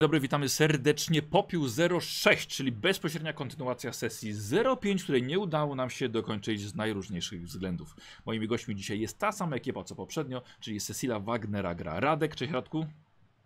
Dobry, 0.00 0.20
witamy 0.20 0.48
serdecznie. 0.48 1.22
Popiół 1.22 1.66
06, 2.00 2.46
czyli 2.46 2.72
bezpośrednia 2.72 3.32
kontynuacja 3.32 3.92
sesji 3.92 4.32
05, 4.80 5.02
której 5.02 5.22
nie 5.22 5.38
udało 5.38 5.74
nam 5.74 5.90
się 5.90 6.08
dokończyć 6.08 6.60
z 6.60 6.74
najróżniejszych 6.74 7.44
względów. 7.44 7.96
Moimi 8.26 8.48
gośćmi 8.48 8.76
dzisiaj 8.76 9.00
jest 9.00 9.18
ta 9.18 9.32
sama 9.32 9.56
ekipa 9.56 9.84
co 9.84 9.94
poprzednio, 9.94 10.42
czyli 10.60 10.80
Cecilia 10.80 11.20
Wagnera 11.20 11.74
gra 11.74 12.00
Radek. 12.00 12.36
Cześć 12.36 12.52
Radku. 12.52 12.86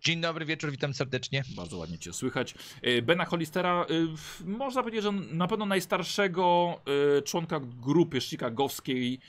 Dzień 0.01 0.21
dobry 0.21 0.45
wieczór, 0.45 0.71
witam 0.71 0.95
serdecznie. 0.95 1.43
Bardzo 1.57 1.77
ładnie 1.77 1.99
Cię 1.99 2.13
słychać. 2.13 2.55
E, 2.83 3.03
Bena 3.03 3.25
Hollistera, 3.25 3.87
y, 3.91 4.45
można 4.45 4.83
powiedzieć, 4.83 5.03
że 5.03 5.13
na 5.13 5.49
pewno 5.49 5.67
najstarszego 5.67 6.75
y, 7.19 7.23
członka 7.23 7.61
grupy 7.61 8.21
chicagowskiej, 8.21 9.21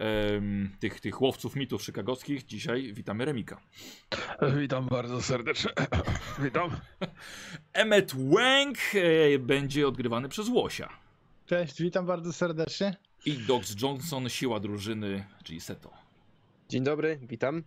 em, 0.00 0.70
tych, 0.80 1.00
tych 1.00 1.20
łowców 1.20 1.56
mitów 1.56 1.82
chicagowskich. 1.84 2.46
Dzisiaj 2.46 2.92
witamy 2.92 3.24
Remika. 3.24 3.60
Witam 4.56 4.86
bardzo 4.86 5.22
serdecznie. 5.22 5.70
Witam. 6.44 6.70
Emmet 7.72 8.12
Wang 8.14 8.78
e, 8.94 9.38
będzie 9.38 9.88
odgrywany 9.88 10.28
przez 10.28 10.48
Łosia. 10.48 10.88
Cześć, 11.46 11.82
witam 11.82 12.06
bardzo 12.06 12.32
serdecznie. 12.32 12.96
I 13.26 13.32
Dox 13.32 13.82
Johnson, 13.82 14.28
siła 14.28 14.60
drużyny, 14.60 15.24
czyli 15.44 15.60
Seto. 15.60 15.90
Dzień 16.68 16.84
dobry, 16.84 17.18
witam. 17.22 17.62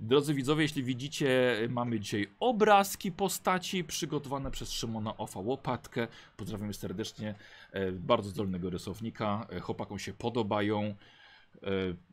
Drodzy 0.00 0.34
widzowie, 0.34 0.62
jeśli 0.62 0.82
widzicie, 0.82 1.56
mamy 1.68 2.00
dzisiaj 2.00 2.28
obrazki 2.40 3.12
postaci 3.12 3.84
przygotowane 3.84 4.50
przez 4.50 4.72
Szymona 4.72 5.16
Ofa 5.16 5.40
Łopatkę. 5.40 6.08
Pozdrawiamy 6.36 6.74
serdecznie 6.74 7.34
e, 7.72 7.92
bardzo 7.92 8.30
zdolnego 8.30 8.70
rysownika. 8.70 9.46
E, 9.50 9.60
Chłopakom 9.60 9.98
się 9.98 10.12
podobają. 10.12 10.94
E, 11.62 12.08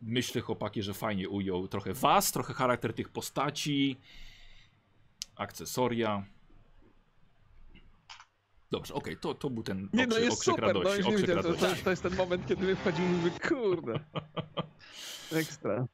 Myślę, 0.00 0.40
chłopaki, 0.40 0.82
że 0.82 0.94
fajnie 0.94 1.28
ujął 1.28 1.68
trochę 1.68 1.92
was, 1.92 2.32
trochę 2.32 2.54
charakter 2.54 2.92
tych 2.94 3.08
postaci, 3.08 3.96
akcesoria. 5.36 6.24
Dobrze, 8.70 8.94
okej, 8.94 9.16
to, 9.16 9.34
to 9.34 9.50
był 9.50 9.62
ten 9.62 9.88
Nie 9.92 10.06
no, 10.06 10.16
okrzyk, 10.16 10.24
jest 10.24 10.36
okrzyk 10.36 10.54
super. 10.54 10.74
No, 10.74 10.80
radości. 10.80 11.00
nie 11.02 11.08
okrzyk 11.08 11.20
widziałem, 11.20 11.42
to, 11.42 11.48
radości. 11.52 11.76
to, 11.76 11.84
to 11.84 11.90
jest 11.90 12.02
ten 12.02 12.16
moment, 12.16 12.46
kiedy 12.46 12.66
my 12.66 12.76
wchodzimy 12.76 13.28
i 13.28 13.48
kurde. 13.48 14.00
Ekstra. 15.32 15.86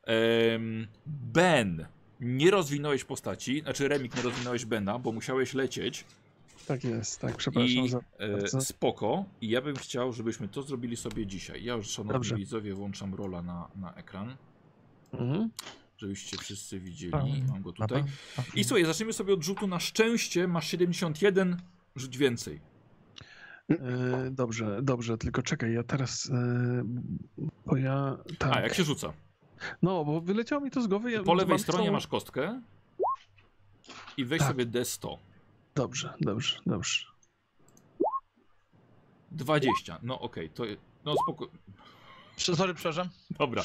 Ben, 1.06 1.86
nie 2.20 2.50
rozwinąłeś 2.50 3.04
postaci, 3.04 3.60
znaczy 3.60 3.88
Remik 3.88 4.16
nie 4.16 4.22
rozwinąłeś 4.22 4.64
Bena, 4.64 4.98
bo 4.98 5.12
musiałeś 5.12 5.54
lecieć 5.54 6.04
Tak 6.68 6.84
jest, 6.84 7.20
tak, 7.20 7.36
przepraszam 7.36 7.84
i 7.84 7.88
za... 7.88 7.98
e, 8.18 8.32
bardzo. 8.32 8.60
spoko. 8.60 9.24
I 9.40 9.48
ja 9.48 9.62
bym 9.62 9.76
chciał, 9.76 10.12
żebyśmy 10.12 10.48
to 10.48 10.62
zrobili 10.62 10.96
sobie 10.96 11.26
dzisiaj. 11.26 11.64
Ja 11.64 11.74
już, 11.74 11.86
szanowni 11.88 12.12
Dobrze. 12.12 12.36
widzowie, 12.36 12.74
włączam 12.74 13.14
rola 13.14 13.42
na, 13.42 13.68
na 13.76 13.94
ekran, 13.94 14.36
Mhm. 15.12 15.50
żebyście 15.98 16.36
wszyscy 16.38 16.80
widzieli. 16.80 17.42
Mam 17.48 17.62
go 17.62 17.72
tutaj. 17.72 18.04
I 18.54 18.64
słuchaj, 18.64 18.84
zacznijmy 18.84 19.12
sobie 19.12 19.34
od 19.34 19.42
rzutu 19.44 19.66
na 19.66 19.80
szczęście. 19.80 20.48
Masz 20.48 20.68
71, 20.68 21.56
rzuć 21.96 22.18
więcej. 22.18 22.60
E, 23.70 23.76
dobrze, 24.30 24.80
dobrze, 24.82 25.18
tylko 25.18 25.42
czekaj, 25.42 25.72
ja 25.72 25.82
teraz, 25.82 26.30
e, 26.30 26.82
bo 27.66 27.76
ja, 27.76 28.16
tak, 28.38 28.52
A, 28.56 28.60
jak 28.60 28.74
się 28.74 28.84
rzuca? 28.84 29.12
no, 29.82 30.04
bo 30.04 30.20
wyleciało 30.20 30.64
mi 30.64 30.70
to 30.70 30.82
z 30.82 30.86
głowy. 30.86 31.12
Ja 31.12 31.22
Po 31.22 31.34
lewej 31.34 31.58
stronie 31.58 31.84
całą- 31.84 31.92
masz 31.92 32.06
kostkę 32.06 32.60
i 34.16 34.24
weź 34.24 34.38
Tak. 34.38 34.48
sobie 34.48 34.66
D100. 34.66 35.16
Dobrze, 35.78 36.14
dobrze, 36.20 36.58
dobrze. 36.66 37.06
20. 39.30 39.98
No 40.02 40.20
okej, 40.20 40.50
to 40.50 40.64
no 41.04 41.14
spoko. 41.22 41.48
Prze- 42.36 42.56
Sorry, 42.56 42.74
przepraszam. 42.74 43.08
Dobra. 43.38 43.62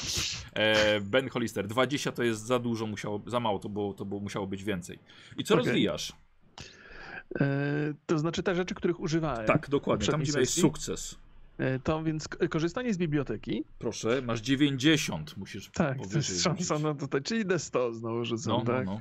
E, 0.54 1.00
ben 1.00 1.28
Hollister, 1.28 1.66
20 1.66 2.12
to 2.12 2.22
jest 2.22 2.46
za 2.46 2.58
dużo, 2.58 2.86
musiało, 2.86 3.20
za 3.26 3.40
mało, 3.40 3.58
to, 3.58 3.68
było, 3.68 3.94
to 3.94 4.04
było, 4.04 4.20
musiało 4.20 4.46
być 4.46 4.64
więcej. 4.64 4.98
I 5.38 5.44
co 5.44 5.54
Okej. 5.54 5.66
rozwijasz? 5.66 6.12
E, 7.40 7.46
to 8.06 8.18
znaczy 8.18 8.42
te 8.42 8.54
rzeczy, 8.54 8.74
których 8.74 9.00
używałem. 9.00 9.46
Tak, 9.46 9.68
dokładnie. 9.68 10.06
Tam, 10.06 10.20
gdzie 10.20 10.32
sesji. 10.32 10.62
sukces. 10.62 11.18
E, 11.58 11.78
to 11.78 12.02
więc 12.02 12.28
korzystanie 12.28 12.94
z 12.94 12.98
biblioteki. 12.98 13.64
Proszę, 13.78 14.22
masz 14.22 14.40
90, 14.40 15.36
musisz 15.36 15.70
Tak, 15.70 15.98
to 16.10 16.16
jest 16.16 16.42
szansa 16.42 16.78
na 16.78 16.94
tutaj, 16.94 17.22
czyli 17.22 17.46
D100 17.46 17.94
znowu 17.94 18.24
rzucam, 18.24 18.52
No, 18.52 18.58
no, 18.58 18.64
tak? 18.64 18.86
no. 18.86 19.00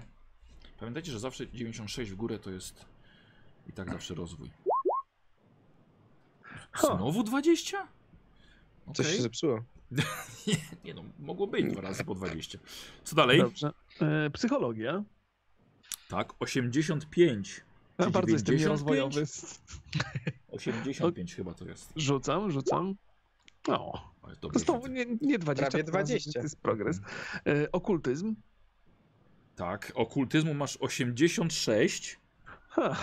Pamiętajcie, 0.80 1.12
że 1.12 1.20
zawsze 1.20 1.48
96 1.48 2.12
w 2.12 2.16
górę 2.16 2.40
to 2.40 2.52
jest 2.52 2.93
i 3.68 3.74
tak 3.74 3.90
zawsze 3.92 4.16
rozwój. 4.16 4.50
Znowu 6.80 7.24
20? 7.24 7.88
Coś 8.94 9.06
Okej. 9.06 9.16
się 9.18 9.22
zepsuło. 9.22 9.64
Nie, 10.48 10.56
nie 10.86 10.94
no, 10.94 11.04
mogło 11.20 11.48
być 11.48 11.72
dwa 11.72 11.82
razy 11.82 12.04
po 12.06 12.16
20. 12.16 12.58
Co 13.04 13.16
dalej? 13.16 13.40
Dobrze. 13.40 13.72
E, 14.02 14.30
psychologia. 14.30 15.04
Tak, 16.10 16.34
85. 16.40 17.62
Ja 18.00 18.10
bardzo 18.10 18.32
jestem 18.32 18.58
95? 18.58 18.62
nierozwojowy. 18.62 19.26
85 20.52 21.36
chyba 21.36 21.54
to 21.54 21.66
jest. 21.66 21.94
Rzucam, 21.96 22.52
rzucam. 22.52 22.96
O, 23.68 24.12
Ale 24.22 24.36
to 24.36 24.42
dobrze 24.42 24.60
znowu 24.60 24.82
rzucę. 24.82 24.94
nie, 24.94 25.06
nie 25.22 25.40
20. 25.40 25.70
Prawie 25.72 25.84
to 25.84 25.92
20. 25.92 26.42
jest 26.42 26.62
progres. 26.62 27.00
E, 27.48 27.72
okultyzm. 27.72 28.36
Tak, 29.56 29.92
okultyzmu 29.96 30.54
masz 30.54 30.78
86. 30.82 32.20
Ha. 32.70 32.96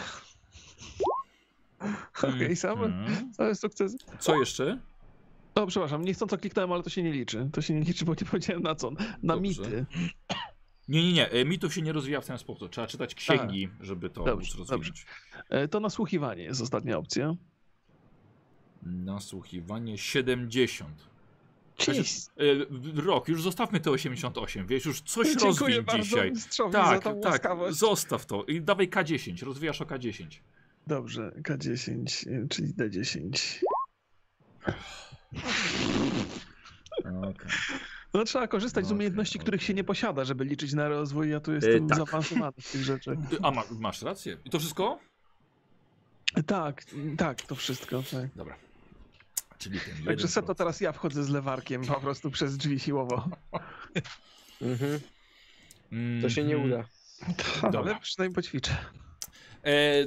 Okej, 2.22 2.56
same, 2.56 2.84
Mhm. 2.86 3.34
same 3.34 3.54
sukcesy. 3.54 3.96
Co 4.18 4.38
jeszcze? 4.38 4.78
O, 5.54 5.66
przepraszam, 5.66 6.04
niechcąco 6.04 6.38
kliknąłem, 6.38 6.72
ale 6.72 6.82
to 6.82 6.90
się 6.90 7.02
nie 7.02 7.12
liczy. 7.12 7.48
To 7.52 7.62
się 7.62 7.74
nie 7.74 7.80
liczy, 7.80 8.04
bo 8.04 8.12
nie 8.12 8.26
powiedziałem 8.30 8.62
na 8.62 8.74
co. 8.74 8.90
Na 8.90 9.34
Dobrze. 9.34 9.40
mity. 9.40 9.86
Nie, 10.88 11.02
nie, 11.04 11.12
nie. 11.12 11.30
e, 11.30 11.44
Mitów 11.44 11.74
się 11.74 11.82
nie 11.82 11.92
rozwija 11.92 12.20
w 12.20 12.26
ten 12.26 12.38
sposób. 12.38 12.70
Trzeba 12.72 12.86
czytać 12.86 13.14
księgi, 13.14 13.68
żeby 13.80 14.10
to 14.10 14.24
Dobrze, 14.24 14.46
móc 14.60 14.70
rozwinąć. 14.70 15.06
E, 15.48 15.68
to 15.68 15.80
nasłuchiwanie 15.80 16.42
jest 16.42 16.60
ostatnia 16.60 16.98
opcja. 16.98 17.34
Nasłuchiwanie 18.82 19.98
70. 19.98 20.88
Cześć. 21.76 22.26
E, 22.96 23.02
Rok, 23.02 23.28
już 23.28 23.42
zostawmy 23.42 23.80
te 23.80 23.90
88, 23.90 24.66
wiesz, 24.66 24.84
już 24.84 25.00
coś 25.00 25.26
Dziękuję 25.36 25.76
rozwij 25.76 25.82
bardzo 25.82 26.02
dzisiaj. 26.02 26.32
Tak, 26.72 26.86
za 26.88 27.00
tą 27.00 27.20
tak, 27.20 27.32
łaskawość. 27.32 27.76
zostaw 27.78 28.26
to 28.26 28.44
i 28.44 28.60
dawaj 28.60 28.88
K10, 28.90 29.44
rozwijasz 29.44 29.80
o 29.80 29.84
K10. 29.84 30.26
Dobrze, 30.86 31.32
K10, 31.42 32.30
e, 32.44 32.48
czyli 32.48 32.74
D10. 32.74 33.60
Okay. 37.04 37.48
No 38.14 38.24
trzeba 38.24 38.48
korzystać 38.48 38.84
z 38.84 38.88
Okej, 38.88 38.96
umiejętności, 38.96 39.38
których 39.38 39.62
się 39.62 39.74
nie 39.74 39.84
posiada, 39.84 40.24
żeby 40.24 40.44
liczyć 40.44 40.72
na 40.72 40.88
rozwój. 40.88 41.30
Ja 41.30 41.40
tu 41.40 41.52
jestem 41.52 41.88
tak. 41.88 41.98
zaawansowany 41.98 42.52
w 42.60 42.72
tych 42.72 42.82
rzeczach. 42.82 43.18
A 43.42 43.50
ma, 43.50 43.62
masz 43.78 44.02
rację. 44.02 44.36
I 44.44 44.50
to 44.50 44.58
wszystko? 44.58 44.98
Tak, 46.46 46.84
tak, 47.18 47.42
to 47.42 47.54
wszystko. 47.54 48.02
Tak. 48.02 48.34
Dobra. 48.36 48.56
Czyli 49.58 49.80
ten 49.80 50.04
Także 50.04 50.28
se 50.28 50.42
to 50.42 50.54
teraz 50.54 50.80
ja 50.80 50.92
wchodzę 50.92 51.24
z 51.24 51.28
lewarkiem 51.28 51.84
po 51.84 52.00
prostu 52.00 52.30
przez 52.30 52.56
drzwi 52.56 52.80
siłowo. 52.80 53.28
Mhm. 54.62 55.00
To 56.22 56.28
się 56.28 56.44
nie 56.44 56.54
Mhm. 56.54 56.72
uda. 56.72 56.88
Dobra. 57.72 57.92
Ale 57.92 58.00
przynajmniej 58.00 58.34
poćwiczę. 58.34 58.76
E, 59.64 60.06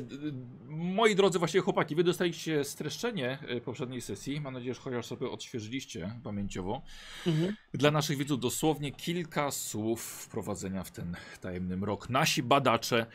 moi 0.67 1.15
drodzy, 1.15 1.39
właśnie 1.39 1.59
chłopaki, 1.59 1.95
wy 1.95 2.03
dostaliście 2.03 2.63
streszczenie 2.63 3.39
e, 3.47 3.61
poprzedniej 3.61 4.01
sesji. 4.01 4.41
Mam 4.41 4.53
nadzieję, 4.53 4.73
że 4.73 4.81
chociaż 4.81 5.05
sobie 5.05 5.29
odświeżyliście 5.29 6.19
pamięciowo. 6.23 6.81
Mhm. 7.27 7.55
Dla 7.73 7.91
naszych 7.91 8.17
widzów 8.17 8.39
dosłownie 8.39 8.91
kilka 8.91 9.51
słów 9.51 10.03
wprowadzenia 10.03 10.83
w 10.83 10.91
ten 10.91 11.15
tajemny 11.41 11.77
mrok. 11.77 12.09
Nasi 12.09 12.43
badacze 12.43 13.05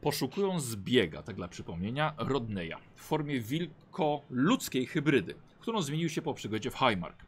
poszukują 0.00 0.60
zbiega, 0.60 1.22
tak 1.22 1.36
dla 1.36 1.48
przypomnienia, 1.48 2.14
Rodneya 2.18 2.76
w 2.94 3.00
formie 3.00 3.40
wilko-ludzkiej 3.40 4.86
hybrydy, 4.86 5.34
którą 5.60 5.82
zmienił 5.82 6.08
się 6.08 6.22
po 6.22 6.34
przygodzie 6.34 6.70
w 6.70 6.78
Highmark. 6.78 7.24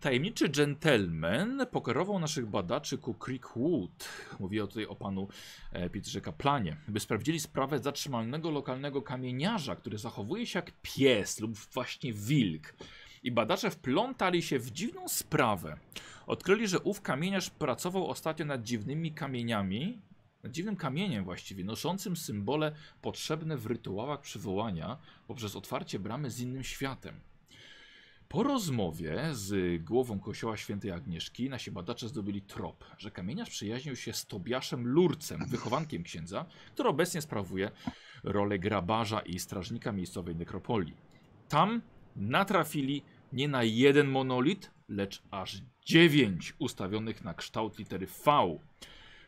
Tajemniczy 0.00 0.48
gentleman 0.48 1.66
pokierował 1.70 2.18
naszych 2.18 2.46
badaczy 2.46 2.98
ku 2.98 3.14
Creekwood. 3.14 4.08
Mówię 4.40 4.60
tutaj 4.60 4.86
o 4.86 4.96
panu 4.96 5.28
e, 5.72 5.90
Peterze 5.90 6.20
Kaplanie, 6.20 6.76
by 6.88 7.00
sprawdzili 7.00 7.40
sprawę 7.40 7.78
zatrzymanego 7.78 8.50
lokalnego 8.50 9.02
kamieniarza, 9.02 9.76
który 9.76 9.98
zachowuje 9.98 10.46
się 10.46 10.58
jak 10.58 10.72
pies 10.82 11.40
lub 11.40 11.56
właśnie 11.56 12.12
wilk. 12.12 12.74
I 13.22 13.32
badacze 13.32 13.70
wplątali 13.70 14.42
się 14.42 14.58
w 14.58 14.70
dziwną 14.70 15.08
sprawę. 15.08 15.78
Odkryli, 16.26 16.68
że 16.68 16.80
ów 16.80 17.02
kamieniarz 17.02 17.50
pracował 17.50 18.10
ostatnio 18.10 18.44
nad 18.44 18.62
dziwnymi 18.62 19.12
kamieniami, 19.12 20.00
nad 20.42 20.52
dziwnym 20.52 20.76
kamieniem 20.76 21.24
właściwie, 21.24 21.64
noszącym 21.64 22.16
symbole 22.16 22.72
potrzebne 23.02 23.56
w 23.56 23.66
rytuałach 23.66 24.20
przywołania 24.20 24.98
poprzez 25.26 25.56
otwarcie 25.56 25.98
bramy 25.98 26.30
z 26.30 26.40
innym 26.40 26.64
światem. 26.64 27.20
Po 28.28 28.42
rozmowie 28.42 29.28
z 29.32 29.82
głową 29.84 30.20
kościoła 30.20 30.56
świętej 30.56 30.90
Agnieszki 30.90 31.50
nasi 31.50 31.70
badacze 31.70 32.08
zdobyli 32.08 32.42
trop, 32.42 32.84
że 32.98 33.10
kamieniarz 33.10 33.50
przyjaźnił 33.50 33.96
się 33.96 34.12
z 34.12 34.26
Tobiaszem 34.26 34.86
Lurcem, 34.86 35.40
wychowankiem 35.48 36.02
księdza, 36.02 36.46
który 36.74 36.88
obecnie 36.88 37.22
sprawuje 37.22 37.70
rolę 38.24 38.58
grabarza 38.58 39.20
i 39.20 39.38
strażnika 39.38 39.92
miejscowej 39.92 40.36
nekropolii. 40.36 40.94
Tam 41.48 41.82
natrafili 42.16 43.02
nie 43.32 43.48
na 43.48 43.62
jeden 43.62 44.08
monolit, 44.08 44.70
lecz 44.88 45.22
aż 45.30 45.62
dziewięć 45.84 46.54
ustawionych 46.58 47.24
na 47.24 47.34
kształt 47.34 47.78
litery 47.78 48.06
V. 48.06 48.58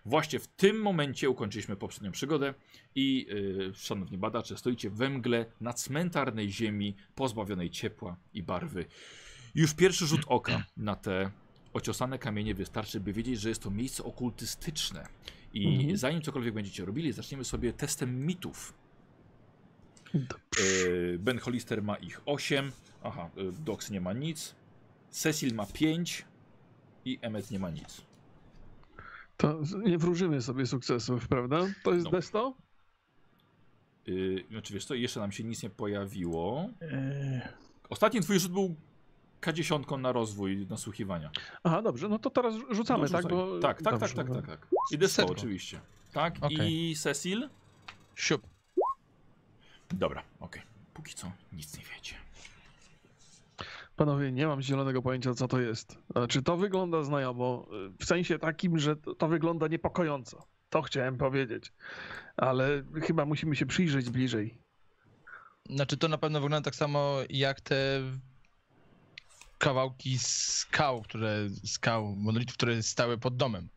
Właśnie 0.09 0.39
w 0.39 0.47
tym 0.47 0.81
momencie 0.83 1.31
ukończyliśmy 1.31 1.77
poprzednią 1.77 2.13
przygodę 2.13 2.55
i 2.95 3.27
yy, 3.29 3.73
szanowni 3.75 4.19
badacze, 4.19 4.57
stoicie 4.57 4.91
we 4.91 5.11
mgle 5.11 5.47
na 5.61 5.73
cmentarnej 5.73 6.51
ziemi 6.53 6.95
pozbawionej 7.15 7.71
ciepła 7.71 8.17
i 8.35 8.43
barwy. 8.43 8.85
Już 9.55 9.75
pierwszy 9.75 10.07
rzut 10.07 10.21
oka 10.27 10.65
na 10.77 10.97
te 10.97 11.31
ociosane 11.73 12.19
kamienie 12.19 12.55
wystarczy, 12.55 13.01
by 13.01 13.13
wiedzieć, 13.13 13.41
że 13.41 13.49
jest 13.49 13.63
to 13.63 13.71
miejsce 13.71 14.05
okultystyczne. 14.05 15.07
I 15.55 15.67
Mhm. 15.77 15.97
zanim 15.97 16.23
cokolwiek 16.23 16.55
będziecie 16.55 16.85
robili, 16.85 17.13
zaczniemy 17.13 17.45
sobie 17.45 17.73
testem 17.73 18.27
mitów. 18.27 18.75
Yy, 20.15 21.19
Ben 21.19 21.39
Hollister 21.39 21.83
ma 21.83 21.97
ich 21.97 22.21
8. 22.27 22.73
Aha, 23.03 23.31
yy, 23.37 23.53
Dox 23.53 23.91
nie 23.91 24.01
ma 24.01 24.13
nic. 24.13 24.55
Cecil 25.11 25.55
ma 25.55 25.67
5. 25.67 26.25
I 27.05 27.19
Emmet 27.23 27.51
nie 27.51 27.59
ma 27.59 27.71
nic. 27.71 28.08
To 29.39 29.61
nie 29.87 29.99
wróżymy 29.99 30.43
sobie 30.43 30.67
sukcesów, 30.67 31.29
prawda? 31.29 31.61
To 31.83 31.95
jest 31.95 32.05
No. 32.05 32.11
desto? 32.11 32.55
Yy, 34.07 34.45
znaczy 34.51 34.75
wiesz 34.75 34.85
co, 34.85 34.95
jeszcze 34.95 35.21
nam 35.21 35.33
się 35.33 35.45
nic 35.45 35.63
nie 35.63 35.71
pojawiło. 35.71 36.69
Yy, 36.81 36.89
Ostatni 37.91 38.21
twój 38.21 38.39
rzut 38.41 38.53
był 38.53 38.75
K10 39.41 39.99
na 40.01 40.13
rozwój 40.13 40.67
nasłuchiwania. 40.71 41.31
Aha, 41.63 41.83
dobrze, 41.83 42.09
no 42.09 42.19
to 42.19 42.31
teraz 42.31 42.55
rzucamy, 42.71 43.05
No, 43.05 43.09
tak? 43.11 43.29
Bo... 43.29 43.59
tak, 43.61 43.83
tak, 43.83 43.99
dobrze, 43.99 44.15
tak, 44.15 44.27
tak, 44.27 44.29
no. 44.29 44.35
tak, 44.35 44.47
tak. 44.47 44.67
I 44.93 44.99
Desto 44.99 45.27
oczywiście. 45.27 45.81
Tak, 46.13 46.35
Okej. 46.41 46.91
i 46.91 46.97
Cecil? 46.97 47.49
Siup. 48.15 48.43
Dobra, 49.91 50.23
okej. 50.41 50.63
Póki 50.95 51.15
co 51.15 51.33
nic 51.53 51.79
nie 51.79 51.85
wiecie. 51.95 52.15
Panowie, 53.99 54.33
nie 54.33 54.47
mam 54.47 54.63
zielonego 54.63 55.03
pojęcia, 55.03 55.35
co 55.35 55.49
to 55.49 55.61
jest. 55.61 55.99
Czy 56.29 56.43
to 56.43 56.57
wygląda 56.57 57.03
znajomo? 57.03 57.67
W 58.01 58.05
sensie 58.05 58.39
takim, 58.39 58.79
że 58.79 58.97
to, 58.97 59.15
to 59.15 59.29
wygląda 59.29 59.67
niepokojąco. 59.69 60.47
To 60.71 60.83
chciałem 60.83 61.17
powiedzieć. 61.19 61.73
Ale 62.37 62.83
chyba 63.03 63.25
musimy 63.25 63.57
się 63.57 63.67
przyjrzeć 63.67 64.11
bliżej. 64.11 64.59
Znaczy 65.71 65.97
to 65.97 66.09
na 66.09 66.19
pewno 66.19 66.41
wygląda 66.41 66.65
tak 66.65 66.75
samo 66.75 67.19
jak 67.31 67.61
te 67.61 68.01
kawałki 69.59 70.19
skał, 70.19 71.03
które 71.03 71.49
skał, 71.65 72.17
monolitów, 72.17 72.55
które 72.57 72.83
stały 72.83 73.19
pod 73.19 73.37
domem. 73.37 73.69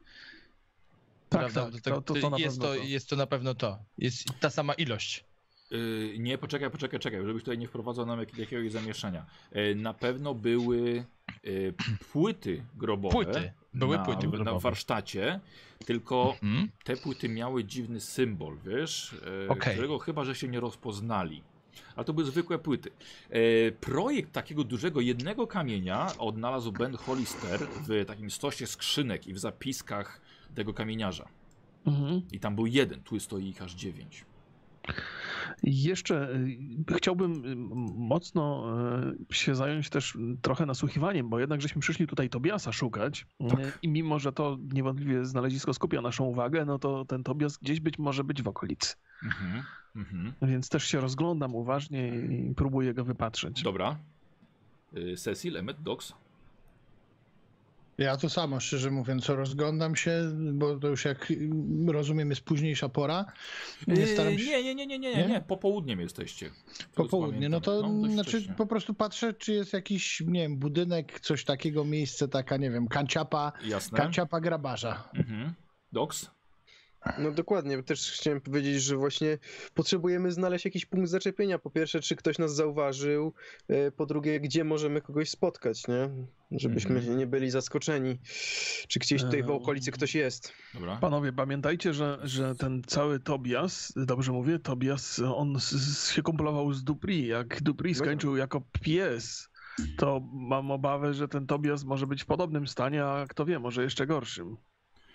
Tak, 1.30 1.40
Prawda? 1.40 1.72
tak, 1.72 1.82
To- 1.82 2.02
to, 2.02 2.14
to, 2.14 2.38
jest, 2.38 2.60
pewno 2.60 2.68
to, 2.68 2.80
to. 2.80 2.84
jest 2.84 3.10
to 3.10 3.16
na 3.16 3.28
pewno 3.28 3.56
to. 3.56 3.80
Jest 3.98 4.26
ta 4.40 4.50
sama 4.50 4.74
ilość. 4.74 5.26
Yy, 5.72 6.20
nie, 6.20 6.38
poczekaj, 6.38 6.72
poczekaj, 6.72 7.00
czekaj, 7.00 7.26
żebyś 7.26 7.44
tutaj 7.44 7.58
nie 7.58 7.68
wprowadzał 7.68 8.06
nam 8.06 8.20
jak, 8.20 8.38
jakiegoś 8.38 8.72
zamieszania. 8.72 9.26
Yy, 9.52 9.76
na 9.76 9.94
pewno 9.94 10.34
były 10.34 11.06
yy, 11.44 11.74
płyty 12.12 12.64
grobowe. 12.76 13.12
Płyty. 13.14 13.52
Były 13.74 13.98
na, 13.98 14.06
płyty 14.06 14.26
Na 14.28 14.32
grobowe. 14.32 14.60
warsztacie, 14.60 15.40
tylko 15.86 16.36
Mhm. 16.44 16.70
te 16.84 16.98
płyty 16.98 17.30
miały 17.30 17.64
dziwny 17.64 18.00
symbol, 18.02 18.58
wiesz, 18.66 19.16
Okej. 19.50 19.74
którego 19.74 20.00
chyba, 20.00 20.26
że 20.26 20.36
się 20.36 20.48
nie 20.48 20.60
rozpoznali. 20.60 21.44
A 21.96 22.04
to 22.04 22.14
były 22.14 22.26
zwykłe 22.28 22.60
płyty. 22.60 22.92
Projekt 23.82 24.32
takiego 24.32 24.64
dużego 24.64 25.02
jednego 25.02 25.48
kamienia 25.48 26.08
odnalazł 26.18 26.72
Ben 26.72 26.96
Hollister 26.98 27.60
w 27.88 28.06
takim 28.06 28.32
stosie 28.32 28.68
skrzynek 28.68 29.28
i 29.28 29.34
w 29.34 29.40
zapiskach 29.40 30.22
tego 30.56 30.74
kamieniarza. 30.74 31.28
Mhm. 31.86 32.22
I 32.32 32.40
tam 32.40 32.56
był 32.56 32.66
jeden, 32.68 33.04
tu 33.04 33.20
stoi 33.20 33.48
ich 33.48 33.62
aż 33.62 33.74
dziewięć. 33.74 34.26
Jeszcze 35.64 36.36
y, 36.92 36.94
chciałbym 36.98 37.46
y, 37.46 37.56
mocno 37.96 38.74
y, 39.32 39.36
się 39.36 39.56
zająć 39.56 39.90
też 39.90 40.18
trochę 40.42 40.66
nasłuchiwaniem, 40.66 41.30
bo 41.30 41.40
jednak 41.40 41.62
żeśmy 41.62 41.82
przyszli 41.82 42.08
tutaj 42.08 42.30
Tobiasa 42.30 42.72
szukać 42.72 43.26
Tak. 43.50 43.80
i 43.82 43.88
mimo, 43.88 44.20
że 44.20 44.32
to 44.32 44.58
niewątpliwie 44.74 45.26
znalezisko 45.26 45.74
skupia 45.74 46.02
naszą 46.02 46.26
uwagę, 46.26 46.66
no 46.66 46.80
to 46.80 47.06
ten 47.06 47.24
Tobias 47.24 47.58
gdzieś 47.58 47.80
być 47.80 48.00
może 48.00 48.24
być 48.24 48.42
w 48.42 48.48
okolicy. 48.48 48.96
Mhm. 49.24 49.64
Mhm. 49.96 50.34
Więc 50.42 50.70
też 50.70 50.84
się 50.84 51.00
rozglądam 51.00 51.56
uważnie 51.56 52.08
i 52.08 52.54
próbuję 52.56 52.94
go 52.94 53.04
wypatrzeć. 53.04 53.64
Dobra. 53.64 53.98
Cecil, 55.18 55.58
Emmet, 55.58 55.82
Dox. 55.82 56.14
Ja 57.98 58.18
to 58.18 58.30
samo, 58.30 58.60
szczerze 58.60 58.92
mówiąc, 58.92 59.30
rozglądam 59.30 59.96
się, 59.96 60.32
bo 60.54 60.80
to 60.80 60.88
już 60.88 61.06
jak 61.06 61.34
rozumiem 61.88 62.30
jest 62.30 62.42
późniejsza 62.42 62.90
pora. 62.90 63.26
Nie 63.88 64.08
staram 64.08 64.40
się... 64.40 64.46
nie, 64.46 64.64
nie, 64.64 64.76
nie, 64.76 64.88
nie, 64.88 65.00
nie, 65.00 65.16
Nie? 65.16 65.26
nie, 65.28 65.42
popołudniem 65.42 66.00
jesteście. 66.00 66.50
Popołudnie, 66.96 67.50
no 67.50 67.62
to 67.62 67.82
dość 67.84 68.14
znaczy 68.14 68.30
wcześnie. 68.30 68.54
po 68.54 68.66
prostu 68.66 68.94
patrzę, 68.94 69.34
czy 69.34 69.54
jest 69.54 69.74
jakiś, 69.74 70.24
nie 70.28 70.42
wiem, 70.42 70.58
budynek, 70.58 71.20
coś 71.20 71.46
takiego, 71.46 71.86
miejsce, 71.86 72.28
taka, 72.28 72.58
nie 72.58 72.72
wiem, 72.72 72.88
kanciapa, 72.88 73.52
Jasne. 73.66 73.98
kanciapa 73.98 74.42
grabarza. 74.42 75.10
Mhm. 75.14 75.54
Dox? 75.92 76.32
No 77.20 77.32
dokładnie, 77.32 77.84
też 77.84 78.12
chciałem 78.12 78.42
powiedzieć, 78.42 78.84
że 78.84 78.96
właśnie 78.96 79.38
potrzebujemy 79.74 80.32
znaleźć 80.32 80.66
jakiś 80.66 80.86
punkt 80.86 81.10
zaczepienia. 81.10 81.60
Po 81.60 81.70
pierwsze, 81.70 82.00
czy 82.00 82.16
ktoś 82.16 82.38
nas 82.40 82.56
zauważył, 82.56 83.34
e, 83.68 83.92
po 83.92 84.06
drugie, 84.06 84.40
gdzie 84.40 84.64
możemy 84.64 85.02
kogoś 85.02 85.30
spotkać, 85.30 85.88
nie? 85.88 86.10
Żebyśmy 86.52 86.96
Mhm. 86.96 87.18
nie 87.18 87.28
byli 87.28 87.50
zaskoczeni, 87.50 88.20
czy 88.88 89.00
gdzieś 89.00 89.24
tutaj 89.24 89.44
w 89.44 89.50
Eee. 89.50 89.56
okolicy 89.56 89.92
ktoś 89.92 90.16
jest. 90.16 90.54
Dobra. 90.74 90.96
Panowie, 90.98 91.34
pamiętajcie, 91.34 91.94
że, 91.94 92.20
że 92.24 92.56
ten 92.56 92.82
cały 92.88 93.20
Tobias, 93.20 93.94
dobrze 93.96 94.32
mówię, 94.32 94.60
Tobias, 94.60 95.20
on 95.36 95.58
się 96.14 96.22
kumpulował 96.22 96.74
z 96.74 96.84
Dupri. 96.84 97.28
Jak 97.28 97.62
Dupri 97.64 97.92
No. 97.92 97.98
skończył 97.98 98.36
jako 98.38 98.62
pies, 98.82 99.50
to 99.98 100.22
mam 100.34 100.72
obawę, 100.72 101.14
że 101.14 101.28
ten 101.28 101.48
Tobias 101.48 101.84
może 101.84 102.08
być 102.08 102.24
w 102.24 102.26
podobnym 102.26 102.68
stanie, 102.68 103.06
a 103.06 103.26
kto 103.30 103.46
wie, 103.46 103.60
może 103.60 103.84
jeszcze 103.84 104.08
gorszym. 104.08 104.58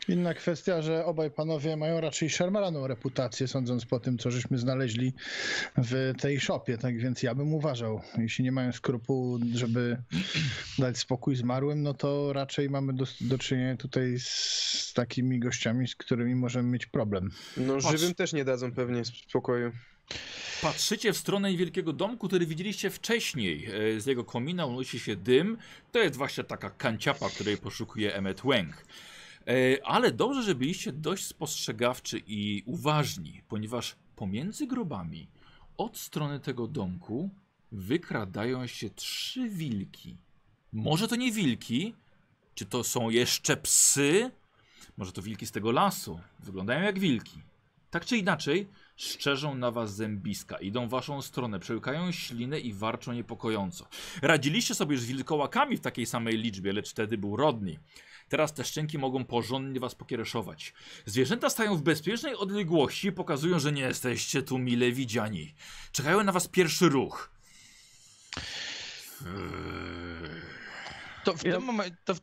Inna 0.09 0.35
kwestia, 0.35 0.83
że 0.83 1.05
obaj 1.05 1.31
panowie 1.31 1.77
mają 1.77 2.01
raczej 2.01 2.31
szarmalaną 2.31 2.87
reputację, 2.87 3.49
sądząc 3.49 3.87
po 3.87 4.01
tym, 4.01 4.19
co 4.19 4.31
żeśmy 4.31 4.59
znaleźli 4.59 5.13
w 5.77 6.13
tej 6.21 6.41
szopie, 6.41 6.79
tak 6.79 6.99
więc 6.99 7.23
ja 7.23 7.35
bym 7.35 7.55
uważał, 7.55 8.01
jeśli 8.19 8.45
nie 8.45 8.53
mają 8.53 8.73
skrupułu, 8.73 9.39
żeby 9.55 10.03
dać 10.79 10.99
spokój 10.99 11.37
zmarłym, 11.37 11.83
no 11.83 11.95
to 11.95 12.33
raczej 12.33 12.71
mamy 12.71 12.93
do, 12.93 13.05
do 13.21 13.39
czynienia 13.39 13.77
tutaj 13.77 14.15
z 14.19 14.93
takimi 14.95 15.39
gościami, 15.39 15.89
z 15.89 15.95
którymi 15.97 16.35
możemy 16.35 16.69
mieć 16.71 16.87
problem. 16.87 17.31
No 17.57 17.75
Patrz. 17.75 17.91
żywym 17.91 18.15
też 18.15 18.33
nie 18.33 18.45
dadzą 18.45 18.73
pewnie 18.73 19.05
spokoju. 19.05 19.73
Patrzycie 20.63 21.13
w 21.13 21.17
stronę 21.17 21.51
niewielkiego 21.51 21.93
domku, 21.93 22.29
który 22.29 22.47
widzieliście 22.47 22.91
wcześniej. 22.91 23.69
E, 23.97 24.01
Z 24.01 24.07
jego 24.07 24.25
komina 24.25 24.67
unosi 24.67 24.99
się 25.01 25.17
dym. 25.17 25.59
To 25.93 25.99
jest 25.99 26.17
właśnie 26.17 26.45
taka 26.45 26.71
kanciapa, 26.71 27.29
której 27.31 27.57
poszukuje 27.57 28.15
Emmet 28.15 28.41
Wang. 28.45 28.85
E, 29.47 29.87
Ale 29.87 30.13
dobrze, 30.13 30.43
że 30.43 30.55
byliście 30.55 30.93
dość 30.93 31.25
spostrzegawczy 31.25 32.23
i 32.27 32.63
uważni, 32.67 33.43
ponieważ 33.49 33.97
pomiędzy 34.17 34.67
grobami 34.67 35.29
od 35.77 35.99
strony 35.99 36.41
tego 36.41 36.67
domku 36.67 37.31
wykradają 37.73 38.67
się 38.67 38.91
trzy 38.91 39.49
wilki. 39.49 40.17
Może 40.73 41.09
to 41.09 41.17
nie 41.17 41.33
wilki, 41.33 41.95
czy 42.55 42.67
to 42.67 42.85
są 42.85 43.11
jeszcze 43.11 43.57
psy? 43.57 44.31
Może 44.97 45.13
to 45.13 45.23
wilki 45.23 45.47
z 45.47 45.53
tego 45.53 45.73
lasu. 45.73 46.21
Wyglądają 46.41 46.83
jak 46.83 46.99
wilki. 46.99 47.43
Tak 47.91 48.05
czy 48.05 48.17
inaczej, 48.17 48.69
szczerzą 48.97 49.55
na 49.55 49.71
was 49.71 49.95
zębiska, 49.95 50.57
idą 50.57 50.87
w 50.87 50.91
waszą 50.91 51.23
stronę, 51.23 51.61
przełykają 51.61 52.13
ślinę 52.13 52.61
i 52.61 52.73
warczą 52.73 53.13
niepokojąco. 53.13 53.87
Radziliście 54.23 54.75
sobie 54.75 54.95
już 54.95 55.03
z 55.03 55.07
wilkołakami 55.07 55.77
w 55.77 55.81
takiej 55.81 56.07
samej 56.07 56.39
liczbie, 56.39 56.73
lecz 56.73 56.91
wtedy 56.91 57.19
był 57.19 57.37
rodni. 57.37 57.79
Teraz 58.29 58.55
te 58.55 58.65
szczęki 58.65 58.99
mogą 58.99 59.25
porządnie 59.25 59.81
was 59.81 59.95
pokiereszować. 59.95 60.75
Zwierzęta 61.07 61.51
stają 61.51 61.77
w 61.77 61.83
bezpiecznej 61.83 62.35
odległości, 62.35 63.13
pokazują, 63.13 63.59
że 63.59 63.73
nie 63.73 63.83
jesteście 63.83 64.43
tu 64.43 64.59
mile 64.59 64.93
widziani. 64.93 65.55
Czekają 65.93 66.25
na 66.25 66.33
was 66.33 66.49
pierwszy 66.49 66.89
ruch. 66.89 67.31
To 71.25 71.35
w 71.37 71.43
tym 71.43 71.63
momencie, 71.63 71.97
to 72.05 72.15
w, 72.15 72.21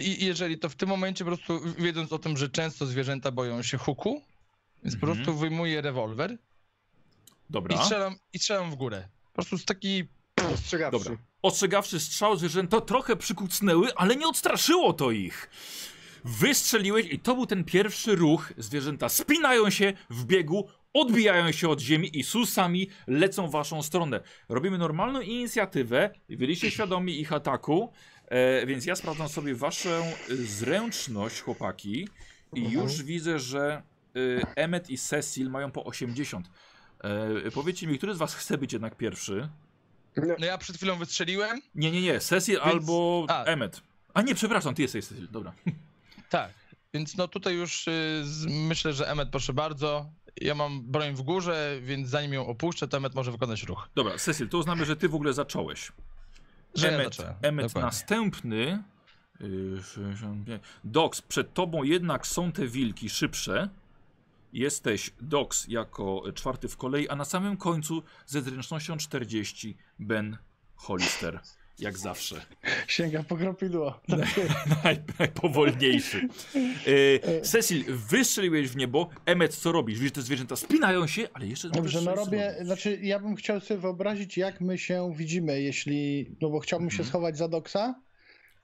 i- 0.00 0.24
jeżeli 0.26 0.58
to 0.58 0.68
w 0.68 0.74
tym 0.74 0.88
momencie 0.88 1.24
po 1.24 1.30
prostu 1.30 1.60
wiedząc 1.78 2.12
o 2.12 2.18
tym, 2.18 2.36
że 2.36 2.48
często 2.48 2.86
zwierzęta 2.86 3.30
boją 3.30 3.62
się 3.62 3.78
huku, 3.78 4.22
więc 4.84 4.96
po 4.96 5.06
Mhm. 5.06 5.16
prostu 5.24 5.38
wyjmuję 5.40 5.80
rewolwer 5.80 6.32
i 6.32 6.38
Dobra. 7.50 7.82
strzelam, 7.82 8.16
i 8.32 8.38
strzelam 8.38 8.70
w 8.70 8.74
górę. 8.74 9.08
Po 9.26 9.32
prostu 9.34 9.58
z 9.58 9.64
taki 9.64 10.04
Ostrzegawczy. 10.54 10.98
Dobra. 10.98 11.16
Ostrzegawszy 11.46 12.00
strzał, 12.00 12.36
zwierzęta 12.36 12.80
trochę 12.80 13.16
przykucnęły, 13.16 13.94
ale 13.94 14.16
nie 14.16 14.26
odstraszyło 14.26 14.92
to 14.92 15.10
ich. 15.10 15.50
Wystrzeliłeś 16.24 17.06
i 17.06 17.18
to 17.18 17.34
był 17.34 17.46
ten 17.46 17.64
pierwszy 17.64 18.16
ruch. 18.16 18.52
Zwierzęta 18.58 19.08
spinają 19.08 19.70
się 19.70 19.92
w 20.10 20.24
biegu, 20.24 20.68
odbijają 20.92 21.52
się 21.52 21.68
od 21.68 21.80
ziemi 21.80 22.18
i 22.18 22.22
susami 22.22 22.88
lecą 23.06 23.48
w 23.48 23.50
waszą 23.50 23.82
stronę. 23.82 24.20
Robimy 24.48 24.78
normalną 24.78 25.20
inicjatywę. 25.20 26.10
Byliście 26.28 26.70
świadomi 26.70 27.20
ich 27.20 27.32
ataku, 27.32 27.92
e, 28.28 28.66
więc 28.66 28.86
ja 28.86 28.96
sprawdzam 28.96 29.28
sobie 29.28 29.54
waszą 29.54 30.02
y, 30.30 30.46
zręczność, 30.46 31.40
chłopaki. 31.40 32.08
I 32.54 32.70
już 32.70 33.02
widzę, 33.02 33.38
że 33.38 33.82
y, 34.16 34.42
Emmet 34.56 34.90
i 34.90 34.98
Cecil 34.98 35.50
mają 35.50 35.70
po 35.70 35.84
80. 35.84 36.50
E, 37.04 37.50
powiedzcie 37.50 37.86
mi, 37.86 37.98
który 37.98 38.14
z 38.14 38.18
was 38.18 38.34
chce 38.34 38.58
być 38.58 38.72
jednak 38.72 38.96
pierwszy? 38.96 39.48
No 40.16 40.46
ja 40.46 40.58
przed 40.58 40.76
chwilą 40.76 40.96
wystrzeliłem. 40.98 41.62
Nie, 41.74 41.90
nie, 41.90 42.02
nie. 42.02 42.20
Cecil 42.20 42.58
albo 42.62 43.26
a. 43.28 43.44
Emmet. 43.44 43.80
A 44.14 44.22
nie, 44.22 44.34
przepraszam, 44.34 44.74
ty 44.74 44.82
jesteś 44.82 45.06
Cecil. 45.06 45.28
Dobra. 45.30 45.52
Tak. 46.30 46.50
więc 46.94 47.16
no 47.16 47.28
tutaj 47.28 47.54
już 47.54 47.88
y, 47.88 48.20
z, 48.24 48.46
myślę, 48.46 48.92
że 48.92 49.08
Emmet 49.10 49.28
proszę 49.30 49.52
bardzo. 49.52 50.10
Ja 50.40 50.54
mam 50.54 50.82
broń 50.82 51.14
w 51.14 51.22
górze, 51.22 51.78
więc 51.82 52.08
zanim 52.08 52.32
ją 52.32 52.46
opuszczę, 52.46 52.88
to 52.88 52.96
Emmet 52.96 53.14
może 53.14 53.32
wykonać 53.32 53.62
ruch. 53.62 53.88
Dobra, 53.94 54.18
Cecil, 54.18 54.48
to 54.48 54.58
uznamy, 54.58 54.84
że 54.84 54.96
ty 54.96 55.08
w 55.08 55.14
ogóle 55.14 55.32
zacząłeś. 55.32 55.92
Że 56.74 56.86
ja 56.86 56.92
Emmet, 56.92 57.14
zacząłem, 57.14 57.34
Emmet 57.42 57.66
dokładnie. 57.66 57.86
następny. 57.86 58.82
65. 59.94 60.62
Dox, 60.84 61.22
przed 61.22 61.54
tobą 61.54 61.82
jednak 61.82 62.26
są 62.26 62.52
te 62.52 62.66
wilki 62.66 63.08
szybsze. 63.10 63.68
Jesteś 64.60 65.10
Dox 65.20 65.66
jako 65.68 66.22
czwarty 66.34 66.68
w 66.68 66.76
kolei, 66.76 67.08
a 67.08 67.16
na 67.16 67.24
samym 67.24 67.56
końcu 67.56 68.02
ze 68.26 68.42
zręcznością 68.42 68.96
40 68.96 69.76
Ben 69.98 70.36
Hollister. 70.74 71.40
Jak 71.78 71.98
zawsze. 71.98 72.46
Sięga 72.88 73.22
po 73.22 73.36
kropidło. 73.36 74.00
Naj, 74.84 74.98
najpowolniejszy. 75.18 76.28
Yy, 76.86 77.40
Cecil, 77.42 77.84
wystrzeliłeś 77.88 78.68
w 78.68 78.76
niebo. 78.76 79.08
Emmet, 79.26 79.54
co 79.56 79.72
robisz? 79.72 79.98
Widzisz, 79.98 80.12
te 80.12 80.22
zwierzęta 80.22 80.56
spinają 80.56 81.06
się, 81.06 81.28
ale 81.34 81.46
jeszcze 81.46 81.70
Dobrze, 81.70 82.00
no 82.02 82.14
robię, 82.14 82.38
zrobić. 82.50 82.66
znaczy 82.66 82.98
ja 83.02 83.18
bym 83.18 83.36
chciał 83.36 83.60
sobie 83.60 83.80
wyobrazić, 83.80 84.36
jak 84.38 84.60
my 84.60 84.78
się 84.78 85.12
widzimy, 85.16 85.62
jeśli, 85.62 86.30
no 86.40 86.50
bo 86.50 86.60
chciałbym 86.60 86.90
się 86.90 86.94
Mhm. 86.94 87.08
schować 87.08 87.38
za 87.38 87.48
doksa 87.48 87.94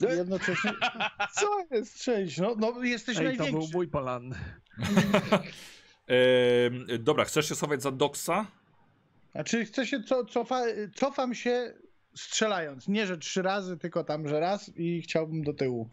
jednocześnie, 0.00 0.70
co 1.40 1.66
jest, 1.76 2.02
cześć, 2.02 2.38
no, 2.38 2.54
no 2.58 2.82
jesteś 2.84 3.18
Ej, 3.18 3.24
to 3.24 3.30
był 3.32 3.38
największy. 3.44 3.76
mój 3.76 3.88
plan. 3.88 4.34
Yy, 6.08 6.98
dobra, 6.98 7.24
chcesz 7.24 7.48
się 7.48 7.54
schować 7.54 7.82
za 7.82 7.90
Doxa? 7.90 8.46
Znaczy 9.32 9.64
chcę 9.64 9.86
się, 9.86 10.02
co, 10.02 10.24
cofa, 10.24 10.60
cofam 10.94 11.34
się 11.34 11.74
strzelając, 12.14 12.88
nie 12.88 13.06
że 13.06 13.18
trzy 13.18 13.42
razy, 13.42 13.78
tylko 13.78 14.04
tam, 14.04 14.28
że 14.28 14.40
raz 14.40 14.70
i 14.76 15.02
chciałbym 15.02 15.42
do 15.42 15.52
tyłu 15.52 15.88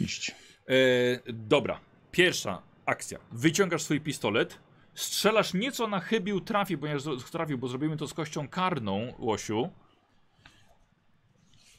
iść. 0.00 0.30
E, 0.68 1.32
dobra, 1.32 1.80
pierwsza 2.10 2.62
akcja. 2.86 3.18
Wyciągasz 3.32 3.82
swój 3.82 4.00
pistolet, 4.00 4.58
strzelasz 4.94 5.54
nieco 5.54 5.86
na 5.86 6.00
chybił 6.00 6.40
trafi, 6.40 6.78
ponieważ 6.78 7.02
trafił, 7.30 7.58
bo 7.58 7.68
zrobimy 7.68 7.96
to 7.96 8.06
z 8.06 8.14
kością 8.14 8.48
karną, 8.48 9.14
Łosiu. 9.18 9.70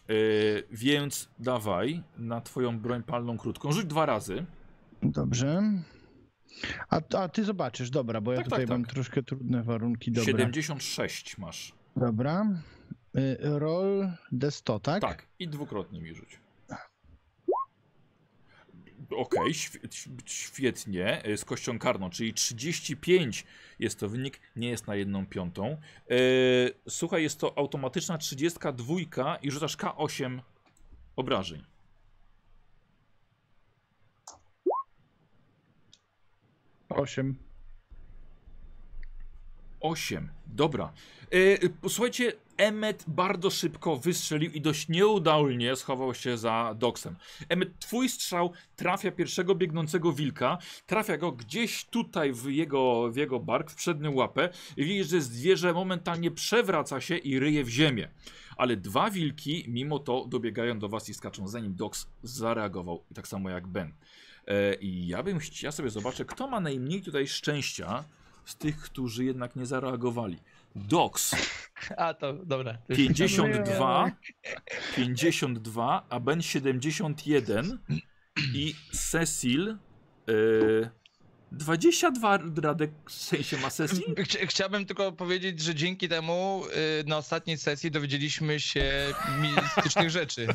E, 0.09 0.13
więc 0.71 1.29
dawaj 1.39 2.03
na 2.17 2.41
twoją 2.41 2.79
broń 2.79 3.03
palną 3.03 3.37
krótką. 3.37 3.71
Rzuć 3.71 3.85
dwa 3.85 4.05
razy. 4.05 4.45
Dobrze. 5.01 5.61
A, 6.89 7.01
a 7.17 7.29
ty 7.29 7.43
zobaczysz, 7.43 7.89
dobra, 7.89 8.21
bo 8.21 8.31
ja 8.31 8.37
Tak, 8.37 8.45
tutaj 8.45 8.59
tak, 8.59 8.69
mam 8.69 8.83
tak. 8.85 8.93
troszkę 8.93 9.23
trudne 9.23 9.63
warunki, 9.63 10.11
dobra. 10.11 10.25
76 10.31 11.37
masz. 11.37 11.73
Dobra. 11.95 12.45
Y, 13.17 13.37
Roll 13.41 14.07
D100, 14.33 14.79
tak? 14.79 15.01
Tak, 15.01 15.27
i 15.39 15.47
dwukrotnie 15.47 16.01
mi 16.01 16.15
rzuć. 16.15 16.39
Okej, 19.17 19.53
św- 19.53 19.79
świetnie, 20.25 21.23
e, 21.23 21.37
z 21.37 21.45
kością 21.45 21.79
karną, 21.79 22.09
czyli 22.09 22.33
35 22.33 23.45
jest 23.79 23.99
to 23.99 24.09
wynik, 24.09 24.39
nie 24.55 24.69
jest 24.69 24.87
na 24.87 24.95
jedną 24.95 25.25
piątą. 25.27 25.67
E, 25.67 25.77
słuchaj, 26.89 27.23
jest 27.23 27.39
to 27.39 27.57
automatyczna 27.57 28.17
32 28.17 29.37
i 29.41 29.51
rzucasz 29.51 29.77
K8 29.77 30.39
obrażeń. 31.15 31.63
Osiem. 36.95 37.35
8. 39.79 40.29
Dobra. 40.47 40.93
E, 41.31 41.69
posłuchajcie, 41.69 42.33
Emmet 42.57 43.05
bardzo 43.07 43.49
szybko 43.49 43.97
wystrzelił 43.97 44.51
i 44.51 44.61
dość 44.61 44.89
nieudolnie 44.89 45.75
schował 45.75 46.13
się 46.13 46.37
za 46.37 46.75
doksem. 46.77 47.15
Emmet, 47.49 47.79
twój 47.79 48.09
strzał 48.09 48.51
trafia 48.75 49.11
pierwszego 49.11 49.55
biegnącego 49.55 50.13
wilka, 50.13 50.57
trafia 50.85 51.17
go 51.17 51.31
gdzieś 51.31 51.85
tutaj 51.85 52.33
w 52.33 52.45
jego, 52.45 53.11
w 53.11 53.15
jego 53.15 53.39
bark, 53.39 53.71
w 53.71 53.75
przednią 53.75 54.13
łapę 54.13 54.49
i 54.77 54.85
widzisz, 54.85 55.07
że 55.07 55.21
zwierzę 55.21 55.73
momentalnie 55.73 56.31
przewraca 56.31 57.01
się 57.01 57.17
i 57.17 57.39
ryje 57.39 57.63
w 57.63 57.69
ziemię. 57.69 58.09
Ale 58.57 58.77
dwa 58.77 59.09
wilki, 59.09 59.65
mimo 59.67 59.99
to, 59.99 60.25
dobiegają 60.25 60.79
do 60.79 60.89
was 60.89 61.09
i 61.09 61.13
skaczą, 61.13 61.47
zanim 61.47 61.75
Dox 61.75 62.07
zareagował, 62.23 63.03
tak 63.15 63.27
samo 63.27 63.49
jak 63.49 63.67
Ben. 63.67 63.93
E, 64.47 64.73
I 64.73 65.07
ja 65.07 65.23
bym 65.23 65.39
chciał 65.39 65.71
sobie 65.71 65.89
zobaczę, 65.89 66.25
kto 66.25 66.47
ma 66.47 66.59
najmniej 66.59 67.01
tutaj 67.01 67.27
szczęścia 67.27 68.03
z 68.45 68.55
tych, 68.55 68.77
którzy 68.79 69.25
jednak 69.25 69.55
nie 69.55 69.65
zareagowali. 69.65 70.37
Dox 70.75 71.35
A 71.97 72.13
to 72.13 72.33
dobra. 72.33 72.73
to 72.73 72.93
już 72.93 72.97
52, 72.97 74.11
52, 74.95 76.05
a 76.09 76.19
Ben 76.19 76.41
71 76.41 77.79
i 78.53 78.75
Cecil 78.91 79.77
y, 80.29 80.89
22 81.53 82.37
radek 82.61 82.91
w 83.09 83.13
sensie 83.13 83.57
ma? 83.57 83.67
Chcia- 83.67 84.47
Chciałbym 84.47 84.85
tylko 84.85 85.11
powiedzieć, 85.11 85.59
że 85.61 85.75
dzięki 85.75 86.09
temu 86.09 86.63
y, 87.01 87.03
na 87.07 87.17
ostatniej 87.17 87.57
sesji 87.57 87.91
dowiedzieliśmy 87.91 88.59
się 88.59 89.13
mistycznych 89.41 90.09
rzeczy. 90.09 90.47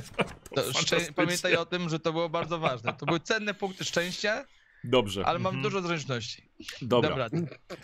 To 0.54 0.62
szczę- 0.72 1.12
pamiętaj 1.12 1.56
o 1.56 1.66
tym, 1.66 1.88
że 1.88 2.00
to 2.00 2.12
było 2.12 2.28
bardzo 2.28 2.58
ważne. 2.58 2.92
To 2.94 3.06
były 3.06 3.20
cenne 3.20 3.54
punkty 3.54 3.84
szczęścia, 3.84 4.44
Dobrze. 4.84 5.26
ale 5.26 5.38
mam 5.38 5.54
Mhm. 5.54 5.62
dużo 5.62 5.88
zręczności. 5.88 6.42
Dobra. 6.82 7.10
Dobra. 7.10 7.28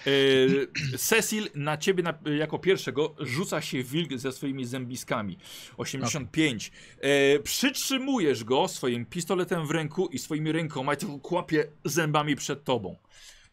Y, 0.07 0.69
Cecil 0.99 1.49
na 1.55 1.77
ciebie 1.77 2.03
na, 2.03 2.15
jako 2.39 2.59
pierwszego 2.59 3.15
rzuca 3.21 3.61
się 3.61 3.83
wilk 3.83 4.19
ze 4.19 4.33
swoimi 4.33 4.65
zębiskami. 4.65 5.39
85. 5.77 6.73
E, 7.01 7.39
przytrzymujesz 7.39 8.45
go 8.45 8.69
swoim 8.69 9.07
pistoletem 9.07 9.67
w 9.67 9.71
ręku 9.71 10.07
i 10.07 10.19
swoimi 10.19 10.53
rękoma 10.53 10.95
i 10.95 10.97
tylko 10.97 11.19
kłapie 11.19 11.67
zębami 11.85 12.37
przed 12.37 12.65
tobą. 12.65 12.97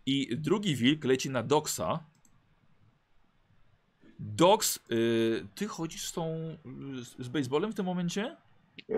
I 0.05 0.37
drugi 0.37 0.75
wilk 0.75 1.03
leci 1.03 1.29
na 1.29 1.43
Doxa. 1.43 1.99
Dox, 4.19 4.79
y, 4.91 5.47
ty 5.55 5.67
chodzisz 5.67 6.03
z 6.07 6.11
tą 6.13 6.57
z, 7.01 7.25
z 7.25 7.27
baseballem 7.27 7.71
w 7.71 7.75
tym 7.75 7.85
momencie? 7.85 8.37
E, 8.89 8.95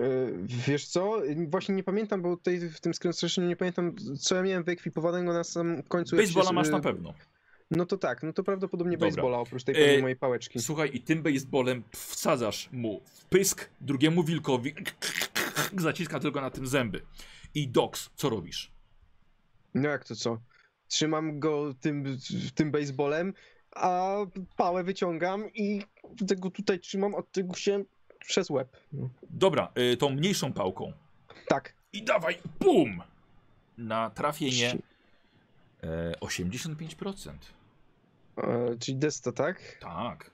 Wiesz 0.66 0.86
co? 0.86 1.22
Właśnie 1.48 1.74
nie 1.74 1.82
pamiętam, 1.82 2.22
bo 2.22 2.36
tutaj 2.36 2.58
w 2.60 2.80
tym 2.80 2.94
screenshocie 2.94 3.42
nie 3.42 3.56
pamiętam, 3.56 3.96
co 4.20 4.34
ja 4.34 4.42
miałem 4.42 4.64
wyekwipowanego 4.64 5.32
na 5.32 5.44
samym 5.44 5.82
końcu. 5.82 6.16
Baseballa 6.16 6.52
masz 6.52 6.68
na 6.70 6.80
pewno. 6.80 7.14
No 7.70 7.86
to 7.86 7.98
tak, 7.98 8.22
no 8.22 8.32
to 8.32 8.44
prawdopodobnie 8.44 8.96
Dobra. 8.96 9.08
baseballa 9.08 9.38
oprócz 9.38 9.64
tej 9.64 9.94
E, 9.98 10.00
mojej 10.02 10.16
pałeczki. 10.16 10.60
Słuchaj, 10.60 10.90
i 10.92 11.00
tym 11.00 11.22
baseballem 11.22 11.82
wsadzasz 11.90 12.68
mu 12.72 13.00
w 13.04 13.24
pysk 13.24 13.70
drugiemu 13.80 14.24
wilkowi. 14.24 14.74
Zaciska 15.78 16.20
tylko 16.20 16.40
na 16.40 16.50
tym 16.50 16.66
zęby. 16.66 17.00
I 17.54 17.68
Dox, 17.68 18.10
co 18.16 18.28
robisz? 18.30 18.72
No 19.74 19.88
jak 19.88 20.04
to 20.04 20.16
co? 20.16 20.40
Trzymam 20.88 21.40
go 21.40 21.74
tym, 21.80 22.18
tym 22.54 22.70
baseballem, 22.70 23.32
a 23.74 24.16
pałę 24.56 24.84
wyciągam 24.84 25.50
i 25.54 25.82
tego 26.28 26.50
tutaj 26.50 26.80
trzymam 26.80 27.14
od 27.14 27.32
tego 27.32 27.54
się 27.54 27.84
przez 28.26 28.50
łeb. 28.50 28.76
Dobra, 29.30 29.72
y, 29.92 29.96
tą 29.96 30.10
mniejszą 30.10 30.52
pałką. 30.52 30.92
Tak. 31.48 31.74
I 31.92 32.02
dawaj, 32.04 32.38
bum! 32.60 33.02
Na 33.78 34.10
trafienie 34.10 34.76
e, 35.82 36.12
85%. 36.20 37.32
E, 38.36 38.76
czyli 38.78 38.96
desto, 38.98 39.32
tak? 39.32 39.78
Tak. 39.80 40.30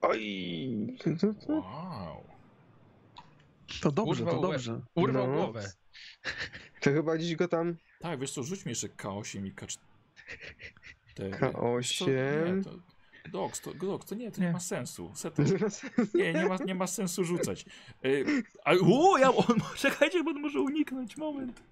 Oj! 0.00 0.96
Wow. 1.48 2.24
To 3.82 3.92
dobrze, 3.92 4.24
Urwał 4.24 4.40
to 4.40 4.48
łeb. 4.48 4.52
dobrze. 4.52 4.80
Urwał 4.94 5.26
No. 5.26 5.32
głowę. 5.34 5.72
To 6.80 6.90
chyba 6.90 7.16
gdzieś 7.16 7.36
go 7.36 7.48
tam. 7.48 7.76
Tak, 8.00 8.20
wiesz 8.20 8.32
co, 8.32 8.42
rzuć 8.42 8.64
mi 8.64 8.70
jeszcze 8.70 8.88
K8 8.88 9.46
i 9.46 9.52
K4. 9.54 9.78
K8. 11.16 12.06
Nie, 12.06 12.62
to, 12.64 12.70
Dox, 13.28 13.60
to, 13.60 13.74
Dox, 13.74 14.06
to 14.06 14.14
nie, 14.14 14.30
to 14.30 14.40
nie, 14.40 14.46
Nie. 14.46 14.52
ma 14.52 14.60
sensu. 14.60 15.10
Seto, 15.14 15.42
nie, 16.14 16.32
nie 16.32 16.46
ma, 16.46 16.56
nie 16.66 16.74
ma 16.74 16.86
sensu 16.86 17.24
rzucać. 17.24 17.64
Y, 18.04 18.24
a, 18.64 18.72
o, 18.72 19.18
ja, 19.18 19.34
on, 19.34 19.56
czekajcie, 19.76 20.24
bo 20.24 20.30
on 20.30 20.40
może 20.40 20.60
uniknąć, 20.60 21.16
moment. 21.16 21.62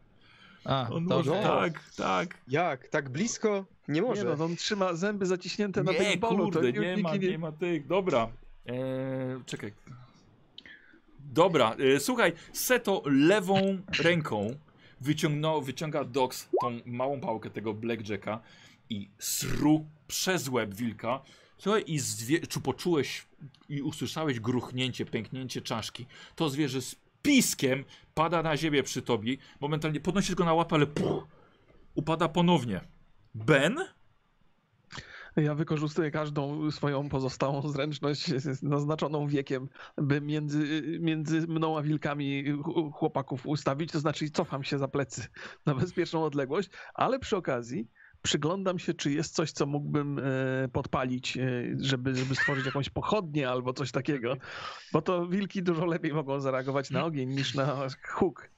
A, 0.65 0.89
On 0.93 1.07
to 1.09 1.17
może, 1.17 1.31
tak, 1.31 1.91
tak. 1.97 2.39
Jak? 2.49 2.89
Tak 2.89 3.09
blisko? 3.09 3.65
Nie 3.89 4.03
może. 4.03 4.25
Nie 4.25 4.37
no, 4.37 4.45
on 4.45 4.57
trzyma 4.57 4.95
zęby 4.95 5.27
zaciśnięte 5.27 5.83
na 5.83 5.93
Nie, 5.93 5.99
baseballu. 5.99 6.37
kurde, 6.45 6.73
to 6.73 6.81
nie 6.81 6.97
ma, 6.97 7.15
niki 7.15 7.31
nie 7.31 7.39
ma 7.39 7.53
tych. 7.53 7.87
Dobra. 7.87 8.29
Eee, 8.67 8.77
czekaj. 9.47 9.73
Dobra, 11.21 11.77
e, 11.97 12.01
słuchaj, 12.01 12.33
Seto 12.53 13.03
lewą 13.07 13.79
ręką 14.03 14.51
wyciągnął, 15.01 15.63
wyciąga 15.63 16.05
Dox 16.05 16.49
tą 16.61 16.81
małą 16.87 17.21
pałkę 17.21 17.51
tego 17.51 17.75
Blackjacka 17.75 18.41
i 18.91 19.09
sru 19.19 19.87
przez 20.09 20.49
łeb 20.49 20.75
wilka. 20.75 21.21
Słuchaj, 21.59 21.85
i 21.87 21.99
zwie- 21.99 22.47
czy 22.49 22.61
poczułeś 22.61 23.27
i 23.69 23.83
usłyszałeś 23.83 24.41
gruchnięcie, 24.41 25.07
pęknięcie 25.07 25.63
czaszki. 25.63 26.07
To 26.37 26.51
zwierzę 26.51 26.83
z 26.83 26.97
piskiem 27.23 27.85
pada 28.15 28.43
na 28.43 28.57
ziemię 28.57 28.83
przy 28.83 29.03
tobie. 29.03 29.37
Momentalnie 29.61 30.01
podnosisz 30.01 30.35
go 30.35 30.45
na 30.45 30.55
łapę, 30.55 30.75
ale 30.75 30.87
puh, 30.87 31.27
upada 31.95 32.29
ponownie. 32.29 32.81
Ben? 33.35 33.77
Ja 35.37 35.55
wykorzystuję 35.55 36.11
każdą 36.11 36.71
swoją 36.71 37.09
pozostałą 37.09 37.69
zręczność 37.69 38.27
naznaczoną 38.63 39.27
wiekiem, 39.27 39.69
by 39.97 40.21
między, 40.21 40.83
między 41.01 41.41
mną 41.41 41.79
a 41.79 41.83
wilkami 41.83 42.45
ch- 42.45 42.95
chłopaków 42.95 43.47
ustawić, 43.47 43.93
to 43.93 44.01
znaczy 44.01 44.31
cofam 44.31 44.65
się 44.65 44.79
za 44.79 44.89
plecy 44.89 45.27
na 45.67 45.75
bezpieczną 45.75 46.25
odległość, 46.25 46.71
ale 46.95 47.19
przy 47.19 47.37
okazji 47.37 47.89
przyglądam 48.23 48.79
się, 48.79 48.95
czy 48.95 49.11
jest 49.13 49.35
coś, 49.35 49.53
co 49.53 49.67
mógłbym 49.67 50.19
e, 50.19 50.23
podpalić, 50.73 51.37
e, 51.37 51.43
żeby, 51.81 52.15
żeby 52.15 52.35
stworzyć 52.35 52.67
jakąś 52.67 52.89
pochodnię 52.91 53.51
albo 53.51 53.73
coś 53.73 53.93
takiego, 53.93 54.37
bo 54.93 55.03
to 55.03 55.27
wilki 55.27 55.63
dużo 55.63 55.87
lepiej 55.87 56.13
mogą 56.13 56.41
zareagować 56.41 56.91
na 56.91 57.05
ogień 57.05 57.29
niż 57.29 57.55
na 57.55 57.89
huk. 58.09 58.51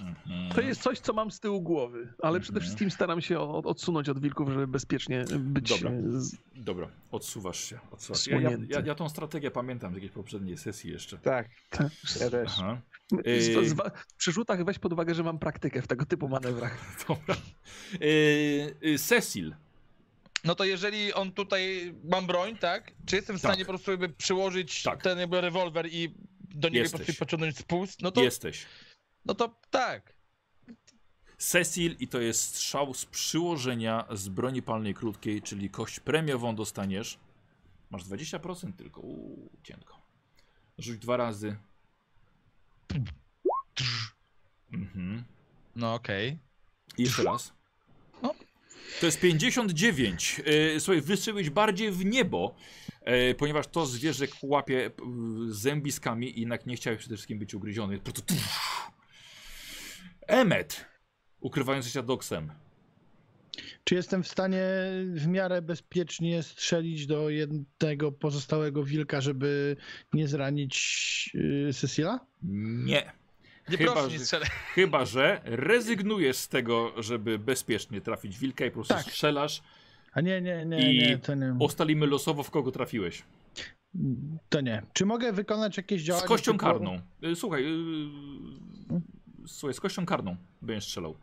Mhm. 0.00 0.50
To 0.54 0.60
jest 0.60 0.82
coś, 0.82 0.98
co 1.00 1.12
mam 1.12 1.30
z 1.30 1.40
tyłu 1.40 1.62
głowy, 1.62 2.14
ale 2.22 2.40
przede 2.40 2.56
Mhm. 2.56 2.62
wszystkim 2.62 2.90
staram 2.90 3.20
się 3.20 3.38
od- 3.40 3.66
odsunąć 3.66 4.08
od 4.08 4.20
wilków, 4.20 4.48
żeby 4.48 4.66
bezpiecznie 4.66 5.24
być 5.38 5.68
Dobra. 5.68 5.90
e, 5.90 6.02
z- 6.20 6.36
Dobra, 6.56 6.88
odsuwasz 7.12 7.64
się. 7.64 7.78
Odsuwasz. 7.90 8.26
Ja, 8.26 8.40
ja, 8.68 8.80
ja 8.84 8.94
tą 8.94 9.08
strategię 9.08 9.50
pamiętam 9.50 9.92
z 9.92 9.94
jakiejś 9.94 10.12
poprzedniej 10.12 10.56
sesji 10.58 10.90
jeszcze. 10.92 11.18
Tak, 11.18 11.48
tak. 11.70 11.88
ja 12.20 12.30
też. 12.30 12.52
Aha. 12.58 12.78
Z- 13.12 13.68
z- 13.68 13.76
Przy 14.18 14.32
rzutach 14.32 14.64
weź 14.64 14.78
pod 14.78 14.92
uwagę, 14.92 15.14
że 15.14 15.22
mam 15.22 15.38
praktykę 15.38 15.82
w 15.82 15.86
tego 15.86 16.06
typu 16.06 16.28
manewrach. 16.28 16.78
Dobra. 17.08 17.36
Yy, 18.00 18.76
yy, 18.80 18.98
Cecil. 18.98 19.54
No 20.44 20.54
to 20.54 20.64
jeżeli 20.64 21.12
on 21.12 21.32
tutaj 21.32 21.94
mam 22.04 22.26
broń, 22.26 22.56
tak? 22.56 22.92
Czy 23.06 23.16
jestem 23.16 23.38
w 23.38 23.42
Tak. 23.42 23.50
stanie 23.50 23.64
po 23.64 23.72
prostu 23.72 23.90
jakby 23.90 24.08
przyłożyć 24.08 24.82
Tak. 24.82 25.02
ten 25.02 25.18
jakby 25.18 25.40
rewolwer 25.40 25.86
i 25.90 26.14
do 26.40 26.68
niego 26.68 26.90
po 26.90 26.96
prostu 26.98 27.14
pociągnąć 27.18 27.58
spust? 27.58 28.02
No 28.02 28.10
to, 28.10 28.22
Jesteś. 28.22 28.66
no 29.24 29.34
to 29.34 29.60
tak. 29.70 30.14
Cecil 31.38 31.96
i 32.00 32.08
to 32.08 32.20
jest 32.20 32.42
strzał 32.42 32.94
z 32.94 33.04
przyłożenia 33.04 34.04
z 34.12 34.28
broni 34.28 34.62
palnej 34.62 34.94
krótkiej, 34.94 35.42
czyli 35.42 35.70
kość 35.70 36.00
premiową 36.00 36.54
dostaniesz. 36.54 37.18
Masz 37.90 38.04
20% 38.04 38.72
tylko. 38.72 39.00
Uuu, 39.00 39.50
cienko. 39.62 40.02
Rzuć 40.78 40.98
dwa 40.98 41.16
razy. 41.16 41.56
Mhm. 44.72 45.24
No 45.76 45.94
okej. 45.94 46.38
I 46.98 47.02
jeszcze 47.02 47.22
raz. 47.22 47.52
No. 48.22 48.34
To 49.00 49.06
jest 49.06 49.20
59. 49.20 50.42
Yy, 50.46 50.80
Słuchaj, 50.80 51.00
wystrzeliłeś 51.00 51.50
bardziej 51.50 51.90
w 51.90 52.04
niebo, 52.04 52.54
yy, 53.06 53.34
ponieważ 53.34 53.66
to 53.66 53.86
zwierzę 53.86 54.26
łapie 54.42 54.90
zębiskami 55.48 56.38
i 56.38 56.40
jednak 56.40 56.66
nie 56.66 56.76
chciałeś 56.76 56.98
przede 56.98 57.16
wszystkim 57.16 57.38
być 57.38 57.54
ugryziony. 57.54 58.00
Emmet, 60.26 60.86
ukrywający 61.40 61.90
się 61.90 62.02
doksem. 62.02 62.52
Czy 63.84 63.94
jestem 63.94 64.22
w 64.22 64.28
stanie 64.28 64.62
w 65.14 65.26
miarę 65.26 65.62
bezpiecznie 65.62 66.42
strzelić 66.42 67.06
do 67.06 67.30
jednego 67.30 68.12
pozostałego 68.12 68.84
wilka, 68.84 69.20
żeby 69.20 69.76
nie 70.12 70.28
zranić 70.28 71.30
yy, 71.34 71.72
Cecila? 71.72 72.20
Nie. 72.42 73.12
Nie 73.68 73.76
Chyba, 73.76 73.92
proszę, 73.92 74.10
że- 74.10 74.18
nie 74.18 74.24
strzelaj. 74.24 74.48
Chyba, 74.74 75.04
że 75.04 75.40
rezygnujesz 75.44 76.36
z 76.36 76.48
tego, 76.48 77.02
żeby 77.02 77.38
bezpiecznie 77.38 78.00
trafić 78.00 78.38
wilka 78.38 78.66
i 78.66 78.70
po 78.70 78.74
prostu 78.74 78.94
Tak. 78.94 79.02
strzelasz. 79.04 79.62
A 80.12 80.20
nie, 80.20 80.40
nie, 80.40 80.64
nie, 80.66 80.92
I 80.94 80.98
nie, 80.98 81.18
to 81.18 81.34
nie. 81.34 81.56
Ustalimy 81.60 82.06
losowo, 82.06 82.42
w 82.42 82.50
kogo 82.50 82.72
trafiłeś. 82.72 83.22
To 84.48 84.60
nie. 84.60 84.82
Czy 84.92 85.06
mogę 85.06 85.32
wykonać 85.32 85.76
jakieś 85.76 86.02
Z 86.02 86.04
działanie? 86.04 86.28
kością 86.28 86.52
typu- 86.52 86.60
karną. 86.60 87.00
Y, 87.24 87.36
Słuchaj, 87.36 87.64
yy, 87.64 89.00
słuchaj, 89.46 89.74
z 89.74 89.80
kością 89.80 90.06
karną 90.06 90.36
będziesz 90.62 90.84
strzelał. 90.84 91.16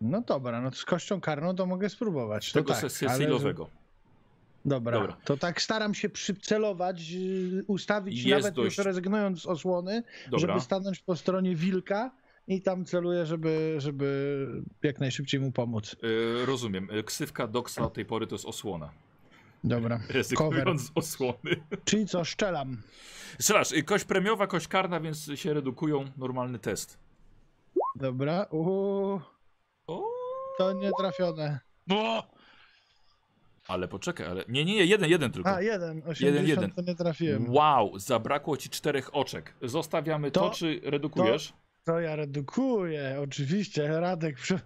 No 0.00 0.20
dobra, 0.20 0.60
no 0.60 0.72
z 0.72 0.84
kością 0.84 1.20
karną 1.20 1.56
to 1.56 1.66
mogę 1.66 1.88
spróbować. 1.88 2.52
Tego 2.52 2.74
tak, 2.74 2.92
se- 2.92 3.10
ale-. 3.10 3.26
Dobra, 4.64 4.98
Dobra. 5.00 5.16
to 5.24 5.36
tak 5.36 5.62
staram 5.62 5.94
się 5.94 6.08
przycelować, 6.08 7.10
yy, 7.10 7.64
ustawić 7.66 8.22
Jest 8.22 8.42
nawet 8.44 8.54
dość- 8.54 8.76
już 8.78 8.86
rezygnując 8.86 9.42
z 9.42 9.46
osłony, 9.46 10.02
Dobra. 10.30 10.38
żeby 10.38 10.60
stanąć 10.60 10.98
po 10.98 11.16
stronie 11.16 11.56
wilka 11.56 12.10
i 12.48 12.62
tam 12.62 12.84
celuję, 12.84 13.26
żeby, 13.26 13.74
żeby 13.78 14.46
jak 14.82 15.00
najszybciej 15.00 15.40
mu 15.40 15.52
pomóc. 15.52 15.96
Y, 16.04 16.46
rozumiem. 16.46 16.90
Y, 16.90 17.02
Ksywka 17.04 17.46
Doksa 17.46 17.82
od 17.82 17.94
tej 17.94 18.04
pory 18.04 18.26
to 18.26 18.34
jest 18.34 18.44
osłona. 18.44 18.90
Dobra. 19.64 20.00
Rezygnując 20.08 20.82
z 20.86 20.90
osłony. 20.94 21.56
Czyli 21.84 22.06
co, 22.06 22.24
szczelam. 22.24 22.82
Strzelasz, 23.40 23.72
y, 23.72 23.82
kość 23.82 24.04
premiowa, 24.04 24.46
kość 24.46 24.68
karna, 24.68 25.00
więc 25.00 25.30
się 25.34 25.54
redukują. 25.54 26.04
Normalny 26.16 26.58
test. 26.58 26.98
Dobra. 27.96 28.46
Uuu, 28.50 29.20
to 30.58 30.72
nie 30.72 30.90
trafione. 30.98 31.58
O! 31.90 32.36
ale 33.68 33.88
poczekaj, 33.88 34.26
ale. 34.26 34.44
Nie, 34.48 34.64
nie, 34.64 34.84
jeden, 34.84 35.10
jeden 35.10 35.32
tylko. 35.32 35.50
A, 35.54 35.62
jeden. 35.62 35.98
80 35.98 36.20
Jeden, 36.20 36.46
jeden. 36.46 36.70
to 36.70 36.82
nie 36.82 36.94
trafiłem. 36.94 37.50
Wow, 37.54 37.98
zabrakło 37.98 38.56
ci 38.56 38.70
czterech 38.70 39.14
oczek. 39.14 39.54
Zostawiamy 39.62 40.30
to, 40.30 40.40
To- 40.40 40.50
czy 40.50 40.80
redukujesz? 40.84 41.52
To 41.84 42.00
ja 42.00 42.16
redukuję, 42.16 43.16
oczywiście. 43.22 44.00
Radek 44.00 44.36
przy 44.36 44.58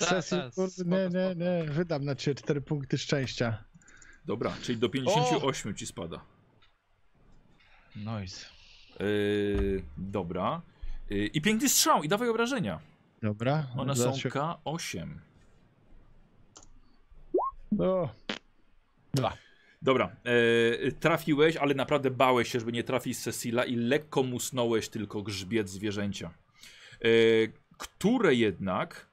sesji. 0.00 0.36
tak, 0.38 0.54
kurde, 0.54 0.70
spoko, 0.70 0.90
nie, 0.90 1.08
nie, 1.08 1.30
spoko. 1.30 1.34
nie. 1.34 1.64
Wydam 1.72 2.04
na 2.04 2.14
ciebie 2.14 2.34
4 2.34 2.60
punkty 2.60 2.98
szczęścia. 2.98 3.64
Dobra, 4.26 4.52
czyli 4.62 4.78
do 4.78 4.88
58 4.88 5.74
ci 5.74 5.86
spada. 5.86 6.20
Nice. 7.96 8.46
Yy, 9.00 9.82
dobra. 9.98 10.62
Yy, 11.10 11.26
I 11.26 11.40
piękny 11.40 11.68
strzał, 11.68 12.02
i 12.02 12.08
dawaj 12.08 12.28
obrażenia. 12.28 12.80
Dobra. 13.22 13.66
One 13.76 13.96
są 13.96 14.14
się- 14.16 14.28
K8. 14.28 15.18
O, 17.78 18.08
Dobra, 19.82 20.16
yy, 20.82 20.92
trafiłeś, 20.92 21.56
ale 21.56 21.74
naprawdę 21.74 22.10
bałeś 22.10 22.48
się, 22.52 22.60
żeby 22.60 22.72
nie 22.72 22.84
trafić 22.84 23.18
Cecila 23.18 23.64
i 23.64 23.76
lekko 23.76 24.22
musnąłeś 24.22 24.88
tylko 24.88 25.22
grzbiet 25.22 25.68
zwierzęcia. 25.68 26.30
Yy, 27.00 27.52
które 27.78 28.34
jednak 28.34 29.06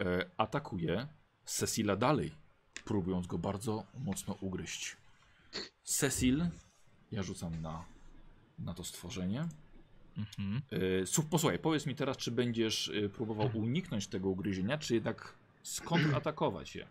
yy, 0.00 0.30
atakuje 0.36 1.06
Cecila 1.44 1.96
dalej, 1.96 2.32
próbując 2.84 3.26
go 3.26 3.38
bardzo 3.38 3.84
mocno 3.98 4.36
ugryźć. 4.40 4.96
Cecil, 5.84 6.46
ja 7.12 7.22
rzucam 7.22 7.62
na, 7.62 7.84
na 8.58 8.74
to 8.74 8.84
stworzenie. 8.84 9.48
Mhm. 10.18 10.62
Słuch, 11.06 11.26
posłuchaj, 11.30 11.58
powiedz 11.58 11.86
mi 11.86 11.94
teraz, 11.94 12.16
czy 12.16 12.30
będziesz 12.30 12.90
yy, 12.94 13.08
próbował 13.08 13.50
uniknąć 13.54 14.06
tego 14.06 14.28
ugryzienia, 14.28 14.78
czy 14.78 14.94
jednak 14.94 15.34
skontratakować 15.62 16.74
je? 16.76 16.86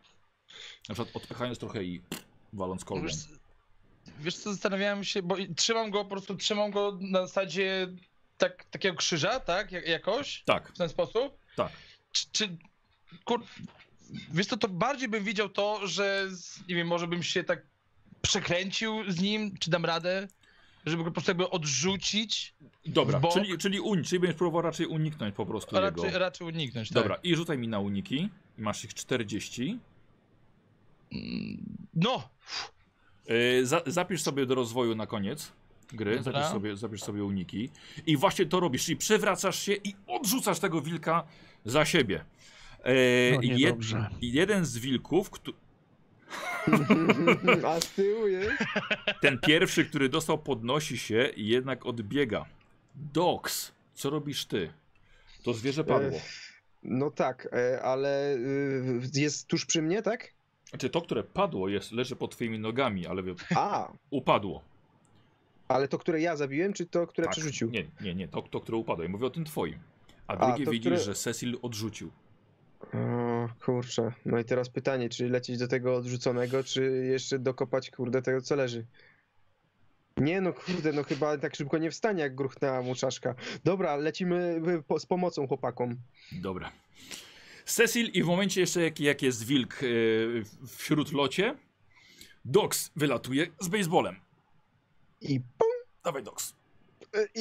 Na 0.90 0.96
przykład 0.96 1.16
odpychając 1.16 1.60
trochę 1.60 1.84
i 1.84 2.02
waląc 2.54 2.86
kolbą. 2.86 3.08
Wiesz, 3.08 3.16
wiesz 4.20 4.38
co, 4.38 4.54
zastanawiałem 4.54 5.04
się, 5.04 5.22
bo 5.22 5.36
trzymam 5.56 5.92
go, 5.92 6.04
po 6.04 6.10
prostu 6.10 6.36
trzymam 6.36 6.72
go 6.72 6.98
na 7.02 7.28
zasadzie 7.28 7.88
tak, 8.38 8.66
takiego 8.66 8.96
krzyża, 8.96 9.40
tak? 9.40 9.72
Jak, 9.72 9.88
jakoś? 9.88 10.44
Tak, 10.46 10.70
W 10.70 10.78
ten 10.78 10.90
sposób? 10.90 11.38
tak. 11.56 11.72
Czy, 12.12 12.26
czy 12.32 12.58
kur... 13.26 13.44
Wiesz 14.34 14.48
co, 14.48 14.58
to 14.58 14.68
bardziej 14.68 15.10
bym 15.10 15.24
widział 15.24 15.50
to, 15.50 15.88
że 15.88 16.30
nie 16.68 16.76
wiem, 16.76 16.88
może 16.88 17.08
bym 17.08 17.24
się 17.24 17.44
tak 17.44 17.62
przekręcił 18.22 19.12
z 19.12 19.22
nim, 19.22 19.58
czy 19.58 19.70
dam 19.72 19.86
radę, 19.86 20.28
żeby 20.86 21.04
go 21.04 21.10
po 21.10 21.14
prostu 21.14 21.32
jakby 21.32 21.50
odrzucić, 21.50 22.54
Dobra, 22.86 23.20
w 23.20 23.22
bok. 23.22 23.34
czyli, 23.34 23.58
czyli, 23.58 23.80
un, 23.80 24.04
czyli 24.04 24.20
będziesz 24.20 24.38
próbował 24.38 24.62
raczej 24.62 24.86
uniknąć 24.86 25.36
po 25.36 25.46
prostu 25.46 25.78
a 25.78 25.82
jego. 25.82 26.04
raczej, 26.04 26.20
raczej 26.20 26.48
uniknąć, 26.48 26.90
tak? 26.90 26.96
Dobra, 26.96 27.16
i 27.24 27.36
rzucaj 27.36 27.58
mi 27.58 27.68
na 27.68 27.80
uniki. 27.80 28.30
Masz 28.58 28.84
ich 28.86 28.94
40. 28.94 29.80
Mm, 31.12 31.58
No! 31.94 32.30
Yy, 33.28 33.66
za, 33.66 33.82
zapisz 33.86 34.22
sobie 34.22 34.46
do 34.46 34.56
rozwoju 34.56 34.96
na 34.96 35.08
koniec 35.08 35.52
gry, 35.94 36.24
zapisz 36.24 36.46
sobie, 36.46 36.78
zapisz 36.78 37.02
sobie 37.04 37.24
uniki. 37.24 37.70
I 38.06 38.18
właśnie 38.18 38.46
to 38.46 38.60
robisz, 38.60 38.86
czyli 38.86 38.98
przewracasz 38.98 39.60
się 39.60 39.74
i 39.74 39.96
odrzucasz 40.08 40.60
tego 40.60 40.82
wilka 40.82 41.24
za 41.66 41.86
siebie. 41.86 42.26
Yy, 42.86 42.92
No 43.36 43.42
jed, 43.58 43.76
jeden 44.22 44.66
z 44.66 44.78
wilków, 44.78 45.30
A 47.68 47.80
z 47.82 47.90
tyłu 47.90 48.28
jest? 48.28 48.52
ten 49.22 49.40
pierwszy, 49.40 49.86
który 49.86 50.10
dostał, 50.10 50.38
podnosi 50.38 50.98
się 50.98 51.32
i 51.36 51.48
jednak 51.48 51.86
odbiega. 51.86 52.46
Dox, 53.14 53.72
co 53.94 54.10
robisz 54.10 54.46
ty? 54.46 54.74
To 55.44 55.54
zwierzę 55.54 55.84
padło. 55.84 56.18
E, 56.18 56.22
No 56.84 57.12
tak, 57.12 57.48
e, 57.54 57.82
ale 57.82 58.36
y, 58.36 59.02
jest 59.14 59.48
tuż 59.48 59.66
przy 59.66 59.82
mnie, 59.82 60.02
tak? 60.02 60.34
Znaczy 60.70 60.90
to, 60.90 61.02
które 61.02 61.24
padło, 61.24 61.70
jest, 61.70 61.92
leży 61.92 62.16
pod 62.16 62.32
twoimi 62.32 62.60
nogami, 62.60 63.08
ale 63.08 63.24
A, 63.56 63.92
upadło. 64.10 64.64
ale 65.68 65.88
to, 65.88 65.98
które 65.98 66.22
ja 66.22 66.36
zabiłem, 66.36 66.74
czy 66.74 66.86
to, 66.86 67.08
które 67.08 67.26
Tak. 67.28 67.32
przerzucił? 67.32 67.70
Nie, 67.70 67.86
nie, 68.02 68.16
nie, 68.16 68.28
to, 68.28 68.42
to 68.42 68.60
które 68.60 68.78
upadło. 68.78 69.04
Ja 69.04 69.10
mówię 69.10 69.26
o 69.26 69.30
tym 69.30 69.46
twoim. 69.46 69.80
A 70.28 70.34
A, 70.34 70.48
drugie 70.48 70.66
to, 70.66 70.72
widzisz, 70.72 70.92
które- 70.92 71.04
że 71.06 71.14
Cecil 71.14 71.58
odrzucił. 71.62 72.12
O, 73.40 73.50
kurczę. 73.66 74.12
No 74.26 74.40
i 74.40 74.46
teraz 74.46 74.70
pytanie, 74.70 75.10
czy 75.10 75.30
lecieć 75.30 75.58
do 75.58 75.68
tego 75.68 75.96
odrzuconego, 75.96 76.64
czy 76.64 77.06
jeszcze 77.12 77.40
dokopać, 77.40 77.92
kurde, 77.92 78.22
tego, 78.22 78.42
co 78.42 78.56
leży? 78.56 78.86
Nie 80.18 80.42
no, 80.42 80.54
kurde, 80.54 80.94
no 80.94 81.04
chyba 81.04 81.38
tak 81.38 81.56
szybko 81.56 81.78
nie 81.78 81.92
wstanie, 81.92 82.22
jak 82.24 82.36
gruchnęła 82.36 82.82
mu 82.82 82.96
czaszka. 82.96 83.36
Dobra, 83.64 83.96
lecimy 83.96 84.62
po, 84.88 85.00
z 85.00 85.06
pomocą 85.06 85.48
chłopakom. 85.48 85.96
Dobra. 86.32 86.72
Cecil 87.66 88.08
i 88.14 88.24
w 88.24 88.26
momencie 88.26 88.62
jeszcze 88.62 88.82
jak, 88.82 89.00
jak 89.00 89.22
jest 89.22 89.46
wilk 89.46 89.82
yy, 89.82 90.44
wśród 90.68 91.12
locie, 91.12 91.56
Dox 92.46 92.92
wylatuje 92.96 93.48
z 93.60 93.68
baseballem. 93.68 94.16
I 95.22 95.40
pum! 95.40 95.70
Dawaj, 96.04 96.24
Dox. 96.24 96.59
I, 97.36 97.40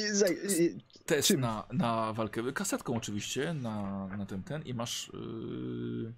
i, 0.62 0.78
Test 1.06 1.28
Czym? 1.28 1.40
na, 1.40 1.66
na 1.72 2.12
walkę. 2.12 2.52
Kasetką 2.52 2.96
oczywiście 2.96 3.54
na, 3.54 4.06
na 4.06 4.26
ten 4.26 4.42
ten 4.42 4.62
i 4.62 4.74
masz 4.74 5.10
yy, 5.14 6.12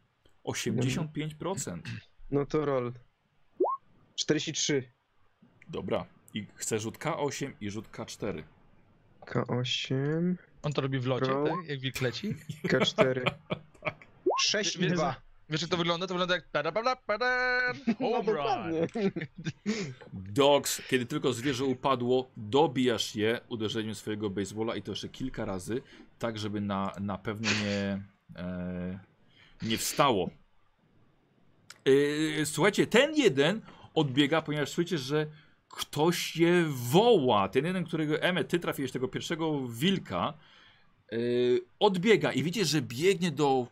85%. 0.44 1.78
no 2.30 2.46
to 2.46 2.64
roll. 2.64 2.92
43. 4.16 4.90
Dobra. 5.68 6.06
I 6.34 6.46
chcę 6.54 6.78
rzut 6.78 6.98
K8 6.98 7.52
i 7.60 7.70
rzut 7.70 7.88
K4. 7.88 8.42
K8, 9.20 10.34
On 10.62 10.72
to 10.72 10.80
robi 10.82 10.98
w 10.98 11.06
locie, 11.06 11.26
Roll. 11.26 11.46
tak? 11.46 11.68
Jak 11.68 11.80
wilk 11.80 12.00
leci. 12.00 12.34
K4. 12.64 13.30
6 14.40 14.76
i 14.76 14.78
Więc- 14.78 14.92
2. 14.94 15.20
Wiesz 15.50 15.60
jak 15.60 15.70
to 15.70 15.76
wygląda? 15.76 16.06
To 16.06 16.14
wygląda 16.14 16.34
jak 16.34 16.48
pada, 16.48 16.72
pada, 16.72 16.96
pada, 17.06 17.60
No 18.00 18.22
home 18.22 18.32
run. 18.32 18.74
Dogs, 20.34 20.82
kiedy 20.88 21.06
tylko 21.06 21.32
zwierzę 21.32 21.64
upadło, 21.64 22.30
dobijasz 22.36 23.16
je 23.16 23.40
uderzeniem 23.48 23.94
swojego 23.94 24.30
baseballa 24.30 24.76
i 24.76 24.82
to 24.82 24.92
jeszcze 24.92 25.08
kilka 25.08 25.44
razy, 25.44 25.82
tak 26.18 26.38
żeby 26.38 26.60
na, 26.60 26.92
na 27.00 27.18
pewno 27.18 27.50
nie, 27.64 28.02
e, 28.36 28.98
nie 29.62 29.78
wstało. 29.78 30.30
E, 32.40 32.46
słuchajcie, 32.46 32.86
ten 32.86 33.14
jeden 33.14 33.60
odbiega, 33.94 34.42
ponieważ 34.42 34.68
słyszycie, 34.68 34.98
że 34.98 35.26
ktoś 35.68 36.36
je 36.36 36.64
woła. 36.68 37.48
Ten 37.48 37.66
jeden, 37.66 37.84
którego 37.84 38.20
Eme, 38.20 38.44
ty 38.44 38.58
trafiłeś 38.58 38.92
tego 38.92 39.08
pierwszego 39.08 39.68
wilka, 39.68 40.34
e, 41.12 41.16
odbiega 41.78 42.32
i 42.32 42.42
widzicie, 42.42 42.66
że 42.66 42.82
biegnie 42.82 43.30
do 43.30 43.66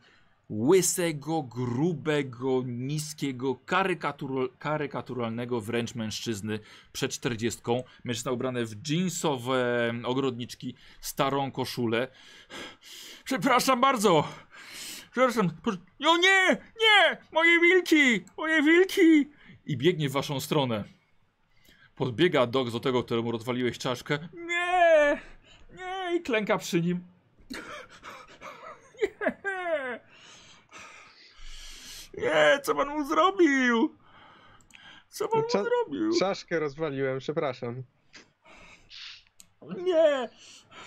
łysego, 0.51 1.43
grubego, 1.43 2.63
niskiego, 2.67 3.55
karykatur 3.67 4.59
karykaturalnego 4.59 5.61
wręcz 5.61 5.95
mężczyzny 5.95 6.59
przed 6.93 7.13
czterdziestką. 7.13 7.83
Mężczyzna 8.05 8.33
ubrany 8.33 8.67
w 8.67 8.89
jeansowe 8.89 9.93
ogrodniczki, 10.05 10.75
starą 11.01 11.51
koszulę. 11.51 12.09
Przepraszam 13.25 13.81
bardzo! 13.81 14.29
Przepraszam. 15.11 15.51
proszę- 15.63 15.79
No 16.01 16.17
nie! 16.17 16.49
Nie! 16.81 17.19
Moje 17.33 17.61
wilki! 17.61 18.25
Moje 18.37 18.63
wilki! 18.63 19.31
I 19.67 19.77
biegnie 19.77 20.09
w 20.09 20.13
waszą 20.13 20.41
stronę. 20.41 20.85
Podbiega 21.95 22.47
Dog 22.47 22.71
do 22.71 22.81
tego, 22.81 23.03
któremu 23.05 23.33
rozwaliłeś 23.33 23.79
czaszkę. 23.79 24.29
Nie! 24.35 25.21
Nie! 25.77 26.17
I 26.17 26.23
klęka 26.23 26.59
przy 26.59 26.81
nim. 26.83 27.01
Nie! 29.03 29.38
Nie, 32.21 32.59
co 32.63 32.75
pan 32.75 32.89
mu 32.89 33.05
zrobił? 33.05 33.97
Co 35.09 35.29
pan 35.29 35.41
mu 35.41 35.47
Cza- 35.47 35.65
zrobił? 35.65 36.13
Czaszkę 36.19 36.59
rozwaliłem, 36.61 37.19
przepraszam. 37.19 37.83
Nie! 39.85 40.29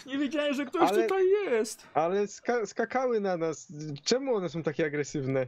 Nie 0.05 0.17
wiedziałem, 0.17 0.53
że 0.53 0.65
ktoś 0.65 0.89
Ale- 0.89 1.03
tutaj 1.03 1.29
jest. 1.29 1.87
Ale 1.93 2.27
ska 2.27 2.65
skakały 2.65 3.19
na 3.19 3.37
nas. 3.37 3.67
Czemu 4.03 4.35
one 4.35 4.49
są 4.49 4.63
takie 4.63 4.85
agresywne? 4.85 5.47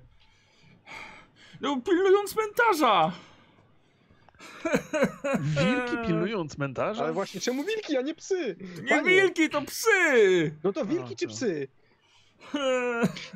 No, 1.62 1.82
pilnują 1.82 2.28
cmentarza! 2.28 3.12
Wilki 5.62 6.08
pilnują 6.08 6.48
cmentarza? 6.48 7.04
Ale 7.04 7.13
właśnie, 7.13 7.41
czemu 7.41 7.63
wilki, 7.63 7.98
a 7.98 8.02
nie 8.02 8.15
psy? 8.15 8.56
Nie 8.84 8.89
Panie, 8.89 9.04
wilki, 9.04 9.50
to 9.50 9.62
psy! 9.62 10.56
No 10.63 10.74
to 10.74 10.86
wilki 10.86 11.13
A, 11.13 11.17
czy 11.17 11.28
psy? 11.28 11.67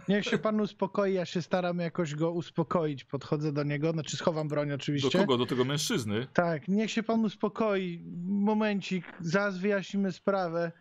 Niech 0.08 0.26
się 0.26 0.38
pan 0.38 0.62
uspokoi, 0.62 1.14
ja 1.14 1.26
się 1.26 1.42
staram 1.42 1.80
jakoś 1.80 2.16
go 2.16 2.32
uspokoić. 2.32 3.04
Podchodzę 3.04 3.52
do 3.52 3.64
niego, 3.64 3.92
znaczy 3.92 4.18
schowam 4.18 4.48
broń 4.48 4.70
Do 4.70 4.76
oczywiście. 4.76 5.20
kogo? 5.20 5.38
Do 5.38 5.46
tego 5.46 5.66
mężczyzny? 5.66 6.28
Tak, 6.34 6.68
niech 6.68 6.92
się 6.92 7.04
pan 7.04 7.26
uspokoi. 7.26 8.02
Momencik, 8.26 9.06
zaraz 9.20 9.58
wyjaśnimy 9.58 10.12
sprawę. 10.12 10.72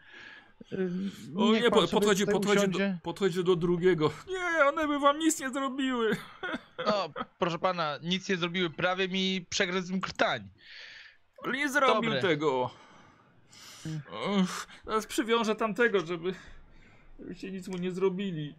O 1.36 1.52
niech 1.52 1.62
nie, 1.62 1.70
pan 1.70 1.80
po, 1.80 1.88
podchodzi, 1.88 2.26
podchodzi, 2.26 2.68
do, 2.68 2.78
podchodzi 3.02 3.44
do 3.44 3.56
drugiego. 3.56 4.10
Nie, 4.28 4.64
one 4.64 4.88
by 4.88 4.98
wam 4.98 5.18
nic 5.18 5.40
nie 5.40 5.50
zrobiły. 5.50 6.16
No, 6.86 7.08
proszę 7.38 7.58
pana, 7.58 7.98
nic 8.02 8.28
nie 8.28 8.36
zrobiły, 8.36 8.70
prawie 8.70 9.08
mi 9.08 9.46
przegryzł 9.50 10.00
krtań. 10.00 10.48
Ale 11.44 11.56
nie 11.56 11.68
zrobił 11.68 12.10
Dobre. 12.10 12.20
tego. 12.22 12.70
Ech, 14.40 14.66
teraz 14.84 15.06
przywiążę 15.06 15.56
tamtego, 15.56 16.06
żeby... 16.06 16.34
Żebyście 17.18 17.50
nic 17.52 17.68
mu 17.68 17.76
nie 17.78 17.90
zrobili. 17.92 18.54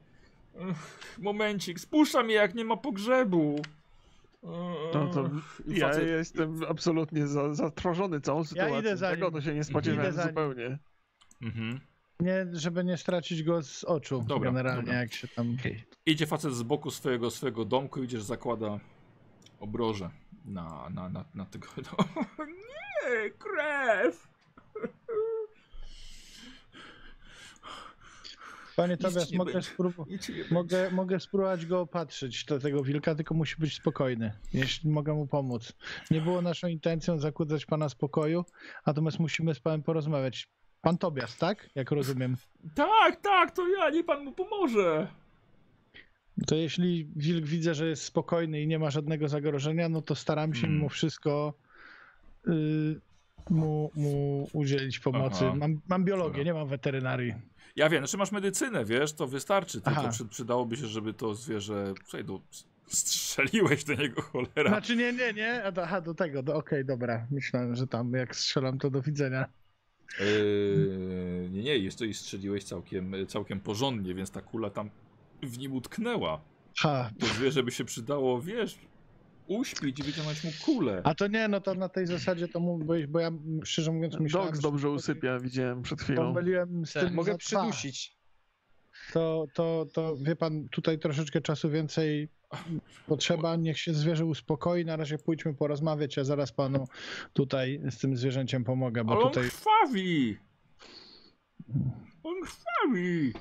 Ech, 0.60 1.00
momencik, 1.20 1.80
spuszcza 1.80 2.24
mnie 2.24 2.34
jak 2.36 2.56
nie 2.56 2.66
ma 2.66 2.78
pogrzebu. 2.78 3.62
To, 4.92 5.08
to 5.14 5.30
ja 5.68 5.90
facet- 5.90 6.08
jestem 6.08 6.62
absolutnie 6.70 7.28
za, 7.28 7.54
zatrwożony 7.54 8.22
całą 8.22 8.44
sytuacją. 8.44 8.80
idę 8.80 8.98
za 8.98 9.10
Tego 9.10 9.32
to 9.32 9.42
się 9.42 9.50
nie 9.50 9.56
Idę 9.56 9.64
spodziewałem 9.64 10.14
zupełnie. 10.14 10.78
Mhm. 11.42 11.80
Nie, 12.20 12.46
żeby 12.54 12.84
nie 12.84 12.98
stracić 12.98 13.44
go 13.44 13.64
z 13.64 13.84
oczu 13.84 14.24
Dobra, 14.28 14.52
generalnie, 14.52 14.82
dobra. 14.82 15.00
jak 15.00 15.14
się 15.14 15.28
tam... 15.28 15.58
Idzie 16.06 16.28
facet 16.28 16.54
z 16.54 16.64
boku 16.64 16.92
swojego, 16.92 17.32
swojego 17.32 17.66
domku, 17.66 18.02
widzisz, 18.02 18.22
zakłada 18.22 18.80
obroże 19.60 20.10
na, 20.46 20.90
na, 20.90 21.10
na, 21.10 21.26
na 21.36 21.46
tego. 21.46 21.68
No, 21.78 22.06
nie, 22.46 23.30
krew! 23.30 24.28
Panie 28.78 28.98
Tobias, 28.98 29.32
mogę, 29.32 29.60
mogę, 30.52 30.92
mogę 30.92 31.20
spróbować 31.20 31.66
go 31.66 31.82
opatrzyć, 31.82 32.46
do 32.46 32.60
tego 32.60 32.84
wilka, 32.84 33.16
tylko 33.16 33.36
musi 33.36 33.56
być 33.60 33.76
spokojny, 33.76 34.32
jeśli 34.54 34.90
mogę 34.90 35.14
mu 35.14 35.28
pomóc. 35.28 35.74
Nie 36.12 36.22
było 36.22 36.42
naszą 36.42 36.68
intencją 36.68 37.20
zakłócać 37.20 37.66
pana 37.66 37.90
spokoju, 37.90 38.46
natomiast 38.86 39.20
musimy 39.20 39.56
z 39.56 39.60
panem 39.60 39.84
porozmawiać. 39.84 40.48
Pan 40.82 40.98
Tobias, 40.98 41.38
tak? 41.38 41.70
Jak 41.76 41.92
rozumiem. 41.92 42.38
Tak, 42.76 43.22
tak, 43.22 43.52
to 43.52 43.68
ja, 43.68 43.90
nie 43.90 44.04
pan 44.04 44.24
mu 44.24 44.32
pomoże. 44.32 45.08
To 46.48 46.56
jeśli 46.56 47.08
wilk 47.16 47.46
widzę, 47.46 47.76
że 47.76 47.88
jest 47.88 48.04
spokojny 48.04 48.62
i 48.62 48.68
nie 48.68 48.80
ma 48.80 48.90
żadnego 48.90 49.28
zagrożenia, 49.28 49.90
no 49.90 50.02
to 50.02 50.16
staram 50.16 50.54
się 50.54 50.62
Hmm. 50.62 50.78
mimo 50.78 50.90
wszystko 50.90 51.54
y, 52.48 52.52
mu, 53.50 53.92
mu 53.96 54.48
udzielić 54.54 55.00
pomocy. 55.00 55.44
Mam, 55.56 55.82
mam 55.88 56.06
biologię, 56.06 56.44
nie 56.44 56.54
mam 56.54 56.68
weterynarii. 56.68 57.34
Ja 57.78 57.90
wiem, 57.90 58.02
znaczy 58.02 58.18
masz 58.18 58.32
medycynę, 58.32 58.86
wiesz, 58.86 59.14
to 59.14 59.28
wystarczy. 59.28 59.82
Tylko 59.82 60.10
przy, 60.10 60.26
przydałoby 60.26 60.78
się, 60.78 60.88
żeby 60.88 61.14
to 61.14 61.36
zwierzę. 61.36 61.94
Słuchaj, 62.04 62.26
do, 62.26 62.42
strzeliłeś 62.88 63.84
do 63.84 63.94
niego 63.94 64.22
cholera. 64.22 64.68
Znaczy 64.68 64.96
nie, 64.96 65.14
nie, 65.14 65.34
nie, 65.34 65.64
aha, 65.82 66.02
do 66.02 66.14
tego, 66.14 66.44
do, 66.44 66.56
okej, 66.56 66.86
dobra. 66.86 67.28
Myślałem, 67.32 67.76
że 67.76 67.88
tam 67.88 68.14
jak 68.14 68.36
strzelam, 68.36 68.80
to 68.80 68.90
do 68.90 69.02
widzenia. 69.02 69.46
Yy, 70.20 71.50
nie, 71.52 71.64
nie, 71.64 71.78
jest 71.78 72.00
to 72.00 72.06
i 72.06 72.14
strzeliłeś 72.14 72.64
całkiem, 72.64 73.14
całkiem 73.28 73.60
porządnie, 73.60 74.16
więc 74.16 74.32
ta 74.32 74.42
kula 74.42 74.70
tam 74.70 74.90
w 75.44 75.58
nim 75.58 75.74
utknęła. 75.74 76.42
Ha, 76.80 77.10
To 77.20 77.26
zwierzę 77.26 77.64
by 77.64 77.72
się 77.72 77.86
przydało, 77.86 78.42
wiesz, 78.42 78.78
uśpić 79.48 80.00
i 80.00 80.04
wyciągnąć 80.04 80.44
mu 80.44 80.52
kulę. 80.66 81.02
a 81.04 81.16
to 81.16 81.28
nie, 81.28 81.48
no 81.48 81.62
to 81.62 81.76
na 81.76 81.90
tej 81.90 82.06
zasadzie 82.08 82.48
to 82.48 82.60
mógł 82.60 82.86
być, 82.86 83.08
bo 83.08 83.20
ja 83.20 83.32
szczerze 83.64 83.92
mówiąc 83.92 84.20
myślałem, 84.20 84.50
Dogs 84.50 84.60
dobrze 84.60 84.90
usypia, 84.90 85.40
widziałem 85.40 85.82
przed 85.82 86.02
chwilą. 86.02 86.22
pomyliłem 86.34 86.86
z 86.86 86.94
Tak. 86.94 87.04
tym 87.04 87.14
Mogę 87.14 87.38
przydusić. 87.38 88.18
To, 89.14 89.46
to, 89.54 89.86
to 89.94 90.16
wie 90.22 90.36
pan, 90.36 90.70
tutaj 90.70 91.00
troszeczkę 91.00 91.42
czasu 91.42 91.70
więcej 91.70 92.30
potrzeba, 93.08 93.56
niech 93.56 93.80
się 93.80 93.94
zwierzę 93.94 94.26
uspokoi, 94.26 94.86
na 94.86 94.96
razie 94.96 95.18
pójdźmy 95.18 95.54
porozmawiać, 95.54 96.18
ja 96.18 96.24
zaraz 96.24 96.52
panu 96.52 96.88
tutaj 97.34 97.82
z 97.92 97.98
tym 97.98 98.18
zwierzęciem 98.18 98.64
pomogę, 98.64 99.04
bo 99.04 99.12
Ale 99.14 99.22
on 99.22 99.30
tutaj... 99.32 99.50
krwawi! 99.50 100.38
On 102.24 102.34
krwawi! 102.44 103.34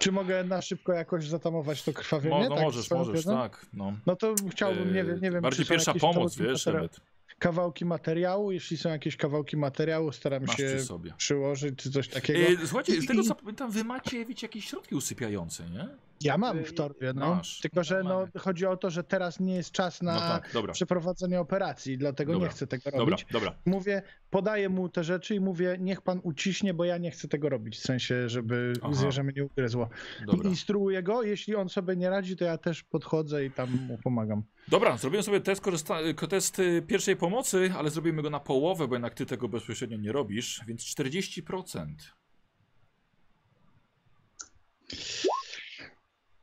Czy 0.00 0.12
mogę 0.12 0.44
na 0.44 0.62
szybko 0.62 0.92
jakoś 0.92 1.28
zatamować 1.28 1.82
to 1.82 1.92
krwawienie? 1.92 2.36
Mo, 2.36 2.48
no 2.48 2.54
tak, 2.54 2.64
możesz, 2.64 2.90
możesz, 2.90 3.14
wiedzą? 3.14 3.36
tak. 3.36 3.66
No. 3.72 3.92
No 4.06 4.16
to 4.16 4.34
chciałbym, 4.50 4.94
nie 4.94 5.04
wiem, 5.04 5.20
nie 5.20 5.30
wiem 5.30 5.42
Bardziej 5.42 5.66
pierwsza 5.66 5.94
pomoc, 5.94 6.36
wiesz, 6.36 6.66
Emmet. 6.66 7.00
Kawałki 7.38 7.84
materiału, 7.84 8.52
jeśli 8.52 8.76
są 8.76 8.88
jakieś 8.88 9.16
kawałki 9.16 9.56
materiału, 9.56 10.12
staram 10.12 10.44
Masz 10.44 10.56
się 10.56 10.76
przy 10.76 11.14
przyłożyć 11.16 11.78
czy 11.78 11.90
coś 11.90 12.08
takiego. 12.08 12.38
Yy, 12.38 12.66
słuchajcie, 12.66 13.02
z 13.02 13.06
tego 13.06 13.22
co 13.22 13.34
pamiętam, 13.34 13.70
wy 13.70 13.84
macie, 13.84 14.26
wiecie, 14.26 14.46
jakieś 14.46 14.64
środki 14.64 14.94
usypiające, 14.94 15.70
nie? 15.70 15.88
Ja 16.22 16.38
mam 16.38 16.64
w 16.64 16.74
torbie, 16.74 17.12
no. 17.14 17.34
Masz. 17.34 17.58
Tylko, 17.60 17.84
że 17.84 18.02
no, 18.02 18.18
Mamy. 18.18 18.30
chodzi 18.38 18.66
o 18.66 18.76
to, 18.76 18.90
że 18.90 19.04
teraz 19.04 19.40
nie 19.40 19.54
jest 19.54 19.72
czas 19.72 20.02
na 20.02 20.14
No 20.14 20.20
tak, 20.20 20.50
dobra. 20.52 20.72
przeprowadzenie 20.72 21.40
operacji, 21.40 21.98
dlatego 21.98 22.32
Dobra. 22.32 22.48
nie 22.48 22.52
chcę 22.54 22.66
tego 22.66 22.90
Dobra, 22.90 22.98
robić. 23.00 23.26
dobra. 23.32 23.54
Mówię, 23.66 24.02
podaję 24.30 24.68
mu 24.68 24.88
te 24.88 25.04
rzeczy 25.04 25.34
i 25.34 25.40
mówię, 25.40 25.76
niech 25.80 26.00
pan 26.02 26.20
uciśnie, 26.22 26.74
bo 26.74 26.84
ja 26.84 26.98
nie 26.98 27.10
chcę 27.10 27.28
tego 27.28 27.48
robić, 27.48 27.76
w 27.78 27.82
sensie, 27.82 28.28
żeby 28.28 28.72
Aha. 28.82 28.92
zwierzę 28.94 29.22
mnie 29.22 29.32
nie 29.36 29.44
ugryzło. 29.44 29.88
Dobra. 30.26 30.46
I 30.48 30.50
instruuję 30.50 31.02
go, 31.02 31.22
jeśli 31.22 31.54
on 31.56 31.68
sobie 31.68 31.96
nie 31.96 32.10
radzi, 32.10 32.36
to 32.36 32.44
ja 32.44 32.58
też 32.58 32.82
podchodzę 32.82 33.44
i 33.44 33.50
tam 33.50 33.70
mu 33.86 33.98
pomagam. 33.98 34.42
Dobra, 34.68 34.96
zrobiłem 34.96 35.22
sobie 35.24 35.40
test, 35.40 35.62
korzysta- 35.62 36.28
test 36.28 36.58
y, 36.58 36.82
pierwszej 36.86 37.16
pomocy, 37.16 37.72
ale 37.78 37.90
zrobimy 37.90 38.22
go 38.22 38.30
na 38.30 38.40
połowę, 38.40 38.88
bo 38.88 38.94
jednak 38.94 39.14
ty 39.14 39.26
tego 39.26 39.48
bezpośrednio 39.48 39.96
nie 39.96 40.12
robisz, 40.12 40.60
więc 40.66 40.84
40%. 40.84 41.86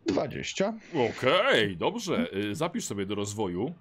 20. 0.08 0.74
Okej, 1.10 1.78
dobrze. 1.78 2.28
Y, 2.36 2.56
Zapisz 2.56 2.86
sobie 2.86 3.06
do 3.06 3.16
rozwoju. 3.16 3.74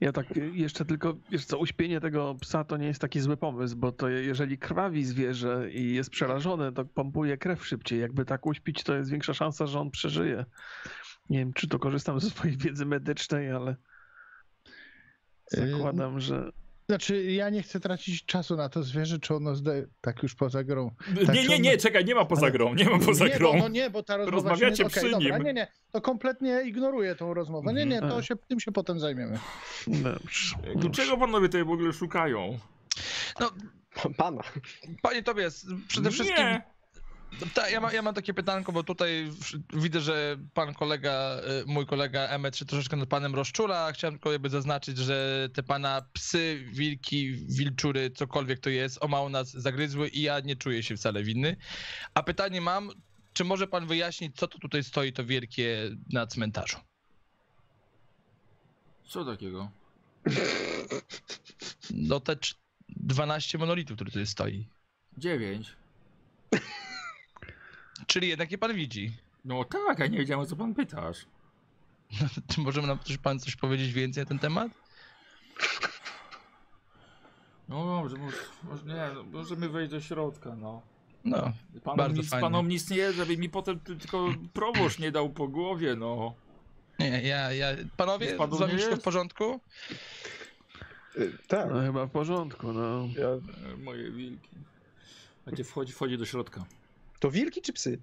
Ja 0.00 0.12
tak 0.12 0.36
y, 0.36 0.50
jeszcze 0.54 0.84
tylko, 0.84 1.16
wiesz 1.30 1.44
co, 1.44 1.58
uśpienie 1.58 2.00
tego 2.00 2.34
psa 2.40 2.64
to 2.64 2.76
nie 2.76 2.86
jest 2.86 3.00
taki 3.00 3.20
zły 3.20 3.36
pomysł, 3.36 3.76
bo 3.76 3.92
to 3.92 4.08
je- 4.08 4.24
jeżeli 4.24 4.58
krwawi 4.58 5.04
zwierzę 5.04 5.70
i 5.72 5.94
jest 5.94 6.10
przerażone, 6.10 6.72
to 6.72 6.84
pompuje 6.84 7.36
krew 7.38 7.66
szybciej. 7.66 8.00
Jakby 8.00 8.24
tak 8.24 8.46
uśpić, 8.46 8.82
to 8.82 8.94
jest 8.94 9.10
większa 9.10 9.34
szansa, 9.34 9.66
że 9.66 9.80
on 9.80 9.90
przeżyje. 9.90 10.44
Nie 11.30 11.38
wiem, 11.38 11.52
czy 11.52 11.68
to 11.68 11.78
korzystam 11.78 12.20
ze 12.20 12.30
swojej 12.30 12.56
wiedzy 12.56 12.86
medycznej, 12.86 13.50
ale 13.50 13.76
Y, 15.58 15.70
zakładam, 15.70 16.20
że... 16.20 16.52
Znaczy, 16.92 17.22
ja 17.32 17.50
nie 17.50 17.62
chcę 17.62 17.80
tracić 17.80 18.24
czasu 18.24 18.56
na 18.56 18.68
to 18.68 18.82
zwierzę, 18.82 19.18
czy 19.18 19.34
ono 19.34 19.54
zdaje, 19.54 19.86
tak 20.00 20.22
już 20.22 20.34
poza 20.34 20.64
grą. 20.64 20.90
Tak, 21.26 21.34
nie, 21.34 21.48
nie, 21.48 21.56
on- 21.56 21.62
nie, 21.62 21.76
czekaj, 21.78 22.04
nie 22.04 22.14
ma 22.14 22.24
poza 22.24 22.42
Ale- 22.42 22.52
grą, 22.52 22.74
nie 22.74 22.84
ma 22.84 22.98
poza 22.98 23.24
nie, 23.24 23.30
grą. 23.30 23.52
Bo, 23.52 23.58
no 23.58 23.68
nie, 23.68 23.90
bo 23.90 24.02
ta 24.02 24.16
rozmowa 24.16 24.36
Rozmawiacie 24.50 24.76
się 24.76 24.84
nie... 24.84 24.90
przy 24.90 25.10
dobra, 25.10 25.36
nim. 25.38 25.46
Nie, 25.46 25.52
nie, 25.52 25.66
to 25.92 26.00
kompletnie 26.00 26.62
ignoruję 26.66 27.14
tą 27.14 27.34
rozmowę. 27.34 27.72
Nie, 27.72 27.86
nie, 27.86 27.98
to 27.98 28.04
Mhm. 28.04 28.22
się, 28.22 28.36
tym 28.36 28.60
się 28.60 28.72
potem 28.72 29.00
zajmiemy. 29.00 29.38
Dobrze. 29.86 30.56
Do 30.76 30.90
czego 30.90 31.16
panowie 31.16 31.48
tutaj 31.48 31.64
w 31.64 31.70
ogóle 31.70 31.92
szukają? 31.92 32.58
Pana. 34.16 34.42
Panie 35.02 35.22
Tobias, 35.22 35.66
przede 35.88 36.10
wszystkim 36.10 36.38
Nie. 36.38 36.62
Ta, 37.54 37.70
ja, 37.70 37.80
ma, 37.80 37.92
ja 37.92 38.02
mam 38.02 38.14
takie 38.14 38.34
pytanko, 38.34 38.72
bo 38.72 38.82
tutaj 38.84 39.30
widzę, 39.72 40.00
że 40.00 40.36
pan 40.54 40.74
kolega, 40.74 41.40
y, 41.62 41.66
mój 41.66 41.86
kolega 41.86 42.20
Emmet 42.20 42.56
się 42.56 42.64
troszeczkę 42.64 42.96
nad 42.96 43.08
panem 43.08 43.34
rozczula. 43.34 43.92
Chciałem 43.92 44.14
tylko 44.14 44.32
jakby 44.32 44.50
zaznaczyć, 44.50 44.98
że 44.98 45.48
te 45.54 45.62
pana 45.62 46.02
psy, 46.12 46.64
wilki, 46.72 47.32
wilczury, 47.32 48.10
cokolwiek 48.10 48.60
to 48.60 48.70
jest, 48.70 49.04
o 49.04 49.08
mało 49.08 49.28
nas 49.28 49.50
zagryzły 49.50 50.08
i 50.08 50.22
ja 50.22 50.40
nie 50.40 50.56
czuję 50.56 50.82
się 50.82 50.96
wcale 50.96 51.22
winny. 51.22 51.56
A 52.14 52.22
pytanie 52.22 52.60
mam, 52.60 52.90
czy 53.32 53.44
może 53.44 53.66
pan 53.66 53.86
wyjaśnić, 53.86 54.36
co 54.36 54.48
to 54.48 54.58
tutaj 54.58 54.84
stoi, 54.84 55.12
to 55.12 55.24
wielkie 55.24 55.90
na 56.12 56.26
cmentarzu? 56.26 56.76
Co 59.04 59.24
takiego? 59.24 59.70
No 61.90 62.20
te 62.20 62.32
cz- 62.32 62.54
12 62.88 63.58
monolitów, 63.58 63.94
które 63.96 64.10
tutaj 64.10 64.26
stoi. 64.26 64.68
Dziewięć. 65.18 65.68
Czyli 68.06 68.28
jednak 68.28 68.52
je 68.52 68.58
pan 68.58 68.74
widzi. 68.74 69.12
No 69.44 69.64
tak, 69.64 69.98
ja 69.98 70.06
nie 70.06 70.18
wiedziałem 70.18 70.40
o 70.42 70.46
co 70.46 70.56
pan 70.56 70.74
pytasz. 70.74 71.26
Czy 72.48 72.60
może 72.60 72.82
nam 72.82 72.98
coś, 72.98 73.18
pan 73.18 73.38
coś 73.40 73.56
powiedzieć 73.56 73.92
więcej 73.92 74.22
na 74.22 74.28
ten 74.28 74.38
temat? 74.38 74.72
No 77.68 77.86
dobrze, 77.86 78.16
może, 78.16 78.36
może 78.62 78.84
nie, 78.84 79.14
no, 79.14 79.22
możemy 79.22 79.68
wejść 79.68 79.90
do 79.90 80.00
środka, 80.00 80.56
no. 80.56 80.82
No, 81.24 81.52
Panom 81.84 81.96
Bardzo 81.96 82.20
nic, 82.22 82.30
fajnie. 82.30 82.42
panom 82.42 82.68
nic 82.68 82.90
nie, 82.90 83.12
żeby 83.12 83.36
mi 83.36 83.48
potem 83.48 83.80
ty- 83.80 83.96
tylko 83.96 84.28
proboszcz 84.52 84.98
nie 84.98 85.12
dał 85.12 85.30
po 85.30 85.48
głowie, 85.48 85.96
no. 85.96 86.34
nie, 86.98 87.22
ja, 87.22 87.52
ja, 87.52 87.66
panowie, 87.96 88.34
z 88.52 88.58
wami 88.58 88.72
wszystko 88.72 88.96
w 88.96 89.02
porządku? 89.02 89.60
Y, 91.18 91.38
Tak. 91.48 91.70
No 91.70 91.80
chyba 91.80 92.06
w 92.06 92.10
porządku, 92.10 92.72
no. 92.72 93.08
Ja... 93.18 93.28
E, 93.28 93.76
Moje 93.76 94.10
wilki. 94.10 94.48
Macie 95.46 95.64
wchodzi, 95.64 95.92
wchodzi 95.92 96.18
do 96.18 96.24
środka. 96.26 96.64
To 97.22 97.30
wilki 97.30 97.62
czy 97.62 97.72
psy? 97.72 97.98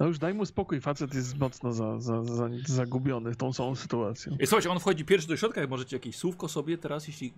No 0.00 0.06
już 0.06 0.18
daj 0.18 0.34
mu 0.34 0.46
spokój, 0.46 0.80
facet 0.80 1.14
jest 1.14 1.36
mocno 1.36 1.72
za, 1.72 2.00
za, 2.00 2.24
za, 2.24 2.48
zagubiony 2.66 3.34
tą 3.34 3.52
całą 3.52 3.74
sytuacją. 3.74 4.36
I 4.40 4.46
słuchajcie, 4.46 4.70
on 4.70 4.80
wchodzi 4.80 5.04
pierwszy 5.04 5.28
do 5.28 5.36
środka, 5.36 5.60
jak 5.60 5.70
możecie 5.70 5.96
jakieś 5.96 6.16
słówko 6.16 6.48
sobie 6.48 6.78
teraz, 6.78 7.06
jeśli... 7.06 7.32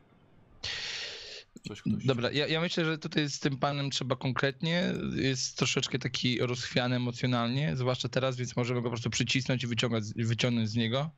Coś 1.69 1.81
ktoś... 1.81 2.05
Dobra, 2.05 2.31
ja, 2.31 2.47
ja 2.47 2.61
myślę, 2.61 2.85
że 2.85 2.99
tutaj 2.99 3.31
z 3.31 3.41
tym 3.41 3.57
panem 3.57 3.91
trzeba 3.91 4.17
konkretnie. 4.17 4.95
Jest 5.15 5.59
troszeczkę 5.59 5.99
taki 5.99 6.39
rozchwiany 6.39 6.97
emocjonalnie, 6.97 7.77
zwłaszcza 7.77 8.09
teraz, 8.09 8.37
więc 8.37 8.57
możemy 8.57 8.81
go 8.81 8.85
po 8.85 8.91
prostu 8.91 9.11
przycisnąć 9.11 9.65
i 9.65 9.67
wyciągać, 9.67 10.05
wyciągnąć 10.17 10.71
z 10.71 10.75
niego. 10.75 11.11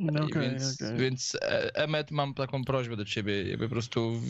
No 0.00 0.22
I 0.22 0.30
okej, 0.30 0.50
więc, 0.50 0.82
okej. 0.82 0.96
więc 0.96 1.34
e, 1.42 1.74
Emmet, 1.76 2.10
mam 2.10 2.34
taką 2.34 2.64
prośbę 2.64 2.96
do 2.96 3.04
ciebie, 3.04 3.48
jakby 3.48 3.68
po 3.68 3.72
prostu 3.72 4.20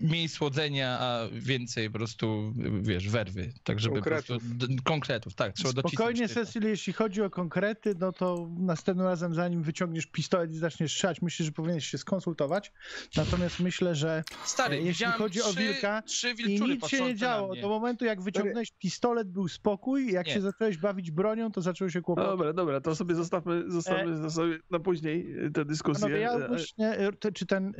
mniej 0.00 0.28
słodzenia, 0.28 0.98
a 1.00 1.28
więcej 1.32 1.90
po 1.90 1.98
prostu, 1.98 2.54
wiesz, 2.82 3.08
werwy. 3.08 3.52
Tak, 3.64 3.80
żeby 3.80 3.94
Konkretów. 3.94 4.42
po 4.42 4.58
prostu 4.58 4.82
konkretów, 4.84 5.34
tak, 5.34 5.52
trzeba. 5.52 5.70
Spokojnie. 5.70 6.28
Cecil, 6.28 6.62
jeśli 6.62 6.92
chodzi 6.92 7.22
o 7.22 7.30
konkrety, 7.30 7.94
no 7.98 8.12
to 8.12 8.48
następnym 8.58 9.06
razem, 9.06 9.34
zanim 9.34 9.62
wyciągniesz 9.62 10.06
pistolet 10.06 10.52
i 10.52 10.58
zaczniesz 10.58 10.92
strzelać, 10.92 11.22
myślę, 11.22 11.46
że 11.46 11.52
powinieneś 11.52 11.86
się 11.86 11.98
skonsultować. 11.98 12.72
Natomiast 13.16 13.60
myślę, 13.60 13.94
że 13.94 14.24
Stary, 14.44 14.76
jeśli 14.76 14.92
widziałem 14.92 15.18
chodzi 15.18 15.42
o 15.42 15.48
trzy, 15.52 15.58
wilka 15.60 16.02
trzy 16.02 16.30
i 16.30 16.34
wilczury 16.34 16.74
nic 16.74 16.86
się 16.86 17.04
nie 17.04 17.14
działo. 17.14 17.56
Do 17.56 17.68
momentu, 17.68 18.04
jak 18.04 18.22
wyciągnąłeś 18.22 18.70
pistolet, 18.70 19.28
był 19.28 19.48
spokój. 19.48 20.12
Jak 20.12 20.26
Nie. 20.26 20.32
się 20.32 20.40
zacząłeś 20.40 20.78
bawić 20.78 21.10
bronią, 21.10 21.52
to 21.52 21.60
zaczęły 21.60 21.90
się 21.90 22.02
kłopoty. 22.02 22.28
Dobra, 22.28 22.52
dobra, 22.52 22.80
to 22.80 22.96
sobie 22.96 23.14
zostawmy, 23.14 23.70
zostawmy 23.70 24.22
to 24.22 24.30
sobie 24.30 24.58
na 24.70 24.79
później 24.80 25.34
e, 25.46 25.50
tę 25.50 25.64
dyskusję. 25.64 26.02
Panowie, 26.02 26.20
ja 26.20 26.32
E, 26.32 26.48
umyślnie, 26.48 26.88
e, 26.88 27.12
to- 27.12 27.32
czy 27.32 27.46
ten, 27.46 27.72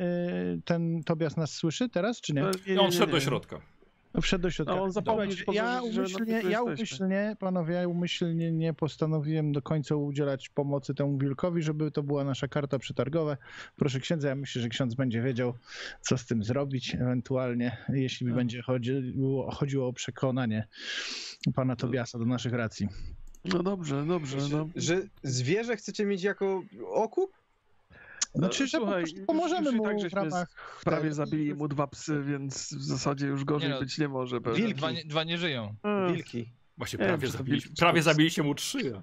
ten 0.65 1.03
Tobias 1.03 1.37
nas 1.37 1.53
słyszy 1.53 1.89
teraz, 1.89 2.21
czy 2.21 2.33
nie? 2.33 2.41
e, 2.41 2.51
nie, 2.67 2.75
No, 2.75 2.81
on 2.81 2.85
nie, 2.87 2.91
wszedł 2.91 3.07
nie, 3.07 3.13
do 3.13 3.19
środka. 3.19 3.61
Wszedł 4.21 4.41
do 4.41 4.51
środka. 4.51 4.81
On 4.81 4.93
Słuchajcie, 4.93 5.35
ci 5.35 5.43
ja 5.53 5.63
na 5.63 5.81
umyślnie, 5.81 6.41
ja 6.49 6.61
umyślnie, 6.61 7.35
panowie, 7.39 7.73
ja 7.75 7.87
umyślnie 7.87 8.51
nie 8.51 8.73
postanowiłem 8.73 9.51
do 9.51 9.61
końca 9.61 9.95
udzielać 9.95 10.49
pomocy 10.49 10.93
temu 10.93 11.17
wilkowi, 11.17 11.61
żeby 11.63 11.91
to 11.91 12.03
była 12.03 12.23
nasza 12.23 12.47
karta 12.47 12.79
przetargowa. 12.79 13.37
Proszę 13.75 13.99
księdza, 13.99 14.29
ja 14.29 14.35
myślę, 14.35 14.61
że 14.61 14.69
ksiądz 14.69 14.95
będzie 14.95 15.21
wiedział, 15.21 15.53
co 16.01 16.17
z 16.17 16.25
tym 16.25 16.43
zrobić, 16.43 16.95
ewentualnie, 16.95 17.77
jeśli 17.89 18.27
Tak. 18.27 18.35
będzie 18.35 18.61
chodziło, 18.61 19.51
chodziło 19.51 19.87
o 19.87 19.93
przekonanie 19.93 20.67
pana 21.55 21.75
Tobiasa 21.75 22.19
do 22.19 22.25
naszych 22.25 22.53
racji. 22.53 22.87
No 23.45 23.63
dobrze, 23.63 24.05
dobrze. 24.05 24.37
No. 24.51 24.69
Że 24.75 25.01
zwierzę 25.23 25.77
chcecie 25.77 26.05
mieć 26.05 26.23
jako 26.23 26.63
okup? 26.87 27.31
Znaczy, 28.35 28.67
że 28.67 28.77
po 28.77 28.83
słuchaj, 28.83 29.01
już- 29.01 29.11
pomożemy 29.27 29.65
już 29.69 29.75
mu 29.75 29.83
tak 29.83 30.09
w 30.09 30.13
ramach... 30.13 30.81
Prawie 30.83 31.13
zabili 31.13 31.53
mu 31.55 31.67
dwa 31.67 31.87
psy, 31.87 32.23
więc 32.23 32.73
w 32.73 32.83
zasadzie 32.83 33.25
już 33.27 33.43
gorzej 33.45 33.69
Nie 33.69 33.75
no, 33.75 33.81
być 33.81 33.97
nie 33.97 34.07
może. 34.07 34.41
pewnie. 34.41 34.59
wilki. 34.61 34.75
Dwa, 34.77 34.91
nie- 34.91 35.05
dwa 35.05 35.23
nie 35.23 35.37
żyją. 35.37 35.75
E, 35.83 36.13
Wilki. 36.13 36.49
Właśnie 36.77 36.99
Nie, 36.99 37.05
prawie, 37.05 37.27
wilki, 37.43 37.69
prawie 37.79 38.01
zabiliście 38.03 38.43
mu 38.43 38.55
trzy, 38.55 39.01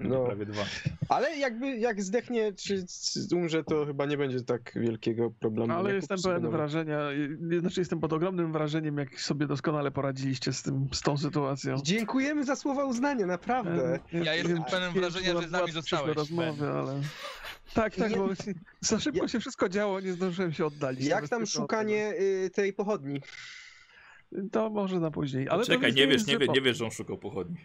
No. 0.00 0.24
prawie 0.24 0.46
dwa. 0.46 0.62
Ale 1.08 1.36
jakby 1.36 1.76
jak 1.78 2.02
zdechnie 2.02 2.52
czy, 2.52 2.84
czy 3.28 3.36
umrze, 3.36 3.64
to 3.64 3.86
chyba 3.86 4.06
nie 4.06 4.16
będzie 4.16 4.40
tak 4.42 4.72
wielkiego 4.76 5.30
problemu. 5.30 5.72
Ale 5.72 5.88
jak 5.94 5.96
jestem 5.96 6.18
pełen 6.22 6.50
wrażenia, 6.50 6.98
znaczy 7.60 7.80
jestem 7.80 8.00
pod 8.00 8.12
ogromnym 8.12 8.52
wrażeniem, 8.52 8.98
jak 8.98 9.20
sobie 9.20 9.46
doskonale 9.46 9.90
poradziliście 9.90 10.52
z, 10.52 10.62
tym, 10.62 10.88
z 10.92 11.00
tą 11.00 11.16
sytuacją. 11.18 11.76
Dziękujemy 11.82 12.44
za 12.44 12.56
słowa 12.56 12.84
uznania, 12.84 13.26
naprawdę. 13.26 13.98
E, 14.14 14.24
Ja 14.24 14.34
jestem 14.34 14.64
pełen 14.64 14.92
wrażenia, 14.92 15.40
że 15.40 15.48
z 15.48 15.50
nami 15.50 15.72
zostałeś, 15.72 16.16
rozmowy, 16.16 16.68
ale... 16.68 17.00
Tak, 17.74 17.94
tak, 17.96 18.10
Nie- 18.10 18.16
bo 18.16 18.28
za 18.80 19.00
szybko 19.00 19.22
Ja- 19.22 19.28
się 19.28 19.40
wszystko 19.40 19.68
działo, 19.68 20.00
nie 20.00 20.12
zdążyłem 20.12 20.52
się 20.52 20.66
oddalić. 20.66 21.06
Jak 21.06 21.28
tam 21.28 21.46
szukanie 21.46 22.12
y, 22.20 22.50
tej 22.50 22.72
pochodni? 22.72 23.20
To 24.52 24.70
może 24.70 25.00
na 25.00 25.10
później. 25.10 25.48
Ale 25.48 25.64
Czekaj, 25.64 25.92
nie 25.94 26.06
wiesz, 26.06 26.26
nie, 26.26 26.38
wie, 26.38 26.46
nie 26.46 26.60
wiesz, 26.60 26.76
że 26.78 26.84
on 26.84 26.90
szukał 26.90 27.18
pochodni. 27.18 27.56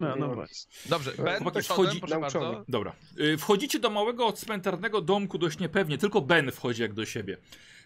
No, 0.00 0.16
no 0.16 0.34
właśnie. 0.34 0.70
Dobrze, 0.88 1.12
Ben, 1.18 1.42
Chłopaki 1.42 1.64
przodem, 1.64 1.86
wchodzi- 1.86 2.00
proszę 2.00 2.18
nauczony. 2.20 2.44
bardzo. 2.46 2.64
Dobra. 2.68 2.92
Y, 3.20 3.38
Wchodzicie 3.38 3.78
do 3.78 3.90
małego 3.90 4.32
cmentarnego 4.32 5.00
domku 5.00 5.38
dość 5.38 5.58
niepewnie. 5.58 5.98
Tylko 5.98 6.20
Ben 6.20 6.50
wchodzi 6.52 6.82
jak 6.82 6.92
do 6.92 7.06
siebie. 7.06 7.36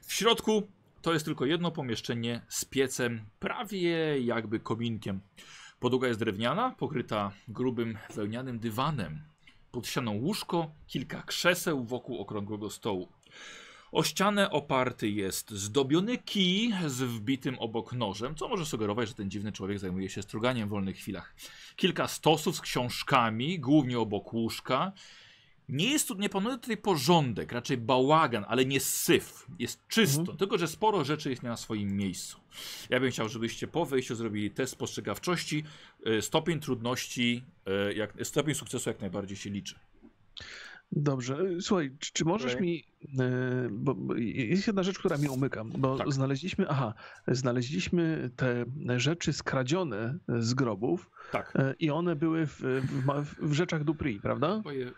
W 0.06 0.12
środku 0.12 0.68
to 1.02 1.12
jest 1.12 1.24
tylko 1.24 1.44
jedno 1.46 1.70
pomieszczenie 1.70 2.40
z 2.48 2.64
piecem, 2.64 3.24
prawie 3.38 4.20
jakby 4.20 4.60
kominkiem. 4.60 5.20
Podłoga 5.80 6.08
jest 6.08 6.20
drewniana, 6.20 6.74
pokryta 6.78 7.32
grubym 7.48 7.98
wełnianym 8.14 8.58
dywanem. 8.58 9.22
Pod 9.72 9.86
ścianą 9.86 10.12
łóżko, 10.12 10.70
kilka 10.86 11.22
krzeseł 11.22 11.84
wokół 11.84 12.18
okrągłego 12.20 12.70
stołu. 12.70 13.08
O 13.94 14.02
ścianę 14.02 14.50
oparty 14.50 15.08
jest 15.08 15.50
zdobiony 15.50 16.18
kij 16.18 16.74
z 16.86 17.02
wbitym 17.02 17.58
obok 17.58 17.92
nożem, 17.92 18.34
co 18.34 18.48
może 18.48 18.66
sugerować, 18.66 19.08
że 19.08 19.14
ten 19.14 19.30
dziwny 19.30 19.52
człowiek 19.52 19.78
zajmuje 19.78 20.08
się 20.10 20.22
struganiem 20.22 20.68
w 20.68 20.70
wolnych 20.70 20.96
chwilach. 20.96 21.34
Kilka 21.76 22.08
stosów 22.08 22.56
z 22.56 22.60
książkami, 22.60 23.60
głównie 23.60 23.98
obok 23.98 24.32
łóżka. 24.32 24.92
Nie 25.68 25.90
jest 25.90 26.08
tu, 26.08 26.14
nie 26.14 26.28
panuje 26.28 26.58
tutaj 26.58 26.76
porządek, 26.76 27.52
raczej 27.52 27.76
bałagan, 27.76 28.44
ale 28.48 28.64
nie 28.64 28.80
syf. 28.80 29.46
Jest 29.58 29.88
czysto, 29.88 30.20
Mhm. 30.20 30.38
tylko 30.38 30.58
że 30.58 30.68
sporo 30.68 31.04
rzeczy 31.04 31.30
jest 31.30 31.42
nie 31.42 31.48
na 31.48 31.56
swoim 31.56 31.96
miejscu. 31.96 32.40
Ja 32.90 33.00
bym 33.00 33.10
chciał, 33.10 33.28
żebyście 33.28 33.66
po 33.68 33.86
wejściu 33.86 34.14
zrobili 34.14 34.50
test 34.50 34.72
spostrzegawczości. 34.72 35.64
E, 36.06 36.22
Stopień 36.22 36.60
trudności, 36.60 37.42
e, 37.66 37.92
jak, 37.92 38.14
stopień 38.22 38.54
sukcesu 38.54 38.90
jak 38.90 39.00
najbardziej 39.00 39.36
się 39.36 39.50
liczy. 39.50 39.74
Dobrze. 40.92 41.38
Słuchaj, 41.60 41.90
czy, 41.98 42.12
czy 42.12 42.24
możesz 42.24 42.54
Okej. 42.54 42.66
mi. 42.66 42.84
e, 43.22 43.68
Bo, 43.70 43.94
bo 43.94 44.14
jest 44.16 44.66
jedna 44.66 44.82
rzecz, 44.82 44.98
która 44.98 45.16
mi 45.16 45.28
umyka, 45.28 45.64
bo 45.64 45.98
Tak. 45.98 46.12
znaleźliśmy. 46.12 46.66
Aha, 46.68 46.94
znaleźliśmy 47.28 48.30
te 48.36 48.64
rzeczy 48.96 49.32
skradzione 49.32 50.18
z 50.38 50.54
grobów 50.54 51.10
Tak. 51.32 51.52
e, 51.56 51.74
i 51.78 51.90
one 51.90 52.16
były 52.16 52.46
w, 52.46 52.60
w, 52.60 53.34
w 53.48 53.52
rzeczach 53.52 53.84
Dupri, 53.84 54.20
prawda? 54.20 54.62
Y, 54.72 54.92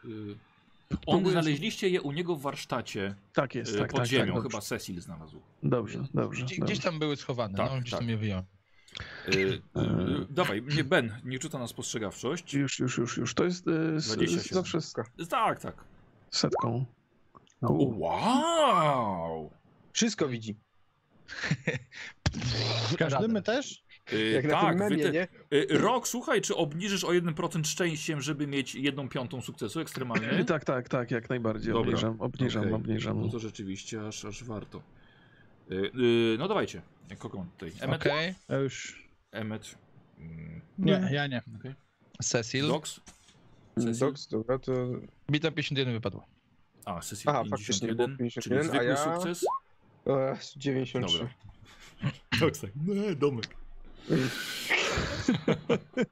on 1.06 1.30
znaleźliście 1.30 1.88
je 1.88 2.02
u 2.02 2.12
niego 2.12 2.36
w 2.36 2.42
warsztacie 2.42 3.14
Tak 3.32 3.54
jest, 3.54 3.74
y, 3.74 3.78
tak, 3.78 3.90
pod 3.90 4.00
tak, 4.00 4.08
ziemią. 4.08 4.34
tak, 4.34 4.42
Chyba. 4.42 4.60
Cecil 4.60 5.00
znalazł. 5.00 5.40
Dobrze, 5.62 6.04
dobrze. 6.14 6.42
Gdzie, 6.44 6.56
dobrze. 6.56 6.72
gdzieś 6.72 6.84
tam 6.84 6.98
były 6.98 7.16
schowane, 7.16 7.54
Tak, 7.56 7.70
no, 7.72 7.80
gdzieś 7.80 7.90
tak. 7.90 8.00
tam 8.00 8.08
je 8.08 8.16
wyjąłem. 8.16 8.44
Y, 9.28 9.38
y, 9.38 9.52
y, 9.54 9.60
dawaj, 10.30 10.62
nie, 10.76 10.84
Ben, 10.84 11.12
nie 11.24 11.38
rzuca 11.42 11.58
na 11.58 11.66
spostrzegawczość. 11.66 12.54
Już, 12.54 12.78
już, 12.78 12.98
już, 12.98 13.16
już. 13.16 13.34
To 13.34 13.44
jest 13.44 13.64
z, 13.96 14.04
27. 14.06 14.54
zawsze 14.54 14.80
z 14.80 14.92
Tak, 15.28 15.60
tak. 15.60 15.84
setką. 16.30 16.84
No, 17.62 17.68
Wow! 17.72 19.50
Wszystko 19.92 20.28
widzi. 20.28 20.56
Każdy 22.98 23.28
my 23.28 23.42
też? 23.42 23.84
Y, 24.12 24.30
Jak 24.30 24.44
na 24.44 24.50
tak, 24.50 24.68
tym 24.68 24.78
wy 24.78 24.84
memie, 24.90 25.02
te- 25.04 25.10
nie? 25.12 25.28
y, 25.54 25.66
Rok, 25.70 26.08
słuchaj, 26.08 26.40
czy 26.40 26.56
obniżysz 26.56 27.04
o 27.04 27.08
1% 27.08 27.64
szczęściem, 27.66 28.20
żeby 28.20 28.46
mieć 28.46 28.74
jedną 28.74 29.08
piątą 29.08 29.40
sukcesu 29.40 29.80
ekstremalny? 29.80 30.44
Tak, 30.44 30.64
tak, 30.64 30.88
tak, 30.88 31.10
jak 31.10 31.28
najbardziej. 31.30 31.72
Dobra. 31.72 31.88
Obniżam, 31.90 32.16
obniżam, 32.20 32.62
Okej. 32.62 32.74
obniżam. 32.74 33.20
No 33.20 33.28
to 33.28 33.38
rzeczywiście 33.38 34.06
aż, 34.06 34.24
aż 34.24 34.44
warto. 34.44 34.82
Y, 35.70 35.90
y, 36.34 36.38
no 36.38 36.48
dawajcie. 36.48 36.82
Kogo 37.18 37.38
mam 37.38 37.48
tutaj? 37.50 37.72
Emmet? 37.80 38.00
Okej. 38.00 38.34
Ja 38.48 38.56
już. 38.56 39.02
Emmet. 39.32 39.74
Mm, 40.18 40.60
Nie, 40.78 41.08
ja 41.12 41.26
nie. 41.26 41.42
okej. 41.60 41.74
Cecil. 42.22 42.68
Dox? 42.68 43.00
Cecil? 43.78 43.98
Doks, 43.98 44.26
dobra, 44.26 44.58
to... 44.58 44.72
Bita 45.30 45.50
51 45.50 45.92
wypadło. 45.94 46.26
A, 46.84 47.00
Cecil 47.00 47.30
Aha, 47.30 47.44
faktycznie 47.50 47.88
51, 47.88 47.96
było 47.96 48.18
51, 48.18 48.42
czyli 48.42 48.58
a 48.58 48.62
zwykły 48.62 48.86
ja- 48.86 49.16
sukces. 49.16 49.44
O, 50.04 50.16
93. 50.56 51.18
Dobra. 51.18 51.34
Dox 52.40 52.60
tak, 52.60 52.70
nie, 52.86 53.14
domek. 53.16 53.46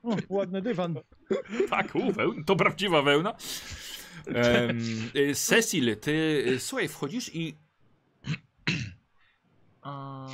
O, 0.02 0.16
ładny 0.28 0.62
dywan. 0.62 0.94
Tak, 1.70 1.94
u, 1.94 2.12
wełna, 2.12 2.44
to 2.46 2.56
prawdziwa 2.56 3.02
wełna. 3.02 3.34
Em, 4.26 4.80
y, 5.16 5.34
Cecil, 5.34 5.96
ty, 5.96 6.44
y, 6.46 6.60
słuchaj, 6.60 6.88
wchodzisz 6.88 7.34
i... 7.34 7.54
A, 9.84 10.28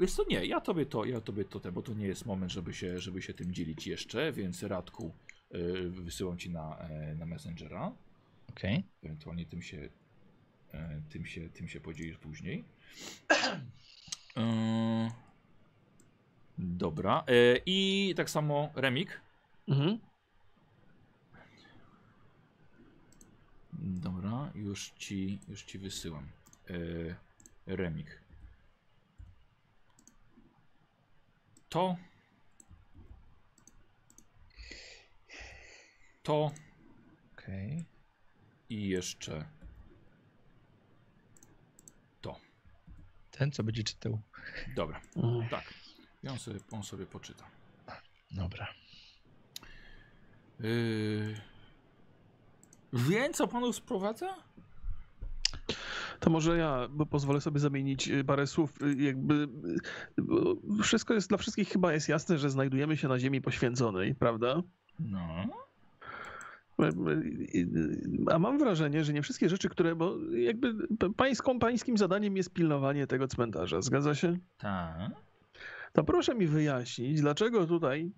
wiesz 0.00 0.12
co, 0.12 0.24
nie, 0.28 0.46
ja 0.46 0.60
tobie 0.60 0.86
to, 0.86 1.04
ja 1.04 1.20
tobie 1.20 1.44
to, 1.44 1.60
te, 1.60 1.72
bo 1.72 1.82
to 1.82 1.94
nie 1.94 2.06
jest 2.06 2.26
moment, 2.26 2.52
żeby 2.52 2.74
się, 2.74 2.98
żeby 2.98 3.22
się 3.22 3.34
tym 3.34 3.52
dzielić 3.52 3.86
jeszcze, 3.86 4.32
więc 4.32 4.62
Radku 4.62 5.12
y, 5.54 5.90
wysyłam 5.90 6.38
ci 6.38 6.50
na, 6.50 6.78
e, 6.78 7.14
na 7.14 7.26
Messengera. 7.26 7.92
Okej. 8.50 8.84
Ewentualnie 9.02 9.46
tym 9.46 9.62
się, 9.62 9.88
e, 10.72 11.00
tym 11.08 11.26
się, 11.26 11.48
tym 11.48 11.68
się 11.68 11.80
podzielisz 11.80 12.18
później. 12.18 12.64
E, 14.36 15.10
dobra. 16.58 17.24
I 17.66 18.12
tak 18.16 18.30
samo 18.30 18.70
Remik. 18.74 19.20
Mhm. 19.68 19.98
Dobra, 23.72 24.50
już 24.54 24.90
ci, 24.90 25.38
już 25.48 25.62
ci 25.62 25.78
wysyłam. 25.78 26.28
Remik. 27.66 28.25
To. 31.68 31.96
To 36.22 36.50
Okej. 37.32 37.84
i 38.68 38.88
jeszcze 38.88 39.44
to. 42.20 42.40
Ten, 43.30 43.52
co 43.52 43.62
będzie 43.62 43.84
czytał. 43.84 44.20
Dobra, 44.74 45.00
Mhm. 45.16 45.48
tak. 45.48 45.74
I 46.22 46.28
on 46.28 46.38
sobie, 46.38 46.60
on 46.70 46.82
sobie 46.82 47.06
poczyta. 47.06 47.50
Dobra. 48.30 48.74
Yy... 50.60 51.40
Wie, 52.92 53.30
co 53.30 53.48
panu 53.48 53.72
sprowadza? 53.72 54.36
To 56.20 56.30
może 56.30 56.58
ja, 56.58 56.88
bo 56.90 57.06
pozwolę 57.06 57.40
sobie 57.40 57.60
zamienić 57.60 58.08
y, 58.08 58.24
parę 58.24 58.46
słów. 58.46 58.82
y, 58.82 59.02
Jakby 59.02 59.48
y, 60.78 60.82
wszystko 60.82 61.14
jest 61.14 61.28
dla 61.28 61.38
wszystkich 61.38 61.68
chyba 61.68 61.92
jest 61.92 62.08
jasne, 62.08 62.38
że 62.38 62.50
znajdujemy 62.50 62.96
się 62.96 63.08
na 63.08 63.18
ziemi 63.18 63.40
poświęconej, 63.40 64.14
prawda? 64.14 64.62
No. 65.00 65.46
A 68.32 68.38
mam 68.38 68.58
wrażenie, 68.58 69.04
że 69.04 69.12
nie 69.12 69.22
wszystkie 69.22 69.48
rzeczy, 69.48 69.68
które, 69.68 69.96
bo 69.96 70.16
jakby 70.32 70.74
pańską, 71.16 71.58
pańskim 71.58 71.98
zadaniem 71.98 72.36
jest 72.36 72.52
pilnowanie 72.52 73.06
tego 73.06 73.28
cmentarza, 73.28 73.82
zgadza 73.82 74.14
się? 74.14 74.38
Tak. 74.58 75.10
To 75.92 76.04
proszę 76.04 76.34
mi 76.34 76.46
wyjaśnić, 76.46 77.20
dlaczego 77.20 77.66
tutaj 77.66 78.10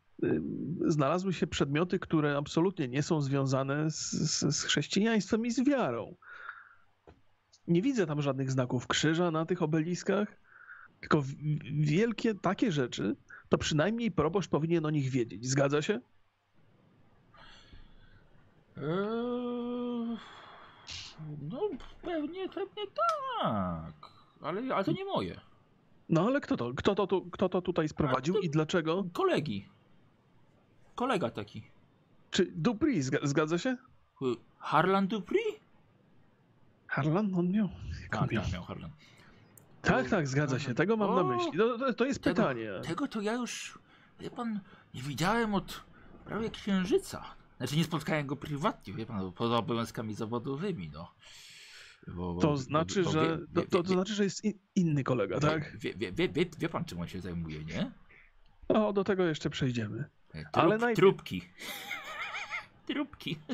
znalazły 0.86 1.32
się 1.32 1.46
przedmioty, 1.46 1.98
które 1.98 2.36
absolutnie 2.36 2.88
nie 2.88 3.02
są 3.02 3.20
związane 3.20 3.90
z, 3.90 4.10
z, 4.10 4.56
z 4.56 4.62
chrześcijaństwem 4.62 5.46
i 5.46 5.50
z 5.50 5.64
wiarą. 5.64 6.14
Nie 7.68 7.82
widzę 7.82 8.06
tam 8.06 8.22
żadnych 8.22 8.50
znaków 8.50 8.86
krzyża 8.86 9.30
na 9.30 9.46
tych 9.46 9.62
obeliskach, 9.62 10.28
tylko 11.00 11.22
wielkie 11.80 12.34
takie 12.34 12.72
rzeczy, 12.72 13.16
to 13.48 13.58
przynajmniej 13.58 14.10
proboszcz 14.10 14.48
powinien 14.50 14.86
o 14.86 14.90
nich 14.90 15.10
wiedzieć. 15.10 15.46
Zgadza 15.46 15.82
się? 15.82 16.00
Eee, 18.76 20.16
no, 21.50 21.60
pewnie, 22.02 22.48
pewnie 22.48 22.82
tak. 23.40 23.94
Ale, 24.40 24.74
ale 24.74 24.84
to 24.84 24.92
nie 24.92 25.04
moje. 25.04 25.40
No 26.08 26.26
ale 26.26 26.40
kto 26.40 26.56
to, 26.56 26.74
kto 26.74 26.94
to, 26.94 27.06
tu, 27.06 27.30
kto 27.30 27.48
to 27.48 27.62
tutaj 27.62 27.88
sprowadził 27.88 28.34
to- 28.34 28.40
i 28.40 28.50
dlaczego? 28.50 29.04
Kolegi. 29.12 29.68
Kolega 30.94 31.30
taki. 31.30 31.62
Czy 32.30 32.46
Dupri, 32.46 33.02
zga- 33.02 33.26
zgadza 33.26 33.58
się? 33.58 33.76
Harlan 34.58 35.06
Dupri? 35.08 35.38
Harlan 37.02 37.34
on 37.34 37.50
miał? 37.50 37.68
Tak, 38.10 38.30
tak, 38.30 38.52
miał 38.52 38.62
Harlan. 38.62 38.90
Tak, 39.82 40.08
tak, 40.08 40.28
zgadza 40.28 40.58
się. 40.58 40.74
Tego 40.74 40.96
mam 40.96 41.14
na 41.14 41.20
O, 41.20 41.24
myśli. 41.36 41.58
To, 41.58 41.78
to, 41.78 41.92
to 41.94 42.04
jest 42.04 42.22
tego- 42.22 42.36
pytanie. 42.36 42.70
Tego 42.84 43.08
to 43.08 43.20
ja 43.20 43.32
już, 43.32 43.78
wie 44.20 44.30
pan, 44.30 44.60
nie 44.94 45.02
widziałem 45.02 45.54
od 45.54 45.84
prawie 46.24 46.50
księżyca. 46.50 47.24
Znaczy 47.58 47.76
nie 47.76 47.84
spotkałem 47.84 48.26
go 48.26 48.36
prywatnie, 48.36 48.94
wie 48.94 49.06
pan, 49.06 49.32
poza 49.32 49.56
obowiązkami 49.56 50.14
zawodowymi, 50.14 50.90
no. 50.94 51.12
Bo, 52.08 52.34
bo- 52.34 52.40
To 52.40 52.48
bo- 52.48 52.56
znaczy, 52.56 53.02
bo 53.02 53.10
że 53.10 53.38
wie- 53.38 53.46
to, 53.54 53.60
wie- 53.60 53.66
to, 53.66 53.82
znaczy, 53.92 54.14
że 54.14 54.24
jest 54.24 54.44
in, 54.44 54.52
inny 54.74 55.04
kolega, 55.04 55.40
tak? 55.40 55.78
Wie, 55.78 55.94
wie, 55.94 56.12
wie, 56.12 56.28
wie, 56.28 56.46
wie 56.58 56.68
pan 56.68 56.84
czym 56.84 57.00
on 57.00 57.08
się 57.08 57.20
zajmuje, 57.20 57.64
nie? 57.64 57.90
O, 58.68 58.92
do 58.92 59.04
tego 59.04 59.24
jeszcze 59.24 59.50
przejdziemy. 59.50 60.04
Trup, 60.32 60.46
Ale 60.52 60.78
najpierw- 60.78 60.96
Trupki. 60.96 61.42
Trupki. 62.86 63.38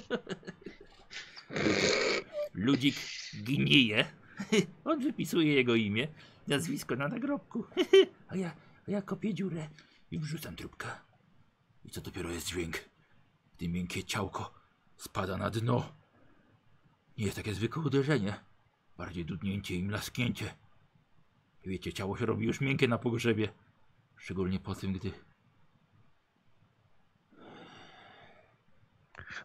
Ludzik 2.54 2.96
gnije. 3.34 4.04
On 4.84 5.00
wypisuje 5.00 5.54
jego 5.54 5.74
imię, 5.74 6.08
nazwisko 6.46 6.96
na 6.96 7.08
nagrobku. 7.08 7.64
A 8.28 8.36
ja, 8.36 8.56
a 8.88 8.90
ja 8.90 9.02
kopię 9.02 9.34
dziurę 9.34 9.68
i 10.10 10.18
wrzucam 10.18 10.56
trupkę. 10.56 10.88
I 11.84 11.90
co 11.90 12.00
dopiero 12.00 12.30
jest 12.30 12.46
dźwięk, 12.46 12.78
gdy 13.56 13.68
miękkie 13.68 14.04
ciałko 14.04 14.54
spada 14.96 15.36
na 15.36 15.50
dno. 15.50 15.92
Nie 17.18 17.24
jest 17.24 17.36
takie 17.36 17.54
zwykłe 17.54 17.82
uderzenie, 17.82 18.34
bardziej 18.96 19.24
dudnięcie 19.24 19.74
i 19.74 19.82
mlasknięcie. 19.82 20.54
Wiecie, 21.66 21.92
ciało 21.92 22.16
się 22.16 22.26
robi 22.26 22.46
już 22.46 22.60
miękkie 22.60 22.88
na 22.88 22.98
pogrzebie. 22.98 23.48
Szczególnie 24.16 24.60
po 24.60 24.74
tym, 24.74 24.92
gdy 24.92 25.10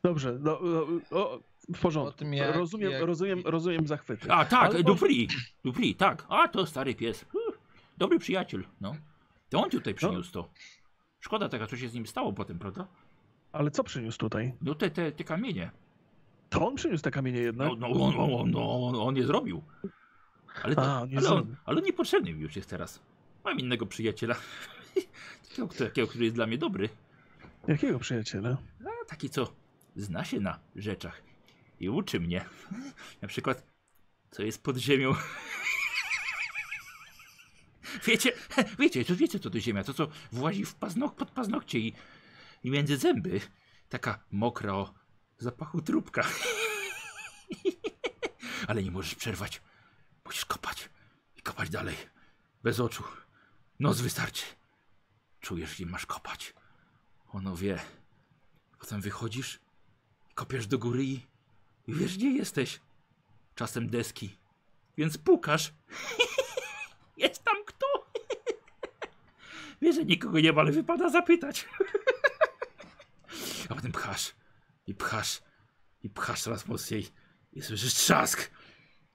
Dobrze, 0.03 0.39
do, 0.39 0.59
do, 0.59 0.87
o, 1.11 1.39
w 1.75 1.79
porządku. 1.81 2.25
Jak- 2.25 2.55
rozumiem, 2.55 2.91
jak- 2.91 3.03
rozumiem, 3.03 3.41
rozumiem 3.45 3.87
zachwyty. 3.87 4.31
A 4.31 4.45
tak, 4.45 4.69
Ale 4.71 4.83
Dupri. 4.83 5.27
Dupri, 5.65 5.95
tak. 5.95 6.25
A 6.29 6.47
to 6.47 6.65
stary 6.65 6.95
pies. 6.95 7.25
Dobry 7.97 8.19
przyjaciel, 8.19 8.63
no. 8.81 8.95
To 9.49 9.63
on 9.63 9.69
tutaj 9.69 9.93
przyniósł 9.93 10.31
to. 10.31 10.49
Szkoda 11.19 11.49
taka, 11.49 11.67
co 11.67 11.77
się 11.77 11.89
z 11.89 11.93
nim 11.93 12.07
stało 12.07 12.33
potem, 12.33 12.59
prawda? 12.59 12.87
Ale 13.51 13.71
co 13.71 13.83
przyniósł 13.83 14.17
tutaj? 14.17 14.53
No 14.61 14.75
te, 14.75 14.89
te, 14.89 15.11
te 15.11 15.23
kamienie. 15.23 15.71
To 16.49 16.67
on 16.67 16.75
przyniósł 16.75 17.03
te 17.03 17.11
kamienie 17.11 17.39
jednak? 17.39 17.67
No, 17.67 17.75
no 17.75 17.87
on, 17.87 18.15
on, 18.33 18.51
no, 18.51 18.87
on, 18.87 18.95
on 18.95 19.15
je 19.17 19.25
zrobił. 19.25 19.63
Ale, 20.63 20.75
to, 20.75 20.81
A, 20.81 21.01
on 21.01 21.17
ale, 21.17 21.29
on, 21.29 21.55
ale 21.65 21.77
on 21.77 21.83
niepotrzebny 21.83 22.33
mi 22.33 22.41
już 22.41 22.55
jest 22.55 22.69
teraz. 22.69 22.99
Mam 23.45 23.59
innego 23.59 23.85
przyjaciela. 23.85 24.35
takiego, 25.49 25.67
takiego, 25.67 26.07
który 26.07 26.23
jest 26.23 26.35
dla 26.35 26.47
mnie 26.47 26.57
dobry. 26.57 26.89
Jakiego 27.67 27.99
przyjaciela? 27.99 28.57
A 28.85 29.05
taki, 29.09 29.29
co 29.29 29.53
zna 29.99 30.25
się 30.25 30.39
na 30.39 30.59
rzeczach 30.75 31.21
i 31.79 31.89
uczy 31.89 32.19
mnie. 32.19 32.45
Na 33.21 33.27
przykład, 33.27 33.63
co 34.31 34.43
jest 34.43 34.63
pod 34.63 34.77
ziemią. 34.77 35.15
Wiecie, 38.07 38.31
wiecie, 38.79 39.05
to 39.05 39.15
wiecie 39.15 39.39
co 39.39 39.49
to 39.49 39.59
ziemia, 39.59 39.83
to 39.83 39.93
co 39.93 40.07
włazi 40.31 40.65
w 40.65 40.75
paznok, 40.75 41.15
pod 41.15 41.31
paznokcie 41.31 41.79
i, 41.79 41.93
i 42.63 42.71
między 42.71 42.97
zęby. 42.97 43.41
Taka 43.89 44.23
mokra 44.31 44.73
o 44.73 44.93
zapachu 45.37 45.81
trupka. 45.81 46.27
Ale 48.67 48.83
nie 48.83 48.91
możesz 48.91 49.15
przerwać. 49.15 49.61
Musisz 50.25 50.45
kopać 50.45 50.89
i 51.37 51.41
kopać 51.41 51.69
dalej. 51.69 51.95
Bez 52.63 52.79
oczu. 52.79 53.03
Nos 53.79 54.01
wystarczy. 54.01 54.45
Czujesz, 55.39 55.75
gdzie 55.75 55.85
masz 55.85 56.05
kopać. 56.05 56.53
Ono 57.27 57.55
wie. 57.55 57.79
Potem 58.79 59.01
wychodzisz, 59.01 59.59
kopiesz 60.39 60.67
do 60.67 60.77
góry 60.79 61.03
i, 61.03 61.27
wiesz 61.87 62.17
gdzie 62.17 62.29
jesteś. 62.29 62.79
Czasem 63.55 63.89
deski. 63.89 64.37
Więc 64.97 65.17
pukasz. 65.17 65.73
Jest 67.17 67.43
tam 67.43 67.55
kto? 67.65 67.87
Wiesz, 69.81 69.95
że 69.95 70.05
nikogo 70.05 70.39
nie 70.39 70.53
ma, 70.53 70.61
ale 70.61 70.71
wypada 70.71 71.09
zapytać. 71.09 71.67
A 73.69 73.75
potem 73.75 73.91
pchasz 73.91 74.35
i 74.87 74.95
pchasz 74.95 75.41
i 76.03 76.09
pchasz 76.09 76.41
coraz 76.41 76.67
mocniej 76.67 77.07
i 77.53 77.61
słyszysz 77.61 77.93
trzask. 77.93 78.51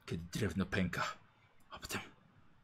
kiedy 0.07 0.25
drewno 0.33 0.67
pęka. 0.67 1.03
A 1.71 1.79
potem 1.79 2.01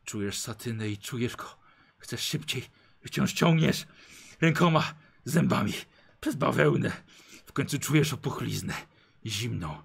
czujesz 0.04 0.38
satynę 0.38 0.88
i 0.88 0.98
czujesz 0.98 1.36
go. 1.36 1.56
Chcesz 1.98 2.20
szybciej, 2.20 2.64
wciąż 3.06 3.32
ciągniesz 3.32 3.86
rękoma, 4.40 4.94
zębami 5.24 5.72
przez 6.20 6.36
bawełnę. 6.36 6.92
W 7.50 7.52
końcu 7.52 7.78
czujesz 7.78 8.12
opuchliznę, 8.12 8.74
zimną. 9.26 9.82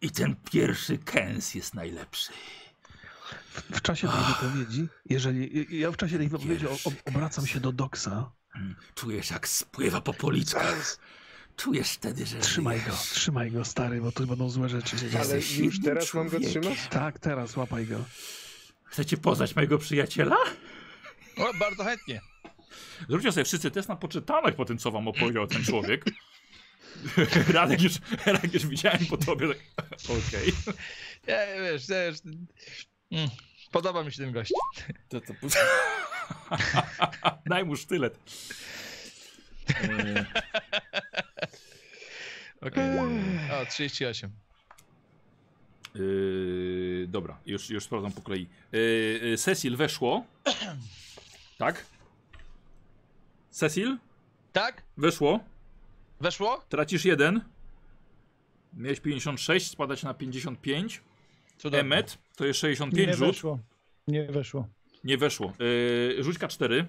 I 0.00 0.10
ten 0.10 0.36
pierwszy 0.50 0.98
kęs 0.98 1.54
jest 1.54 1.74
najlepszy. 1.74 2.32
W 3.70 3.82
czasie 3.82 4.08
tej 4.08 4.20
wypowiedzi, 4.34 4.86
jeżeli 5.10 5.66
ja 5.80 5.90
w 5.90 5.96
czasie 5.96 6.18
tej 6.18 6.28
wypowiedzi 6.28 6.66
obracam 7.04 7.46
się 7.46 7.60
do 7.60 7.72
Doksa, 7.72 8.30
Mm, 8.56 8.74
Czujesz 8.94 9.30
jak 9.30 9.48
spływa 9.48 10.00
po 10.00 10.14
policzkach. 10.14 10.98
Czujesz 11.56 11.90
wtedy, 11.90 12.26
że 12.26 12.38
trzymaj 12.38 12.80
go, 12.80 12.92
trzymaj 13.12 13.50
go 13.50 13.64
stary, 13.64 14.00
bo 14.00 14.12
tu 14.12 14.26
będą 14.26 14.50
złe 14.50 14.68
rzeczy 14.68 14.96
Ale 15.20 15.40
już 15.58 15.80
teraz 15.82 16.14
mam 16.14 16.24
go 16.24 16.30
człowiekiem. 16.30 16.62
trzymać? 16.62 16.78
Tak, 16.90 17.18
teraz 17.18 17.56
łapaj 17.56 17.86
go. 17.86 18.04
Chcecie 18.84 19.16
poznać 19.16 19.56
mojego 19.56 19.78
przyjaciela? 19.78 20.36
O, 21.36 21.54
bardzo 21.58 21.84
chętnie. 21.84 22.20
Zróbcie 23.08 23.32
sobie 23.32 23.44
wszyscy 23.44 23.70
test 23.70 23.88
na 23.88 23.96
poczytanek 23.96 24.56
po 24.56 24.64
tym, 24.64 24.78
co 24.78 24.90
wam 24.90 25.08
opowiedział 25.08 25.46
ten 25.46 25.64
człowiek. 25.64 26.04
Radek 27.54 27.82
już, 27.82 27.92
Radek 28.26 28.54
już 28.54 28.66
widziałem 28.66 29.06
po 29.06 29.16
tobie. 29.16 29.48
Tak. 29.76 29.86
Okej. 30.04 30.52
Ja, 31.26 31.46
wiesz, 31.62 31.88
ja, 31.88 31.96
wiesz 32.10 32.18
mm, 33.10 33.28
podoba 33.72 34.04
mi 34.04 34.12
się 34.12 34.18
ten 34.18 34.32
gość. 34.32 34.52
To, 35.08 35.20
to... 35.20 35.32
Daj 37.50 37.64
mu 37.64 37.76
sztylet. 37.76 38.18
E, 39.70 40.26
Okej. 42.60 42.98
O, 43.62 43.66
38. 43.66 44.30
Yy, 45.94 47.06
dobra, 47.08 47.40
już, 47.46 47.70
już 47.70 47.84
sprawdzam 47.84 48.12
po 48.12 48.22
kolei. 48.22 48.48
Yy, 48.72 49.36
Cecil 49.38 49.76
weszło. 49.76 50.24
Tak? 51.58 51.84
Cecil? 53.50 53.98
Tak? 54.52 54.82
Weszło. 54.96 55.40
Weszło? 56.20 56.62
Tracisz 56.68 57.04
jeden. 57.04 57.40
Miałeś 58.72 59.00
56, 59.00 59.70
spadać 59.70 60.02
na 60.02 60.14
55. 60.14 61.02
Cudownie. 61.58 61.80
Emmet 61.80 62.18
to 62.36 62.44
jest 62.46 62.60
65 62.60 63.08
Nie 63.08 63.14
rzut. 63.14 63.28
weszło. 63.28 63.58
Nie 64.08 64.24
weszło. 64.26 64.68
Nie 65.04 65.18
weszło. 65.18 65.52
Yy, 65.58 66.24
rzuć 66.24 66.38
K4. 66.38 66.84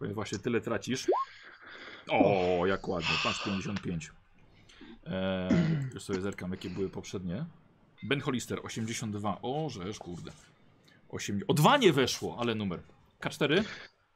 Bo 0.00 0.06
właśnie 0.08 0.38
tyle 0.38 0.60
tracisz. 0.60 1.06
O, 2.10 2.66
jak 2.66 2.88
ładnie. 2.88 3.14
Patrz 3.24 3.44
55. 3.44 4.10
Eee, 5.06 5.50
już 5.94 6.02
sobie 6.02 6.20
zerkam, 6.20 6.50
jakie 6.50 6.70
były 6.70 6.88
poprzednie. 6.88 7.44
Ben 8.02 8.20
Hollister 8.20 8.60
82. 8.62 9.38
O, 9.42 9.68
żeż, 9.70 9.98
kurde. 9.98 10.30
8... 11.08 11.40
O, 11.48 11.54
dwa 11.54 11.76
nie 11.76 11.92
weszło, 11.92 12.36
ale 12.40 12.54
numer. 12.54 12.80
K4? 13.20 13.64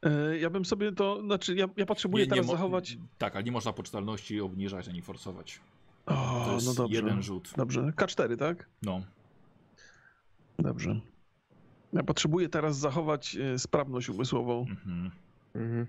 E, 0.03 0.37
Ja 0.37 0.49
bym 0.49 0.65
sobie 0.65 0.91
to, 0.91 1.21
znaczy 1.21 1.55
ja, 1.55 1.65
ja 1.77 1.85
potrzebuję 1.85 2.27
teraz 2.27 2.45
mo- 2.45 2.51
zachować... 2.51 2.97
Tak, 3.17 3.35
ale 3.35 3.43
nie 3.43 3.51
można 3.51 3.73
poczytalności 3.73 4.41
obniżać 4.41 4.87
ani 4.87 5.01
forsować. 5.01 5.59
O, 6.05 6.43
To 6.45 6.53
jest 6.53 6.67
no 6.67 6.73
dobrze. 6.73 6.95
jeden 6.95 7.21
rzut. 7.23 7.53
Dobrze, 7.57 7.81
K4, 7.81 8.37
tak? 8.37 8.69
No. 8.81 9.01
Dobrze. 10.59 10.99
Ja 11.93 12.03
potrzebuję 12.03 12.49
teraz 12.49 12.77
zachować 12.77 13.35
e, 13.35 13.59
sprawność 13.59 14.09
umysłową. 14.09 14.65
Mhm. 14.69 15.11
Mhm. 15.55 15.87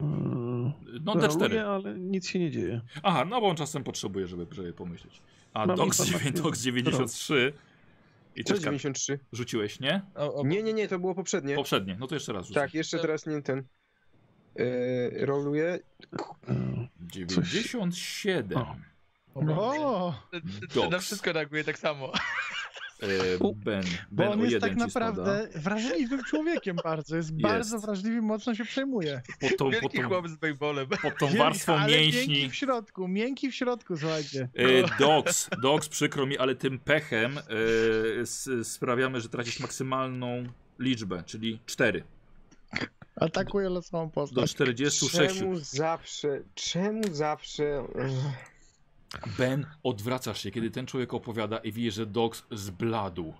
E, 0.00 0.04
No 1.04 1.14
roluję, 1.14 1.28
D4. 1.28 1.58
ale 1.58 1.98
nic 1.98 2.28
się 2.28 2.38
nie 2.38 2.50
dzieje. 2.50 2.80
Aha, 3.02 3.24
no 3.24 3.40
bo 3.40 3.48
on 3.48 3.56
czasem 3.56 3.84
potrzebuje, 3.84 4.26
żeby, 4.26 4.46
żeby 4.50 4.72
pomyśleć. 4.72 5.22
A 5.54 5.66
Mam 5.66 5.76
Dox, 5.76 5.98
informację. 6.00 6.18
9, 6.32 6.40
Dox 6.44 6.60
93. 6.62 7.52
I 8.36 8.44
Co 8.44 8.54
też 8.54 8.62
K- 8.62 8.64
93? 8.64 9.18
rzuciłeś, 9.32 9.80
nie? 9.80 10.02
O, 10.14 10.34
o, 10.34 10.46
Nie, 10.46 10.62
nie, 10.62 10.72
nie, 10.72 10.88
to 10.88 10.98
było 10.98 11.14
poprzednie. 11.14 11.54
Poprzednie, 11.54 11.96
no 12.00 12.06
to 12.06 12.14
jeszcze 12.14 12.32
raz 12.32 12.46
rzucę. 12.46 12.60
Tak, 12.60 12.74
jeszcze 12.74 12.98
teraz 12.98 13.26
nie 13.26 13.42
ten. 13.42 13.62
Yy, 14.56 15.26
roluję. 15.26 15.78
E, 16.48 16.88
97. 17.00 18.58
O. 18.58 18.76
O, 19.34 20.14
na 20.90 20.98
wszystko 20.98 21.32
reaguje 21.32 21.64
tak 21.64 21.78
samo. 21.78 22.12
Ben, 23.00 23.84
bo 24.10 24.22
ben 24.22 24.32
on 24.32 24.40
jest 24.40 24.60
tak 24.60 24.76
naprawdę 24.76 25.48
wrażliwym 25.54 26.24
człowiekiem 26.24 26.76
bardzo. 26.84 27.16
Jest, 27.16 27.40
bardzo 27.40 27.78
wrażliwy, 27.78 28.22
mocno 28.22 28.54
się 28.54 28.64
przejmuje. 28.64 29.22
Pod 29.40 29.56
tą, 29.56 29.70
Wielki 29.70 29.98
tą, 29.98 30.08
chłop 30.08 30.28
z 30.28 30.36
baseballem. 30.36 30.88
pod 30.88 31.18
tą 31.18 31.26
Wielki, 31.26 31.38
warstwą 31.38 31.74
ale 31.74 31.96
mięśni. 31.96 32.32
Miękki 32.32 32.50
w 32.50 32.54
środku, 32.54 33.08
miękki 33.08 33.50
w 33.50 33.54
środku, 33.54 33.96
słuchajcie. 33.96 34.48
E, 34.54 34.98
Dox, 34.98 35.48
Dox, 35.62 35.88
przykro 35.88 36.26
mi, 36.26 36.38
ale 36.38 36.54
tym 36.54 36.78
pechem 36.78 37.38
e, 37.38 37.42
s, 38.20 38.50
sprawiamy, 38.62 39.20
że 39.20 39.28
tracisz 39.28 39.60
maksymalną 39.60 40.44
liczbę, 40.78 41.22
czyli 41.26 41.60
4. 41.66 42.04
Atakuje 43.16 43.68
losową 43.68 44.06
Do 44.06 44.10
postać. 44.10 44.50
46. 44.50 45.38
Czemu 45.38 45.56
zawsze, 45.56 46.42
czemu 46.54 47.02
zawsze... 47.14 47.82
Ben, 49.38 49.66
odwracasz 49.82 50.42
się, 50.42 50.50
kiedy 50.50 50.70
ten 50.70 50.86
człowiek 50.86 51.14
opowiada 51.14 51.58
i 51.58 51.72
widzisz, 51.72 51.94
że 51.94 52.06
Dox 52.06 52.42
zbladł. 52.50 53.34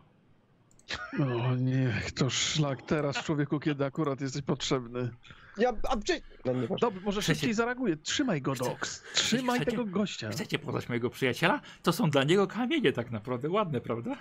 O 1.20 1.54
nie, 1.56 2.00
to 2.14 2.30
szlak 2.30 2.82
teraz 2.82 3.16
człowieku, 3.24 3.60
kiedy 3.60 3.84
akurat 3.84 4.20
jesteś 4.20 4.42
potrzebny. 4.42 5.10
Ja, 5.58 5.72
a 5.88 5.96
gdzie... 5.96 6.20
No. 6.44 6.76
Dobrze, 6.80 7.00
może 7.00 7.20
Chcecie- 7.20 7.34
szybciej 7.34 7.54
zareaguję. 7.54 7.96
Trzymaj 7.96 8.42
go, 8.42 8.52
Chce- 8.52 8.64
Dox. 8.64 9.02
Trzymaj 9.14 9.56
chcecie- 9.60 9.70
tego 9.70 9.84
gościa. 9.84 10.30
Chcecie 10.30 10.58
poznać 10.58 10.88
mojego 10.88 11.10
przyjaciela? 11.10 11.60
To 11.82 11.92
są 11.92 12.10
dla 12.10 12.24
niego 12.24 12.46
kamienie 12.46 12.92
tak 12.92 13.10
naprawdę, 13.10 13.50
ładne, 13.50 13.80
prawda? 13.80 14.16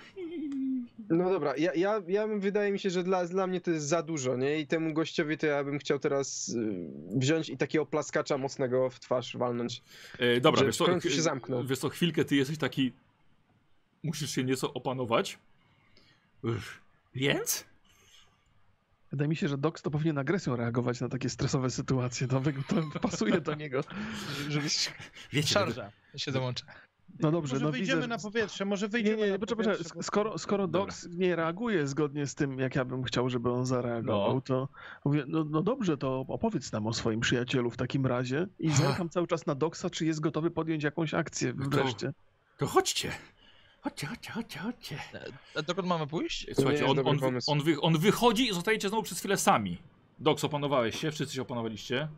No 1.08 1.30
dobra, 1.30 1.56
ja, 1.56 1.74
ja, 1.74 2.02
ja 2.08 2.26
wydaje 2.26 2.72
mi 2.72 2.78
się, 2.78 2.90
że 2.90 3.02
dla, 3.02 3.26
dla 3.26 3.46
mnie 3.46 3.60
to 3.60 3.70
jest 3.70 3.86
za 3.86 4.02
dużo, 4.02 4.36
nie? 4.36 4.60
I 4.60 4.66
temu 4.66 4.92
gościowi 4.94 5.38
to 5.38 5.46
ja 5.46 5.64
bym 5.64 5.78
chciał 5.78 5.98
teraz 5.98 6.48
y, 6.48 6.90
wziąć 7.16 7.48
i 7.48 7.56
takiego 7.56 7.86
plaskacza 7.86 8.38
mocnego 8.38 8.90
w 8.90 9.00
twarz 9.00 9.36
walnąć. 9.36 9.82
E, 10.18 10.40
dobra, 10.40 10.64
wiesz 10.64 10.74
w 10.74 10.78
co, 10.78 11.00
się 11.00 11.22
zamknął. 11.22 11.64
Wiesz 11.64 11.78
co, 11.78 11.88
chwilkę 11.88 12.24
ty 12.24 12.36
jesteś 12.36 12.58
taki... 12.58 12.92
Musisz 14.02 14.30
się 14.30 14.44
nieco 14.44 14.74
opanować. 14.74 15.38
Uff, 16.46 16.80
Więc? 17.14 17.64
Wydaje 19.10 19.28
mi 19.28 19.36
się, 19.36 19.48
że 19.48 19.58
Dox 19.58 19.82
to 19.82 19.90
powinien 19.90 20.18
agresją 20.18 20.56
reagować 20.56 21.00
na 21.00 21.08
takie 21.08 21.28
stresowe 21.30 21.70
sytuacje. 21.70 22.28
To, 22.28 22.40
wy- 22.40 22.52
to 22.92 23.00
pasuje 23.00 23.40
do 23.40 23.54
niego. 23.54 23.80
Żeby... 24.48 24.66
Wiecie, 25.32 25.48
Szarża 25.48 25.90
się 26.16 26.32
dołącza. 26.32 26.64
No 27.20 27.30
dobrze, 27.30 27.54
Może 27.54 27.64
no 27.64 27.72
wyjdziemy 27.72 28.00
widzę... 28.02 28.08
na 28.08 28.18
powietrze, 28.18 28.64
może 28.64 28.88
wyjdziemy 28.88 29.16
nie, 29.16 29.26
na 29.26 29.32
nie, 29.32 29.38
poczekaj. 29.38 29.64
powietrze. 29.64 29.94
bo- 29.94 30.02
Skoro, 30.02 30.38
skoro 30.38 30.68
nie 31.10 31.36
reaguje 31.36 31.86
zgodnie 31.86 32.26
z 32.26 32.34
tym, 32.34 32.58
jak 32.58 32.74
ja 32.74 32.84
bym 32.84 33.02
chciał, 33.04 33.30
żeby 33.30 33.50
on 33.50 33.66
zareagował, 33.66 34.34
No. 34.34 34.40
to 34.40 34.68
mówię, 35.04 35.24
no, 35.28 35.44
no 35.44 35.62
dobrze, 35.62 35.96
to 35.98 36.20
opowiedz 36.28 36.72
nam 36.72 36.86
o 36.86 36.92
swoim 36.92 37.20
przyjacielu 37.20 37.70
w 37.70 37.76
takim 37.76 38.06
razie 38.06 38.46
i 38.58 38.70
zerkam 38.70 39.08
cały 39.08 39.26
czas 39.26 39.46
na 39.46 39.54
Doxa, 39.54 39.90
czy 39.90 40.06
jest 40.06 40.20
gotowy 40.20 40.50
podjąć 40.50 40.84
jakąś 40.84 41.14
akcję 41.14 41.52
No 41.56 41.64
to- 41.64 41.70
wreszcie. 41.70 42.12
To 42.58 42.66
chodźcie. 42.66 43.12
Chodźcie, 43.86 44.06
chodźcie, 44.06 44.30
chodźcie, 44.32 44.58
chodźcie. 44.58 44.98
A 45.54 45.62
dokąd 45.62 45.88
mamy 45.88 46.06
pójść? 46.06 46.46
Słuchajcie, 46.54 46.86
on, 46.86 46.98
on, 46.98 47.18
on, 47.46 47.62
wy, 47.62 47.80
on 47.80 47.98
wychodzi 47.98 48.48
i 48.48 48.54
zostajecie 48.54 48.88
znowu 48.88 49.02
przez 49.02 49.18
chwilę 49.18 49.36
sami. 49.36 49.78
Dox, 50.18 50.44
opanowałeś 50.44 51.00
się? 51.00 51.10
Wszyscy 51.10 51.34
się 51.34 51.42
opanowaliście? 51.42 52.08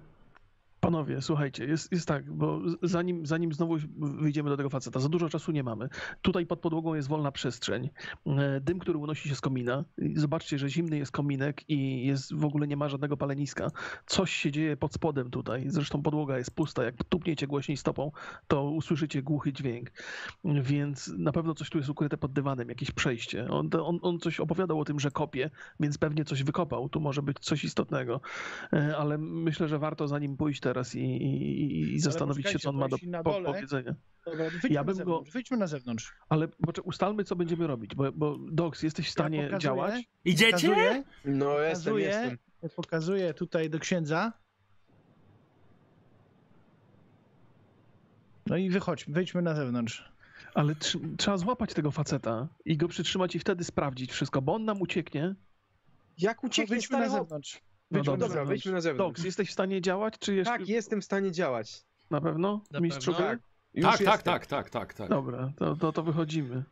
Panowie, 0.80 1.22
słuchajcie, 1.22 1.64
jest, 1.64 1.92
jest 1.92 2.08
tak, 2.08 2.32
bo 2.32 2.60
zanim, 2.82 3.26
zanim 3.26 3.52
znowu 3.52 3.76
wyjdziemy 3.96 4.50
do 4.50 4.56
tego 4.56 4.70
faceta, 4.70 5.00
za 5.00 5.08
dużo 5.08 5.28
czasu 5.28 5.52
nie 5.52 5.62
mamy. 5.62 5.88
Tutaj 6.22 6.46
pod 6.46 6.60
podłogą 6.60 6.94
jest 6.94 7.08
wolna 7.08 7.32
przestrzeń. 7.32 7.90
E, 8.26 8.60
Dym, 8.60 8.78
który 8.78 8.98
unosi 8.98 9.28
się 9.28 9.34
z 9.34 9.40
komina. 9.40 9.84
Zobaczcie, 10.14 10.58
że 10.58 10.68
zimny 10.68 10.98
jest 10.98 11.12
kominek 11.12 11.70
i 11.70 12.06
jest 12.06 12.34
w 12.34 12.44
ogóle 12.44 12.66
nie 12.66 12.76
ma 12.76 12.88
żadnego 12.88 13.16
paleniska. 13.16 13.70
Coś 14.06 14.32
się 14.32 14.50
dzieje 14.50 14.76
pod 14.76 14.94
spodem 14.94 15.30
tutaj. 15.30 15.64
Zresztą 15.66 16.02
podłoga 16.02 16.38
jest 16.38 16.50
pusta. 16.50 16.84
Jak 16.84 17.04
tupniecie 17.04 17.46
głośniej 17.46 17.76
stopą, 17.76 18.12
to 18.48 18.70
usłyszycie 18.70 19.22
głuchy 19.22 19.52
dźwięk. 19.52 19.90
Więc 20.44 21.12
na 21.18 21.32
pewno 21.32 21.54
coś 21.54 21.70
tu 21.70 21.78
jest 21.78 21.90
ukryte 21.90 22.16
pod 22.16 22.32
dywanem, 22.32 22.68
jakieś 22.68 22.90
przejście. 22.90 23.48
On, 23.50 23.70
on, 23.82 23.98
on 24.02 24.18
coś 24.18 24.40
opowiadał 24.40 24.80
o 24.80 24.84
tym, 24.84 25.00
że 25.00 25.10
kopie, 25.10 25.50
więc 25.80 25.98
pewnie 25.98 26.24
coś 26.24 26.42
wykopał. 26.42 26.88
Tu 26.88 27.00
może 27.00 27.22
być 27.22 27.38
coś 27.40 27.64
istotnego. 27.64 28.20
E, 28.72 28.96
Ale 28.96 29.18
myślę, 29.18 29.68
że 29.68 29.78
warto 29.78 30.08
za 30.08 30.18
nim 30.18 30.36
pójść 30.36 30.60
teraz 30.68 30.94
i, 30.94 31.00
i, 31.00 31.94
i 31.94 31.98
zastanowić 32.00 32.48
się, 32.50 32.58
co 32.58 32.70
on 32.70 32.76
ma 32.76 32.88
do 32.88 32.96
na 33.06 33.22
po, 33.22 33.40
powiedzenia. 33.42 33.94
Dobra, 34.24 34.50
wyjdźmy, 34.50 34.70
Ja 34.70 34.80
na 34.80 34.84
bym 34.84 34.94
go- 34.94 34.98
zewnątrz, 34.98 35.30
wyjdźmy 35.30 35.56
na 35.56 35.66
zewnątrz. 35.66 36.12
Ale 36.28 36.48
ustalmy, 36.84 37.24
co 37.24 37.36
będziemy 37.36 37.66
robić, 37.66 37.94
bo, 37.94 38.12
bo 38.12 38.36
Dox, 38.50 38.82
jesteś 38.82 39.08
w 39.08 39.10
stanie 39.10 39.42
pokazuję- 39.42 39.58
działać? 39.58 40.04
Idziecie? 40.24 40.68
Pokazuję, 40.68 41.04
No 41.24 41.58
jestem, 41.60 41.92
pokazuję, 41.94 42.06
jestem. 42.06 42.38
pokazuję 42.76 43.34
tutaj 43.34 43.70
do 43.70 43.78
księdza. 43.78 44.32
No 48.46 48.56
i 48.56 48.70
wychodźmy, 48.70 49.14
wyjdźmy 49.14 49.42
na 49.42 49.54
zewnątrz. 49.54 50.12
Ale 50.54 50.74
tr 50.74 50.98
trzeba 51.18 51.36
złapać 51.38 51.74
tego 51.74 51.90
faceta 51.90 52.48
i 52.64 52.76
go 52.76 52.88
przytrzymać 52.88 53.34
i 53.34 53.38
wtedy 53.38 53.64
sprawdzić 53.64 54.12
wszystko, 54.12 54.42
bo 54.42 54.54
on 54.54 54.64
nam 54.64 54.80
ucieknie. 54.82 55.34
Jak 56.18 56.42
No, 56.42 56.46
ucieknie 56.46 56.74
wyjdźmy 56.76 56.98
na 56.98 57.08
zewnątrz. 57.08 57.60
No 57.90 57.94
Wyjdźmy 57.94 58.12
dobrze. 58.12 58.12
na 58.12 58.28
Dobra, 58.28 58.28
zewnątrz. 58.28 58.48
wyjdźmy 58.48 58.72
na 58.72 58.80
zewnątrz. 58.80 59.24
Jesteś 59.24 59.48
w 59.48 59.52
stanie 59.52 59.80
działać, 59.80 60.14
czy 60.18 60.34
jeszcze 60.34 60.52
Tak, 60.58 60.68
jestem 60.68 61.00
w 61.00 61.04
stanie 61.04 61.32
działać. 61.32 61.82
na 62.10 62.20
pewno? 62.20 62.62
Na 62.70 62.80
Mistrzu 62.80 63.12
pewno. 63.12 63.26
Tak. 63.26 63.38
Tak, 63.38 63.82
tak, 63.82 64.00
jestem. 64.00 64.18
tak, 64.22 64.46
tak, 64.46 64.70
tak, 64.70 64.94
tak. 64.94 65.08
Dobra, 65.10 65.52
to, 65.56 65.76
to, 65.76 65.92
to 65.92 66.02
wychodzimy. 66.02 66.64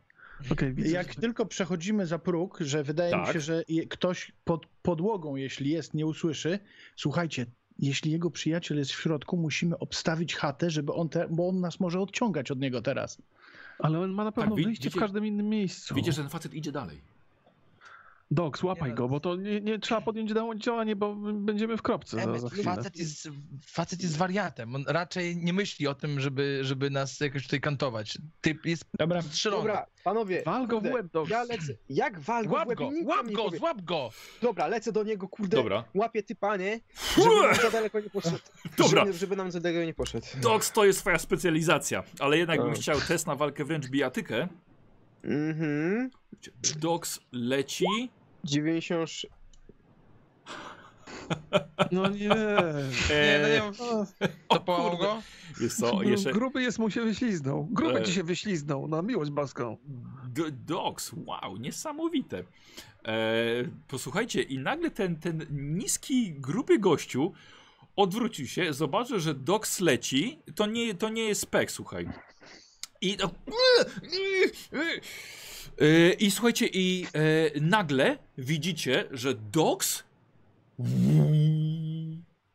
Widzę. 0.73 0.89
Jak 0.89 1.15
tylko 1.15 1.45
przechodzimy 1.45 2.05
za 2.05 2.19
próg, 2.19 2.57
że 2.61 2.83
wydaje 2.83 3.17
mi 3.17 3.23
Tak. 3.25 3.33
się, 3.33 3.39
że 3.39 3.63
je- 3.67 3.87
ktoś 3.87 4.31
pod 4.43 4.65
podłogą, 4.81 5.35
jeśli 5.35 5.69
jest, 5.69 5.93
nie 5.93 6.05
usłyszy. 6.05 6.59
Słuchajcie, 6.95 7.45
jeśli 7.79 8.11
jego 8.11 8.31
przyjaciel 8.31 8.77
jest 8.77 8.91
w 8.91 9.01
środku, 9.01 9.37
musimy 9.37 9.79
obstawić 9.79 10.35
chatę, 10.35 10.69
żeby 10.69 10.93
on, 10.93 11.09
te, 11.09 11.27
bo 11.29 11.47
on 11.49 11.59
nas 11.59 11.79
może 11.79 11.99
odciągać 11.99 12.51
od 12.51 12.59
niego 12.59 12.81
teraz. 12.81 13.21
Ale 13.79 13.99
on 13.99 14.11
ma 14.11 14.23
na 14.23 14.31
pewno 14.31 14.55
wi- 14.55 14.63
wyjście 14.63 14.83
widzicie- 14.83 14.99
w 14.99 15.01
każdym 15.01 15.25
innym 15.25 15.49
miejscu. 15.49 15.95
Widzisz, 15.95 16.15
że 16.15 16.21
ten 16.21 16.29
facet 16.29 16.53
idzie 16.53 16.71
dalej. 16.71 17.01
Dok, 18.31 18.57
złapaj 18.57 18.93
go, 18.93 19.07
bo 19.09 19.19
to 19.19 19.35
nie, 19.35 19.61
nie 19.61 19.79
trzeba 19.79 20.01
podjąć 20.01 20.31
działania, 20.57 20.95
bo 20.95 21.15
będziemy 21.33 21.77
w 21.77 21.81
kropce 21.81 22.17
za, 22.23 22.39
za 22.39 22.49
chwilę. 22.49 22.63
facet, 22.63 22.97
jest, 22.97 23.29
facet 23.65 24.01
jest 24.03 24.17
wariatem. 24.17 24.75
On 24.75 24.83
raczej 24.87 25.37
nie 25.37 25.53
myśli 25.53 25.87
o 25.87 25.95
tym, 25.95 26.19
żeby, 26.19 26.59
żeby 26.61 26.89
nas 26.89 27.19
jakoś 27.19 27.43
tutaj 27.43 27.61
kantować. 27.61 28.17
Typ 28.41 28.65
jest 28.65 28.85
Dobra. 28.99 29.21
strzelony. 29.21 29.63
Dobra, 29.63 29.85
panowie. 30.03 30.43
Wal 30.45 30.67
go 30.67 30.81
w 30.81 30.83
łeb, 30.83 31.07
Dok. 31.13 31.29
Ja 31.29 31.43
lecę. 31.43 31.73
Jak 31.89 32.19
wal 32.19 32.43
go 32.43 32.49
w 32.49 32.53
Łap 32.53 32.67
łeb? 32.67 32.77
go, 32.77 32.89
łap 33.05 33.31
go, 33.31 33.43
powie. 33.43 33.57
złap 33.57 33.81
go! 33.81 34.09
Dobra, 34.41 34.67
lecę 34.67 34.91
do 34.91 35.03
niego, 35.03 35.27
kurde. 35.27 35.57
Dobra. 35.57 35.83
Łapię 35.93 36.23
typa, 36.23 36.57
nie? 36.57 36.79
Żeby 37.17 37.29
nam 37.47 37.55
za 37.55 37.71
daleko 37.71 37.99
nie 37.99 38.09
poszedł. 38.09 38.37
Dobra. 38.77 39.05
Żeby, 39.05 39.17
żeby 39.17 39.35
nam 39.35 39.51
za 39.51 39.59
daleko 39.59 39.85
nie 39.85 39.93
poszedł. 39.93 40.27
Dox 40.41 40.71
to 40.71 40.85
jest 40.85 40.99
twoja 40.99 41.19
specjalizacja, 41.19 42.03
ale 42.19 42.37
jednak 42.37 42.59
bym 42.61 42.69
Tak. 42.71 42.79
chciał 42.79 43.01
test 43.01 43.27
na 43.27 43.35
walkę 43.35 43.65
wręcz 43.65 43.87
bijatykę. 43.87 44.47
Mhm. 45.23 46.09
Dox 46.79 47.19
leci. 47.31 47.85
90. 48.43 49.09
No 51.91 52.09
nie. 52.09 52.17
Nie, 52.17 52.29
no 52.29 52.35
Eee, 53.15 53.61
nie, 53.61 53.71
to 54.49 54.59
połamał 54.59 54.89
kurde. 54.91 55.05
go? 55.05 55.21
Wiesz 55.61 55.73
co, 55.75 56.03
jeszcze... 56.03 56.31
Gruby 56.31 56.61
jest 56.63 56.79
mu 56.79 56.89
się 56.89 57.01
wyśliznął. 57.01 57.67
Gruby 57.71 57.99
E. 57.99 58.03
ci 58.03 58.13
się 58.13 58.23
wyśliznął, 58.23 58.87
na 58.87 59.01
miłość 59.01 59.31
boską. 59.31 59.77
D- 60.27 60.51
Dogs, 60.51 61.11
wow, 61.25 61.57
niesamowite. 61.57 62.43
E, 63.05 63.13
posłuchajcie, 63.87 64.41
i 64.41 64.59
nagle 64.59 64.91
ten, 64.91 65.15
ten 65.15 65.45
niski, 65.51 66.33
gruby 66.33 66.79
gościu 66.79 67.33
odwrócił 67.95 68.47
się, 68.47 68.73
zobaczył, 68.73 69.19
że 69.19 69.33
Dogs 69.33 69.79
leci. 69.79 70.39
To 70.55 70.65
nie, 70.65 70.95
to 70.95 71.09
nie 71.09 71.23
jest 71.23 71.41
spek, 71.41 71.71
słuchaj. 71.71 72.09
I, 73.01 73.17
to, 73.17 73.31
e, 75.81 76.13
I 76.13 76.31
słuchajcie, 76.31 76.67
i 76.73 77.07
e, 77.13 77.59
nagle 77.61 78.17
widzicie, 78.37 79.07
że 79.11 79.33
Dogs 79.33 80.03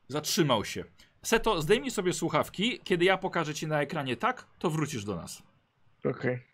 zatrzymał 0.08 0.64
się. 0.64 0.84
Seto, 1.22 1.62
zdejmij 1.62 1.90
sobie 1.90 2.12
słuchawki. 2.12 2.80
Kiedy 2.84 3.04
ja 3.04 3.18
pokażę 3.18 3.54
ci 3.54 3.66
na 3.66 3.82
ekranie 3.82 4.16
tak, 4.16 4.46
to 4.58 4.70
wrócisz 4.70 5.04
do 5.04 5.16
nas. 5.16 5.42
Okej. 6.04 6.51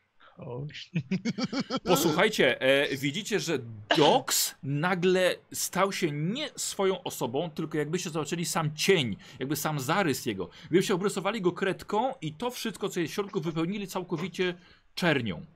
Posłuchajcie, 1.85 2.61
e, 2.61 2.97
widzicie, 2.97 3.41
że 3.41 3.59
Dox 3.97 4.55
nagle 4.63 5.35
stał 5.53 5.93
się 5.93 6.11
nie 6.11 6.51
swoją 6.57 7.03
osobą, 7.03 7.51
tylko 7.51 7.79
jakbyście 7.79 8.11
zobaczyli 8.11 8.45
sam 8.45 8.77
cień, 8.77 9.17
jakby 9.39 9.57
sam 9.57 9.81
zarys 9.81 10.27
jego. 10.27 10.49
Gdybyście 10.71 10.95
obrysowali 10.95 11.41
go 11.41 11.53
kredką 11.53 12.15
i 12.21 12.33
to 12.33 12.51
wszystko, 12.51 12.89
co 12.89 13.01
jest 13.01 13.13
w 13.13 13.15
środku, 13.15 13.41
wypełnili 13.41 13.87
całkowicie 13.87 14.55
czernią. 14.95 15.47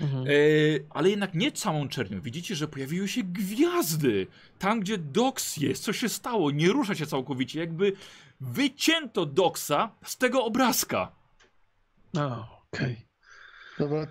Mhm. 0.00 0.26
E, 0.26 0.30
ale 0.90 1.10
jednak 1.10 1.34
nie 1.34 1.52
całą 1.52 1.88
czernią. 1.88 2.20
Widzicie, 2.20 2.56
że 2.56 2.68
pojawiły 2.68 3.08
się 3.08 3.22
gwiazdy. 3.22 4.26
Tam, 4.58 4.80
gdzie 4.80 4.98
Dox 4.98 5.56
jest, 5.56 5.82
co 5.82 5.92
się 5.92 6.08
stało? 6.08 6.50
Nie 6.50 6.68
rusza 6.68 6.94
się 6.94 7.06
całkowicie, 7.06 7.60
jakby 7.60 7.92
wycięto 8.40 9.26
Doxa 9.26 9.90
z 10.04 10.16
tego 10.16 10.44
obrazka. 10.44 11.12
A, 12.18 12.48
okej. 12.72 13.05
Dobra, 13.78 14.06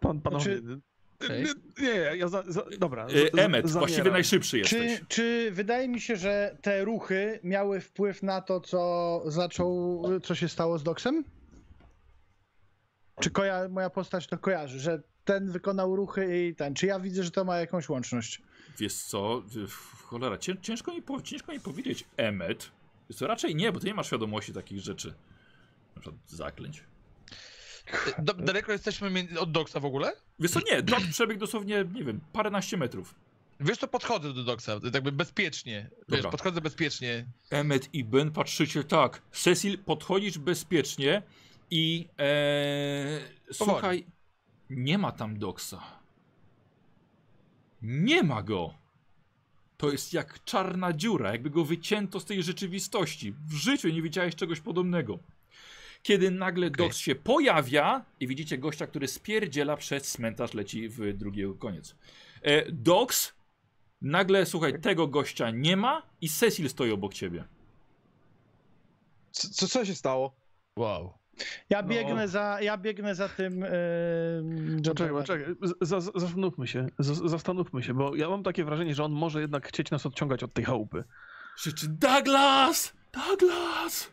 Pan, 0.00 0.20
panowie. 0.20 0.44
Czy- 0.44 0.80
Okej. 1.24 1.44
Nie, 1.44 1.84
nie, 1.88 2.16
ja 2.16 2.28
za, 2.28 2.42
za, 2.48 2.64
dobra. 2.78 3.06
E, 3.06 3.42
Emmet, 3.44 3.70
właściwie 3.70 3.94
zamieram. 3.94 4.12
najszybszy 4.12 4.58
jesteś. 4.58 4.98
Czy, 4.98 5.06
czy 5.08 5.50
wydaje 5.52 5.88
mi 5.88 6.00
się, 6.00 6.16
że 6.16 6.56
te 6.62 6.84
ruchy 6.84 7.40
miały 7.42 7.80
wpływ 7.80 8.22
na 8.22 8.40
to, 8.40 8.60
co 8.60 9.22
zaczął, 9.26 10.02
co 10.22 10.34
się 10.34 10.48
stało 10.48 10.78
z 10.78 10.82
Doksem? 10.82 11.24
Czy 13.20 13.30
koja, 13.30 13.68
moja 13.68 13.90
postać 13.90 14.26
to 14.26 14.38
kojarzy, 14.38 14.80
że 14.80 15.02
ten 15.24 15.50
wykonał 15.50 15.96
ruchy 15.96 16.46
i 16.48 16.54
ten? 16.54 16.74
Czy 16.74 16.86
ja 16.86 17.00
widzę, 17.00 17.22
że 17.22 17.30
to 17.30 17.44
ma 17.44 17.56
jakąś 17.56 17.88
łączność? 17.88 18.42
Wiesz 18.78 18.94
co, 18.94 19.42
cholera, 20.04 20.38
cię, 20.38 20.56
ciężko, 20.62 20.94
mi 20.94 21.02
po, 21.02 21.22
ciężko 21.22 21.52
mi 21.52 21.60
powiedzieć. 21.60 22.04
Emmet? 22.16 22.70
Wiesz 23.10 23.18
co, 23.18 23.26
raczej 23.26 23.54
nie, 23.54 23.72
bo 23.72 23.80
ty 23.80 23.86
nie 23.86 23.94
masz 23.94 24.06
świadomości 24.06 24.52
takich 24.52 24.80
rzeczy. 24.80 25.14
Na 25.96 26.00
przykład 26.02 26.22
zaklęć. 26.30 26.84
Do, 28.18 28.34
daleko 28.34 28.72
jesteśmy 28.72 29.26
od 29.38 29.52
Doksa 29.52 29.80
w 29.80 29.84
ogóle? 29.84 30.12
Wiesz 30.38 30.50
co, 30.50 30.60
nie, 30.70 30.82
dot 30.82 31.02
przebiegł 31.10 31.40
dosłownie, 31.40 31.84
nie 31.94 32.04
wiem, 32.04 32.20
paręnaście 32.32 32.76
metrów. 32.76 33.14
Wiesz, 33.60 33.78
to 33.78 33.88
podchodzę 33.88 34.32
do 34.32 34.44
Doksa, 34.44 34.80
tak 34.80 34.94
jakby 34.94 35.12
bezpiecznie. 35.12 35.90
Wiesz, 36.08 36.18
Dobra. 36.18 36.30
podchodzę 36.30 36.60
bezpiecznie. 36.60 37.26
Emmet 37.50 37.94
i 37.94 38.04
Ben 38.04 38.30
patrzycie 38.30 38.84
tak. 38.84 39.22
Cecil, 39.32 39.78
podchodzisz 39.78 40.38
bezpiecznie 40.38 41.22
i 41.70 42.08
e, 42.18 43.20
słuchaj, 43.52 44.06
nie 44.70 44.98
ma 44.98 45.12
tam 45.12 45.38
Doksa. 45.38 45.82
Nie 47.82 48.22
ma 48.22 48.42
go. 48.42 48.74
To 49.76 49.90
jest 49.90 50.12
jak 50.12 50.44
czarna 50.44 50.92
dziura, 50.92 51.32
jakby 51.32 51.50
go 51.50 51.64
wycięto 51.64 52.20
z 52.20 52.24
tej 52.24 52.42
rzeczywistości. 52.42 53.32
W 53.32 53.54
życiu 53.54 53.88
nie 53.88 54.02
widziałeś 54.02 54.34
czegoś 54.34 54.60
podobnego. 54.60 55.18
Kiedy 56.02 56.30
nagle 56.30 56.70
Doks 56.70 56.96
się 56.96 57.14
pojawia 57.14 58.04
i 58.20 58.26
widzicie 58.26 58.58
gościa, 58.58 58.86
który 58.86 59.08
spierdziela 59.08 59.76
przez 59.76 60.02
cmentarz, 60.08 60.54
leci 60.54 60.88
w 60.88 61.16
drugi 61.16 61.40
jego 61.40 61.54
koniec. 61.54 61.96
E, 62.42 62.72
Doks, 62.72 63.32
nagle, 64.02 64.46
słuchaj, 64.46 64.80
tego 64.80 65.06
gościa 65.06 65.50
nie 65.50 65.76
ma 65.76 66.02
i 66.20 66.28
Cecil 66.28 66.68
stoi 66.68 66.90
obok 66.90 67.14
ciebie. 67.14 67.44
Co, 69.30 69.48
co, 69.48 69.68
co 69.68 69.84
się 69.84 69.94
stało? 69.94 70.36
Wow. 70.76 71.12
Ja 71.70 71.82
No. 71.82 71.88
biegnę 71.88 72.28
za, 72.28 72.58
ja 72.60 72.76
biegnę 72.78 73.14
za 73.14 73.28
tym. 73.28 73.60
Yy, 73.60 74.82
Czekaj, 74.82 75.24
czekaj, 75.24 75.54
zastanówmy 76.14 76.66
się, 76.66 76.86
z- 76.98 77.30
zastanówmy 77.30 77.82
się, 77.82 77.94
bo 77.94 78.16
ja 78.16 78.28
mam 78.28 78.42
takie 78.42 78.64
wrażenie, 78.64 78.94
że 78.94 79.04
on 79.04 79.12
może 79.12 79.40
jednak 79.40 79.68
chcieć 79.68 79.90
nas 79.90 80.06
odciągać 80.06 80.42
od 80.42 80.52
tej 80.52 80.64
chałupy. 80.64 81.04
Krzyczy 81.56 81.86
Douglas! 81.88 82.92
Douglas! 83.12 84.12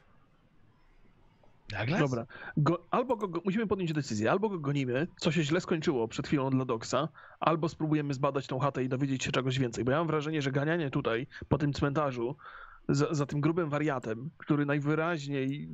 Nagle? 1.71 1.99
Dobra, 1.99 2.25
go, 2.57 2.87
albo 2.91 3.15
go, 3.15 3.27
go, 3.27 3.41
musimy 3.45 3.67
podjąć 3.67 3.93
decyzję, 3.93 4.31
albo 4.31 4.49
go 4.49 4.59
gonimy, 4.59 5.07
co 5.17 5.31
się 5.31 5.43
źle 5.43 5.61
skończyło 5.61 6.07
przed 6.07 6.27
chwilą 6.27 6.49
dla 6.49 6.65
Doksa, 6.65 7.09
albo 7.39 7.69
spróbujemy 7.69 8.13
zbadać 8.13 8.47
tą 8.47 8.59
chatę 8.59 8.83
i 8.83 8.89
dowiedzieć 8.89 9.23
się 9.23 9.31
czegoś 9.31 9.59
więcej, 9.59 9.83
bo 9.83 9.91
ja 9.91 9.97
mam 9.97 10.07
wrażenie, 10.07 10.41
że 10.41 10.51
ganianie 10.51 10.89
tutaj, 10.89 11.27
po 11.47 11.57
tym 11.57 11.73
cmentarzu, 11.73 12.35
za, 12.89 13.13
za 13.13 13.25
tym 13.25 13.41
grubym 13.41 13.69
wariatem, 13.69 14.29
który 14.37 14.65
najwyraźniej 14.65 15.69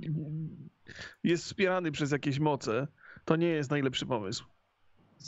jest 1.23 1.43
wspierany 1.45 1.91
przez 1.91 2.11
jakieś 2.11 2.39
moce, 2.39 2.87
to 3.25 3.35
nie 3.35 3.47
jest 3.47 3.71
najlepszy 3.71 4.05
pomysł. 4.05 4.45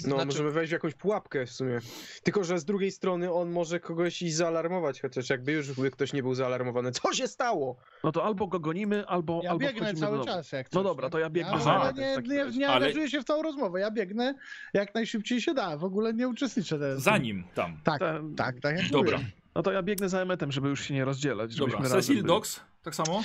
No, 0.01 0.09
Znaczy- 0.15 0.25
możemy 0.25 0.51
wejść 0.51 0.69
w 0.69 0.73
jakąś 0.73 0.93
pułapkę 0.93 1.45
w 1.45 1.51
sumie. 1.51 1.79
Tylko, 2.23 2.43
że 2.43 2.59
z 2.59 2.65
drugiej 2.65 2.91
strony 2.91 3.33
on 3.33 3.51
może 3.51 3.79
kogoś 3.79 4.21
i 4.21 4.31
zaalarmować, 4.31 5.01
chociaż 5.01 5.29
jakby 5.29 5.51
już 5.51 5.71
by 5.71 5.91
ktoś 5.91 6.13
nie 6.13 6.23
był 6.23 6.33
zaalarmowany. 6.33 6.91
Co 6.91 7.13
się 7.13 7.27
stało? 7.27 7.75
No 8.03 8.11
to 8.11 8.23
albo 8.23 8.47
go 8.47 8.59
gonimy, 8.59 9.07
albo, 9.07 9.41
Ja 9.43 9.49
albo 9.51 9.59
biegnę 9.65 9.93
cały 9.93 10.17
do 10.17 10.25
czas. 10.25 10.51
Jak 10.51 10.71
No 10.73 10.79
coś, 10.79 10.83
dobra, 10.89 11.09
to 11.09 11.19
ja 11.19 11.29
biegnę 11.29 11.51
Ja 11.65 11.91
w 11.91 11.97
nie, 11.97 12.17
nie, 12.35 12.57
nie 12.57 12.67
Ale- 12.69 12.85
angażuję 12.85 13.09
się 13.09 13.21
w 13.21 13.25
tą 13.25 13.41
rozmowę. 13.41 13.79
Ja 13.79 13.91
biegnę 13.91 14.35
jak 14.73 14.95
najszybciej 14.95 15.41
się 15.41 15.53
da. 15.53 15.77
W 15.77 15.83
ogóle 15.83 16.13
nie 16.13 16.27
uczestniczę. 16.27 16.79
Teraz. 16.79 17.01
Za 17.03 17.17
nim 17.17 17.43
tam. 17.55 17.79
Tak, 17.83 18.01
tak, 18.37 18.55
tak. 18.61 18.77
Jak 18.77 18.89
Dobra, 18.91 19.17
mówię. 19.17 19.31
No 19.55 19.63
to 19.63 19.71
ja 19.71 19.83
biegnę 19.83 20.09
za 20.09 20.21
Emetem, 20.21 20.51
żeby 20.51 20.69
już 20.69 20.81
się 20.81 20.93
nie 20.93 21.05
rozdzielać. 21.05 21.55
dobra. 21.55 21.89
Cecil. 21.89 22.23
Dogs, 22.23 22.59
tak 22.83 22.95
samo? 22.95 23.23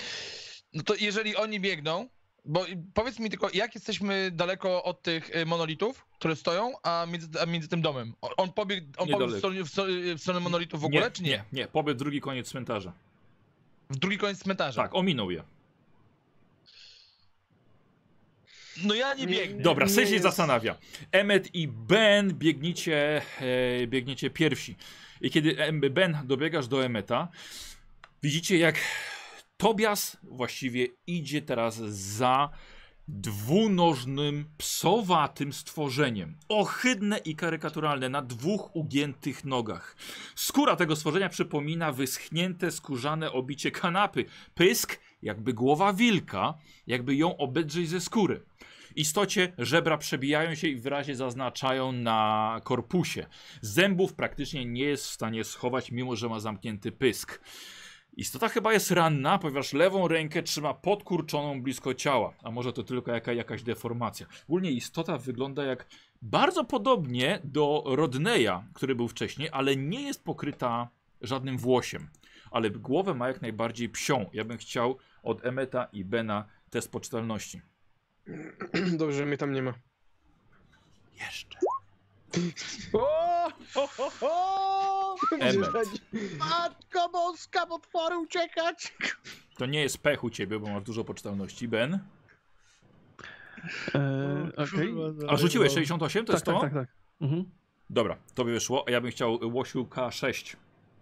No 0.74 0.82
to 0.82 0.94
jeżeli 1.00 1.36
oni 1.36 1.60
biegną, 1.60 2.08
bo 2.48 2.66
powiedz 2.94 3.18
mi 3.18 3.30
tylko, 3.30 3.48
jak 3.54 3.74
jesteśmy 3.74 4.30
daleko 4.30 4.84
od 4.84 5.02
tych 5.02 5.36
y, 5.36 5.46
monolitów, 5.46 6.06
które 6.18 6.36
stoją, 6.36 6.72
a 6.82 7.06
między, 7.10 7.28
a 7.40 7.46
między 7.46 7.68
tym 7.68 7.82
domem? 7.82 8.14
On, 8.20 8.52
pobiegł, 8.52 8.86
on 8.96 9.08
pobiegł 9.08 9.32
w, 9.32 9.38
stronę, 9.38 9.62
w, 9.64 9.68
stronę, 9.68 9.92
w 10.14 10.20
stronę 10.20 10.40
monolitów 10.40 10.80
w 10.80 10.84
ogóle, 10.84 11.00
nie, 11.04 11.10
czy 11.10 11.22
nie? 11.22 11.30
Nie, 11.30 11.44
nie, 11.52 11.68
pobiegł 11.68 11.98
drugi 11.98 12.20
koniec 12.20 12.48
cmentarza. 12.48 12.92
W 13.90 13.96
drugi 13.96 14.18
koniec 14.18 14.38
cmentarza. 14.42 14.82
Tak, 14.82 14.94
ominął 14.94 15.30
je. 15.30 15.42
No 18.84 18.94
ja 18.94 19.14
nie 19.14 19.26
Nie- 19.26 19.32
biegnę. 19.32 19.62
Dobra, 19.62 19.86
Nie 19.86 19.92
Cecil 19.92 20.12
jest- 20.12 20.22
zastanawia. 20.22 20.76
Emmet 21.12 21.54
i 21.54 21.68
Ben 21.68 22.34
biegniecie, 22.34 23.22
e, 23.82 23.86
biegniecie 23.86 24.30
pierwsi. 24.30 24.76
I 25.20 25.30
kiedy 25.30 25.56
Ben 25.90 26.18
dobiegasz 26.24 26.68
do 26.68 26.84
Emmeta, 26.84 27.28
widzicie 28.22 28.58
jak 28.58 28.74
Tobias 29.58 30.16
właściwie 30.22 30.86
idzie 31.06 31.42
teraz 31.42 31.76
za 31.90 32.50
dwunożnym, 33.08 34.44
psowatym 34.58 35.52
stworzeniem. 35.52 36.36
Ohydne 36.48 37.18
i 37.18 37.36
karykaturalne 37.36 38.08
na 38.08 38.22
dwóch 38.22 38.76
ugiętych 38.76 39.44
nogach. 39.44 39.96
Skóra 40.34 40.76
tego 40.76 40.96
stworzenia 40.96 41.28
przypomina 41.28 41.92
wyschnięte, 41.92 42.70
skórzane 42.70 43.32
obicie 43.32 43.70
kanapy. 43.70 44.24
Pysk 44.54 45.00
jakby 45.22 45.52
głowa 45.54 45.92
wilka, 45.92 46.54
jakby 46.86 47.16
ją 47.16 47.36
obedrzeć 47.36 47.88
ze 47.88 48.00
skóry. 48.00 48.42
Istocie 48.96 49.52
żebra 49.58 49.98
przebijają 49.98 50.54
się 50.54 50.68
i 50.68 50.76
wyraźnie 50.76 51.16
zaznaczają 51.16 51.92
na 51.92 52.60
korpusie. 52.64 53.26
Zębów 53.60 54.14
praktycznie 54.14 54.64
nie 54.64 54.84
jest 54.84 55.06
w 55.06 55.10
stanie 55.10 55.44
schować, 55.44 55.90
mimo 55.90 56.16
że 56.16 56.28
ma 56.28 56.40
zamknięty 56.40 56.92
pysk. 56.92 57.40
Istota 58.16 58.48
chyba 58.48 58.72
jest 58.72 58.90
ranna, 58.90 59.38
ponieważ 59.38 59.72
lewą 59.72 60.08
rękę 60.08 60.42
trzyma 60.42 60.74
podkurczoną 60.74 61.62
blisko 61.62 61.94
ciała. 61.94 62.34
A 62.42 62.50
może 62.50 62.72
to 62.72 62.82
tylko 62.82 63.12
jaka, 63.12 63.32
jakaś 63.32 63.62
deformacja. 63.62 64.26
Ogólnie 64.48 64.70
istota 64.70 65.18
wygląda 65.18 65.64
jak 65.64 65.86
bardzo 66.22 66.64
podobnie 66.64 67.40
do 67.44 67.84
Rodneya, 67.86 68.62
który 68.74 68.94
był 68.94 69.08
wcześniej, 69.08 69.48
ale 69.52 69.76
nie 69.76 70.02
jest 70.02 70.24
pokryta 70.24 70.88
żadnym 71.20 71.58
włosiem. 71.58 72.08
Ale 72.50 72.70
głowę 72.70 73.14
ma 73.14 73.28
jak 73.28 73.42
najbardziej 73.42 73.88
psią. 73.88 74.30
Ja 74.32 74.44
bym 74.44 74.58
chciał 74.58 74.98
od 75.22 75.44
Emeta 75.44 75.88
i 75.92 76.04
Bena 76.04 76.44
test 76.70 76.92
poczytalności. 76.92 77.60
Dobrze, 78.98 79.18
że 79.18 79.26
mnie 79.26 79.36
tam 79.36 79.52
nie 79.52 79.62
ma. 79.62 79.74
Jeszcze. 81.20 81.58
O, 82.92 83.48
ho, 83.74 83.86
ho, 83.86 84.10
ho! 84.20 85.16
Emmet. 85.40 85.88
Matko 86.38 87.08
boska, 87.12 87.66
potwory 87.66 88.18
uciekać! 88.18 88.94
To 89.56 89.66
nie 89.66 89.80
jest 89.82 89.98
pech 89.98 90.24
u 90.24 90.30
ciebie, 90.30 90.58
bo 90.58 90.68
masz 90.72 90.82
dużo 90.84 91.04
poczytalności. 91.04 91.68
Ben? 91.68 91.98
E, 93.94 94.52
Okej. 94.56 94.94
A 95.28 95.36
rzuciłeś 95.36 95.72
68, 95.72 96.24
to 96.24 96.32
Tak, 96.32 96.34
jest 96.36 96.46
to? 96.46 96.52
tak, 96.52 96.60
tak, 96.60 96.72
tak. 96.72 96.88
Mhm. 97.20 97.44
Dobra, 97.90 98.16
to 98.34 98.44
by 98.44 98.52
wyszło, 98.52 98.84
a 98.88 98.90
ja 98.90 99.00
bym 99.00 99.10
chciał 99.10 99.38
Łosiu 99.42 99.84
K6. 99.84 100.56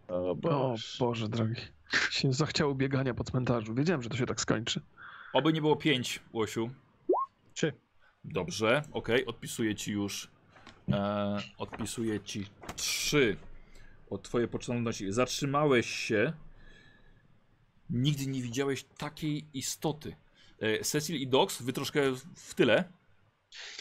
O 0.08 0.30
O 0.30 0.74
Boże 1.00 1.28
drogi. 1.28 1.60
Się 2.10 2.32
zachciało 2.32 2.74
biegania 2.74 3.14
po 3.14 3.24
cmentarzu. 3.24 3.74
Wiedziałem, 3.74 4.02
że 4.02 4.08
to 4.08 4.16
się 4.16 4.26
tak 4.26 4.40
skończy. 4.40 4.80
Oby 5.32 5.52
nie 5.52 5.60
było 5.60 5.76
5, 5.76 6.20
Łosiu. 6.32 6.70
Trzy. 7.54 7.72
Dobrze, 8.24 8.82
okej, 8.92 9.26
odpisuję 9.26 9.74
ci 9.74 9.92
już. 9.92 10.28
E, 10.92 11.38
odpisuję 11.58 12.20
ci 12.20 12.46
3 12.76 13.36
od 14.10 14.22
twojej 14.22 14.48
poczytalności. 14.48 15.12
Zatrzymałeś 15.12 15.86
się. 15.90 16.32
Nigdy 17.90 18.26
nie 18.26 18.42
widziałeś 18.42 18.84
takiej 18.98 19.44
istoty. 19.54 20.16
E, 20.60 20.80
Cecil 20.84 21.16
i 21.16 21.26
Dox, 21.26 21.62
wy 21.62 21.72
troszkę 21.72 22.00
w 22.36 22.54
tyle. 22.54 22.84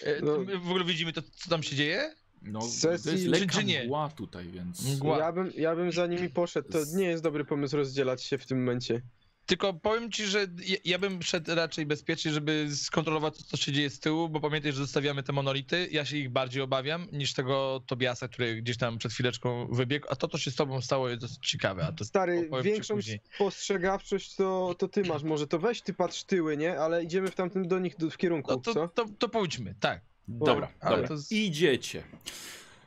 E, 0.03 0.21
No. 0.21 0.37
My 0.39 0.57
w 0.57 0.69
ogóle 0.69 0.85
widzimy 0.85 1.13
to, 1.13 1.21
co 1.21 1.49
tam 1.49 1.63
się 1.63 1.75
dzieje? 1.75 2.15
No, 2.41 2.59
to 2.59 2.65
Cecil- 2.67 2.91
jest 3.11 3.23
czy- 3.23 3.29
lekka 3.29 3.57
czy 3.57 3.63
nie? 3.63 3.83
mgła 3.83 4.09
tutaj, 4.09 4.47
więc... 4.49 4.95
Mgła. 4.95 5.17
Ja 5.17 5.31
bym, 5.31 5.51
ja 5.57 5.75
bym 5.75 5.91
za 5.91 6.07
nimi 6.07 6.29
poszedł. 6.29 6.69
To 6.71 6.77
nie 6.95 7.05
jest 7.05 7.23
dobry 7.23 7.45
pomysł 7.45 7.75
rozdzielać 7.77 8.23
się 8.23 8.37
w 8.37 8.45
tym 8.45 8.59
momencie. 8.59 9.01
Tylko 9.45 9.73
powiem 9.73 10.11
ci, 10.11 10.25
że 10.25 10.47
ja, 10.65 10.77
ja 10.85 10.99
bym 10.99 11.21
szedł 11.23 11.55
raczej 11.55 11.85
bezpiecznie, 11.85 12.31
żeby 12.31 12.67
skontrolować 12.75 13.37
to, 13.37 13.43
co 13.43 13.57
się 13.57 13.71
dzieje 13.71 13.89
z 13.89 13.99
tyłu, 13.99 14.29
bo 14.29 14.39
pamiętaj, 14.39 14.71
że 14.71 14.77
zostawiamy 14.77 15.23
te 15.23 15.33
monolity. 15.33 15.87
Ja 15.91 16.05
się 16.05 16.17
ich 16.17 16.29
bardziej 16.29 16.61
obawiam 16.61 17.07
niż 17.11 17.33
tego 17.33 17.83
Tobiasa, 17.87 18.27
który 18.27 18.55
gdzieś 18.61 18.77
tam 18.77 18.97
przed 18.97 19.13
chwileczką 19.13 19.67
wybiegł. 19.71 20.07
A 20.09 20.15
to, 20.15 20.27
co 20.27 20.37
się 20.37 20.51
z 20.51 20.55
tobą 20.55 20.81
stało, 20.81 21.09
jest 21.09 21.21
dosyć 21.21 21.49
ciekawe. 21.49 21.87
A 21.87 21.91
to 21.91 22.05
Stary, 22.05 22.49
większą 22.63 22.97
spostrzegawczość 23.35 24.35
to, 24.35 24.75
to 24.77 24.87
ty 24.87 25.03
masz. 25.03 25.23
Może 25.23 25.47
to 25.47 25.59
weź 25.59 25.81
ty 25.81 25.93
patrz 25.93 26.23
tyły, 26.23 26.57
nie? 26.57 26.79
Ale 26.79 27.03
idziemy 27.03 27.27
w 27.31 27.35
tamtym 27.35 27.67
do 27.67 27.79
nich 27.79 27.97
do, 27.97 28.09
w 28.09 28.17
kierunku, 28.17 28.51
No 28.51 28.57
to, 28.57 28.73
co? 28.73 28.87
to, 28.87 29.05
to 29.19 29.29
pójdźmy, 29.29 29.75
tak. 29.79 30.01
Dobra, 30.27 30.67
ale 30.79 30.91
dobra. 30.95 31.07
to 31.07 31.17
z- 31.17 31.31
Idziecie. 31.31 32.03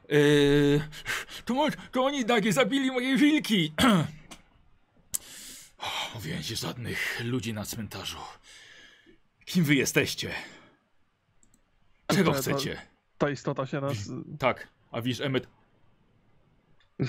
Yy, 0.08 0.80
to, 1.44 1.66
to 1.92 2.04
oni 2.04 2.24
takie 2.24 2.52
zabili 2.52 2.90
moje 2.90 3.16
wilki. 3.16 3.72
O, 5.78 5.86
Mówiłem 6.14 6.42
ci 6.42 6.56
żadnych 6.56 7.20
ludzi 7.24 7.52
na 7.54 7.64
cmentarzu. 7.64 8.18
Kim 9.44 9.64
wy 9.64 9.74
jesteście? 9.74 10.34
Czego 12.06 12.32
to- 12.32 12.38
chcecie? 12.38 12.80
Ta 13.18 13.30
istota 13.30 13.66
się 13.66 13.80
nas... 13.80 13.96
Tak, 14.38 14.68
a 14.90 15.00
widzisz 15.02 15.20
Emmet, 15.20 15.46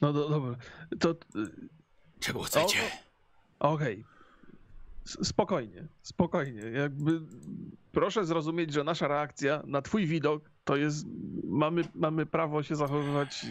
No 0.00 0.12
do, 0.12 0.28
dobra. 0.28 0.56
To... 1.00 1.14
czego 2.20 2.42
chcecie? 2.42 2.78
Okej. 3.58 4.04
S- 5.06 5.18
Spokojnie, 5.28 5.86
spokojnie. 6.02 6.62
Jakby 6.62 7.20
proszę 7.92 8.26
zrozumieć, 8.26 8.72
że 8.72 8.84
nasza 8.84 9.08
reakcja 9.08 9.62
na 9.66 9.82
twój 9.82 10.06
widok 10.06 10.50
to 10.64 10.76
jest. 10.76 11.06
Mamy, 11.44 11.82
mamy 11.94 12.26
prawo 12.26 12.62
się 12.62 12.76
zachowywać. 12.76 13.46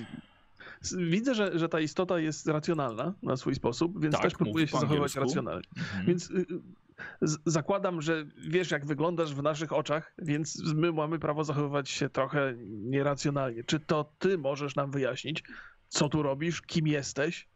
Widzę, 0.97 1.35
że, 1.35 1.59
że 1.59 1.69
ta 1.69 1.79
istota 1.79 2.19
jest 2.19 2.47
racjonalna 2.47 3.13
na 3.23 3.37
swój 3.37 3.55
sposób, 3.55 4.01
więc 4.01 4.13
Tak, 4.15 4.23
też 4.23 4.33
próbuję 4.33 4.67
się 4.67 4.79
zachowywać 4.79 5.15
racjonalnie. 5.15 5.67
Mhm. 5.77 6.05
Więc 6.05 6.29
y, 6.31 6.33
y, 6.33 7.27
zakładam, 7.45 8.01
że 8.01 8.25
wiesz, 8.37 8.71
jak 8.71 8.85
wyglądasz 8.85 9.33
w 9.35 9.43
naszych 9.43 9.73
oczach, 9.73 10.13
więc 10.17 10.61
my 10.75 10.91
mamy 10.91 11.19
prawo 11.19 11.43
zachowywać 11.43 11.89
się 11.89 12.09
trochę 12.09 12.53
nieracjonalnie. 12.67 13.63
Czy 13.63 13.79
to 13.79 14.13
ty 14.19 14.37
możesz 14.37 14.75
nam 14.75 14.91
wyjaśnić, 14.91 15.43
co 15.89 16.09
tu 16.09 16.23
robisz, 16.23 16.61
kim 16.61 16.87
jesteś? 16.87 17.47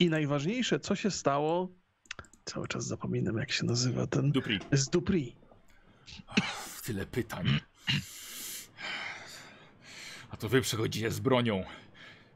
I 0.00 0.10
najważniejsze, 0.10 0.80
co 0.80 0.96
się 0.96 1.10
stało. 1.10 1.68
Cały 2.44 2.68
czas 2.68 2.86
zapominam, 2.86 3.36
jak 3.36 3.52
się 3.52 3.64
nazywa 3.64 4.06
ten. 4.06 4.32
Dupri, 4.32 4.58
Z 4.72 4.88
Dupri. 4.88 5.36
tyle 6.84 7.06
pytań. 7.06 7.46
To 10.38 10.48
wy 10.48 10.60
przychodzicie 10.60 11.10
z 11.10 11.20
bronią. 11.20 11.64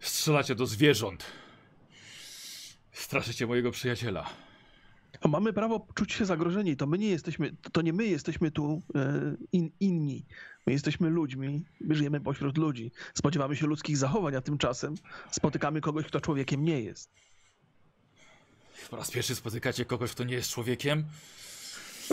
Strzelacie 0.00 0.54
do 0.54 0.66
zwierząt. 0.66 1.24
Straszycie 2.92 3.46
mojego 3.46 3.70
przyjaciela. 3.70 4.30
A 5.20 5.28
mamy 5.28 5.52
prawo 5.52 5.86
czuć 5.94 6.12
się 6.12 6.24
zagrożeni. 6.24 6.76
To 6.76 6.86
my 6.86 6.98
nie 6.98 7.08
jesteśmy, 7.08 7.56
to 7.72 7.82
nie 7.82 7.92
my 7.92 8.06
jesteśmy 8.06 8.50
tu 8.50 8.82
e, 8.94 9.36
in, 9.52 9.70
inni. 9.80 10.26
My 10.66 10.72
jesteśmy 10.72 11.10
ludźmi, 11.10 11.64
my 11.80 11.94
żyjemy 11.94 12.20
pośród 12.20 12.58
ludzi. 12.58 12.92
Spodziewamy 13.14 13.56
się 13.56 13.66
ludzkich 13.66 13.96
zachowań, 13.96 14.36
a 14.36 14.40
tymczasem 14.40 14.94
spotykamy 15.30 15.80
kogoś, 15.80 16.06
kto 16.06 16.20
człowiekiem 16.20 16.64
nie 16.64 16.80
jest. 16.80 17.10
Po 18.90 18.96
raz 18.96 19.10
pierwszy 19.10 19.34
spotykacie 19.34 19.84
kogoś, 19.84 20.10
kto 20.12 20.24
nie 20.24 20.34
jest 20.34 20.50
człowiekiem. 20.50 21.04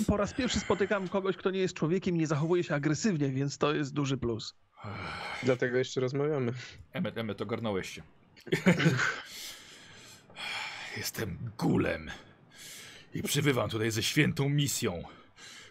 Po 0.08 0.18
raz 0.18 0.34
pierwszy 0.34 0.60
spotykam 0.60 1.08
kogoś, 1.08 1.38
kto 1.38 1.52
nie 1.52 1.60
jest 1.60 1.74
człowiekiem 1.74 2.16
i 2.16 2.20
nie 2.20 2.28
zachowuje 2.28 2.64
się 2.64 2.76
agresywnie, 2.76 3.30
więc 3.30 3.58
to 3.58 3.74
jest 3.74 3.94
duży 3.94 4.18
plus. 4.18 4.56
Dlatego 5.44 5.78
jeszcze 5.78 6.02
rozmawiamy. 6.02 6.54
Emet, 6.94 7.18
Emet, 7.18 7.42
ogarnąłeś 7.42 7.90
się. 7.90 8.02
Jestem 10.98 11.52
gulem. 11.58 12.12
I 13.14 13.24
przybywam 13.24 13.70
tutaj 13.70 13.92
ze 13.92 14.04
świętą 14.04 14.50
misją, 14.50 15.04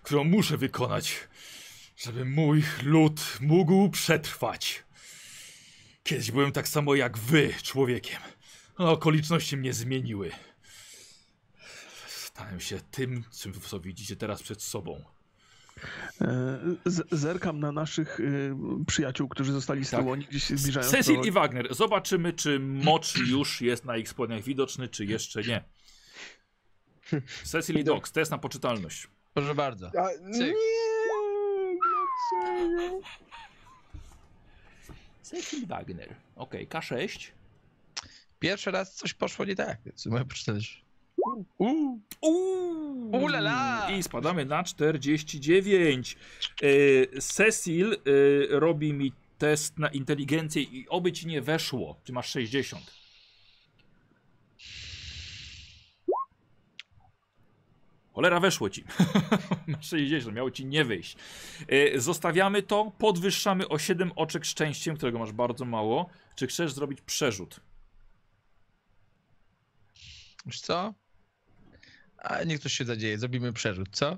którą 0.02 0.24
muszę 0.24 0.56
wykonać, 0.56 1.28
żeby 1.96 2.24
mój 2.24 2.62
lud 2.82 3.20
mógł 3.40 3.90
przetrwać. 3.90 4.84
Kiedyś 6.02 6.30
byłem 6.30 6.52
tak 6.52 6.68
samo 6.68 6.94
jak 6.94 7.18
wy, 7.18 7.54
człowiekiem. 7.62 8.20
A 8.76 8.90
okoliczności 8.90 9.56
mnie 9.56 9.72
zmieniły. 9.72 10.30
Stałem 12.06 12.60
się 12.60 12.80
tym, 12.80 13.24
co 13.62 13.80
widzicie 13.80 14.16
teraz 14.16 14.42
przed 14.42 14.62
sobą. 14.62 15.04
E, 16.20 16.58
zerkam 17.10 17.60
na 17.60 17.72
naszych 17.72 18.20
y, 18.20 18.54
przyjaciół, 18.86 19.28
którzy 19.28 19.52
zostali 19.52 19.84
z 19.84 19.90
tyłu, 19.90 20.02
Tak. 20.02 20.12
oni 20.12 20.24
gdzieś 20.24 20.44
się 20.44 20.56
zbliżają. 20.56 20.86
Cecil 20.88 21.16
do- 21.16 21.24
i 21.24 21.30
Wagner. 21.30 21.74
Zobaczymy, 21.74 22.32
czy 22.32 22.58
mocz 22.60 23.16
już 23.16 23.60
jest 23.60 23.84
na 23.84 23.96
ich 23.96 24.08
spodniach 24.08 24.42
widoczny, 24.42 24.88
czy 24.88 25.04
jeszcze 25.04 25.42
nie. 25.42 25.64
Cecil 27.44 27.78
i 27.78 27.84
Dox, 27.84 28.12
test 28.12 28.30
na 28.30 28.38
poczytalność. 28.38 29.08
Proszę 29.34 29.54
bardzo. 29.54 29.86
A, 29.98 30.08
nie! 30.22 30.38
Dlaczego? 30.38 30.58
Cecil 35.22 35.66
Wagner. 35.66 36.14
Ok, 36.36 36.52
K6. 36.68 37.30
Pierwszy 38.38 38.70
raz 38.70 38.94
coś 38.94 39.14
poszło 39.14 39.44
nie 39.44 39.56
tak, 39.56 39.78
więc 39.86 40.06
mogę 40.06 40.24
przeczytać. 40.24 40.84
Uuu. 42.20 43.10
I 43.98 44.02
spadamy 44.02 44.44
na 44.44 44.64
49. 44.64 46.16
E, 46.62 47.20
Cecil 47.20 47.92
e, 47.92 47.96
robi 48.58 48.94
mi 48.94 49.12
test 49.38 49.78
na 49.78 49.88
inteligencję 49.88 50.62
i 50.62 50.88
oby 50.88 51.12
ci 51.12 51.26
nie 51.26 51.42
weszło. 51.42 52.00
Czy 52.04 52.12
masz 52.12 52.30
60? 52.30 52.98
Cholera, 58.12 58.40
weszło 58.40 58.70
ci. 58.70 58.84
Masz 59.66 59.88
60, 59.88 60.36
miało 60.36 60.50
ci 60.50 60.66
nie 60.66 60.84
wyjść. 60.84 61.16
E, 61.68 62.00
zostawiamy 62.00 62.62
to, 62.62 62.92
podwyższamy 62.98 63.68
o 63.68 63.78
7 63.78 64.12
oczek 64.16 64.44
szczęściem, 64.44 64.96
którego 64.96 65.18
masz 65.18 65.32
bardzo 65.32 65.64
mało. 65.64 66.08
Czy 66.36 66.46
chcesz 66.46 66.72
zrobić 66.72 67.00
przerzut? 67.00 67.60
Wiesz 70.46 70.60
co? 70.60 70.94
A 72.18 72.44
niech 72.44 72.60
coś 72.60 72.72
się 72.72 72.84
zadzieje, 72.84 73.18
zrobimy 73.18 73.52
przerzut, 73.52 73.88
co? 73.92 74.16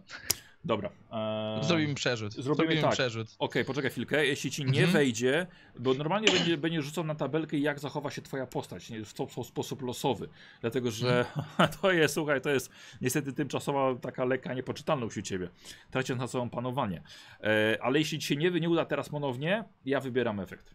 Dobra. 0.65 0.91
eee, 1.13 1.65
Zrobimy 1.65 1.95
przerzut. 1.95 2.33
zrobimy 2.33 2.55
Zrobimy 2.57 2.81
tak. 2.83 2.93
przerzut. 2.93 3.29
Okej, 3.39 3.65
poczekaj 3.65 3.91
chwilkę. 3.91 4.27
Jeśli 4.27 4.51
ci 4.51 4.63
nie 4.65 4.69
Mhm. 4.69 4.91
wejdzie, 4.91 5.47
bo 5.79 5.95
normalnie 5.95 6.33
będzie, 6.33 6.59
będzie 6.59 6.83
rzucał 6.83 7.05
na 7.05 7.15
tabelkę, 7.15 7.59
jak 7.59 7.79
zachowa 7.79 8.11
się 8.11 8.23
twoja 8.23 8.47
postać, 8.47 8.91
nie 8.91 9.05
w 9.05 9.15
to- 9.15 9.45
sposób 9.45 9.83
losowy. 9.83 10.29
Dlatego, 10.61 10.91
że 10.91 11.25
to 11.81 11.93
jest, 11.93 12.15
słuchaj, 12.15 12.41
to 12.41 12.51
jest 12.51 12.71
niestety 13.01 13.33
tymczasowa 13.33 13.95
taka 13.95 14.25
lekka 14.25 14.55
niepoczytalność 14.55 15.17
u 15.17 15.23
ciebie. 15.23 15.49
Traciąc 15.91 16.21
na 16.21 16.27
sobą 16.27 16.51
panowanie. 16.51 17.03
E, 17.43 17.79
ale 17.83 17.99
jeśli 17.99 18.19
ci 18.19 18.27
się 18.27 18.37
nie, 18.37 18.51
nie 18.51 18.71
uda 18.71 18.85
teraz 18.85 19.09
ponownie, 19.09 19.65
ja 19.85 20.01
wybieram 20.01 20.41
efekt. 20.41 20.75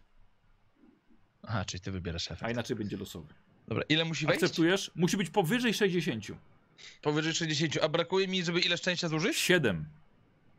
Aha, 1.42 1.64
czyli 1.64 1.80
ty 1.80 1.90
wybierasz 1.90 2.30
A 2.30 2.34
efekt. 2.34 2.52
inaczej 2.52 2.76
będzie 2.76 2.96
losowy. 2.96 3.34
Dobra, 3.68 3.84
ile 3.88 4.04
musi 4.04 4.26
wejść? 4.26 4.42
Akceptujesz? 4.42 4.90
Musi 4.94 5.16
być 5.16 5.30
powyżej 5.30 5.74
60. 5.74 6.26
Powyżej 7.02 7.34
60. 7.34 7.78
A 7.82 7.88
brakuje 7.88 8.28
mi, 8.28 8.44
żeby 8.44 8.60
ile 8.60 8.76
szczęścia 8.76 9.08
zużyć? 9.08 9.36
7. 9.36 9.86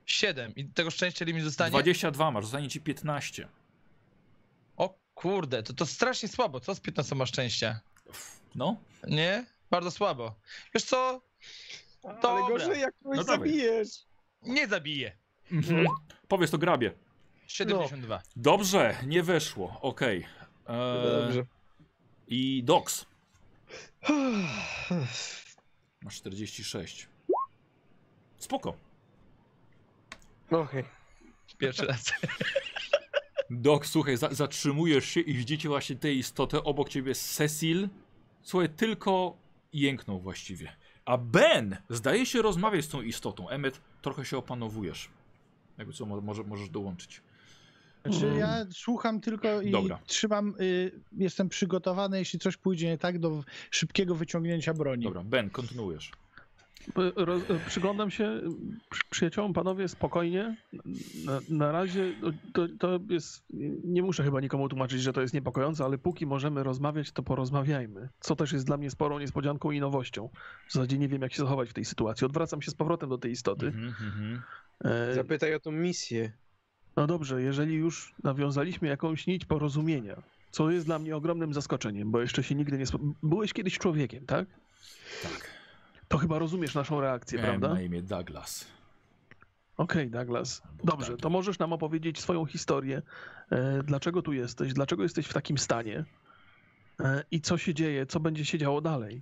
7. 0.05 0.55
I 0.55 0.65
tego 0.65 0.91
szczęścia 0.91 1.25
ile 1.25 1.33
mi 1.33 1.41
zostanie? 1.41 1.71
22 1.71 2.31
masz, 2.31 2.43
zostanie 2.45 2.69
ci 2.69 2.81
15. 2.81 3.47
O 4.77 4.97
kurde, 5.15 5.63
to 5.63 5.73
to 5.73 5.85
strasznie 5.85 6.29
słabo. 6.29 6.59
Co 6.59 6.75
z 6.75 6.79
15 6.79 7.15
ma 7.15 7.25
szczęścia? 7.25 7.79
No, 8.55 8.77
Nie? 9.07 9.45
Bardzo 9.71 9.91
słabo. 9.91 10.35
Wiesz 10.73 10.83
co? 10.83 11.21
Ale 12.03 12.21
Dobra. 12.21 12.47
gorzej 12.47 12.81
jak 12.81 12.93
kogoś 13.03 13.17
No 13.17 13.23
zabijesz. 13.23 13.87
Nie 14.41 14.67
zabiję. 14.67 15.17
mhm. 15.51 15.85
powiedz 16.27 16.51
to 16.51 16.57
grabie. 16.57 16.93
72. 17.47 18.21
Dobrze, 18.35 18.95
nie 19.05 19.23
weszło, 19.23 19.77
okej. 19.81 20.25
Eee, 20.67 21.03
Dobrze. 21.03 21.45
I 22.27 22.63
Dox. 22.63 23.05
Masz 26.03 26.15
46. 26.15 27.07
Spoko. 28.37 28.77
Okej. 30.51 30.83
Pierwszy 31.57 31.85
raz. 31.85 32.13
Dox, 33.49 33.89
słuchaj, 33.91 34.17
za 34.17 34.33
zatrzymujesz 34.33 35.05
się 35.05 35.19
i 35.19 35.33
widzicie 35.33 35.69
właśnie 35.69 35.95
tę 35.95 36.13
istotę. 36.13 36.63
Obok 36.63 36.89
ciebie 36.89 37.15
Cecil. 37.15 37.89
Słuchaj, 38.41 38.69
tylko 38.69 39.37
jęknął 39.73 40.19
właściwie. 40.19 40.75
A 41.05 41.17
Ben 41.17 41.77
zdaje 41.89 42.25
się 42.25 42.41
rozmawiać 42.41 42.85
z 42.85 42.89
tą 42.89 43.01
istotą. 43.01 43.49
Emmet, 43.49 43.81
trochę 44.01 44.25
się 44.25 44.37
opanowujesz. 44.37 45.09
Jakby 45.77 45.93
co, 45.93 46.05
mo- 46.05 46.21
może, 46.21 46.43
możesz 46.43 46.69
dołączyć. 46.69 47.21
Znaczy 48.05 48.31
ja 48.39 48.65
słucham 48.71 49.21
tylko 49.21 49.61
i 49.61 49.71
Dobra. 49.71 49.99
trzymam, 50.05 50.53
y, 50.61 50.91
jestem 51.17 51.49
przygotowany, 51.49 52.19
jeśli 52.19 52.39
coś 52.39 52.57
pójdzie 52.57 52.87
nie 52.87 52.97
tak, 52.97 53.19
do 53.19 53.43
szybkiego 53.71 54.15
wyciągnięcia 54.15 54.73
broni. 54.73 55.03
Dobra, 55.03 55.23
Ben, 55.23 55.49
kontynuujesz. 55.49 56.11
Roz, 57.15 57.41
e, 57.49 57.59
przyglądam 57.67 58.11
się 58.11 58.41
przy- 58.89 59.03
przyjaciołom, 59.09 59.53
panowie, 59.53 59.87
spokojnie. 59.87 60.55
Na, 61.25 61.39
na 61.49 61.71
razie 61.71 62.13
to, 62.53 62.67
to 62.79 62.99
jest. 63.09 63.45
Nie 63.83 64.01
muszę 64.03 64.23
chyba 64.23 64.41
nikomu 64.41 64.69
tłumaczyć, 64.69 65.01
że 65.01 65.13
to 65.13 65.21
jest 65.21 65.33
niepokojące, 65.33 65.85
ale 65.85 65.97
póki 65.97 66.25
możemy 66.25 66.63
rozmawiać, 66.63 67.11
to 67.11 67.23
porozmawiajmy. 67.23 68.09
Co 68.19 68.35
też 68.35 68.51
jest 68.51 68.65
dla 68.65 68.77
mnie 68.77 68.89
sporą 68.91 69.19
niespodzianką 69.19 69.71
i 69.71 69.79
nowością. 69.79 70.29
W 70.67 70.73
zasadzie 70.73 70.97
nie 70.97 71.07
wiem, 71.07 71.21
jak 71.21 71.33
się 71.33 71.37
zachować 71.43 71.69
w 71.69 71.73
tej 71.73 71.85
sytuacji. 71.85 72.25
Odwracam 72.25 72.61
się 72.61 72.71
z 72.71 72.75
powrotem 72.75 73.09
do 73.09 73.17
tej 73.17 73.31
istoty. 73.31 73.65
Mhm, 73.67 73.87
mhm. 73.87 74.41
E, 74.83 75.13
Zapytaj 75.13 75.53
o 75.53 75.59
tą 75.59 75.71
misję. 75.71 76.31
No 76.97 77.07
dobrze, 77.07 77.41
jeżeli 77.41 77.75
już 77.75 78.13
nawiązaliśmy 78.23 78.87
jakąś 78.87 79.27
nić 79.27 79.45
porozumienia, 79.45 80.21
co 80.51 80.71
jest 80.71 80.85
dla 80.85 80.99
mnie 80.99 81.15
ogromnym 81.15 81.53
zaskoczeniem, 81.53 82.11
bo 82.11 82.21
jeszcze 82.21 82.43
się 82.43 82.55
nigdy 82.55 82.77
nie. 82.77 82.85
Byłeś 83.23 83.53
kiedyś 83.53 83.77
człowiekiem, 83.77 84.25
tak? 84.25 84.47
Tak. 85.23 85.49
To 86.07 86.17
chyba 86.17 86.39
rozumiesz 86.39 86.75
naszą 86.75 87.01
reakcję, 87.01 87.39
Miałem 87.39 87.59
prawda? 87.59 87.75
na 87.75 87.81
imię 87.81 88.01
Douglas. 88.01 88.65
Okej, 89.77 90.09
Douglas. 90.09 90.61
Albo 90.65 90.83
Dobrze, 90.91 91.17
to 91.17 91.29
możesz 91.29 91.59
nam 91.59 91.73
opowiedzieć 91.73 92.19
swoją 92.19 92.45
historię. 92.45 93.01
E, 93.51 93.83
dlaczego 93.83 94.21
tu 94.21 94.33
jesteś? 94.33 94.73
Dlaczego 94.73 95.03
jesteś 95.03 95.27
w 95.27 95.33
takim 95.33 95.57
stanie? 95.57 96.05
E, 96.99 97.23
I 97.31 97.41
co 97.41 97.57
się 97.57 97.73
dzieje? 97.73 98.05
Co 98.05 98.19
będzie 98.19 98.45
się 98.45 98.57
działo 98.57 98.81
dalej? 98.81 99.21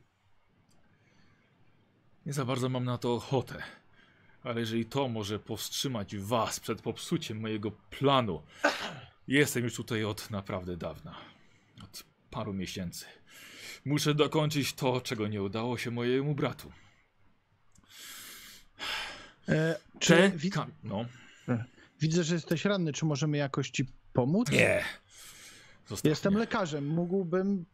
Nie 2.25 2.33
za 2.33 2.45
bardzo 2.45 2.69
mam 2.69 2.83
na 2.83 2.97
to 2.97 3.13
ochotę. 3.15 3.63
Ale 4.45 4.59
jeżeli 4.59 4.85
to 4.85 5.07
może 5.07 5.39
powstrzymać 5.39 6.17
was 6.17 6.59
przed 6.59 6.81
popsuciem 6.81 7.39
mojego 7.39 7.71
planu, 7.71 8.43
jestem 9.27 9.63
już 9.63 9.75
tutaj 9.75 10.03
od 10.03 10.29
naprawdę 10.31 10.77
dawna. 10.77 11.15
Od 11.83 12.03
paru 12.31 12.53
miesięcy. 12.53 13.05
Muszę 13.85 14.13
dokończyć 14.15 14.73
to, 14.73 15.01
czego 15.01 15.27
nie 15.27 15.43
udało 15.43 15.77
się 15.77 15.91
mojemu 15.91 16.35
bratu. 16.35 16.71
E, 19.49 19.79
czy 19.99 20.31
No. 20.83 21.05
widzę, 22.01 22.23
że 22.23 22.35
jesteś 22.35 22.65
ranny, 22.65 22.93
czy 22.93 23.05
możemy 23.05 23.37
jakoś 23.37 23.69
ci 23.69 23.85
pomóc? 24.13 24.51
Nie. 24.51 24.83
Zostaw 25.87 26.09
Jestem 26.09 26.33
mnie. 26.33 26.39
lekarzem, 26.39 26.87
mógłbym 26.87 27.65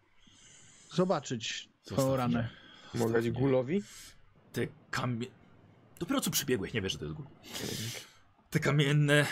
zobaczyć 0.93 1.69
twoją 1.85 2.15
ranę. 2.15 2.49
Mogę 2.93 3.21
gulowi? 3.31 3.83
Te 4.53 4.67
kamie... 4.91 5.27
Dopiero 6.01 6.21
co 6.21 6.31
przybiegłeś, 6.31 6.73
nie 6.73 6.81
wiesz, 6.81 6.91
że 6.91 6.97
to 6.97 7.05
jest 7.05 7.17
gór. 7.17 7.27
Te 8.49 8.59
kamienne 8.59 9.27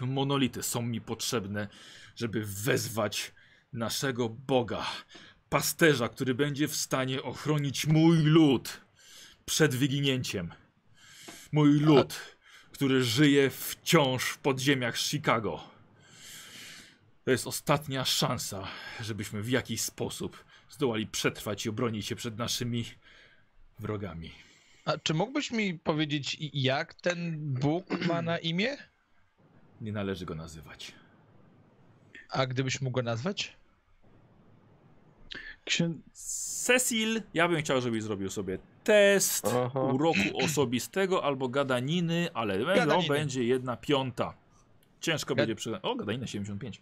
monolity 0.00 0.62
są 0.62 0.82
mi 0.82 1.00
potrzebne, 1.00 1.68
żeby 2.16 2.44
wezwać 2.46 3.32
naszego 3.72 4.28
Boga, 4.28 4.86
pasterza, 5.48 6.08
który 6.08 6.34
będzie 6.34 6.68
w 6.68 6.76
stanie 6.76 7.22
ochronić 7.22 7.86
mój 7.86 8.18
lud 8.18 8.80
przed 9.44 9.74
wyginięciem. 9.74 10.52
Mój 11.52 11.80
lud, 11.80 12.36
który 12.72 13.04
żyje 13.04 13.50
wciąż 13.50 14.24
w 14.24 14.38
podziemiach 14.38 14.98
Chicago. 14.98 15.64
To 17.24 17.30
jest 17.30 17.46
ostatnia 17.46 18.04
szansa, 18.04 18.68
żebyśmy 19.00 19.42
w 19.42 19.50
jakiś 19.50 19.80
sposób 19.80 20.44
zdołali 20.70 21.06
przetrwać 21.06 21.66
i 21.66 21.68
obronić 21.68 22.06
się 22.06 22.16
przed 22.16 22.38
naszymi 22.38 22.84
wrogami. 23.78 24.51
A 24.84 24.98
czy 24.98 25.14
mógłbyś 25.14 25.50
mi 25.50 25.78
powiedzieć, 25.78 26.36
jak 26.52 26.94
ten 26.94 27.38
Bóg 27.54 28.06
ma 28.06 28.22
na 28.22 28.38
imię? 28.38 28.76
Nie 29.80 29.92
należy 29.92 30.24
go 30.26 30.34
nazywać. 30.34 30.92
A 32.30 32.46
gdybyś 32.46 32.80
mógł 32.80 32.94
go 32.94 33.02
nazwać? 33.02 33.56
Księ... 35.64 35.92
Cecil, 36.12 37.22
ja 37.34 37.48
bym 37.48 37.60
chciał, 37.62 37.80
żebyś 37.80 38.02
zrobił 38.02 38.30
sobie 38.30 38.58
test 38.84 39.46
Aha. 39.46 39.80
uroku 39.80 40.18
osobistego 40.44 41.24
albo 41.24 41.48
gadaniny, 41.48 42.28
ale 42.34 42.58
to 42.58 42.64
Gadaniny. 42.66 43.08
będzie 43.08 43.44
jedna 43.44 43.76
piąta. 43.76 44.34
Ciężko 45.00 45.34
Gad- 45.34 45.36
będzie 45.36 45.54
przy... 45.54 45.82
O, 45.82 45.94
gadanina 45.96 46.26
75. 46.26 46.80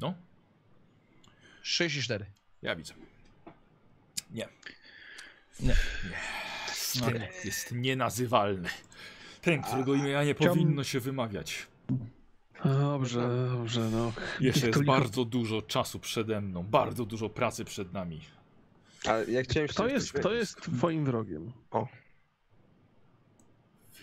No, 0.00 0.14
64. 1.62 2.26
ja 2.62 2.76
widzę. 2.76 2.94
Nie. 4.30 4.48
Nie. 5.60 5.76
Jest, 6.68 7.44
jest 7.44 7.72
nienazywalny. 7.72 8.68
Ten, 9.42 9.62
którego 9.62 9.94
imienia 9.94 10.24
nie 10.24 10.34
powinno 10.34 10.84
się 10.84 11.00
wymawiać. 11.00 11.66
Dobrze, 12.64 13.48
dobrze, 13.52 13.90
no. 13.90 14.12
Jeszcze 14.40 14.66
jest 14.66 14.84
bardzo 14.84 15.24
dużo 15.24 15.62
czasu 15.62 15.98
przede 15.98 16.40
mną, 16.40 16.62
bardzo 16.62 17.04
dużo 17.04 17.28
pracy 17.28 17.64
przed 17.64 17.92
nami. 17.92 18.20
A 19.06 19.16
ja 19.16 19.42
chciałem 19.42 19.68
się 19.68 19.74
Kto 19.74 19.88
jest, 19.88 20.12
kto 20.12 20.32
jest 20.32 20.60
twoim 20.60 21.04
wrogiem? 21.04 21.52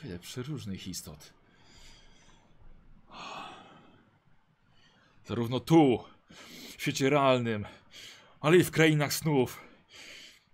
Wiele 0.03 0.19
przeróżnych 0.19 0.87
istot. 0.87 1.33
Zarówno 5.25 5.59
tu, 5.59 6.03
w 6.77 6.81
świecie 6.81 7.09
realnym, 7.09 7.65
ale 8.39 8.57
i 8.57 8.63
w 8.63 8.71
krainach 8.71 9.13
snów, 9.13 9.66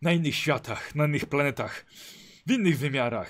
na 0.04 0.12
innych 0.12 0.36
światach, 0.36 0.96
na 0.96 1.06
innych 1.06 1.26
planetach, 1.26 1.86
w 2.48 2.52
innych 2.52 2.78
wymiarach. 2.78 3.30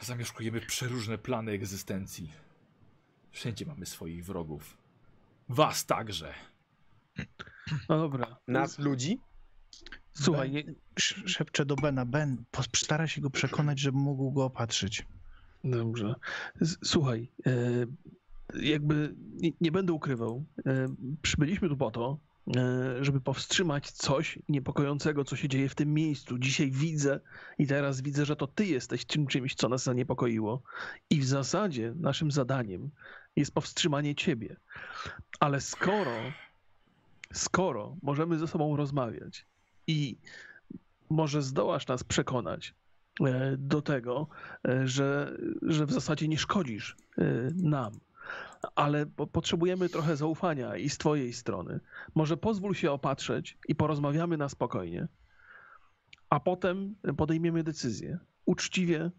Zamieszkujemy 0.00 0.60
przeróżne 0.60 1.18
plany 1.18 1.52
egzystencji. 1.52 2.32
Wszędzie 3.30 3.66
mamy 3.66 3.86
swoich 3.86 4.24
wrogów. 4.24 4.76
Was 5.48 5.86
także. 5.86 6.34
No 7.88 7.98
dobra. 7.98 8.36
Nas 8.48 8.78
ludzi? 8.78 9.18
Słuchaj, 10.12 10.50
Ben, 10.50 10.74
szepczę 11.26 11.64
do 11.66 11.76
Bena. 11.76 12.06
Ben, 12.06 12.44
postara 12.50 13.06
się 13.06 13.20
go 13.20 13.30
przekonać, 13.30 13.78
żeby 13.80 13.98
mógł 13.98 14.32
go 14.32 14.44
opatrzyć. 14.44 15.06
Dobrze. 15.64 16.14
Słuchaj, 16.84 17.32
e, 17.46 17.52
jakby 18.62 19.14
nie, 19.18 19.50
nie 19.60 19.72
będę 19.72 19.92
ukrywał. 19.92 20.44
e, 20.66 20.88
Przybyliśmy 21.22 21.68
tu 21.68 21.76
po 21.76 21.90
to, 21.90 22.18
żeby 23.00 23.20
powstrzymać 23.20 23.90
coś 23.90 24.38
niepokojącego, 24.48 25.24
co 25.24 25.36
się 25.36 25.48
dzieje 25.48 25.68
w 25.68 25.74
tym 25.74 25.94
miejscu. 25.94 26.38
Dzisiaj 26.38 26.70
widzę 26.70 27.20
i 27.58 27.66
teraz 27.66 28.00
widzę, 28.00 28.24
że 28.24 28.36
to 28.36 28.46
ty 28.46 28.66
jesteś 28.66 29.04
tym 29.04 29.26
czymś, 29.26 29.54
co 29.54 29.68
nas 29.68 29.82
zaniepokoiło. 29.82 30.62
I 31.10 31.20
w 31.20 31.26
zasadzie 31.26 31.92
naszym 31.96 32.30
zadaniem 32.30 32.90
jest 33.36 33.54
powstrzymanie 33.54 34.14
ciebie. 34.14 34.56
Ale 35.40 35.60
skoro, 35.60 36.16
skoro 37.32 37.96
możemy 38.02 38.38
ze 38.38 38.48
sobą 38.48 38.76
rozmawiać 38.76 39.46
i 39.86 40.16
może 41.10 41.42
zdołasz 41.42 41.86
nas 41.86 42.04
przekonać 42.04 42.74
e, 43.20 43.56
do 43.56 43.82
tego, 43.82 44.26
e, 44.68 44.88
że, 44.88 45.38
że 45.62 45.86
w 45.86 45.92
zasadzie 45.92 46.28
nie 46.28 46.38
szkodzisz 46.38 46.96
e, 47.18 47.24
nam. 47.54 47.92
Ale 48.74 49.06
po- 49.06 49.26
potrzebujemy 49.26 49.88
trochę 49.88 50.16
zaufania 50.16 50.76
i 50.76 50.90
z 50.90 50.98
twojej 50.98 51.32
strony. 51.32 51.80
Może 52.14 52.36
pozwól 52.36 52.74
się 52.74 52.90
opatrzeć 52.92 53.58
i 53.68 53.74
porozmawiamy 53.74 54.36
na 54.36 54.48
spokojnie, 54.48 55.08
a 56.30 56.40
potem 56.40 56.94
podejmiemy 57.16 57.62
decyzję. 57.62 58.18
Uczciwie, 58.46 59.10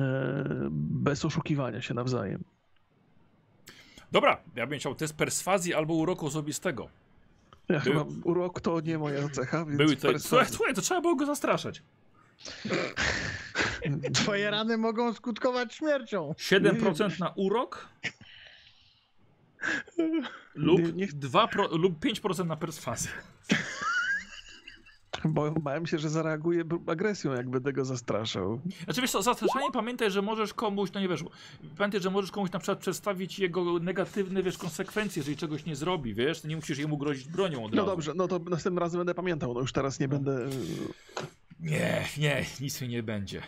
e, 0.00 0.68
bez 0.70 1.24
oszukiwania 1.24 1.82
się 1.82 1.94
nawzajem. 1.94 2.44
Dobra, 4.12 4.36
ja 4.56 4.66
bym 4.66 4.78
chciał 4.78 4.94
test 4.94 5.16
perswazji 5.16 5.74
albo 5.74 5.94
uroku 5.94 6.26
osobistego. 6.26 6.88
Ja 7.68 7.80
Był- 7.80 7.92
chyba 7.92 8.04
urok 8.24 8.60
to 8.60 8.80
nie 8.80 8.98
moja 8.98 9.28
cecha, 9.28 9.64
więc 9.64 9.78
Były 9.78 9.96
tutaj. 9.96 10.18
Słuchaj, 10.20 10.46
słuchaj, 10.46 10.74
to 10.74 10.80
trzeba 10.80 11.00
było 11.00 11.16
go 11.16 11.26
zastraszać. 11.26 11.82
Twoje 14.14 14.50
rany 14.50 14.78
mogą 14.78 15.12
skutkować 15.14 15.74
śmiercią. 15.74 16.34
7% 16.38 17.18
na 17.20 17.32
urok 17.36 17.88
lub, 20.54 20.80
Nie- 20.80 20.92
niech- 20.92 21.12
2 21.14 21.48
pro, 21.48 21.76
lub 21.76 21.98
5% 22.04 22.46
na 22.46 22.56
perswazję. 22.56 23.10
Bo 25.24 25.50
bałem 25.50 25.86
się, 25.86 25.98
że 25.98 26.10
zareaguje 26.10 26.64
agresją, 26.86 27.32
jak 27.34 27.50
będę 27.50 27.72
go 27.72 27.84
zastraszał. 27.84 28.60
Znaczy 28.84 29.00
wiesz 29.00 29.10
co, 29.10 29.22
zastraszanie 29.22 29.70
pamiętaj, 29.72 30.10
że 30.10 30.22
możesz 30.22 30.54
komuś, 30.54 30.92
no 30.94 31.00
nie 31.00 31.08
wiesz, 31.08 31.24
pamiętaj, 31.78 32.00
że 32.00 32.10
możesz 32.10 32.30
komuś 32.30 32.50
na 32.52 32.58
przykład 32.58 32.78
przedstawić 32.78 33.38
jego 33.38 33.78
negatywne, 33.78 34.42
wiesz, 34.42 34.58
konsekwencje, 34.58 35.20
jeżeli 35.20 35.36
czegoś 35.36 35.64
nie 35.64 35.76
zrobi, 35.76 36.14
wiesz, 36.14 36.40
to 36.40 36.48
nie 36.48 36.56
musisz 36.56 36.78
jemu 36.78 36.98
grozić 36.98 37.28
bronią 37.28 37.64
od 37.64 37.72
No 37.74 37.76
razu. 37.82 37.90
dobrze, 37.90 38.12
no 38.16 38.28
to 38.28 38.38
następnym 38.38 38.78
razem 38.78 38.98
będę 39.00 39.14
pamiętał, 39.14 39.54
no 39.54 39.60
już 39.60 39.72
teraz 39.72 40.00
nie 40.00 40.08
będę... 40.08 40.48
Nie, 41.60 42.04
nie, 42.18 42.44
nic 42.60 42.80
mi 42.80 42.88
nie 42.88 43.02
będzie. 43.02 43.42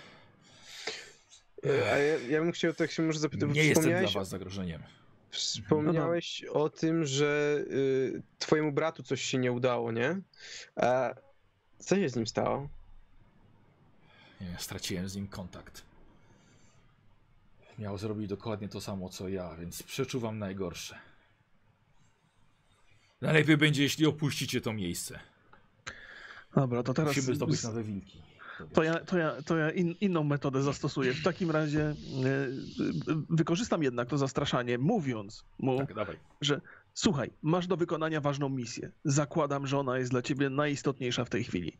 E, 1.66 1.92
A 1.92 1.96
ja, 1.98 2.18
ja 2.18 2.40
bym 2.40 2.52
chciał 2.52 2.72
tak 2.72 2.90
się 2.90 3.02
może 3.02 3.18
zapytać, 3.18 3.50
Nie 3.54 3.64
jestem 3.64 4.00
dla 4.00 4.10
was 4.10 4.28
zagrożeniem. 4.28 4.82
Wspomniałeś 5.30 6.44
o 6.44 6.70
tym, 6.70 7.04
że 7.06 7.58
y, 7.70 8.22
twojemu 8.38 8.72
bratu 8.72 9.02
coś 9.02 9.22
się 9.22 9.38
nie 9.38 9.52
udało, 9.52 9.92
nie? 9.92 10.20
A 10.76 11.14
co 11.78 11.96
się 11.96 12.08
z 12.08 12.16
nim 12.16 12.26
stało? 12.26 12.68
Nie, 14.40 14.56
straciłem 14.58 15.08
z 15.08 15.16
nim 15.16 15.28
kontakt. 15.28 15.82
Miał 17.78 17.98
zrobić 17.98 18.28
dokładnie 18.28 18.68
to 18.68 18.80
samo 18.80 19.08
co 19.08 19.28
ja, 19.28 19.56
więc 19.56 19.82
przeczuwam 19.82 20.38
najgorsze. 20.38 20.98
Najlepiej 23.20 23.56
będzie, 23.56 23.82
jeśli 23.82 24.06
opuścicie 24.06 24.60
to 24.60 24.72
miejsce. 24.72 25.20
Dobra, 26.54 26.82
to 26.82 26.94
teraz... 26.94 27.16
Musimy 27.16 27.34
zdobyć 27.34 27.62
nowe 27.62 27.82
wilki. 27.82 28.27
To 28.72 28.82
ja, 28.82 28.98
to 28.98 29.18
ja, 29.18 29.42
to 29.42 29.56
ja 29.56 29.70
in, 29.70 29.94
inną 30.00 30.24
metodę 30.24 30.62
zastosuję. 30.62 31.12
W 31.12 31.22
takim 31.22 31.50
razie 31.50 31.82
e, 31.82 31.94
wykorzystam 33.30 33.82
jednak 33.82 34.08
to 34.08 34.18
zastraszanie, 34.18 34.78
mówiąc 34.78 35.44
mu, 35.58 35.78
Tak, 35.78 36.16
że 36.40 36.60
słuchaj, 36.94 37.30
masz 37.42 37.66
do 37.66 37.76
wykonania 37.76 38.20
ważną 38.20 38.48
misję. 38.48 38.90
Zakładam, 39.04 39.66
że 39.66 39.78
ona 39.78 39.98
jest 39.98 40.10
dla 40.10 40.22
ciebie 40.22 40.50
najistotniejsza 40.50 41.24
w 41.24 41.30
tej 41.30 41.44
chwili. 41.44 41.72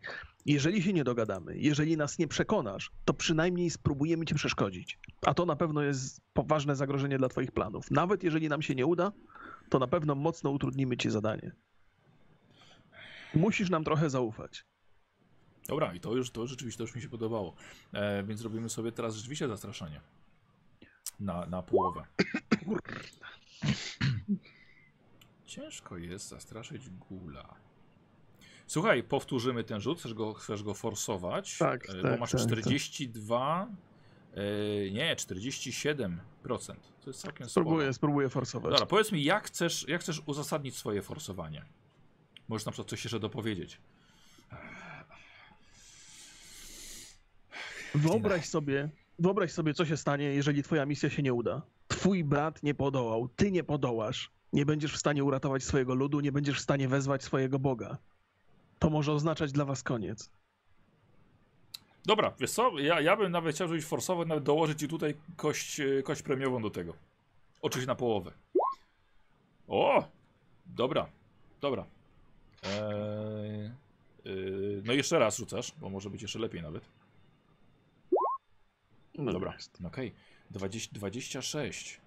Jeżeli 0.46 0.82
się 0.82 0.92
nie 0.92 1.04
dogadamy, 1.04 1.58
jeżeli 1.58 1.96
nas 1.96 2.18
nie 2.18 2.28
przekonasz, 2.28 2.90
to 3.04 3.14
przynajmniej 3.14 3.70
spróbujemy 3.70 4.24
ci 4.24 4.34
przeszkodzić. 4.34 4.98
A 5.22 5.34
to 5.34 5.46
na 5.46 5.56
pewno 5.56 5.82
jest 5.82 6.20
poważne 6.32 6.76
zagrożenie 6.76 7.18
dla 7.18 7.28
twoich 7.28 7.52
planów. 7.52 7.90
Nawet 7.90 8.22
jeżeli 8.22 8.48
nam 8.48 8.62
się 8.62 8.74
nie 8.74 8.86
uda, 8.86 9.12
to 9.68 9.78
na 9.78 9.86
pewno 9.86 10.14
mocno 10.14 10.50
utrudnimy 10.50 10.96
ci 10.96 11.10
zadanie. 11.10 11.52
Musisz 13.34 13.70
nam 13.70 13.84
trochę 13.84 14.10
zaufać. 14.10 14.64
Dobra, 15.68 15.94
i 15.94 16.00
to 16.00 16.14
już, 16.14 16.30
to 16.30 16.46
rzeczywiście 16.46 16.82
już 16.82 16.94
mi 16.94 17.02
się 17.02 17.08
podobało. 17.08 17.54
E, 17.92 18.22
więc 18.22 18.42
robimy 18.42 18.68
sobie 18.68 18.92
teraz 18.92 19.14
rzeczywiście 19.14 19.48
zastraszanie. 19.48 20.00
Na, 21.20 21.46
na 21.46 21.62
połowę. 21.62 22.04
Ciężko 25.46 25.96
jest 25.96 26.28
zastraszyć 26.28 26.90
gula. 26.90 27.54
Słuchaj, 28.66 29.02
powtórzymy 29.02 29.64
ten 29.64 29.80
rzut. 29.80 29.98
Chcesz 29.98 30.14
go, 30.14 30.34
chcesz 30.34 30.62
go 30.62 30.74
forsować? 30.74 31.58
Tak, 31.58 31.90
E, 31.90 31.96
Bo 31.96 32.02
tak, 32.02 32.20
masz 32.20 32.30
tak, 32.30 32.40
tak. 32.40 32.48
42. 32.48 33.68
E, 34.34 34.90
nie, 34.90 35.16
47%. 35.16 36.16
To 37.00 37.10
jest 37.10 37.20
całkiem 37.20 37.48
sporo. 37.48 37.64
Spróbuję, 37.64 37.92
spróbuję 37.92 38.28
forsować. 38.28 38.72
Dobra, 38.72 38.86
powiedz 38.86 39.12
mi, 39.12 39.24
jak 39.24 39.46
chcesz, 39.46 39.88
jak 39.88 40.00
chcesz 40.00 40.22
uzasadnić 40.26 40.76
swoje 40.76 41.02
forsowanie? 41.02 41.64
Możesz 42.48 42.66
na 42.66 42.72
przykład 42.72 42.88
coś 42.90 43.04
jeszcze 43.04 43.20
dopowiedzieć. 43.20 43.80
Wyobraź 47.95 48.49
sobie, 48.49 48.89
wyobraź 49.18 49.53
sobie, 49.53 49.74
co 49.74 49.86
się 49.86 49.97
stanie, 49.97 50.24
jeżeli 50.24 50.62
twoja 50.62 50.86
misja 50.86 51.11
się 51.11 51.22
nie 51.22 51.34
uda. 51.34 51.62
Twój 51.89 52.24
brat 52.24 52.62
nie 52.62 52.74
podołał, 52.74 53.28
ty 53.36 53.51
nie 53.51 53.64
podołasz. 53.64 54.30
Nie 54.53 54.66
będziesz 54.66 54.93
w 54.93 54.99
stanie 54.99 55.24
uratować 55.24 55.64
swojego 55.64 55.95
ludu, 55.95 56.20
nie 56.20 56.32
będziesz 56.32 56.59
w 56.59 56.62
stanie 56.62 56.89
wezwać 56.89 57.24
swojego 57.24 57.59
Boga. 57.59 57.99
To 58.78 58.91
może 58.91 59.12
oznaczać 59.12 59.53
dla 59.53 59.64
was 59.64 59.82
koniec. 59.82 60.30
Dobra, 62.07 62.32
wiesz 62.41 62.51
co? 62.51 62.78
Ja, 62.78 63.01
ja 63.01 63.16
bym 63.16 63.32
nawet 63.32 63.55
chciał, 63.55 63.68
żebyś 63.68 63.84
forsował, 63.84 64.26
nawet 64.26 64.45
dołożyć 64.45 64.78
ci 64.78 64.89
tutaj 64.89 65.14
kość, 65.36 65.80
e, 65.80 66.03
kość 66.03 66.22
premiową 66.22 66.62
do 66.62 66.70
tego. 66.70 66.95
Oczywiście 67.62 67.86
na 67.86 67.95
połowę. 67.95 68.32
O! 69.68 70.09
Dobra, 70.66 71.07
dobra. 71.61 71.84
Eee, 72.64 73.70
yy, 74.24 74.82
no 74.84 74.93
jeszcze 74.93 75.18
raz 75.18 75.36
rzucasz, 75.36 75.72
bo 75.80 75.91
może 75.91 76.11
być 76.11 76.22
jeszcze 76.22 76.39
lepiej 76.39 76.62
nawet. 76.62 76.84
No 79.18 79.32
Dobra, 79.32 79.52
jest. 79.52 79.78
okej. 79.84 80.14
20, 80.50 80.90
26. 80.92 82.00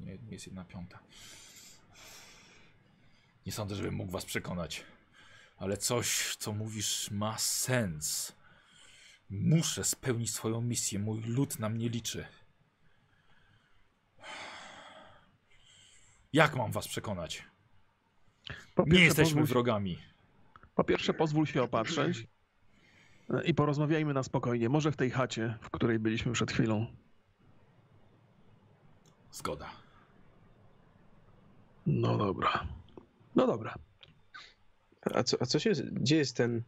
Nie, 0.00 0.18
nie 0.18 0.30
jest 0.32 0.46
jedna 0.46 0.64
piąta. 0.64 0.98
Nie 3.46 3.52
sądzę, 3.52 3.74
żebym 3.74 3.94
mógł 3.94 4.12
was 4.12 4.24
przekonać. 4.24 4.84
Ale 5.56 5.76
coś, 5.76 6.36
co 6.36 6.52
mówisz, 6.52 7.10
ma 7.10 7.38
sens. 7.38 8.32
Muszę 9.30 9.84
spełnić 9.84 10.34
swoją 10.34 10.60
misję. 10.60 10.98
Mój 10.98 11.20
lud 11.20 11.58
na 11.58 11.68
mnie 11.68 11.88
liczy. 11.88 12.26
Jak 16.32 16.56
mam 16.56 16.72
was 16.72 16.88
przekonać? 16.88 17.44
Po 18.74 18.82
Nie 18.82 18.90
pierwsze, 18.90 19.04
jesteśmy 19.06 19.44
wrogami. 19.44 19.98
po 20.74 20.84
pierwsze, 20.84 21.14
pozwól 21.14 21.46
się 21.46 21.62
opatrzeć 21.62 22.26
i 23.44 23.54
porozmawiajmy 23.54 24.14
na 24.14 24.22
spokojnie. 24.22 24.68
Może 24.68 24.92
w 24.92 24.96
tej 24.96 25.10
chacie, 25.10 25.58
w 25.60 25.70
której 25.70 25.98
byliśmy 25.98 26.32
przed 26.32 26.52
chwilą. 26.52 26.86
Zgoda. 29.32 29.70
No 31.86 32.18
dobra. 32.18 32.66
No 33.36 33.46
dobra. 33.46 33.74
A 35.14 35.22
co, 35.22 35.36
a 35.40 35.46
co 35.46 35.58
się, 35.58 35.70
gdzie 35.70 36.16
jest 36.16 36.36
ten? 36.36 36.62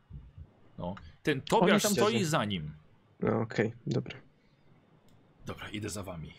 No. 0.78 0.94
Ten 1.22 1.40
Tobiasz 1.40 1.82
tam 1.82 1.92
stoi 1.92 2.12
siedzą. 2.12 2.30
za 2.30 2.44
nim. 2.44 2.72
No 3.20 3.40
okej, 3.40 3.72
dobra. 3.86 4.16
Dobra, 5.46 5.68
idę 5.68 5.90
za 5.90 6.02
wami. 6.02 6.32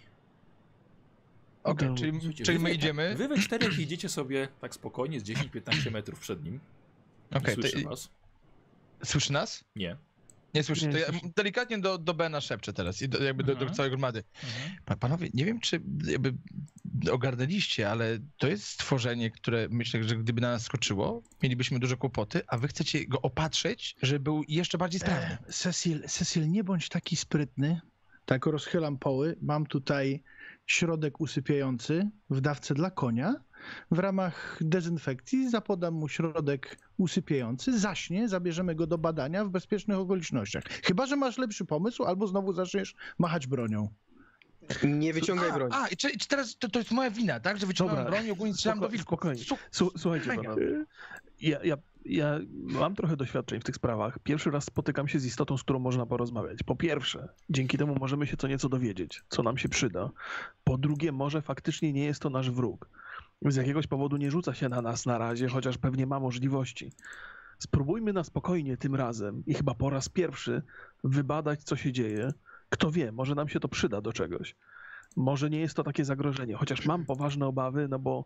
Okej, 1.63 1.87
To- 1.89 1.95
czyli, 1.95 2.11
Słuchajcie, 2.11 2.43
czyli 2.43 2.59
my 2.59 2.71
idziemy. 2.71 3.15
Wy 3.15 3.27
we 3.27 3.37
czterech 3.37 3.79
idziecie 3.79 4.09
sobie 4.09 4.47
tak 4.61 4.73
spokojnie 4.75 5.19
z 5.19 5.23
10-15 5.23 5.91
metrów 5.91 6.19
przed 6.19 6.43
nim. 6.43 6.59
Okej, 7.35 7.55
to- 7.55 7.61
słyszy 7.61 7.83
was. 7.83 8.09
Słyszy 9.03 9.33
nas? 9.33 9.63
Nie. 9.75 9.97
Nie 10.53 10.63
słyszy. 10.63 10.87
Nie 10.87 10.91
To 10.93 10.97
ja 10.97 11.05
delikatnie 11.35 11.77
do, 11.79 11.97
do 11.97 12.13
Bena 12.13 12.41
szepczę 12.41 12.73
teraz 12.73 13.01
i 13.01 13.09
do, 13.09 13.23
jakby 13.23 13.43
do, 13.43 13.53
do 13.53 13.59
Mhm. 13.59 13.73
całej 13.75 13.91
gromady. 13.91 14.23
Pa- 14.85 14.95
Panowie, 14.95 15.29
nie 15.33 15.45
wiem, 15.45 15.59
czy 15.59 15.81
jakby 16.07 16.33
ogarnęliście, 17.11 17.89
ale 17.91 18.19
to 18.37 18.47
jest 18.47 18.65
stworzenie, 18.65 19.31
które 19.31 19.67
myślę, 19.69 20.03
że 20.03 20.15
gdyby 20.15 20.41
na 20.41 20.51
nas 20.51 20.63
skoczyło, 20.63 21.23
mielibyśmy 21.43 21.79
duże 21.79 21.97
kłopoty, 21.97 22.41
a 22.47 22.57
wy 22.57 22.67
chcecie 22.67 23.07
go 23.07 23.21
opatrzyć, 23.21 23.95
żeby 24.01 24.19
był 24.19 24.43
jeszcze 24.47 24.77
bardziej 24.77 24.99
sprawny. 24.99 25.25
E, 25.47 25.51
Cecil, 25.51 26.03
Cecil, 26.07 26.51
nie 26.51 26.63
bądź 26.63 26.89
taki 26.89 27.15
sprytny. 27.15 27.81
Tak 28.25 28.45
rozchylam 28.45 28.97
poły. 28.97 29.35
Mam 29.41 29.65
tutaj 29.65 30.23
środek 30.65 31.21
usypiający 31.21 32.09
w 32.29 32.41
dawce 32.41 32.73
dla 32.73 32.91
konia. 32.91 33.35
W 33.91 33.99
ramach 33.99 34.57
dezynfekcji 34.61 35.49
zapodam 35.49 35.93
mu 35.93 36.07
środek 36.07 36.77
usypiający, 36.97 37.79
zaśnie, 37.79 38.29
zabierzemy 38.29 38.75
go 38.75 38.87
do 38.87 38.97
badania 38.97 39.45
w 39.45 39.49
bezpiecznych 39.49 39.97
okolicznościach. 39.97 40.63
Chyba, 40.63 41.05
że 41.05 41.15
masz 41.15 41.37
lepszy 41.37 41.65
pomysł, 41.65 42.03
albo 42.03 42.27
znowu 42.27 42.53
zaczniesz 42.53 42.95
machać 43.19 43.47
bronią. 43.47 43.89
Nie 44.83 45.13
wyciągaj 45.13 45.49
a, 45.49 45.53
broni. 45.53 45.73
A, 45.75 45.87
i, 45.87 45.97
czy, 45.97 46.17
czy 46.17 46.27
teraz 46.27 46.57
to, 46.57 46.69
to 46.69 46.79
jest 46.79 46.91
moja 46.91 47.11
wina, 47.11 47.39
tak? 47.39 47.57
Że 47.57 47.65
wyciągam 47.65 47.95
Dobra. 47.97 48.11
broń 48.11 48.25
i 48.25 48.31
ogólnie 48.31 48.53
strzelam 48.53 48.79
do 48.79 48.89
wilków. 48.89 49.07
spokojnie. 49.07 49.43
Słuchajcie, 49.97 50.35
panowie. 50.35 50.85
Ja, 51.41 51.59
ja, 51.63 51.77
ja 52.05 52.39
mam 52.51 52.95
trochę 52.95 53.17
doświadczeń 53.17 53.59
w 53.59 53.63
tych 53.63 53.75
sprawach. 53.75 54.19
Pierwszy 54.19 54.51
raz 54.51 54.63
spotykam 54.63 55.07
się 55.07 55.19
z 55.19 55.25
istotą, 55.25 55.57
z 55.57 55.63
którą 55.63 55.79
można 55.79 56.05
porozmawiać. 56.05 56.63
Po 56.63 56.75
pierwsze, 56.75 57.29
dzięki 57.49 57.77
temu 57.77 57.95
możemy 57.99 58.27
się 58.27 58.37
co 58.37 58.47
nieco 58.47 58.69
dowiedzieć, 58.69 59.21
co 59.29 59.43
nam 59.43 59.57
się 59.57 59.69
przyda. 59.69 60.09
Po 60.63 60.77
drugie, 60.77 61.11
może 61.11 61.41
faktycznie 61.41 61.93
nie 61.93 62.05
jest 62.05 62.21
to 62.21 62.29
nasz 62.29 62.51
wróg. 62.51 62.89
Z 63.47 63.55
jakiegoś 63.55 63.87
powodu 63.87 64.17
nie 64.17 64.31
rzuca 64.31 64.53
się 64.53 64.69
na 64.69 64.81
nas 64.81 65.05
na 65.05 65.17
razie, 65.17 65.47
chociaż 65.47 65.77
pewnie 65.77 66.07
ma 66.07 66.19
możliwości. 66.19 66.91
Spróbujmy 67.59 68.13
na 68.13 68.23
spokojnie 68.23 68.77
tym 68.77 68.95
razem 68.95 69.43
i 69.45 69.53
chyba 69.53 69.73
po 69.73 69.89
raz 69.89 70.09
pierwszy 70.09 70.61
wybadać, 71.03 71.63
co 71.63 71.75
się 71.75 71.91
dzieje. 71.91 72.33
Kto 72.69 72.91
wie, 72.91 73.11
może 73.11 73.35
nam 73.35 73.49
się 73.49 73.59
to 73.59 73.67
przyda 73.67 74.01
do 74.01 74.13
czegoś. 74.13 74.55
Może 75.15 75.49
nie 75.49 75.59
jest 75.59 75.75
to 75.75 75.83
takie 75.83 76.05
zagrożenie, 76.05 76.55
chociaż 76.55 76.85
mam 76.85 77.05
poważne 77.05 77.47
obawy, 77.47 77.87
no 77.87 77.99
bo 77.99 78.25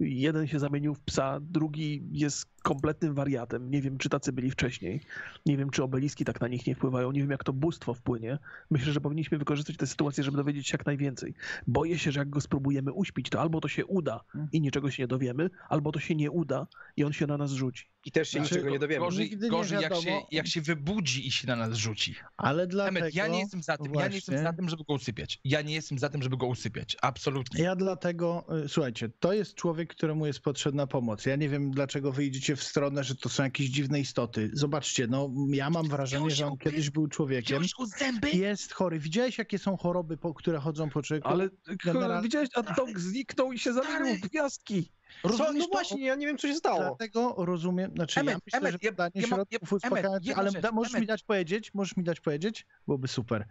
jeden 0.00 0.46
się 0.46 0.58
zamienił 0.58 0.94
w 0.94 1.00
psa, 1.00 1.40
drugi 1.40 2.02
jest 2.12 2.46
kompletnym 2.62 3.14
wariatem. 3.14 3.70
Nie 3.70 3.82
wiem, 3.82 3.98
czy 3.98 4.08
tacy 4.08 4.32
byli 4.32 4.50
wcześniej. 4.50 5.00
Nie 5.46 5.56
wiem, 5.56 5.70
czy 5.70 5.82
obeliski 5.82 6.24
tak 6.24 6.40
na 6.40 6.48
nich 6.48 6.66
nie 6.66 6.74
wpływają. 6.74 7.12
Nie 7.12 7.20
wiem, 7.20 7.30
jak 7.30 7.44
to 7.44 7.52
bóstwo 7.52 7.94
wpłynie. 7.94 8.38
Myślę, 8.70 8.92
że 8.92 9.00
powinniśmy 9.00 9.38
wykorzystać 9.38 9.76
tę 9.76 9.86
sytuację, 9.86 10.24
żeby 10.24 10.36
dowiedzieć 10.36 10.68
się 10.68 10.74
jak 10.74 10.86
najwięcej. 10.86 11.34
Boję 11.66 11.98
się, 11.98 12.12
że 12.12 12.20
jak 12.20 12.30
go 12.30 12.40
spróbujemy 12.40 12.92
uśpić, 12.92 13.30
to 13.30 13.40
albo 13.40 13.60
to 13.60 13.68
się 13.68 13.86
uda 13.86 14.20
i 14.52 14.60
niczego 14.60 14.90
się 14.90 15.02
nie 15.02 15.06
dowiemy, 15.06 15.50
albo 15.68 15.92
to 15.92 16.00
się 16.00 16.14
nie 16.14 16.30
uda 16.30 16.66
i 16.96 17.04
on 17.04 17.12
się 17.12 17.26
na 17.26 17.36
nas 17.36 17.50
rzuci. 17.50 17.95
I 18.06 18.12
też 18.12 18.28
się 18.30 18.38
Znaczy, 18.38 18.54
niczego 18.54 18.70
nie 18.70 18.78
dowiemy. 18.78 19.04
Gorzej, 19.04 19.38
nie 19.42 19.48
gorzej 19.48 19.82
jak, 19.82 19.96
się, 19.96 20.20
jak 20.30 20.46
się 20.46 20.60
wybudzi 20.60 21.26
i 21.26 21.30
się 21.30 21.46
na 21.46 21.56
nas 21.56 21.74
rzuci. 21.74 22.14
Ale 22.36 22.66
dlatego... 22.66 22.98
Emet, 22.98 23.14
ja 23.14 23.26
nie 23.26 23.38
jestem 23.40 23.62
za 23.62 23.78
tym, 23.78 23.94
ja 23.94 24.08
nie 24.08 24.14
jestem 24.14 24.34
właśnie- 24.34 24.50
za 24.50 24.52
tym, 24.52 24.68
żeby 24.68 24.84
go 24.84 24.94
usypiać. 24.94 25.40
Ja 25.44 25.62
nie 25.62 25.74
jestem 25.74 25.98
za 25.98 26.08
tym, 26.08 26.22
żeby 26.22 26.36
go 26.36 26.46
usypiać. 26.46 26.96
Absolutnie. 27.02 27.64
Ja 27.64 27.76
dlatego, 27.76 28.46
y, 28.64 28.68
słuchajcie, 28.68 29.08
to 29.20 29.32
jest 29.32 29.54
człowiek, 29.54 29.90
któremu 29.90 30.26
jest 30.26 30.40
potrzebna 30.40 30.86
pomoc. 30.86 31.26
Ja 31.26 31.36
nie 31.36 31.48
wiem, 31.48 31.70
dlaczego 31.70 32.12
wy 32.12 32.24
idziecie 32.24 32.56
w 32.56 32.62
stronę, 32.62 33.04
że 33.04 33.14
to 33.14 33.28
są 33.28 33.42
jakieś 33.42 33.66
dziwne 33.68 34.00
istoty. 34.00 34.50
Zobaczcie, 34.52 35.06
no 35.06 35.30
ja 35.50 35.70
mam 35.70 35.88
wrażenie, 35.88 36.30
że 36.30 36.46
on 36.46 36.56
kiedyś 36.58 36.90
był 36.90 37.06
człowiekiem. 37.08 37.62
Zęby? 37.98 38.30
Jest 38.30 38.72
chory. 38.72 38.98
Widziałeś, 38.98 39.38
jakie 39.38 39.58
są 39.58 39.76
choroby, 39.76 40.16
po, 40.16 40.34
które 40.34 40.58
chodzą 40.58 40.90
po 40.90 41.02
człowieku? 41.02 41.28
Ale 41.28 41.48
Generalnie- 41.84 42.22
widziałeś, 42.22 42.48
a 42.54 42.62
dog 42.62 42.98
zniknął 42.98 43.52
i 43.52 43.58
się 43.58 43.72
zamienił 43.72 44.16
w 44.16 44.20
gwiazdki. 44.20 44.92
Co? 45.22 45.28
Rozumiesz 45.28 45.54
No 45.54 45.64
to? 45.66 45.72
właśnie, 45.72 46.04
ja 46.06 46.14
nie 46.14 46.26
wiem, 46.26 46.38
co 46.38 46.48
się 46.48 46.54
stało. 46.54 46.80
Dlatego 46.80 47.34
rozumiem, 47.38 47.90
znaczy 47.94 48.20
ja 48.20 48.22
Emet, 48.22 48.38
myślę, 48.46 48.58
Emet, 48.58 48.72
że 48.72 48.78
ja- 48.82 48.90
podanie 48.92 49.10
ja 49.14 49.26
mam- 49.28 49.38
środków 49.38 49.82
ja- 49.82 49.88
Emet, 49.90 50.06
ale 50.38 50.52
da, 50.52 50.72
możesz 50.72 50.92
mi 50.92 50.96
Emet. 50.98 51.08
dać 51.08 51.22
powiedzieć, 51.22 51.74
możesz 51.74 51.96
mi 51.96 52.04
dać 52.04 52.20
powiedzieć, 52.20 52.66
byłoby 52.86 53.08
super. 53.08 53.46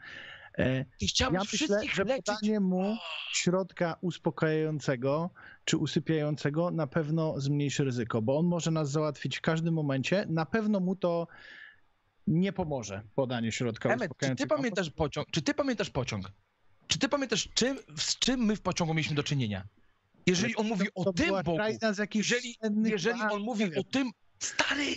E, 0.58 0.86
Ty 1.00 1.08
chciałeś 1.08 1.34
Ja 1.34 1.40
myślę, 1.40 1.58
wszystkich 1.58 1.96
że 1.96 2.04
leczyć. 2.04 2.26
podanie 2.26 2.60
mu 2.60 2.98
środka 3.34 3.98
uspokajającego 4.02 5.30
czy 5.66 5.78
usypiającego 5.78 6.72
na 6.72 6.88
pewno 6.88 7.40
zmniejszy 7.40 7.84
ryzyko, 7.84 8.22
bo 8.22 8.38
on 8.38 8.46
może 8.46 8.72
nas 8.72 8.92
załatwić 8.92 9.38
w 9.38 9.42
każdym 9.42 9.74
momencie. 9.74 10.26
Na 10.30 10.46
pewno 10.46 10.80
mu 10.80 10.96
to 10.96 11.28
nie 12.28 12.54
pomoże, 12.54 13.02
podanie 13.16 13.52
środka 13.52 13.90
Emet, 13.90 14.00
czy 14.02 14.08
ty 14.08 14.12
uspokajającego. 14.14 14.56
pamiętasz 14.56 14.90
pociąg? 14.90 15.28
Czy 15.32 15.42
ty 15.42 15.54
pamiętasz 15.54 15.90
pociąg? 15.90 16.32
Czy 16.88 17.00
ty 17.00 17.10
pamiętasz, 17.10 17.50
czym, 17.54 17.78
z 17.98 18.20
czym 18.20 18.40
my 18.40 18.56
w 18.56 18.62
pociągu 18.62 18.94
mieliśmy 18.94 19.16
do 19.16 19.24
czynienia? 19.24 19.64
Jeżeli 20.26 20.56
on 20.56 20.68
mówi 20.68 20.88
o 20.96 21.14
tym 21.14 21.30
Bogu, 21.30 21.58
jeżeli, 22.14 22.56
jeżeli 22.84 23.22
on 23.22 23.42
mówi 23.42 23.76
o 23.76 23.84
tym, 23.84 24.12
stary, 24.40 24.96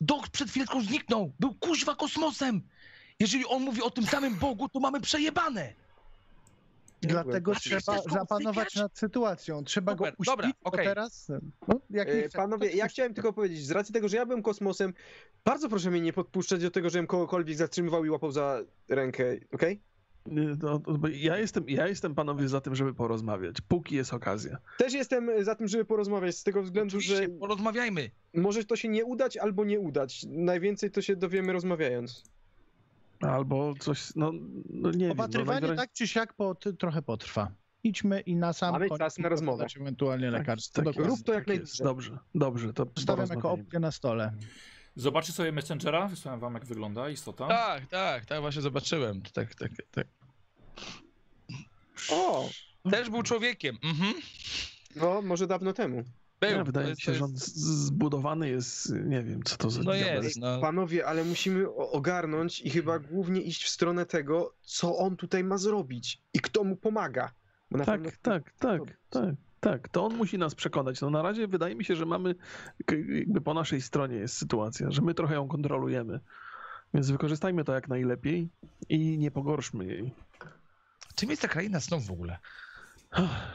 dok 0.00 0.28
przed 0.28 0.50
chwileczką 0.50 0.82
zniknął, 0.82 1.32
był 1.40 1.54
kuźwa 1.54 1.94
kosmosem. 1.94 2.62
Jeżeli 3.20 3.46
on 3.46 3.62
mówi 3.62 3.82
o 3.82 3.90
tym 3.90 4.06
samym 4.06 4.34
Bogu, 4.34 4.68
to 4.68 4.80
mamy 4.80 5.00
przejebane. 5.00 5.72
Dlatego 7.02 7.54
trzeba 7.54 8.02
zapanować 8.10 8.74
nad 8.74 8.98
sytuacją. 8.98 9.64
Trzeba 9.64 9.92
Super, 9.92 10.12
go 10.12 10.16
uśpić, 10.18 10.26
dobra, 10.26 10.50
okej. 10.64 10.86
teraz... 10.86 11.28
No, 11.68 11.80
jak 11.90 12.08
nie 12.08 12.24
E, 12.24 12.28
Panowie, 12.28 12.70
ja 12.70 12.88
chciałem 12.88 13.14
tylko 13.14 13.32
powiedzieć, 13.32 13.66
z 13.66 13.70
racji 13.70 13.94
tego, 13.94 14.08
że 14.08 14.16
ja 14.16 14.26
byłem 14.26 14.42
kosmosem, 14.42 14.94
bardzo 15.44 15.68
proszę 15.68 15.90
mnie 15.90 16.00
nie 16.00 16.12
podpuszczać 16.12 16.62
do 16.62 16.70
tego, 16.70 16.90
żebym 16.90 17.06
kogokolwiek 17.06 17.56
zatrzymywał 17.56 18.04
i 18.04 18.10
łapał 18.10 18.32
za 18.32 18.60
rękę, 18.88 19.24
okej? 19.52 19.74
Nie, 19.74 19.89
to- 20.60 20.78
bo 20.78 21.08
ja, 21.08 21.36
jestem, 21.38 21.64
ja 21.68 21.86
jestem 21.88 22.14
panowie 22.14 22.48
za 22.48 22.60
tym, 22.60 22.74
żeby 22.74 22.94
porozmawiać, 22.94 23.56
póki 23.68 23.94
jest 23.94 24.14
okazja. 24.14 24.58
Też 24.78 24.92
jestem 24.92 25.44
za 25.44 25.54
tym, 25.54 25.68
żeby 25.68 25.84
porozmawiać, 25.84 26.36
z 26.36 26.42
tego 26.44 26.62
względu, 26.62 27.00
że 27.00 27.14
Oczywiście, 27.14 27.38
porozmawiajmy. 27.38 28.10
może 28.34 28.64
to 28.64 28.76
się 28.76 28.88
nie 28.88 29.04
udać 29.04 29.36
albo 29.36 29.64
nie 29.64 29.80
udać. 29.80 30.26
Najwięcej 30.28 30.90
to 30.90 31.02
się 31.02 31.16
dowiemy 31.16 31.52
rozmawiając. 31.52 32.24
Albo 33.20 33.74
coś, 33.80 34.14
no, 34.16 34.32
no 34.70 34.90
nie 34.90 34.98
wiem. 34.98 35.08
No, 35.08 35.12
Opatrywanie 35.12 35.46
najwyraźniej- 35.60 35.76
tak 35.86 35.92
czy 35.92 36.06
siak 36.08 36.34
pot, 36.34 36.64
trochę 36.78 37.02
potrwa. 37.02 37.50
Idźmy 37.84 38.20
i 38.20 38.36
na 38.36 38.52
sam 38.52 38.72
Mamy 38.72 38.88
koniec 38.88 38.98
czas 38.98 39.18
na 39.18 39.28
rozmowę. 39.28 39.66
ewentualnie 39.80 40.30
tak, 40.30 40.40
lekarstwo. 40.40 40.82
tak 40.82 40.96
Rób 40.96 41.22
to 41.24 41.32
jak 41.32 41.44
tak. 41.44 41.56
Dobrze, 41.84 42.18
dobrze, 42.34 42.72
to 42.72 42.86
Stawiam 42.98 43.28
jako 43.30 43.50
opcję 43.50 43.80
na 43.80 43.90
stole. 43.90 44.32
Zobaczcie 44.96 45.32
sobie 45.32 45.52
Messengera, 45.52 46.08
wysłałem 46.08 46.40
wam 46.40 46.54
jak 46.54 46.64
wygląda 46.64 47.08
istota. 47.10 47.48
Tak, 47.48 47.86
tak, 47.86 48.26
tak 48.26 48.40
właśnie 48.40 48.62
zobaczyłem. 48.62 49.22
Tak, 49.22 49.54
tak, 49.54 49.70
tak. 49.90 50.06
O, 52.10 52.48
Też 52.90 53.10
był 53.10 53.22
człowiekiem. 53.22 53.78
Mhm. 53.84 54.14
no 54.96 55.22
może 55.22 55.46
dawno 55.46 55.72
temu. 55.72 56.04
Był. 56.40 56.50
Ja, 56.50 56.64
wydaje 56.64 56.90
mi 56.90 57.00
się, 57.00 57.14
że 57.14 57.24
on 57.24 57.32
zbudowany 57.36 58.48
jest, 58.48 58.92
nie 59.04 59.22
wiem, 59.22 59.42
co 59.42 59.56
to 59.56 59.70
za 59.70 59.82
No 59.82 59.94
jest, 59.94 60.36
no. 60.36 60.60
Panowie, 60.60 61.06
ale 61.06 61.24
musimy 61.24 61.74
ogarnąć 61.74 62.60
i 62.60 62.70
chyba 62.70 62.98
głównie 62.98 63.40
iść 63.40 63.64
w 63.64 63.68
stronę 63.68 64.06
tego, 64.06 64.54
co 64.62 64.96
on 64.96 65.16
tutaj 65.16 65.44
ma 65.44 65.58
zrobić 65.58 66.22
i 66.34 66.40
kto 66.40 66.64
mu 66.64 66.76
pomaga. 66.76 67.32
Tak, 67.72 67.86
pewno- 67.86 68.10
tak, 68.22 68.52
tak, 68.58 68.82
tak, 69.10 69.34
tak. 69.60 69.88
To 69.88 70.04
on 70.04 70.16
musi 70.16 70.38
nas 70.38 70.54
przekonać. 70.54 71.00
No 71.00 71.10
na 71.10 71.22
razie 71.22 71.48
wydaje 71.48 71.74
mi 71.74 71.84
się, 71.84 71.96
że 71.96 72.06
mamy, 72.06 72.34
jakby 73.08 73.40
po 73.40 73.54
naszej 73.54 73.80
stronie 73.82 74.16
jest 74.16 74.36
sytuacja, 74.36 74.90
że 74.90 75.02
my 75.02 75.14
trochę 75.14 75.34
ją 75.34 75.48
kontrolujemy. 75.48 76.20
Więc 76.94 77.10
wykorzystajmy 77.10 77.64
to 77.64 77.74
jak 77.74 77.88
najlepiej 77.88 78.48
i 78.88 79.18
nie 79.18 79.30
pogorszmy 79.30 79.86
jej. 79.86 80.14
Czym 81.14 81.30
jest 81.30 81.42
ta 81.42 81.48
kraina 81.48 81.80
snów 81.80 82.06
w 82.06 82.10
ogóle? 82.10 82.38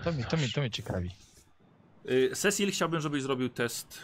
To 0.04 0.12
mnie, 0.12 0.24
to 0.24 0.38
mnie, 0.38 0.50
to 0.50 0.62
mnie 0.62 0.72
ciekawi. 0.72 1.12
Y, 2.10 2.32
Cecil, 2.36 2.72
chciałbym, 2.72 3.02
żebyś 3.02 3.24
zrobił 3.24 3.50
test 3.50 4.00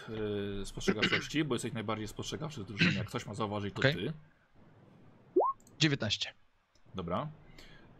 y, 0.62 0.66
spostrzegawczości, 0.66 1.44
bo 1.44 1.56
jesteś 1.56 1.74
najbardziej 1.74 2.08
spostrzegawczy 2.08 2.64
z 2.64 2.66
drużyny. 2.66 2.94
Jak 2.94 3.08
ktoś 3.08 3.26
ma 3.26 3.34
zauważyć, 3.34 3.74
to 3.74 3.80
Okej. 3.80 3.96
ty. 3.96 4.14
19. 5.80 6.34
Dobra. 6.96 7.28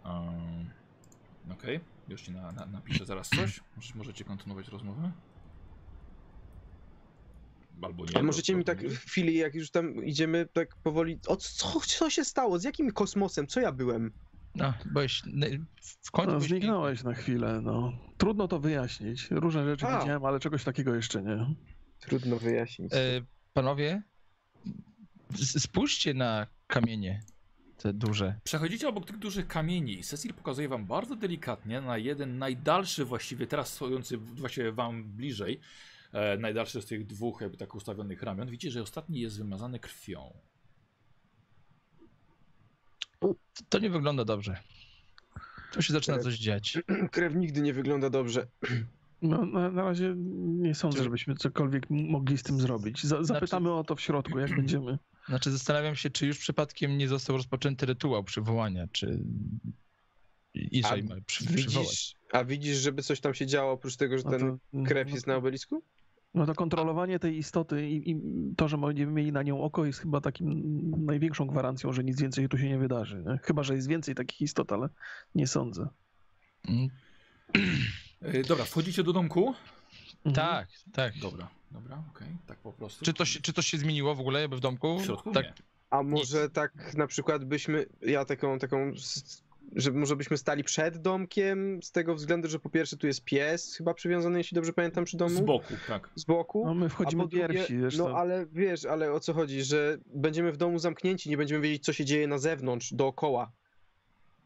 Um, 0.06 0.70
Okej, 1.52 1.80
już 2.08 2.22
ci 2.22 2.32
na, 2.32 2.52
na, 2.52 2.66
napiszę 2.66 3.06
zaraz 3.06 3.30
coś. 3.30 3.62
Może, 3.76 3.96
możecie 3.96 4.24
kontynuować 4.24 4.68
rozmowę? 4.68 5.12
Albo 7.82 8.06
nie. 8.06 8.18
A 8.18 8.24
możecie 8.24 8.56
mi 8.56 8.64
tak 8.64 8.88
w 8.88 8.98
chwili, 8.98 9.36
jak 9.36 9.56
już 9.56 9.72
tam 9.72 10.06
idziemy, 10.06 10.48
tak 10.54 10.76
powoli. 10.76 11.20
O 11.28 11.36
co, 11.36 11.80
co 11.80 12.10
się 12.10 12.26
stało? 12.26 12.60
Z 12.60 12.64
jakim 12.64 12.92
kosmosem? 12.92 13.48
Co 13.48 13.60
ja 13.60 13.72
byłem? 13.72 14.12
No, 14.56 14.74
byłeś 14.86 15.24
w 16.02 16.12
końcu 16.12 16.32
No, 16.34 16.40
zniknąłeś 16.40 17.04
na 17.04 17.14
chwilę, 17.14 17.62
no. 17.64 17.94
Trudno 18.18 18.48
to 18.48 18.60
wyjaśnić. 18.60 19.32
Różne 19.32 19.66
rzeczy 19.66 19.88
A. 19.88 20.00
widziałem, 20.00 20.26
ale 20.26 20.40
czegoś 20.40 20.64
takiego 20.64 20.96
jeszcze 20.96 21.22
nie. 21.24 21.56
Trudno 22.00 22.40
wyjaśnić. 22.40 22.94
E, 22.94 23.22
panowie, 23.54 24.04
spójrzcie 25.36 26.14
na 26.14 26.48
kamienie. 26.68 27.24
Te 27.82 27.94
duże. 27.94 28.36
Przechodzicie 28.44 28.88
obok 28.88 29.06
tych 29.06 29.18
dużych 29.18 29.48
kamieni. 29.48 30.04
Cecil 30.04 30.34
pokazuje 30.34 30.70
wam 30.70 30.86
bardzo 30.86 31.16
delikatnie 31.16 31.82
na 31.82 31.98
jeden 31.98 32.38
najdalszy 32.38 33.06
właściwie, 33.06 33.48
teraz 33.48 33.74
stojący 33.74 34.18
właściwie 34.18 34.72
wam 34.72 35.04
bliżej, 35.04 35.60
e, 36.14 36.38
najdalszy 36.38 36.82
z 36.82 36.86
tych 36.86 37.06
dwóch 37.06 37.42
jakby 37.42 37.58
tak 37.58 37.76
ustawionych 37.76 38.24
ramion. 38.24 38.50
Widzicie, 38.50 38.72
że 38.72 38.82
ostatni 38.82 39.20
jest 39.20 39.38
wymazany 39.38 39.80
krwią. 39.80 40.34
To 43.70 43.80
nie 43.80 43.90
wygląda 43.90 44.26
dobrze. 44.26 44.58
Tu 45.74 45.82
się 45.82 45.94
zaczyna 45.94 46.20
coś 46.20 46.38
dziać. 46.38 46.78
Krew 47.12 47.36
nigdy 47.36 47.62
nie 47.62 47.74
wygląda 47.74 48.10
dobrze. 48.10 48.48
No, 49.24 49.46
na, 49.46 49.72
na 49.72 49.84
razie 49.84 50.14
nie 50.38 50.76
sądzę, 50.76 51.04
żebyśmy 51.04 51.36
cokolwiek 51.36 51.90
mogli 51.90 52.38
z 52.38 52.44
tym 52.44 52.60
zrobić. 52.60 53.04
Za, 53.04 53.24
zapytamy 53.24 53.74
o 53.74 53.84
to 53.84 53.96
w 53.96 54.02
środku, 54.02 54.40
jak 54.40 54.56
będziemy. 54.56 54.98
Znaczy 55.32 55.52
zastanawiam 55.52 55.96
się, 55.96 56.10
czy 56.10 56.28
już 56.28 56.38
przypadkiem 56.40 56.98
nie 56.98 57.08
został 57.08 57.38
rozpoczęty 57.38 57.86
rytuał 57.86 58.24
przywołania, 58.24 58.88
czy... 58.92 59.24
Jeżeli 60.54 61.12
A 61.12 61.16
ma 61.16 61.22
przy, 61.26 61.46
przywołać. 61.46 61.88
Widzisz, 61.88 62.16
a 62.32 62.44
widzisz, 62.44 62.78
żeby 62.78 63.04
coś 63.04 63.20
tam 63.20 63.34
się 63.34 63.46
działo, 63.46 63.72
oprócz 63.72 63.96
tego, 63.96 64.18
że 64.18 64.24
No 64.24 64.32
ten 64.32 64.40
to, 64.40 64.84
krew 64.86 65.08
no 65.08 65.14
jest 65.14 65.28
na 65.28 65.36
obelisku? 65.36 65.84
No 66.34 66.46
to 66.46 66.56
kontrolowanie 66.56 67.20
tej 67.20 67.38
istoty 67.38 67.90
i, 67.90 68.12
i 68.12 68.22
to, 68.58 68.68
że 68.68 68.78
będziemy 68.78 69.12
mieli 69.12 69.32
na 69.32 69.44
nią 69.44 69.62
oko 69.62 69.86
jest 69.86 70.00
chyba 70.00 70.22
takim 70.22 71.06
największą 71.06 71.48
gwarancją, 71.48 71.94
że 71.94 72.04
nic 72.04 72.22
więcej 72.22 72.50
tu 72.50 72.58
się 72.58 72.70
nie 72.70 72.78
wydarzy. 72.78 73.24
Nie? 73.28 73.38
Chyba, 73.44 73.64
że 73.64 73.76
jest 73.76 73.88
więcej 73.88 74.16
takich 74.16 74.42
istot, 74.42 74.72
ale 74.72 74.90
nie 75.36 75.48
sądzę. 75.48 75.88
Mm, 76.68 76.90
E, 78.22 78.42
dobra, 78.42 78.66
wchodzicie 78.66 79.04
do 79.04 79.14
domku? 79.14 79.54
Mhm. 80.26 80.36
Tak, 80.36 80.68
tak. 80.94 81.20
Dobra, 81.20 81.50
dobra, 81.72 82.04
okej, 82.16 82.28
tak 82.48 82.58
po 82.58 82.74
prostu. 82.74 83.06
Czy 83.06 83.14
to, 83.14 83.26
się, 83.26 83.42
czy 83.42 83.54
to 83.54 83.62
się 83.62 83.78
zmieniło 83.78 84.16
w 84.16 84.20
ogóle 84.20 84.42
jakby 84.42 84.58
w 84.58 84.60
domku? 84.60 85.00
W 85.00 85.06
środku 85.06 85.32
tak, 85.32 85.46
nie. 85.46 85.54
A 85.90 86.04
może 86.04 86.50
tak 86.50 86.94
na 86.94 87.08
przykład 87.08 87.46
byśmy, 87.46 87.86
ja 88.02 88.26
taką, 88.26 88.60
taką, 88.60 88.92
że 89.76 89.92
może 89.92 90.16
byśmy 90.16 90.38
stali 90.38 90.64
przed 90.64 90.98
domkiem, 90.98 91.84
z 91.84 91.92
tego 91.92 92.16
względu, 92.16 92.48
że 92.48 92.60
po 92.60 92.70
pierwsze 92.70 92.98
tu 92.98 93.08
jest 93.08 93.24
pies, 93.24 93.76
chyba 93.76 93.94
przywiązany, 93.94 94.38
jeśli 94.38 94.56
dobrze 94.56 94.74
pamiętam, 94.74 95.06
przy 95.06 95.18
domu. 95.18 95.36
Z 95.36 95.42
boku, 95.42 95.74
tak. 95.88 96.10
Z 96.16 96.24
boku. 96.24 96.66
No 96.66 96.74
my 96.74 96.90
wchodzimy 96.90 97.28
pierwsi, 97.28 97.80
zresztą. 97.80 98.10
No 98.10 98.18
ale 98.18 98.46
wiesz, 98.52 98.86
ale 98.86 99.12
o 99.12 99.20
co 99.20 99.34
chodzi, 99.34 99.64
że 99.64 99.98
będziemy 100.06 100.52
w 100.52 100.58
domu 100.58 100.80
zamknięci, 100.80 101.30
nie 101.30 101.38
będziemy 101.38 101.62
wiedzieć, 101.62 101.86
co 101.86 101.94
się 101.94 102.06
dzieje 102.06 102.28
na 102.28 102.38
zewnątrz, 102.38 102.94
dookoła. 102.94 103.52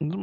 No, 0.01 0.17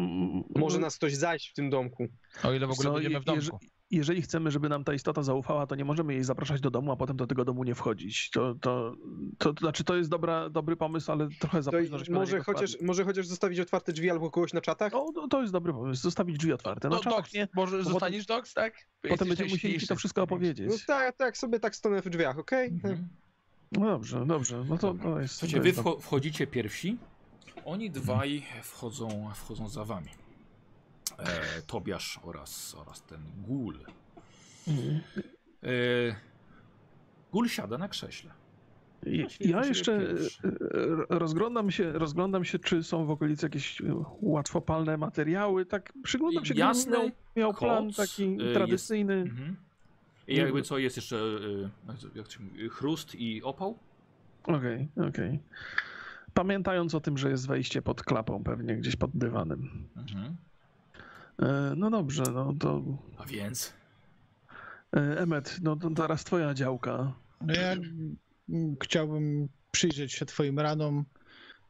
Może 0.57 0.79
no, 0.79 0.87
nas 0.87 0.97
ktoś 0.97 1.15
zajść 1.15 1.51
w 1.51 1.55
tym 1.55 1.71
domku. 1.71 2.07
o 2.45 2.53
ile 2.53 2.67
w 2.67 2.71
ogóle 2.71 2.89
co, 2.89 2.95
będziemy 2.95 3.21
w 3.21 3.25
domku. 3.25 3.59
Jeże- 3.93 4.13
jeżeli 4.13 4.23
chcemy, 4.23 4.51
żeby 4.51 4.69
nam 4.69 4.85
ta 4.85 4.95
istota 4.95 5.23
zaufała, 5.23 5.67
to 5.67 5.75
nie 5.75 5.85
możemy 5.85 6.13
jej 6.15 6.25
zapraszać 6.25 6.61
do 6.61 6.71
domu, 6.71 6.93
a 6.93 6.97
potem 6.97 7.17
do 7.17 7.27
tego 7.27 7.45
domu 7.45 7.65
nie 7.65 7.75
wchodzić. 7.75 8.31
To, 8.31 8.55
to, 8.55 8.95
to, 9.39 9.55
to 9.55 9.61
znaczy, 9.61 9.85
to 9.85 9.97
jest 9.97 10.11
dobra, 10.11 10.51
dobry 10.51 10.77
pomysł, 10.77 11.13
ale 11.13 11.29
trochę 11.41 11.63
za 11.63 11.71
późno, 11.71 11.99
żeśmy 11.99 12.15
na 12.15 12.21
może, 12.21 12.33
niego 12.33 12.45
chociaż, 12.45 12.71
wpadli. 12.71 12.87
może 12.87 13.05
chociaż 13.05 13.27
zostawić 13.27 13.61
otwarte 13.61 13.93
drzwi 13.93 14.11
albo 14.11 14.31
kogoś 14.31 14.53
na 14.53 14.61
czatach? 14.61 14.95
O, 14.95 15.13
to, 15.13 15.29
to 15.29 15.41
jest 15.41 15.53
dobry 15.53 15.73
pomysł, 15.73 16.03
zostawić 16.03 16.39
drzwi 16.39 16.53
otwarte. 16.53 16.89
Na 16.89 16.97
No, 16.97 17.03
czatach 17.03 17.19
Docs, 17.19 17.35
nie, 17.35 17.49
może 17.55 17.77
potem- 17.79 17.93
zostaniesz 17.93 18.27
Docs, 18.27 18.55
tak? 18.55 18.75
potem 19.09 19.29
będziemy 19.29 19.51
musieli 19.51 19.81
ci 19.81 19.87
to 19.87 19.97
wszystko 19.97 20.21
No 20.21 20.25
opowiedzieć. 20.25 20.87
tak, 20.87 21.17
tak, 21.17 21.37
sobie 21.39 21.61
tak 21.61 21.77
stanę 21.77 22.03
w 22.03 22.09
drzwiach, 22.11 22.39
okej? 22.39 22.69
Mhm. 22.69 23.09
No 23.73 23.87
dobrze, 23.87 24.27
dobrze, 24.27 24.65
no 24.69 24.79
to, 24.79 24.95
to 24.95 25.21
jest... 25.21 25.35
Słuchajcie, 25.35 25.73
to 25.73 25.83
wy 25.95 26.01
wchodzicie 26.01 26.47
pierwsi, 26.47 26.99
oni 27.65 27.91
dwaj 27.91 28.43
wchodzą, 28.63 29.31
wchodzą 29.35 29.69
za 29.69 29.85
wami. 29.85 30.09
E, 31.19 31.63
Tobiasz 31.67 32.21
oraz, 32.23 32.75
oraz 32.75 33.03
ten 33.03 33.21
gul. 33.47 33.79
Mhm. 34.69 35.01
E, 35.63 35.69
gul 37.33 37.49
siada 37.49 37.79
na 37.79 37.89
krześle. 37.89 38.31
Ja- 39.41 39.65
jeszcze 39.65 39.99
pierwszy. 39.99 40.49
e, 40.49 41.19
rozglądam 41.19 41.71
się, 41.71 41.93
rozglądam 41.93 42.45
się, 42.45 42.59
czy 42.59 42.83
są 42.83 43.05
w 43.05 43.11
okolicy 43.11 43.47
jakieś 43.47 43.81
e, 43.81 43.85
łatwopalne 44.21 44.97
materiały. 44.97 45.67
Tak 45.67 45.93
przyglądam 46.03 46.45
się, 46.45 46.55
gdybym 46.55 46.93
miał, 46.93 47.11
miał 47.37 47.55
plan 47.55 47.93
taki 47.93 48.25
e, 48.25 48.29
jest- 48.43 48.55
tradycyjny. 48.55 49.15
Mhm. 49.15 49.57
I 50.29 50.37
jakby 50.37 50.63
co, 50.63 50.79
jest 50.79 50.97
jeszcze 50.97 51.17
e, 51.17 51.99
jak 52.19 52.31
się 52.31 52.41
mówi, 52.41 52.69
chrust 52.69 53.15
i 53.15 53.43
opał? 53.43 53.79
Okej, 54.45 54.89
okej. 55.09 55.39
Pamiętając 56.35 56.95
o 56.95 57.01
tym, 57.01 57.19
że 57.19 57.31
jest 57.31 57.47
wejście 57.47 57.83
pod 57.83 58.03
klapą, 58.03 58.45
pewnie 58.45 58.77
gdzieś 58.77 58.97
pod 58.97 59.11
dywanem. 59.15 59.89
Mhm. 59.97 60.37
E, 61.39 61.75
No 61.77 61.91
dobrze, 61.91 62.23
no 62.35 62.53
to 62.61 62.83
A 63.19 63.25
więc? 63.27 63.73
e, 64.97 65.19
Emmet, 65.19 65.59
no 65.63 65.77
to 65.77 65.91
teraz 65.91 66.25
twoja 66.25 66.55
działka. 66.55 67.13
No 67.41 67.55
ja 67.55 67.75
chciałbym 68.83 69.49
przyjrzeć 69.71 70.13
się 70.13 70.27
twoim 70.27 70.59
ranom 70.59 71.05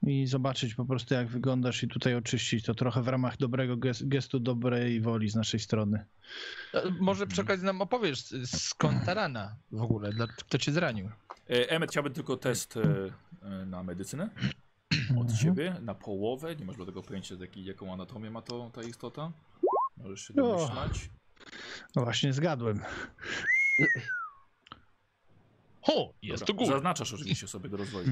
i 0.07 0.27
zobaczyć 0.27 0.75
po 0.75 0.85
prostu 0.85 1.15
jak 1.15 1.29
wyglądasz 1.29 1.83
i 1.83 1.89
tutaj 1.89 2.15
oczyścić 2.15 2.65
to 2.65 2.75
trochę 2.75 3.03
w 3.03 3.09
ramach 3.09 3.37
dobrego 3.37 3.77
ges- 3.77 4.09
gestu 4.09 4.41
dobrej 4.41 5.01
woli 5.01 5.29
z 5.29 5.35
naszej 5.35 5.61
strony. 5.61 6.05
E, 6.75 6.83
Może 7.01 7.27
przy 7.27 7.41
okazji 7.41 7.67
nam 7.67 7.81
opowiesz, 7.83 8.25
skąd 8.45 9.05
ta 9.05 9.15
rana 9.15 9.57
w 9.73 9.83
ogóle, 9.83 10.11
kto 10.39 10.59
cię 10.59 10.73
zranił? 10.73 11.07
E, 11.51 11.71
Emmet, 11.71 11.91
chciałbym 11.91 12.13
tylko 12.13 12.37
test 12.37 12.75
e, 13.43 13.67
na 13.67 13.83
medycynę 13.83 14.31
od 15.20 15.32
ciebie, 15.38 15.76
na 15.80 15.95
połowę. 15.95 16.57
Nie 16.57 16.64
masz 16.64 16.76
do 16.76 16.86
tego 16.86 17.03
pojęcia, 17.03 17.34
jaki, 17.40 17.64
jaką 17.64 17.93
anatomię 17.93 18.30
ma 18.30 18.43
to 18.43 18.70
ta 18.74 18.82
istota. 18.82 19.32
Możesz 19.97 20.20
się 20.28 20.34
O. 20.34 20.36
domyślać. 20.36 21.11
No 21.97 22.03
właśnie 22.05 22.32
zgadłem. 22.32 22.80
Ho, 25.82 26.12
jest 26.22 26.43
Dobra, 26.43 26.47
to 26.47 26.55
gór. 26.55 26.66
Zaznaczasz 26.74 27.12
oczywiście 27.14 27.49
sobie 27.49 27.68
do 27.68 27.76
rozwoju. 27.76 28.07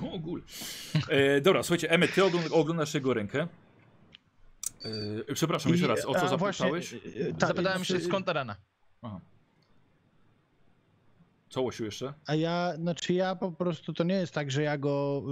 o, 0.12 0.18
gul. 0.18 0.42
E, 1.08 1.40
dobra, 1.40 1.62
słuchajcie, 1.62 1.90
Emmet, 1.90 2.14
ty 2.14 2.20
ogląd- 2.24 2.52
oglądasz 2.52 2.94
jego 2.94 3.14
rękę. 3.14 3.48
E, 5.28 5.34
przepraszam 5.34 5.72
jeszcze 5.72 5.86
raz, 5.86 6.04
o 6.04 6.14
co 6.14 6.28
zapytałeś? 6.28 6.58
właśnie, 6.58 6.98
e, 7.28 7.34
tak, 7.34 7.48
Zapytałem 7.48 7.84
się, 7.84 8.00
skąd 8.00 8.26
ta 8.26 8.32
rana? 8.32 8.56
Aha. 9.02 9.20
Co 11.54 11.62
Łosiu 11.62 11.84
jeszcze? 11.84 12.14
A 12.26 12.34
ja, 12.34 12.72
znaczy 12.76 13.12
ja 13.12 13.36
po 13.36 13.52
prostu, 13.52 13.92
to 13.92 14.04
nie 14.04 14.14
jest 14.14 14.32
tak, 14.34 14.50
że 14.50 14.62
ja 14.62 14.78
go 14.78 15.22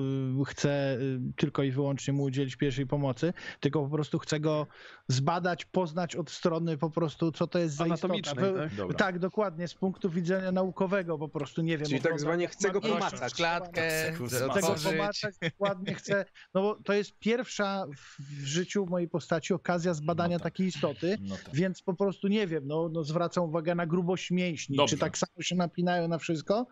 y, 0.40 0.44
chcę 0.44 0.96
y, 1.00 1.20
tylko 1.36 1.62
i 1.62 1.70
wyłącznie 1.70 2.14
mu 2.14 2.22
udzielić 2.22 2.56
pierwszej 2.56 2.86
pomocy, 2.86 3.32
tylko 3.60 3.82
po 3.82 3.88
prostu 3.88 4.18
chcę 4.18 4.40
go 4.40 4.66
zbadać, 5.08 5.64
poznać 5.64 6.16
od 6.16 6.30
strony 6.30 6.78
po 6.78 6.90
prostu, 6.90 7.32
co 7.32 7.46
to 7.46 7.58
jest 7.58 7.74
za 7.74 7.86
istota. 7.86 8.14
Tak? 8.34 8.74
Dobra. 8.76 8.96
Tak, 8.96 9.18
dokładnie, 9.18 9.68
z 9.68 9.74
punktu 9.74 10.10
widzenia 10.10 10.52
naukowego 10.52 11.18
po 11.18 11.28
prostu, 11.28 11.62
nie 11.62 11.78
wiem. 11.78 11.86
Czyli 11.88 12.00
tak 12.00 12.20
zwanie 12.20 12.48
chcę 12.48 12.70
go 12.70 12.80
pomacać. 12.80 13.34
klatkę, 13.34 13.88
Chcę 14.12 14.18
go 14.18 14.26
Chcę 14.26 14.38
go 14.40 14.52
Otworzyć. 14.52 14.92
pomacać, 14.92 15.34
dokładnie 15.42 15.94
chcę, 15.94 16.24
no 16.54 16.62
bo 16.62 16.74
to 16.84 16.92
jest 16.92 17.18
pierwsza 17.18 17.86
w, 17.96 18.22
w 18.42 18.44
życiu 18.44 18.86
mojej 18.86 19.08
postaci 19.08 19.54
okazja 19.54 19.94
zbadania 19.94 20.36
No 20.36 20.38
tak. 20.42 20.52
takiej 20.52 20.66
istoty, 20.66 21.18
No 21.20 21.36
tak. 21.36 21.54
więc 21.54 21.82
po 21.82 21.94
prostu 21.94 22.28
nie 22.28 22.46
wiem, 22.46 22.66
no, 22.66 22.88
no 22.92 23.04
zwracam 23.04 23.44
uwagę 23.44 23.74
na 23.74 23.86
grubość 23.86 24.30
mięśni, 24.30 24.76
Dobrze. 24.76 24.96
czy 24.96 25.00
tak 25.00 25.18
samo 25.18 25.42
się 25.42 25.56
napinają 25.56 26.11
na 26.12 26.18
wszystko 26.18 26.66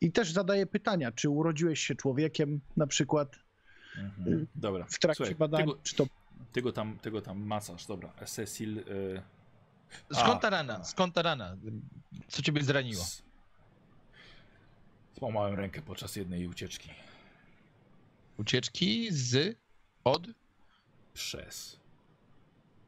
i 0.00 0.12
też 0.12 0.32
zadaję 0.32 0.66
pytania, 0.66 1.12
czy 1.12 1.28
urodziłeś 1.28 1.80
się 1.80 1.94
człowiekiem 1.94 2.60
na 2.76 2.86
przykład 2.86 3.36
Mhm. 3.98 4.46
Dobra. 4.54 4.84
w 4.84 4.98
trakcie 4.98 5.16
Słuchaj, 5.24 5.34
badań, 5.34 5.60
Tego, 5.60 5.78
czy 5.82 5.94
to 5.96 6.06
tego, 6.52 6.72
tam, 6.72 6.98
tego 6.98 7.22
tam 7.22 7.42
macasz, 7.46 7.86
dobra. 7.86 8.12
Cecil. 8.26 8.78
E, 8.78 10.14
Skąd 10.14 10.40
ta 10.42 10.50
rana? 10.50 10.84
Skąd 10.84 11.14
ta 11.14 11.22
rana? 11.22 11.56
Co 12.28 12.42
ciebie 12.42 12.62
zraniło? 12.64 13.04
z- 13.04 13.22
Złamałem 15.18 15.54
rękę 15.54 15.82
podczas 15.82 16.16
jednej 16.16 16.46
ucieczki. 16.46 16.90
Ucieczki 18.38 19.08
z, 19.10 19.56
od, 20.04 20.26
Przez 21.14 21.78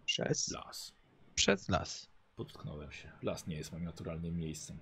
Przez? 0.06 0.48
las. 0.50 0.92
przez 1.34 1.68
las. 1.68 2.08
Potknąłem 2.36 2.92
się. 2.92 3.10
Las 3.22 3.46
nie 3.46 3.56
jest 3.56 3.72
moim 3.72 3.84
naturalnym 3.84 4.36
miejscem. 4.38 4.78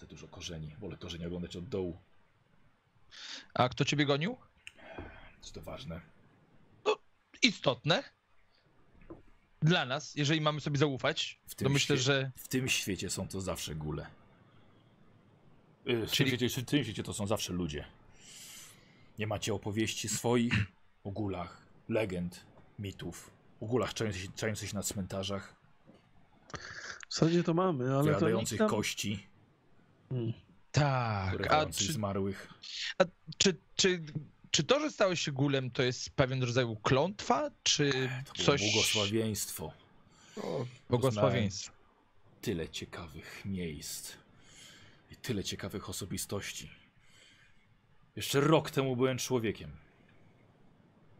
Za 0.00 0.06
dużo 0.06 0.28
korzeni. 0.28 0.74
Wolę 0.80 0.96
korzenie 0.96 1.26
oglądać 1.26 1.56
od 1.56 1.68
dołu. 1.68 1.98
A 3.54 3.68
kto 3.68 3.84
ciebie 3.84 4.06
gonił? 4.06 4.36
Czy 5.42 5.52
to 5.52 5.60
ważne? 5.62 6.00
Istotne. 7.42 8.02
Dla 9.62 9.84
nas, 9.84 10.14
jeżeli 10.14 10.40
mamy 10.40 10.60
sobie 10.60 10.78
zaufać, 10.78 11.40
W 11.46 11.54
tym 11.54 11.66
to 11.68 11.72
myślę, 11.72 11.96
świe- 11.96 12.00
że 12.02 12.30
W 12.36 12.48
tym 12.48 12.68
świecie 12.68 13.10
są 13.10 13.28
to 13.28 13.40
zawsze 13.40 13.74
góle. 13.74 14.06
Y, 15.88 16.06
W 16.06 16.10
Czyli- 16.10 16.30
tym, 16.30 16.38
świecie, 16.38 16.62
w 16.62 16.64
tym 16.64 16.84
świecie 16.84 17.02
to 17.02 17.14
są 17.14 17.26
zawsze 17.26 17.52
ludzie. 17.52 17.84
Nie 19.18 19.26
macie 19.26 19.54
opowieści 19.54 20.08
swoich 20.08 20.54
o 21.04 21.10
gulach, 21.10 21.62
legend, 21.88 22.44
mitów, 22.78 23.30
o 23.60 23.66
gulach 23.66 23.94
czających 23.94 24.22
się, 24.22 24.28
czających 24.36 24.68
się 24.68 24.74
na 24.76 24.82
cmentarzach, 24.82 25.54
W 27.08 27.14
zasadzie 27.14 27.42
to 27.44 27.54
mamy, 27.54 27.96
ale 27.96 28.14
to 28.20 28.30
nikt 28.30 28.58
nam... 28.58 28.68
kości, 28.68 29.26
Hmm. 30.12 30.32
tak. 30.72 31.52
A 31.52 31.66
czy, 31.66 31.92
zmarłych. 31.92 32.48
czy, 33.38 33.56
czy, 33.76 34.02
czy 34.50 34.64
to, 34.64 34.80
że 34.80 34.90
stałeś 34.90 35.20
się 35.20 35.32
gulem, 35.32 35.70
to 35.70 35.82
jest 35.82 36.10
pewien 36.10 36.42
rodzaj 36.42 36.66
klątwa, 36.82 37.50
czy 37.62 38.10
To 38.34 38.42
coś... 38.42 38.60
błogosławieństwo. 38.62 39.72
O, 40.36 40.66
Błogosławieństwo. 40.90 41.72
Tyle 42.42 42.68
ciekawych 42.68 43.42
miejsc 43.44 44.12
i 45.10 45.16
tyle 45.16 45.44
ciekawych 45.44 45.88
osobistości. 45.90 46.70
Jeszcze 48.16 48.40
rok 48.40 48.70
temu 48.70 48.96
byłem 48.96 49.18
człowiekiem. 49.18 49.70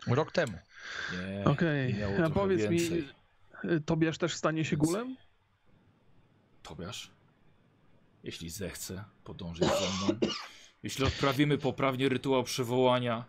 Rok 0.06 0.32
temu. 0.32 0.58
Nie, 1.12 1.44
Okej, 1.44 1.94
miało 1.94 2.24
a 2.24 2.30
powiedz 2.30 2.60
więcej. 2.60 3.02
mi, 3.02 3.08
Tobiasz 3.86 4.18
też 4.18 4.34
stanie 4.34 4.64
się 4.64 4.76
Więcej. 4.76 4.88
gulem? 4.88 5.16
Tobiasz, 6.62 7.10
jeśli 8.24 8.50
zechce 8.50 9.04
podążyć 9.24 9.64
ze 9.64 9.70
mną, 10.06 10.18
jeśli 10.82 11.04
odprawimy 11.04 11.58
poprawnie 11.58 12.08
rytuał 12.08 12.44
przywołania, 12.44 13.24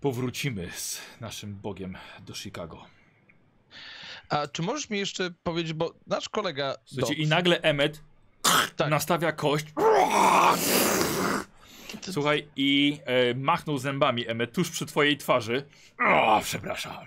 powrócimy 0.00 0.70
z 0.70 1.00
naszym 1.20 1.54
Bogiem 1.54 1.96
do 2.20 2.34
Chicago. 2.34 2.86
A 4.28 4.46
czy 4.46 4.62
możesz 4.62 4.90
mi 4.90 4.98
jeszcze 4.98 5.30
powiedzieć, 5.42 5.72
bo 5.72 5.94
nasz 6.06 6.28
kolega... 6.28 6.76
Słuchajcie, 6.84 7.14
Doc- 7.14 7.24
i 7.24 7.26
nagle 7.28 7.60
Emmet 7.60 8.00
Tak. 8.76 8.90
nastawia 8.90 9.32
kość. 9.32 9.66
Słuchaj, 12.12 12.48
i 12.56 12.98
e, 13.04 13.34
machnął 13.34 13.78
zębami 13.78 14.28
Emmet 14.28 14.52
tuż 14.52 14.70
przy 14.70 14.86
twojej 14.86 15.16
twarzy. 15.16 15.66
O, 16.06 16.40
przepraszam. 16.44 17.06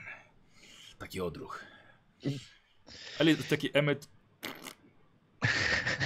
Taki 1.00 1.22
odruch. 1.22 1.64
Ale 3.20 3.36
taki 3.36 3.70
Emmet. 3.78 4.08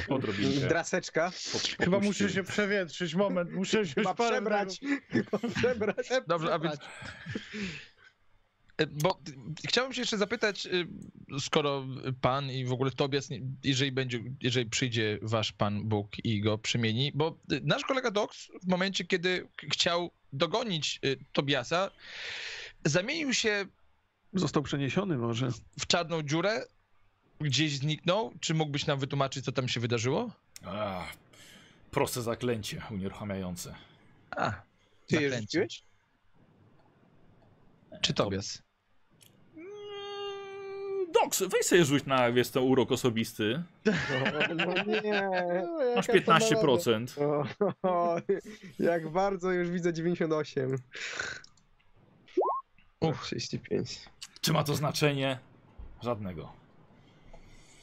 Odrobinkę. 0.09 0.67
Draseczka. 0.67 1.31
po- 1.53 1.83
chyba 1.83 1.99
muszę 1.99 2.29
się 2.29 2.43
przewietrzyć, 2.43 3.15
moment, 3.15 3.51
muszę 3.51 3.85
się 3.87 3.93
Chyba 3.93 4.13
przebrać. 4.13 4.79
Chyba 5.09 5.39
przebrać. 5.55 6.09
Dobrze, 6.27 6.53
a 6.53 6.59
więc... 6.59 6.75
Bo 8.91 9.19
chciałem 9.67 9.93
się 9.93 10.01
jeszcze 10.01 10.17
zapytać, 10.17 10.65
y, 10.65 10.87
skoro 11.39 11.85
pan 12.21 12.51
i 12.51 12.65
w 12.65 12.71
ogóle 12.71 12.91
Tobias, 12.91 13.29
jeżeli 13.63 13.91
będzie, 13.91 14.19
jeżeli 14.41 14.69
przyjdzie 14.69 15.19
wasz 15.21 15.51
pan 15.51 15.83
Bóg 15.89 16.25
i 16.25 16.41
go 16.41 16.57
przemieni, 16.57 17.11
bo 17.15 17.39
y, 17.51 17.61
nasz 17.63 17.83
kolega 17.83 18.11
Dox 18.11 18.47
w 18.63 18.67
momencie, 18.67 19.05
kiedy 19.05 19.47
chciał 19.71 20.11
dogonić 20.33 20.99
y, 21.05 21.17
Tobiasa, 21.33 21.91
zamienił 22.85 23.33
się 23.33 23.65
Został 24.33 24.63
przeniesiony 24.63 25.17
może. 25.17 25.49
w 25.79 25.87
czarną 25.87 26.21
dziurę, 26.23 26.65
gdzieś 27.41 27.77
zniknął. 27.77 28.31
Czy 28.39 28.53
mógłbyś 28.53 28.85
nam 28.85 28.99
wytłumaczyć, 28.99 29.45
co 29.45 29.51
tam 29.51 29.67
się 29.67 29.79
wydarzyło? 29.79 30.29
A, 30.65 31.05
proste 31.91 32.21
zaklęcie 32.21 32.81
unieruchamiające. 32.91 33.75
A, 34.31 34.51
Ty 35.07 35.15
je 35.15 35.29
zaklęcie. 35.29 35.41
rzuciłeś? 35.61 35.83
Czy 38.01 38.13
Tobias? 38.13 38.61
Mm, 39.55 39.67
Doks, 41.13 41.43
weź 41.43 41.65
sobie 41.65 41.85
rzuć 41.85 42.05
na, 42.05 42.31
wiesz, 42.31 42.49
ten 42.49 42.63
urok 42.63 42.91
osobisty. 42.91 43.63
No, 44.55 44.65
no 44.65 44.83
nie. 44.83 45.29
Masz 45.95 46.07
jaka 46.07 46.39
to 46.39 46.55
15%. 46.55 47.21
O, 47.21 47.45
o, 47.89 48.17
jak 48.79 49.09
bardzo 49.09 49.51
już 49.51 49.69
widzę 49.69 49.93
98. 49.93 50.75
Uch, 52.99 53.25
65. 53.25 53.99
Czy 54.41 54.53
ma 54.53 54.63
to 54.63 54.75
znaczenie? 54.75 55.39
Żadnego. 56.01 56.53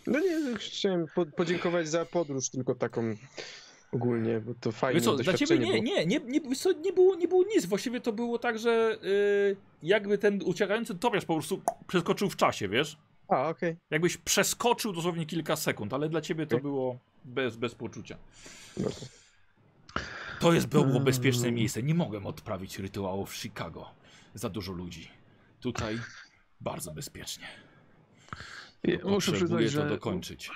No 0.07 0.21
nie, 0.21 0.57
chciałem 0.59 1.07
po, 1.15 1.27
podziękować 1.27 1.89
za 1.89 2.05
podróż, 2.05 2.49
tylko 2.49 2.75
taką 2.75 3.17
ogólnie, 3.93 4.41
bo 4.41 4.55
to 4.61 4.73
fajne 4.73 5.01
co, 5.01 5.17
dla 5.17 5.35
ciebie 5.35 5.59
nie, 5.59 5.67
było. 5.73 5.83
nie, 5.83 6.07
nie, 6.07 6.21
nie, 6.21 6.57
co, 6.57 6.73
nie, 6.73 6.93
było, 6.93 7.15
nie 7.15 7.29
było 7.29 7.45
nic. 7.55 7.67
Właściwie 7.67 8.01
to 8.01 8.13
było 8.13 8.39
tak, 8.39 8.59
że 8.59 8.99
y, 9.05 9.57
jakby 9.83 10.19
ten 10.19 10.43
uciekający 10.45 10.95
topiarz 10.95 11.25
po 11.25 11.35
prostu 11.35 11.63
przeskoczył 11.87 12.31
w 12.31 12.37
czasie, 12.37 12.69
wiesz? 12.69 12.97
A, 13.29 13.49
okej. 13.49 13.77
Jakbyś 13.91 14.17
przeskoczył 14.17 14.93
dosłownie 14.93 15.27
kilka 15.27 15.57
sekund, 15.57 15.93
ale 15.93 16.09
dla 16.09 16.21
ciebie 16.21 16.47
to 16.47 16.57
Okej. 16.57 16.63
było 16.63 16.99
bez, 17.25 17.57
bez 17.57 17.75
poczucia. 17.75 18.17
No 18.77 18.91
to- 18.91 19.07
To 20.41 20.53
jest 20.53 20.67
było 20.67 20.85
Mm. 20.85 21.05
bezpieczne 21.05 21.53
miejsce. 21.53 21.83
Nie 21.83 21.95
mogłem 21.95 22.27
odprawić 22.27 22.79
rytuału 22.79 23.27
w 23.27 23.35
Chicago. 23.37 23.91
Za 24.35 24.49
dużo 24.49 24.73
ludzi. 24.73 25.09
Tutaj 25.61 25.99
bardzo 26.61 26.93
bezpiecznie. 26.93 27.45
Ja 28.85 28.99
Muszę 29.05 29.33
przyznać, 29.33 29.65
to 29.65 29.71
że 29.71 29.89
dokończyć. 29.89 30.51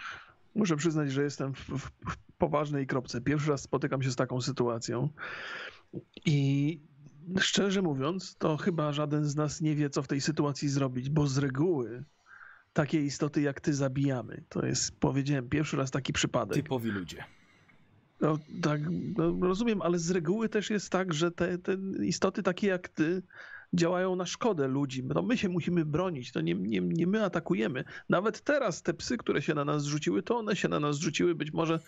Muszę 0.54 0.76
przyznać, 0.76 1.12
że 1.12 1.22
jestem 1.22 1.54
w, 1.54 1.68
w, 1.68 1.90
w 2.10 2.16
poważnej 2.38 2.86
kropce. 2.86 3.20
Pierwszy 3.20 3.50
raz 3.50 3.62
spotykam 3.62 4.02
się 4.02 4.10
z 4.10 4.16
taką 4.16 4.40
sytuacją 4.40 5.08
i 6.26 6.80
szczerze 7.40 7.82
mówiąc, 7.82 8.36
to 8.36 8.56
chyba 8.56 8.92
żaden 8.92 9.24
z 9.24 9.36
nas 9.36 9.60
nie 9.60 9.74
wie, 9.74 9.90
co 9.90 10.02
w 10.02 10.08
tej 10.08 10.20
sytuacji 10.20 10.68
zrobić, 10.68 11.10
bo 11.10 11.26
z 11.26 11.38
reguły 11.38 12.04
takie 12.72 13.00
istoty 13.00 13.40
jak 13.40 13.60
ty 13.60 13.74
zabijamy. 13.74 14.44
To 14.48 14.66
jest, 14.66 15.00
powiedziałem, 15.00 15.48
pierwszy 15.48 15.76
raz 15.76 15.90
taki 15.90 16.12
przypadek. 16.12 16.56
Typowi 16.56 16.90
ludzie. 16.90 17.24
No, 18.20 18.38
tak, 18.62 18.80
no, 19.16 19.36
rozumiem, 19.40 19.82
ale 19.82 19.98
z 19.98 20.10
reguły 20.10 20.48
też 20.48 20.70
jest 20.70 20.90
tak, 20.90 21.14
że 21.14 21.30
te, 21.30 21.58
te 21.58 21.76
istoty 22.02 22.42
takie 22.42 22.66
jak 22.66 22.88
ty 22.88 23.22
działają 23.74 24.16
na 24.16 24.26
szkodę 24.26 24.68
ludzi. 24.68 25.04
No 25.04 25.22
my 25.22 25.38
się 25.38 25.48
musimy 25.48 25.84
bronić, 25.84 26.32
to 26.32 26.40
nie, 26.40 26.54
nie, 26.54 26.80
nie 26.80 27.06
my 27.06 27.24
atakujemy. 27.24 27.84
Nawet 28.08 28.40
teraz 28.40 28.82
te 28.82 28.94
psy, 28.94 29.16
które 29.16 29.42
się 29.42 29.54
na 29.54 29.64
nas 29.64 29.82
zrzuciły, 29.82 30.22
to 30.22 30.36
one 30.36 30.56
się 30.56 30.68
na 30.68 30.80
nas 30.80 30.96
zrzuciły. 30.96 31.34
Być 31.34 31.52
może 31.52 31.80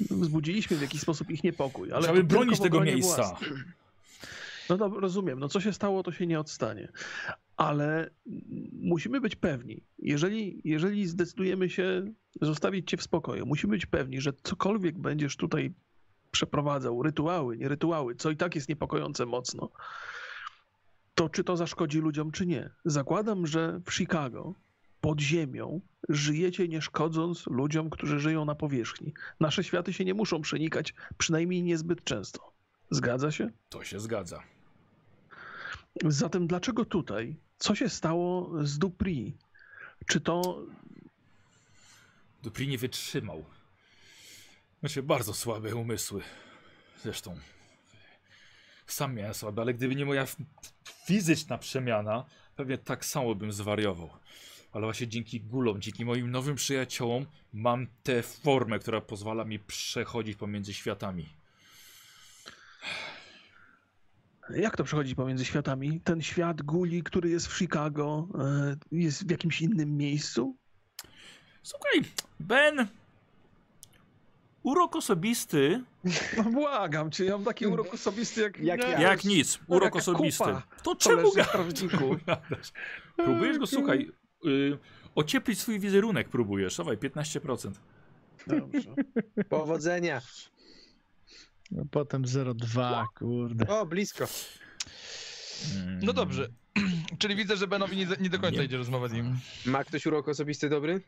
wzbudziliśmy 0.00 0.76
w 0.76 0.82
jakiś 0.82 1.00
sposób 1.00 1.30
ich 1.30 1.44
niepokój. 1.44 1.92
Ale 1.92 2.02
Trzeba 2.02 2.18
to 2.18 2.24
bronić 2.24 2.60
tego 2.60 2.80
miejsca. 2.80 3.36
No 4.70 4.76
dobra, 4.76 5.00
rozumiem. 5.00 5.38
No 5.38 5.48
co 5.48 5.60
się 5.60 5.72
stało, 5.72 6.02
to 6.02 6.12
się 6.12 6.26
nie 6.26 6.40
odstanie. 6.40 6.92
Ale 7.56 8.10
musimy 8.72 9.20
być 9.20 9.36
pewni, 9.36 9.82
jeżeli, 9.98 10.60
jeżeli 10.64 11.06
zdecydujemy 11.06 11.70
się 11.70 12.12
zostawić 12.40 12.90
cię 12.90 12.96
w 12.96 13.02
spokoju, 13.02 13.46
musimy 13.46 13.70
być 13.70 13.86
pewni, 13.86 14.20
że 14.20 14.32
cokolwiek 14.42 14.98
będziesz 14.98 15.36
tutaj 15.36 15.72
przeprowadzał, 16.30 17.02
rytuały, 17.02 17.56
nie 17.56 17.68
rytuały, 17.68 18.14
co 18.14 18.30
i 18.30 18.36
tak 18.36 18.54
jest 18.54 18.68
niepokojące 18.68 19.26
mocno, 19.26 19.70
to 21.16 21.28
czy 21.28 21.44
to 21.44 21.56
zaszkodzi 21.56 21.98
ludziom, 21.98 22.30
czy 22.30 22.46
nie. 22.46 22.70
Zakładam, 22.84 23.46
że 23.46 23.80
w 23.86 23.94
Chicago 23.94 24.54
pod 25.00 25.20
ziemią 25.20 25.80
żyjecie 26.08 26.68
nie 26.68 26.82
szkodząc 26.82 27.46
ludziom, 27.46 27.90
którzy 27.90 28.20
żyją 28.20 28.44
na 28.44 28.54
powierzchni. 28.54 29.14
Nasze 29.40 29.64
światy 29.64 29.92
się 29.92 30.04
nie 30.04 30.14
muszą 30.14 30.40
przenikać, 30.40 30.94
przynajmniej 31.18 31.62
niezbyt 31.62 32.04
często. 32.04 32.52
Zgadza 32.90 33.30
się? 33.30 33.50
To 33.68 33.84
się 33.84 34.00
zgadza. 34.00 34.42
Zatem 36.04 36.46
dlaczego 36.46 36.84
tutaj? 36.84 37.36
Co 37.58 37.74
się 37.74 37.88
stało 37.88 38.52
z 38.66 38.78
Dupri? 38.78 39.36
Czy 40.06 40.20
to 40.20 40.66
Dupri 42.42 42.68
nie 42.68 42.78
wytrzymał. 42.78 43.44
Znaczy, 44.80 45.02
bardzo 45.02 45.34
słabe 45.34 45.74
umysły. 45.74 46.22
Zresztą, 47.02 47.36
sam 48.92 49.14
miałem 49.14 49.34
słabe, 49.34 49.62
ale 49.62 49.74
gdyby 49.74 49.96
nie 49.96 50.04
moja 50.04 50.26
fizyczna 51.06 51.58
przemiana, 51.58 52.24
pewnie 52.56 52.78
tak 52.78 53.04
samo 53.04 53.34
bym 53.34 53.52
zwariował. 53.52 54.10
Ale 54.72 54.86
właśnie 54.86 55.08
dzięki 55.08 55.40
gulom, 55.40 55.80
dzięki 55.80 56.04
moim 56.04 56.30
nowym 56.30 56.54
przyjaciołom, 56.54 57.26
mam 57.52 57.86
tę 58.02 58.22
formę, 58.22 58.78
która 58.78 59.00
pozwala 59.00 59.44
mi 59.44 59.58
przechodzić 59.58 60.36
pomiędzy 60.36 60.74
światami. 60.74 61.28
Jak 64.50 64.76
to 64.76 64.84
przechodzi 64.84 65.14
pomiędzy 65.14 65.44
światami? 65.44 66.00
Ten 66.00 66.22
świat 66.22 66.62
guli, 66.62 67.02
który 67.02 67.30
jest 67.30 67.46
w 67.46 67.58
Chicago, 67.58 68.28
e, 68.38 68.76
jest 68.92 69.26
w 69.26 69.30
jakimś 69.30 69.62
innym 69.62 69.96
miejscu? 69.96 70.56
Słuchaj, 71.62 72.00
Ben, 72.40 72.88
urok 74.66 74.96
osobisty, 74.96 75.82
No 76.36 76.42
błagam 76.42 77.10
cię, 77.10 77.24
ja 77.24 77.32
mam 77.32 77.44
taki 77.44 77.66
urok 77.66 77.94
osobisty 77.94 78.40
jak... 78.40 78.60
Jak 78.60 78.80
nie, 78.80 78.86
ja. 78.86 79.00
jak 79.00 79.24
nic, 79.24 79.58
no, 79.68 79.76
urok 79.76 79.84
jaka 79.84 79.98
osobisty. 79.98 80.44
kupa. 80.44 80.62
To 80.82 80.96
czemu. 80.96 81.32
Gadasz. 82.26 82.72
Próbujesz 83.16 83.58
go, 83.58 83.66
słuchaj, 83.66 84.10
y, 84.46 84.78
ocieplić 85.14 85.60
swój 85.60 85.80
wizerunek 85.80 86.28
próbujesz, 86.28 86.76
dawaj, 86.76 86.96
15%. 86.96 87.70
Dobrze. 88.46 88.94
Powodzenia. 89.48 90.20
No, 91.70 91.82
potem 91.90 92.22
0,2, 92.22 93.04
kurde. 93.18 93.68
O, 93.68 93.86
blisko. 93.86 94.24
Mm. 95.76 95.98
No 96.02 96.12
dobrze. 96.12 96.48
Czyli 97.18 97.36
widzę, 97.36 97.56
że 97.56 97.66
Benowi 97.66 97.96
nie, 97.96 98.06
nie 98.20 98.30
do 98.30 98.38
końca 98.38 98.58
Nie. 98.58 98.64
idzie 98.64 98.76
rozmowa 98.76 99.08
z 99.08 99.12
nim. 99.12 99.36
Ma 99.66 99.84
ktoś 99.84 100.06
urok 100.06 100.28
osobisty 100.28 100.68
dobry? 100.68 101.00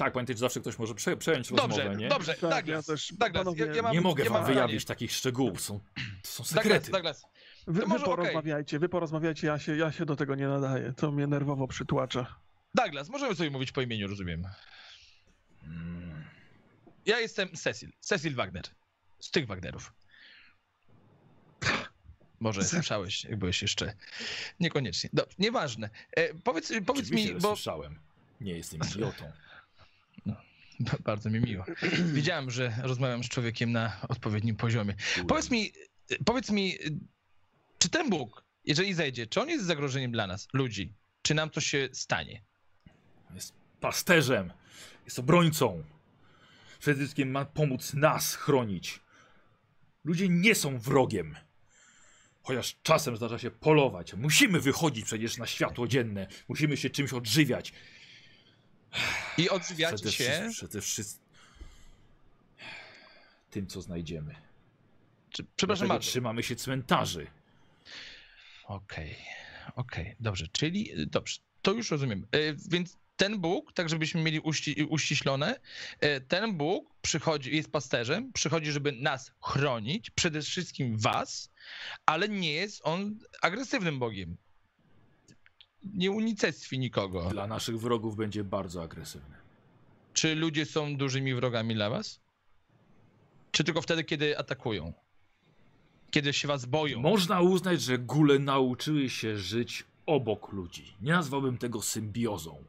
Tak, 0.00 0.12
pamiętaj, 0.12 0.36
że 0.36 0.40
zawsze 0.40 0.60
ktoś 0.60 0.78
może 0.78 0.94
prze, 0.94 1.16
przejąć 1.16 1.48
Dobrze, 1.48 1.66
rozmowę, 1.66 1.96
nie? 1.96 2.08
dobrze. 2.08 2.34
Tak, 2.34 2.40
Douglas, 2.40 2.88
ja 2.88 2.94
też- 2.94 3.12
Douglas, 3.12 3.32
panowie, 3.44 3.66
ja, 3.66 3.74
ja 3.74 3.82
mam, 3.82 3.92
nie 3.92 4.00
mogę 4.00 4.24
ja 4.24 4.30
wam 4.30 4.44
wyjawić 4.46 4.84
takich 4.84 5.12
szczegółów, 5.12 5.60
są, 5.60 5.80
to 6.22 6.28
są 6.28 6.42
Douglas, 6.44 6.62
sekrety. 6.64 6.90
Douglas, 6.90 7.22
Wy, 7.66 7.80
To 7.80 7.86
wy 7.86 7.86
może 7.86 8.04
okej. 8.04 8.16
porozmawiajcie, 8.16 8.78
wy 8.78 8.88
porozmawiajcie, 8.88 9.46
ja 9.46 9.58
się, 9.58 9.76
ja 9.76 9.92
się 9.92 10.06
do 10.06 10.16
tego 10.16 10.34
nie 10.34 10.48
nadaję. 10.48 10.92
To 10.96 11.12
mnie 11.12 11.26
nerwowo 11.26 11.68
przytłacza. 11.68 12.40
Douglas, 12.74 13.08
możemy 13.08 13.34
sobie 13.34 13.50
mówić 13.50 13.72
po 13.72 13.80
imieniu, 13.80 14.08
rozumiem. 14.08 14.44
Mm. 15.64 16.24
Ja 17.06 17.20
jestem 17.20 17.48
Cecil, 17.56 17.92
Cecil 18.00 18.34
Wagner. 18.34 18.64
Z 19.20 19.30
tych 19.30 19.46
Wagnerów. 19.46 19.92
Może 22.40 22.64
słyszałeś, 22.64 23.24
jak 23.24 23.36
byłeś 23.38 23.62
jeszcze. 23.62 23.92
Niekoniecznie. 24.60 25.10
Dobrze, 25.12 25.36
nieważne. 25.38 25.90
E, 26.12 26.34
powiedz, 26.34 26.72
powiedz 26.86 27.10
mi, 27.10 27.34
bo 27.34 27.48
słyszałem. 27.56 27.98
Nie 28.40 28.52
jestem 28.52 28.80
idiotą. 28.94 29.32
Bardzo 31.04 31.30
mi 31.30 31.40
miło. 31.40 31.64
Wiedziałem, 32.14 32.50
że 32.50 32.72
rozmawiam 32.82 33.24
z 33.24 33.28
człowiekiem 33.28 33.72
na 33.72 34.00
odpowiednim 34.08 34.56
poziomie. 34.56 34.94
Powiedz 35.28 35.50
mi, 35.50 35.72
powiedz 36.24 36.50
mi, 36.50 36.76
czy 37.78 37.88
ten 37.88 38.10
Bóg, 38.10 38.44
jeżeli 38.64 38.94
zejdzie, 38.94 39.26
czy 39.26 39.40
on 39.40 39.48
jest 39.48 39.64
zagrożeniem 39.64 40.12
dla 40.12 40.26
nas, 40.26 40.48
ludzi? 40.52 40.94
Czy 41.22 41.34
nam 41.34 41.50
to 41.50 41.60
się 41.60 41.88
stanie? 41.92 42.42
Jest 43.34 43.54
pasterzem, 43.80 44.52
jest 45.04 45.18
obrońcą. 45.18 45.82
Przede 46.80 46.96
wszystkim 46.96 47.30
ma 47.30 47.44
pomóc 47.44 47.94
nas 47.94 48.34
chronić. 48.34 49.00
Ludzie 50.04 50.28
nie 50.28 50.54
są 50.54 50.78
wrogiem. 50.78 51.36
Chociaż 52.42 52.76
czasem 52.82 53.16
zdarza 53.16 53.38
się 53.38 53.50
polować. 53.50 54.14
Musimy 54.14 54.60
wychodzić 54.60 55.04
przecież 55.04 55.36
na 55.36 55.46
światło 55.46 55.88
dzienne. 55.88 56.26
Musimy 56.48 56.76
się 56.76 56.90
czymś 56.90 57.12
odżywiać. 57.12 57.72
I 59.38 59.50
odżywiacie 59.50 59.96
Przede 59.96 60.12
się. 60.12 60.48
przede 60.52 60.80
wszystkim 60.80 61.30
tym, 63.50 63.66
co 63.66 63.82
znajdziemy. 63.82 64.34
Czy, 65.30 65.44
przepraszam 65.56 65.88
bardzo. 65.88 66.08
trzymamy 66.08 66.42
się 66.42 66.56
cmentarzy. 66.56 67.26
Okej, 68.64 69.16
okej, 69.76 70.16
dobrze, 70.20 70.46
czyli 70.52 70.90
dobrze, 71.06 71.38
to 71.62 71.72
już 71.72 71.90
rozumiem. 71.90 72.26
E, 72.32 72.38
Więc 72.54 72.96
ten 73.16 73.38
Bóg, 73.40 73.72
tak 73.72 73.88
żebyśmy 73.88 74.22
mieli 74.22 74.40
uści, 74.40 74.84
uściślone, 74.84 75.60
e, 76.00 76.20
ten 76.20 76.56
Bóg 76.56 76.94
przychodzi, 77.02 77.56
jest 77.56 77.72
pasterzem, 77.72 78.32
przychodzi, 78.32 78.72
żeby 78.72 78.92
nas 78.92 79.32
chronić, 79.42 80.10
przede 80.10 80.42
wszystkim 80.42 80.98
was, 80.98 81.50
ale 82.06 82.28
nie 82.28 82.52
jest 82.52 82.80
on 82.84 83.18
agresywnym 83.42 83.98
Bogiem. 83.98 84.36
Nie 85.94 86.10
unicestwi 86.10 86.78
nikogo. 86.78 87.30
Dla 87.30 87.46
naszych 87.46 87.80
wrogów 87.80 88.16
będzie 88.16 88.44
bardzo 88.44 88.82
agresywny. 88.82 89.36
Czy 90.12 90.34
ludzie 90.34 90.66
są 90.66 90.96
dużymi 90.96 91.34
wrogami 91.34 91.74
dla 91.74 91.90
was? 91.90 92.20
Czy 93.52 93.64
tylko 93.64 93.82
wtedy, 93.82 94.04
kiedy 94.04 94.38
atakują? 94.38 94.92
Kiedy 96.10 96.32
się 96.32 96.48
was 96.48 96.66
boją? 96.66 97.00
Można 97.00 97.40
uznać, 97.40 97.82
że 97.82 97.98
góle 97.98 98.38
nauczyły 98.38 99.10
się 99.10 99.36
żyć 99.36 99.84
obok 100.06 100.52
ludzi. 100.52 100.94
Nie 101.00 101.12
nazwałbym 101.12 101.58
tego 101.58 101.82
symbiozą, 101.82 102.64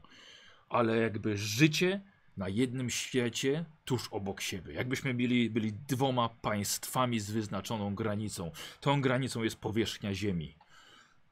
ale 0.70 0.98
jakby 0.98 1.38
życie 1.38 2.02
na 2.38 2.50
jednym 2.50 2.90
świecie 2.90 3.66
tuż 3.86 4.08
obok 4.12 4.42
siebie. 4.42 4.74
Jakbyśmy 4.74 5.14
byli, 5.14 5.50
byli 5.50 5.74
dwoma 5.74 6.30
państwami 6.30 7.20
z 7.20 7.32
wyznaczoną 7.32 7.96
granicą. 7.96 8.52
Tą 8.82 9.02
granicą 9.02 9.44
jest 9.44 9.56
powierzchnia 9.56 10.14
Ziemi. 10.14 10.56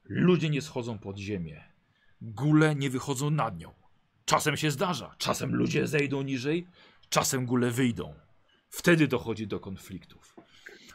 Ludzie 0.04 0.50
nie 0.50 0.62
schodzą 0.62 0.98
pod 0.98 1.18
ziemię. 1.18 1.69
Góle 2.20 2.74
nie 2.74 2.90
wychodzą 2.90 3.30
nad 3.30 3.58
nią. 3.58 3.74
Czasem 4.24 4.56
się 4.56 4.70
zdarza. 4.70 5.14
Czasem 5.18 5.54
ludzie 5.54 5.86
zejdą 5.86 6.22
niżej, 6.22 6.66
czasem 7.08 7.46
góle 7.46 7.70
wyjdą. 7.70 8.14
Wtedy 8.68 9.08
dochodzi 9.08 9.46
do 9.46 9.60
konfliktów. 9.60 10.36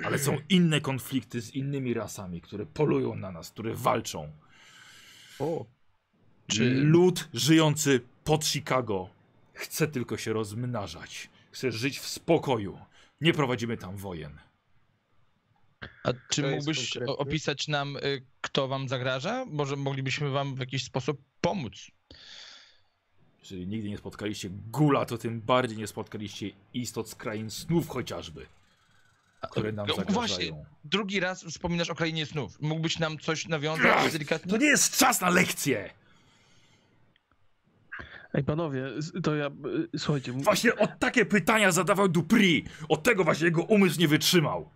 Ale 0.03 0.19
są 0.19 0.37
inne 0.49 0.81
konflikty 0.81 1.41
z 1.41 1.53
innymi 1.53 1.93
rasami, 1.93 2.41
które 2.41 2.65
polują 2.65 3.15
na 3.15 3.31
nas, 3.31 3.51
które 3.51 3.73
walczą. 3.73 4.31
O, 5.39 5.65
Czy 6.47 6.73
lud 6.73 7.29
żyjący 7.33 8.01
pod 8.23 8.45
Chicago 8.45 9.09
chce 9.53 9.87
tylko 9.87 10.17
się 10.17 10.33
rozmnażać, 10.33 11.29
chce 11.51 11.71
żyć 11.71 11.99
w 11.99 12.07
spokoju. 12.07 12.79
Nie 13.21 13.33
prowadzimy 13.33 13.77
tam 13.77 13.97
wojen. 13.97 14.39
A 16.03 16.13
czy 16.29 16.43
mógłbyś 16.43 16.97
opisać 17.07 17.67
nam, 17.67 17.97
y, 17.97 18.25
kto 18.41 18.67
wam 18.67 18.89
zagraża? 18.89 19.45
Może 19.45 19.75
moglibyśmy 19.75 20.29
wam 20.29 20.55
w 20.55 20.59
jakiś 20.59 20.83
sposób 20.83 21.21
pomóc. 21.41 21.73
Jeżeli 23.39 23.67
nigdy 23.67 23.89
nie 23.89 23.97
spotkaliście 23.97 24.49
gula, 24.49 25.05
to 25.05 25.17
tym 25.17 25.41
bardziej 25.41 25.77
nie 25.77 25.87
spotkaliście 25.87 26.49
istot 26.73 27.09
z 27.09 27.15
krain 27.15 27.49
snów 27.49 27.89
chociażby, 27.89 28.45
które 29.51 29.71
nam 29.71 29.87
No, 29.87 29.95
zagrażają. 29.95 30.27
Właśnie, 30.27 30.65
drugi 30.83 31.19
raz 31.19 31.43
wspominasz 31.43 31.89
o 31.89 31.95
krainie 31.95 32.25
snów. 32.25 32.61
Mógłbyś 32.61 32.99
nam 32.99 33.19
coś 33.19 33.47
nawiązać 33.47 34.11
delikatnie? 34.11 34.51
To 34.51 34.57
nie 34.57 34.67
jest 34.67 34.97
czas 34.97 35.21
na 35.21 35.29
lekcje! 35.29 35.93
Ej, 38.33 38.43
panowie, 38.43 38.83
to 39.23 39.35
ja, 39.35 39.47
y, 39.93 39.99
słuchajcie, 39.99 40.31
Właśnie 40.31 40.75
o 40.75 40.87
takie 40.87 41.25
pytania 41.25 41.71
zadawał 41.71 42.07
Dupri. 42.07 42.65
Od 42.89 43.03
tego 43.03 43.23
właśnie 43.23 43.45
jego 43.45 43.63
umysł 43.63 43.99
nie 43.99 44.07
wytrzymał. 44.07 44.69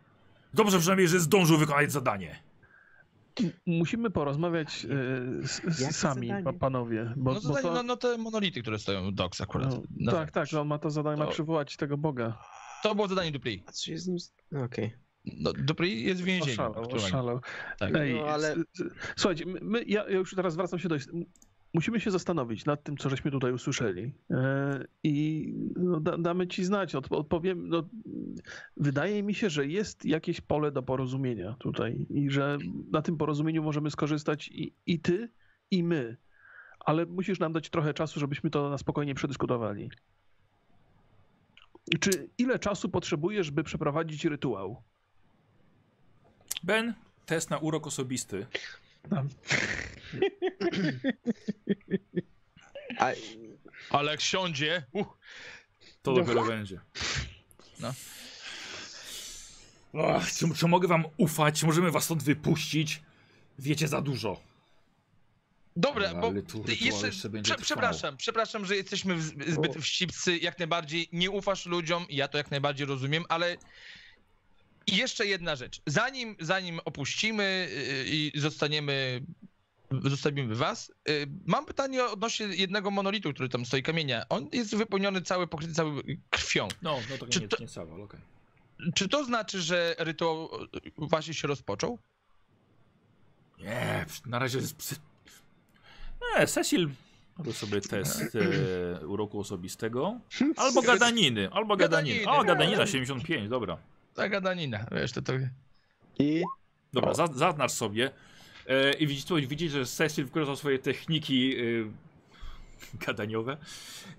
Dobrze 0.53 0.79
przynajmniej, 0.79 1.07
że 1.07 1.19
zdążył 1.19 1.57
wykonać 1.57 1.91
zadanie. 1.91 2.43
musimy 3.65 4.09
porozmawiać 4.09 4.85
y, 4.85 5.79
Jakie 5.81 5.93
sami, 5.93 6.31
pa, 6.43 6.53
panowie, 6.53 7.13
bo, 7.17 7.33
No, 7.33 7.39
bo 7.41 7.41
zadanie, 7.41 7.61
to... 7.63 7.73
no, 7.73 7.83
no 7.83 7.97
te 7.97 8.17
monolity, 8.17 8.61
które 8.61 8.79
stoją 8.79 9.13
Docs 9.13 9.41
akurat. 9.41 9.69
no, 9.71 9.81
Na 9.99 10.11
tak, 10.11 10.31
tak, 10.31 10.47
on 10.53 10.67
ma 10.67 10.77
to 10.79 10.89
zadanie, 10.91 11.17
ma 11.19 11.25
To- 11.25 11.31
przywołać 11.31 11.77
tego 11.77 11.97
Boga. 11.97 12.37
To 12.83 12.95
było 12.95 13.07
zadanie 13.07 13.31
Dupri. 13.31 13.63
a 13.67 13.71
co 13.71 13.85
się 13.85 13.97
z 13.97 14.07
nim... 14.07 14.17
no, 14.51 14.63
Okej. 14.63 14.93
No, 15.25 15.53
Dupri 15.53 16.03
jest 16.03 16.21
w 16.21 16.25
więzieniu. 16.25 16.53
Oszalał, 16.53 16.91
oszalał. 16.91 17.39
Tak. 17.79 17.95
Ej, 17.95 18.15
No, 18.15 18.27
ale- 18.27 18.55
słuchajcie, 19.17 19.45
my- 19.45 19.59
my, 19.61 19.83
ja, 19.83 20.09
ja 20.09 20.17
już 20.17 20.35
teraz 20.35 20.55
wracam 20.55 20.79
się 20.79 20.89
do... 20.89 20.95
Musimy 21.73 21.99
się 21.99 22.11
zastanowić 22.11 22.65
nad 22.65 22.83
tym, 22.83 22.97
co 22.97 23.09
żeśmy 23.09 23.31
tutaj 23.31 23.51
usłyszeli. 23.51 24.13
E, 24.31 24.85
I 25.03 25.47
no, 25.75 25.99
da, 25.99 26.17
damy 26.17 26.47
ci 26.47 26.65
znać, 26.65 26.95
odp- 26.95 27.15
odpowiem. 27.17 27.69
No, 27.69 27.83
wydaje 28.77 29.23
mi 29.23 29.33
się, 29.33 29.49
że 29.49 29.67
jest 29.67 30.05
jakieś 30.05 30.41
pole 30.41 30.71
do 30.71 30.83
porozumienia 30.83 31.55
tutaj 31.59 32.05
i 32.09 32.29
że 32.29 32.57
na 32.91 33.01
tym 33.01 33.17
porozumieniu 33.17 33.63
możemy 33.63 33.91
skorzystać 33.91 34.47
i, 34.47 34.73
i 34.85 34.99
ty, 34.99 35.29
i 35.71 35.83
my. 35.83 36.17
Ale 36.79 37.05
musisz 37.05 37.39
nam 37.39 37.53
dać 37.53 37.69
trochę 37.69 37.93
czasu, 37.93 38.19
żebyśmy 38.19 38.49
to 38.49 38.69
na 38.69 38.77
spokojnie 38.77 39.15
przedyskutowali. 39.15 39.89
Czy 41.99 42.29
ile 42.37 42.59
czasu 42.59 42.89
potrzebujesz, 42.89 43.51
by 43.51 43.63
przeprowadzić 43.63 44.25
rytuał? 44.25 44.83
Ben, 46.63 46.93
test 47.25 47.49
na 47.49 47.57
urok 47.57 47.87
osobisty. 47.87 48.45
A 52.99 53.11
Ale 53.89 54.11
jak 54.11 54.21
siądzie... 54.21 54.85
Uh, 54.91 55.07
To 56.01 56.13
dopiero 56.13 56.45
będzie. 56.45 56.79
No. 57.79 57.93
Czy, 60.37 60.55
czy 60.55 60.67
mogę 60.67 60.87
wam 60.87 61.05
ufać? 61.17 61.63
Możemy 61.63 61.91
was 61.91 62.03
stąd 62.03 62.23
wypuścić? 62.23 63.01
Wiecie 63.59 63.87
za 63.87 64.01
dużo. 64.01 64.39
Dobra, 65.75 66.13
bo 66.13 66.31
jeszcze, 66.81 67.07
jeszcze 67.07 67.29
prze, 67.29 67.55
przepraszam, 67.55 68.17
przepraszam, 68.17 68.65
że 68.65 68.75
jesteśmy 68.75 69.15
w, 69.15 69.21
zbyt 69.51 69.75
wścibscy, 69.75 70.37
jak 70.37 70.59
najbardziej 70.59 71.09
nie 71.11 71.31
ufasz 71.31 71.65
ludziom, 71.65 72.05
ja 72.09 72.27
to 72.27 72.37
jak 72.37 72.51
najbardziej 72.51 72.87
rozumiem, 72.87 73.23
ale 73.29 73.57
i 74.93 74.95
jeszcze 74.97 75.25
jedna 75.25 75.55
rzecz. 75.55 75.81
Zanim, 75.85 76.35
zanim 76.39 76.79
opuścimy 76.85 77.69
yy, 77.71 78.05
i 78.05 78.31
zostaniemy, 78.35 79.21
zostawimy 80.03 80.55
was, 80.55 80.91
yy, 81.07 81.27
mam 81.45 81.65
pytanie 81.65 82.05
odnośnie 82.05 82.45
jednego 82.45 82.91
monolitu, 82.91 83.33
który 83.33 83.49
tam 83.49 83.65
stoi, 83.65 83.83
kamienia. 83.83 84.25
On 84.29 84.49
jest 84.53 84.75
wypełniony 84.75 85.21
cały, 85.21 85.47
pokryty 85.47 85.73
cały 85.73 86.03
krwią. 86.29 86.67
No, 86.81 86.99
no 87.09 87.17
to 87.17 87.27
Czy 87.27 87.41
nie, 87.41 87.47
to- 87.47 87.57
nie 87.63 87.67
cały, 87.67 87.93
ale 87.93 88.03
okej. 88.03 88.19
Czy 88.95 89.09
to 89.09 89.25
znaczy, 89.25 89.61
że 89.61 89.95
rytuał 89.97 90.49
właśnie 90.97 91.33
się 91.33 91.47
rozpoczął? 91.47 91.99
Nie, 93.59 94.05
na 94.25 94.39
razie. 94.39 94.59
Nie, 96.37 96.47
Cecil 96.47 96.89
robił 97.37 97.53
sobie 97.53 97.81
test 97.81 98.35
e, 99.01 99.07
uroku 99.07 99.39
osobistego. 99.39 100.19
Albo 100.57 100.81
gadaniny, 100.81 101.49
albo 101.51 101.77
gadaniny. 101.77 102.27
O, 102.27 102.43
gadanina 102.43 102.87
75, 102.87 103.49
dobra. 103.49 103.77
Ta 104.19 104.29
gadanina, 104.29 104.85
wiesz, 104.91 105.11
to 105.11 105.21
to... 105.21 105.33
i... 106.19 106.43
Dobra, 106.93 107.13
za, 107.13 107.27
zaznacz 107.27 107.71
sobie. 107.71 108.11
E, 108.67 108.93
I 108.93 109.07
widzisz, 109.07 109.25
widzisz, 109.47 109.71
że 109.71 109.85
Cecil 109.85 110.25
wykorzystał 110.25 110.55
swoje 110.55 110.79
techniki 110.79 111.55
e, 111.57 111.63
gadaniowe 113.05 113.57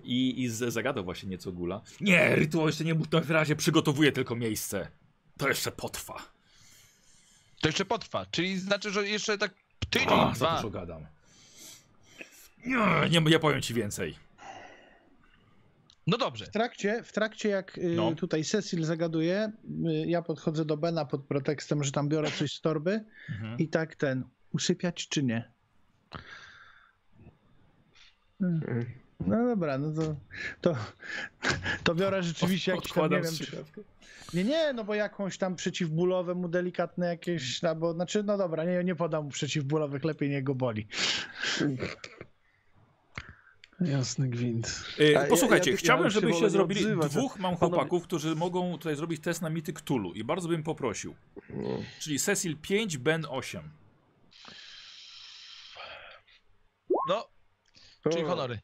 i, 0.03 0.43
i 0.43 0.49
zagadał 0.49 1.03
właśnie 1.03 1.29
nieco 1.29 1.51
gula. 1.51 1.81
Nie, 2.01 2.35
rytuał 2.35 2.67
jeszcze 2.67 2.83
nie 2.83 2.93
na 3.11 3.21
razie 3.29 3.55
przygotowuje 3.55 4.11
tylko 4.11 4.35
miejsce. 4.35 4.87
To 5.37 5.47
jeszcze 5.47 5.71
potrwa. 5.71 6.31
To 7.61 7.67
jeszcze 7.67 7.85
potrwa, 7.85 8.25
czyli 8.31 8.59
znaczy, 8.59 8.91
że 8.91 9.07
jeszcze 9.07 9.37
tak 9.37 9.53
tydzień, 9.89 10.09
A, 10.11 10.35
za 10.35 10.45
dwa. 10.45 10.55
dużo 10.55 10.69
gadam. 10.69 11.05
Nie, 12.65 13.09
nie, 13.09 13.21
nie 13.21 13.39
powiem 13.39 13.61
ci 13.61 13.73
więcej. 13.73 14.15
No 16.07 16.17
dobrze. 16.17 16.45
W 16.45 16.49
trakcie, 16.49 17.03
w 17.03 17.11
trakcie 17.11 17.49
jak 17.49 17.77
y, 17.77 17.93
No. 17.95 18.15
tutaj 18.15 18.43
Cecil 18.43 18.83
zagaduje, 18.83 19.51
y, 19.87 19.91
ja 20.07 20.21
podchodzę 20.21 20.65
do 20.65 20.77
Bena 20.77 21.05
pod 21.05 21.23
pretekstem, 21.25 21.83
że 21.83 21.91
tam 21.91 22.09
biorę 22.09 22.31
coś 22.31 22.53
z 22.53 22.61
torby 22.61 23.03
Mhm. 23.29 23.57
i 23.57 23.67
tak 23.67 23.95
ten, 23.95 24.23
usypiać 24.53 25.07
czy 25.07 25.23
nie? 25.23 25.51
No 29.27 29.45
dobra, 29.47 29.77
no 29.77 29.91
to, 29.93 30.15
to, 30.61 30.75
to 31.83 31.95
biorę 31.95 32.23
rzeczywiście 32.23 32.71
jakiś 32.71 32.93
tam, 32.93 33.11
nie 33.11 33.21
wiem, 33.21 33.33
czy, 33.35 33.63
nie, 34.33 34.43
nie, 34.43 34.73
no 34.73 34.83
bo 34.83 34.95
jakąś 34.95 35.37
tam 35.37 35.55
przeciwbólowe 35.55 36.35
mu 36.35 36.47
delikatne 36.49 37.07
jakieś, 37.07 37.63
albo, 37.63 37.93
znaczy, 37.93 38.23
no 38.23 38.37
dobra, 38.37 38.63
nie, 38.63 38.83
nie 38.83 38.95
podam 38.95 39.23
mu 39.23 39.29
przeciwbólowych, 39.29 40.03
lepiej 40.03 40.29
niech 40.29 40.43
go 40.43 40.55
boli. 40.55 40.87
Jasny 43.81 44.27
gwint. 44.29 44.83
E, 44.99 45.03
A 45.19 45.21
ja- 45.23 45.27
Posłuchajcie, 45.29 45.71
ja- 45.71 45.77
chciałbym, 45.77 46.05
ja 46.05 46.09
się 46.11 46.19
żebyście 46.19 46.49
zrobili 46.49 46.81
odzywać, 46.85 47.11
dwóch 47.11 47.39
mam 47.39 47.55
chłopaków, 47.55 48.03
którzy 48.03 48.35
mogą 48.35 48.71
tutaj 48.71 48.95
zrobić 48.95 49.21
test 49.23 49.41
na 49.41 49.49
mity 49.49 49.73
Cthulhu 49.73 50.13
i 50.13 50.23
bardzo 50.23 50.47
bym 50.47 50.63
poprosił. 50.63 51.15
No. 51.49 51.69
Czyli 51.99 52.19
Cecil 52.19 52.57
5, 52.57 52.97
Ben 52.97 53.25
8. 53.29 53.69
No, 57.07 57.27
czyli 58.11 58.23
honory. 58.23 58.59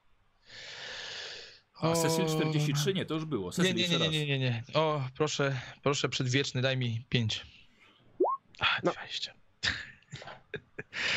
A 1.81 1.93
Cecil 1.93 2.25
O, 2.25 2.27
43? 2.27 2.93
Nie, 2.93 3.05
to 3.05 3.13
już 3.13 3.25
było. 3.25 3.47
Nie, 3.49 3.53
Cecil 3.53 3.75
nie, 3.75 3.87
nie, 3.87 3.99
nie, 3.99 4.09
nie, 4.09 4.25
nie, 4.27 4.39
nie. 4.39 4.63
O, 4.73 5.01
proszę, 5.15 5.61
proszę 5.83 6.09
przedwieczny, 6.09 6.61
daj 6.61 6.77
mi 6.77 7.05
5. 7.09 7.45
A, 8.59 8.65
No. 8.83 8.91
20. 8.91 9.33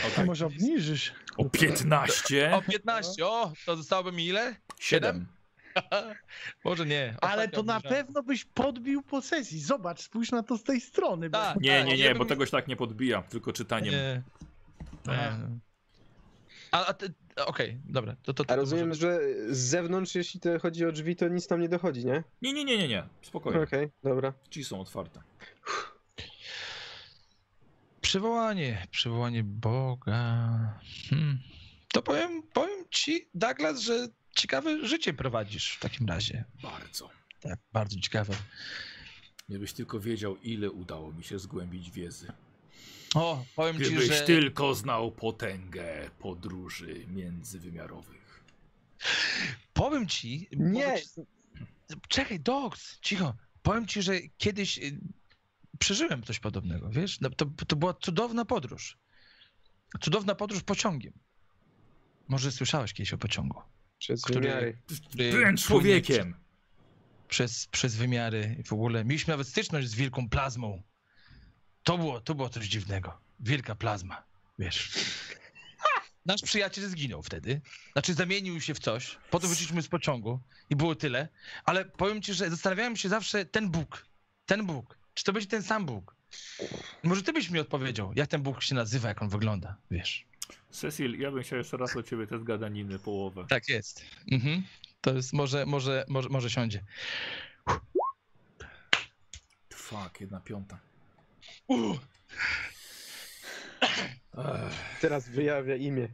Okej. 0.06 0.14
A 0.24 0.24
może 0.24 0.47
obniżysz? 0.47 1.12
O 1.36 1.44
15, 1.51 2.52
O, 2.55 2.62
15, 2.62 3.27
o, 3.27 3.52
to 3.66 3.77
zostałoby 3.77 4.12
mi 4.12 4.27
ile? 4.27 4.57
7. 4.81 5.27
Może 6.65 6.86
nie. 6.86 7.15
Ale 7.20 7.48
to 7.48 7.62
na 7.62 7.81
pewno 7.81 8.23
byś 8.23 8.44
podbił 8.44 9.02
po 9.02 9.23
sesji. 9.23 9.61
Zobacz, 9.61 10.01
spójrz 10.02 10.31
na 10.31 10.43
to 10.43 10.59
z 10.59 10.62
tej 10.65 10.81
strony. 10.81 11.31
bo- 11.31 11.39
Tak. 11.39 11.61
Nie, 11.61 11.85
nie, 11.85 11.97
nie, 11.97 12.15
bo 12.15 12.24
tego 12.24 12.47
się 12.47 12.52
tak 12.52 12.69
nie 12.69 12.77
podbija, 12.77 13.23
tylko 13.23 13.52
czytaniem. 13.52 13.94
Nie. 13.94 14.23
Aha. 15.09 15.36
nie. 15.48 15.59
A, 16.70 16.86
a 16.86 16.94
ty, 16.94 17.15
okej, 17.47 17.81
dobra. 17.85 18.16
To, 18.23 18.35
to, 18.35 18.44
to, 18.44 18.52
A 18.52 18.57
to 18.57 18.61
rozumiem, 18.61 18.89
może- 18.89 19.01
że 19.01 19.19
z 19.55 19.59
zewnątrz, 19.59 20.15
jeśli 20.15 20.40
to 20.40 20.59
chodzi 20.59 20.85
o 20.86 20.93
drzwi, 20.93 21.16
to 21.16 21.28
nic 21.28 21.47
tam 21.47 21.61
nie 21.61 21.69
dochodzi, 21.69 22.07
nie? 22.07 22.23
Nie, 22.43 22.52
nie, 22.52 22.65
nie, 22.65 22.78
nie, 22.78 22.89
nie. 22.89 23.05
Spokojnie. 23.23 23.61
Okej, 23.62 23.89
dobra. 24.05 24.32
Drzwi 24.51 24.65
są 24.65 24.81
otwarte. 24.81 25.20
Przywołanie, 28.10 28.86
przywołanie 28.90 29.44
Boga. 29.44 30.14
Hmm. 31.10 31.38
To 31.92 32.02
powiem, 32.02 32.42
powiem 32.42 32.84
ci, 32.90 33.28
Douglas, 33.34 33.80
że 33.80 34.08
ciekawe 34.36 34.86
życie 34.86 35.14
prowadzisz 35.14 35.72
w 35.72 35.80
takim 35.80 36.06
razie. 36.06 36.44
Bardzo. 36.62 37.10
Tak, 37.40 37.58
bardzo 37.72 38.00
ciekawe. 38.00 38.34
Gdybyś 39.48 39.72
tylko 39.72 40.00
wiedział, 40.00 40.36
ile 40.36 40.70
udało 40.70 41.12
mi 41.12 41.24
się 41.24 41.38
zgłębić 41.38 41.90
wiedzy. 41.90 42.32
O, 43.14 43.44
powiem 43.56 43.78
ci, 43.78 43.84
Gdybyś 43.84 44.08
że... 44.08 44.20
tylko 44.20 44.74
znał 44.74 45.12
potęgę 45.12 46.10
podróży 46.18 47.06
międzywymiarowych. 47.08 48.44
Powiem 49.72 50.08
ci... 50.08 50.48
Nie, 50.52 50.86
mogę 50.86 51.02
ci- 51.02 52.00
Czekaj, 52.08 52.40
Dogs, 52.40 53.00
cicho. 53.00 53.34
Powiem 53.62 53.86
ci, 53.86 54.02
że 54.02 54.20
kiedyś 54.38 54.80
przeżyłem 55.81 56.23
coś 56.23 56.39
podobnego, 56.39 56.90
wiesz? 56.90 57.20
No, 57.20 57.31
To, 57.31 57.47
to 57.69 57.77
była 57.77 57.94
cudowna 57.94 58.44
podróż. 58.44 58.98
Cudowna 60.01 60.35
podróż 60.35 60.62
pociągiem. 60.62 61.12
Może 62.28 62.52
słyszałeś 62.52 62.93
kiedyś 62.93 63.12
o 63.12 63.19
pociągu. 63.19 63.62
Przez 63.98 64.23
Który- 64.23 64.40
wymiary. 64.40 64.78
który 65.09 65.31
Byłem 65.32 65.57
człowiekiem. 65.57 66.35
Przez, 67.28 67.66
przez 67.66 67.97
wymiary 67.97 68.57
i 68.61 68.62
w 68.62 68.73
ogóle. 68.73 69.05
Mieliśmy 69.05 69.32
nawet 69.32 69.48
styczność 69.48 69.89
z 69.89 69.94
wielką 69.94 70.28
plazmą. 70.28 70.82
To 71.82 71.98
było, 71.98 72.20
to 72.20 72.35
było 72.35 72.48
coś 72.48 72.66
dziwnego. 72.66 73.20
Wielka 73.40 73.74
plazma, 73.74 74.23
wiesz. 74.59 74.90
Nasz 76.27 76.43
przyjaciel 76.43 76.89
zginął 76.89 77.23
wtedy. 77.23 77.61
Znaczy 77.93 78.15
zamienił 78.15 78.61
się 78.61 78.74
w 78.74 78.78
coś. 78.78 79.19
Potem 79.31 79.51
wyszliśmy 79.51 79.82
z 79.82 79.89
pociągu 79.89 80.40
i 80.70 80.77
było 80.77 80.94
tyle. 80.94 81.28
Ale 81.65 81.85
powiem 81.85 82.23
ci, 82.23 82.35
że 82.35 82.51
zastanawiałem 82.51 82.97
się 82.97 83.09
zawsze, 83.09 83.44
ten 83.44 83.70
Bóg, 83.70 84.07
ten 84.47 84.66
Bóg, 84.66 84.98
czy 85.20 85.24
to 85.24 85.32
będzie 85.32 85.48
ten 85.48 85.62
sam 85.62 85.86
Bóg? 85.86 86.14
Może 87.02 87.22
ty 87.22 87.32
byś 87.32 87.51
mi 87.51 87.59
odpowiedział, 87.59 88.12
jak 88.16 88.28
ten 88.28 88.42
Bóg 88.42 88.62
się 88.62 88.74
nazywa, 88.74 89.09
jak 89.09 89.22
on 89.22 89.28
wygląda, 89.28 89.76
wiesz. 89.90 90.24
Cecil, 90.70 91.20
ja 91.20 91.30
bym 91.30 91.42
chciał 91.42 91.59
jeszcze 91.59 91.76
raz 91.76 91.97
od 91.97 92.09
ciebie 92.09 92.26
te 92.26 92.38
zgadaniny 92.38 92.98
połowę. 92.98 93.47
Tak 93.48 93.68
jest. 93.68 94.05
Mhm. 94.32 94.62
To 95.01 95.14
jest, 95.14 95.32
może, 95.32 95.66
może, 95.66 96.05
może, 96.09 96.28
może 96.28 96.51
siądzie. 96.51 96.84
Fuck, 99.74 100.20
jedna 100.20 100.40
piąta. 100.40 100.78
Uh, 101.68 101.98
Teraz 105.01 105.28
wyjawia 105.28 105.76
imię. 105.76 106.09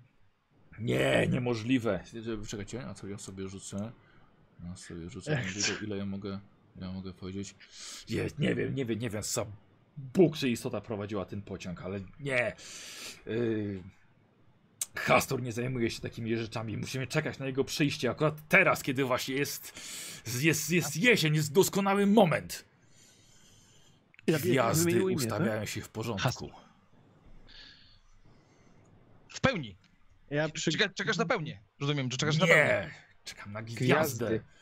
nie, 0.79 1.27
niemożliwe. 1.31 2.05
Czekajcie, 2.49 2.87
a 2.87 2.95
co 2.95 3.07
ja 3.07 3.19
sobie 3.19 3.49
rzucę? 3.49 3.93
Ja 4.65 4.77
sobie 4.77 5.11
rzucę, 5.11 5.31
nie 5.31 5.63
wiem, 5.63 5.77
ile 5.83 5.97
ja 5.97 6.07
mogę, 6.07 6.41
ja 6.81 6.93
mogę 6.93 7.13
powiedzieć. 7.13 7.55
Nie, 8.11 8.27
nie 8.39 8.55
wiem, 8.55 8.75
nie 8.75 8.85
wiem, 8.85 8.99
nie 8.99 9.11
wiem, 9.11 9.23
co 9.23 9.47
Bóg 9.97 10.37
czy 10.37 10.49
istota 10.49 10.81
prowadziła 10.81 11.25
ten 11.25 11.43
pociąg, 11.43 11.83
ale 11.83 12.01
nie. 12.21 12.57
Yy... 13.27 13.83
Hastor 14.97 15.43
nie 15.43 15.53
zajmuje 15.53 15.91
się 15.91 16.01
takimi 16.01 16.37
rzeczami. 16.37 16.77
Musimy 16.77 17.07
czekać 17.07 17.39
na 17.39 17.47
jego 17.47 17.65
przyjście 17.65 18.11
akurat 18.11 18.49
teraz, 18.49 18.83
kiedy 18.83 19.05
właśnie 19.05 19.35
jest, 19.35 19.81
jest, 20.41 20.71
jest 20.71 20.97
jesień, 20.97 21.35
jest 21.35 21.53
doskonały 21.53 22.07
moment. 22.07 22.65
Gwiazdy 24.27 24.91
imię, 24.91 25.01
tak? 25.01 25.17
ustawiają 25.17 25.65
się 25.65 25.81
w 25.81 25.89
porządku. 25.89 26.51
W 29.29 29.41
pełni. 29.41 29.77
Ja 30.31 30.49
przy... 30.49 30.73
Czeka, 30.73 30.89
czekasz 30.89 31.17
na 31.17 31.27
pełnię. 31.27 31.61
Rozumiem, 31.81 32.11
że 32.11 32.17
czekasz 32.17 32.39
na 32.39 32.47
pełnię. 32.47 32.63
Nie, 32.63 32.91
czekam 33.25 33.53
na 33.53 33.63
gwiazdę. 33.63 34.27
Gwiazdy. 34.27 34.56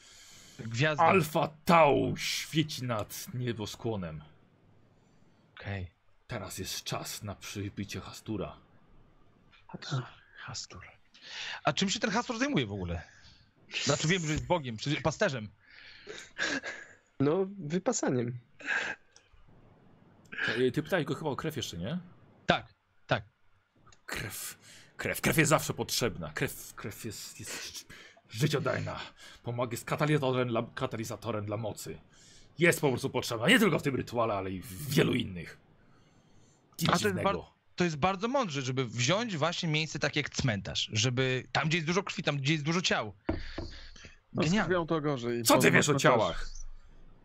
Gwiazda. 0.58 1.04
Alfa 1.04 1.48
Tau 1.64 2.16
świeci 2.16 2.84
nad 2.84 3.26
nieboskłonem. 3.34 4.22
Okej. 5.54 5.90
Teraz 6.26 6.58
jest 6.58 6.84
czas 6.84 7.22
na 7.22 7.34
przybicie 7.34 8.00
Hastura. 8.00 8.56
Hastur. 10.36 10.82
A 11.64 11.72
czym 11.72 11.90
się 11.90 12.00
ten 12.00 12.10
Hastur 12.10 12.38
zajmuje 12.38 12.66
w 12.66 12.72
ogóle? 12.72 13.02
Znaczy 13.84 14.08
wiem, 14.08 14.26
że 14.26 14.32
jest 14.32 14.46
Bogiem, 14.46 14.76
czy 14.76 15.02
pasterzem. 15.02 15.48
No, 17.20 17.46
wypasaniem. 17.58 18.38
Ty- 20.46 20.72
Ty 20.72 20.82
pytałeś 20.82 21.04
go 21.04 21.14
chyba 21.14 21.30
o 21.30 21.36
krew 21.36 21.56
jeszcze, 21.56 21.76
nie? 21.76 21.98
Tak, 22.46 22.66
tak. 23.06 23.24
Krew. 24.06 24.58
Krew. 24.96 25.20
Krew 25.20 25.36
jest 25.38 25.50
zawsze 25.50 25.74
potrzebna. 25.74 26.32
Krew, 26.32 26.74
krew 26.74 27.04
jest, 27.04 27.40
jest 27.40 27.86
życiodajna. 28.36 29.00
Pomaga, 29.42 29.70
jest 29.72 29.84
katalizatorem 29.84 30.48
dla, 30.48 30.62
katalizatorem 30.74 31.46
dla 31.46 31.56
mocy. 31.56 31.98
Jest 32.58 32.80
po 32.80 32.88
prostu 32.88 33.10
potrzebna. 33.10 33.48
Nie 33.48 33.58
tylko 33.58 33.78
w 33.78 33.82
tym 33.82 33.96
rytuale, 33.96 34.34
ale 34.34 34.50
i 34.50 34.60
w 34.62 34.88
wielu 34.90 35.14
innych. 35.14 35.58
Nic 36.82 36.88
A 36.88 36.90
to 36.92 36.92
jest 36.92 37.02
dziwnego. 37.02 37.32
bar- 37.32 37.42
To 37.76 37.84
jest 37.84 37.96
bardzo 37.96 38.28
mądrze, 38.28 38.62
żeby 38.62 38.84
wziąć 38.84 39.36
właśnie 39.36 39.68
miejsce 39.68 39.98
takie 39.98 40.20
jak 40.20 40.30
cmentarz. 40.30 40.90
Żeby 40.92 41.46
tam, 41.52 41.68
gdzie 41.68 41.76
jest 41.78 41.86
dużo 41.86 42.02
krwi, 42.02 42.22
tam, 42.22 42.36
gdzie 42.36 42.52
jest 42.52 42.64
dużo 42.64 42.82
ciał. 42.82 43.12
No, 44.32 44.42
z 44.42 44.46
Genialne. 44.46 44.68
krwią 44.68 44.86
to 44.86 45.00
gorzej. 45.00 45.42
Co 45.42 45.58
ty 45.58 45.70
wiesz 45.70 45.88
o 45.88 45.94
ciałach? 45.94 46.48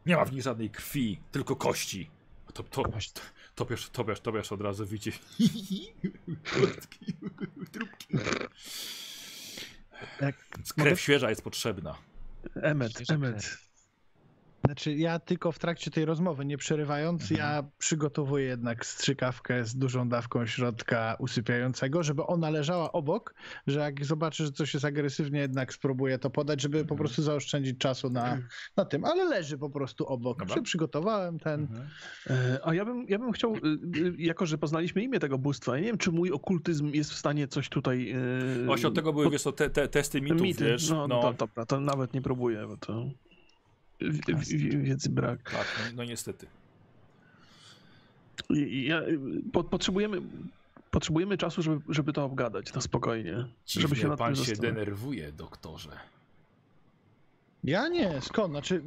Nie 0.06 0.16
ma 0.16 0.26
w 0.26 0.32
nich 0.34 0.42
żadnej 0.44 0.70
krwi, 0.70 1.20
tylko 1.32 1.56
kości. 1.56 2.10
To, 2.54 2.64
to, 2.64 2.64
to, 2.64 2.84
topiesz, 3.56 3.90
topiesz, 3.90 4.20
topiesz 4.22 4.52
od 4.52 4.62
razu 4.62 4.86
widzicie. 4.86 5.20
Trupki. 7.72 8.08
Jak 10.22 10.36
Krew 10.78 11.02
świeża 11.02 11.30
jest 11.30 11.42
potrzebna. 11.42 11.96
Emmet, 12.56 12.92
Świeża 12.92 13.14
Emmet. 13.14 13.69
Znaczy, 14.66 14.94
ja 14.96 15.20
tylko 15.20 15.52
w 15.52 15.60
trakcie 15.60 15.92
tej 15.92 16.06
rozmowy, 16.06 16.46
nie 16.46 16.58
przerywając, 16.58 17.30
ja 17.30 17.64
przygotowuję 17.78 18.46
jednak 18.46 18.86
strzykawkę 18.86 19.66
z 19.66 19.76
dużą 19.76 20.10
dawką 20.10 20.46
środka 20.46 21.16
usypiającego, 21.20 22.04
żeby 22.04 22.24
ona 22.26 22.50
leżała 22.50 22.92
obok, 22.92 23.34
że 23.68 23.80
jak 23.80 24.06
zobaczy, 24.06 24.46
że 24.46 24.52
coś 24.52 24.74
jest 24.74 24.86
agresywnie, 24.86 25.40
jednak 25.40 25.74
spróbuję 25.74 26.20
to 26.20 26.30
podać, 26.30 26.62
żeby 26.62 26.78
po 26.78 26.82
Mhm. 26.82 26.98
prostu 26.98 27.22
zaoszczędzić 27.22 27.78
czasu 27.78 28.10
na, 28.10 28.38
na 28.78 28.86
tym, 28.86 29.06
ale 29.06 29.24
leży 29.24 29.58
po 29.58 29.70
prostu 29.70 30.06
obok. 30.06 30.40
Dobra. 30.46 30.62
Przygotowałem 30.64 31.40
ten. 31.40 31.68
E, 32.30 32.60
A 32.64 32.74
ja 32.74 32.86
bym, 32.86 33.06
ja 33.10 33.20
bym 33.20 33.32
chciał, 33.32 33.56
y, 33.56 33.60
y, 33.98 34.14
jako 34.18 34.46
że 34.46 34.58
poznaliśmy 34.58 35.04
imię 35.04 35.20
tego 35.20 35.38
bóstwa, 35.38 35.76
ja 35.76 35.80
nie 35.82 35.88
wiem, 35.88 35.98
czy 35.98 36.12
mój 36.12 36.32
okultyzm 36.32 36.92
jest 36.94 37.12
w 37.12 37.16
stanie 37.16 37.48
coś 37.48 37.70
tutaj... 37.70 38.16
Właśnie 38.66 38.88
od 38.88 38.96
tego 38.96 39.14
były, 39.14 39.30
wiesz, 39.30 39.42
co, 39.42 39.52
te, 39.52 39.70
te 39.70 39.88
testy 39.88 40.22
mitów, 40.22 40.42
mity. 40.42 40.66
wiesz. 40.66 40.90
No, 40.90 41.08
No, 41.08 41.22
To, 41.22 41.34
dobra, 41.34 41.66
to 41.66 41.80
nawet 41.80 42.14
nie 42.14 42.22
próbuję, 42.22 42.68
bo 42.68 42.78
to 42.78 43.06
wiedzy 44.82 45.10
brak. 45.10 45.52
Tak, 45.52 45.68
no, 45.80 45.96
no 45.96 46.04
niestety. 46.04 46.48
Ja, 48.72 49.02
po, 49.54 49.64
potrzebujemy, 49.64 50.22
potrzebujemy 50.92 51.38
czasu, 51.38 51.62
żeby, 51.62 51.82
żeby 51.90 52.14
to 52.14 52.24
obgadać 52.26 52.74
na 52.74 52.82
spokojnie. 52.82 53.34
żeby 53.34 53.88
się 53.88 53.96
Dziwnie 53.96 54.10
nad 54.10 54.20
pan 54.20 54.36
tym 54.36 54.46
się 54.46 54.54
denerwuje, 54.56 55.32
doktorze. 55.32 55.90
Ja 57.64 57.88
nie, 57.88 58.22
skąd? 58.22 58.54
Znaczy, 58.54 58.84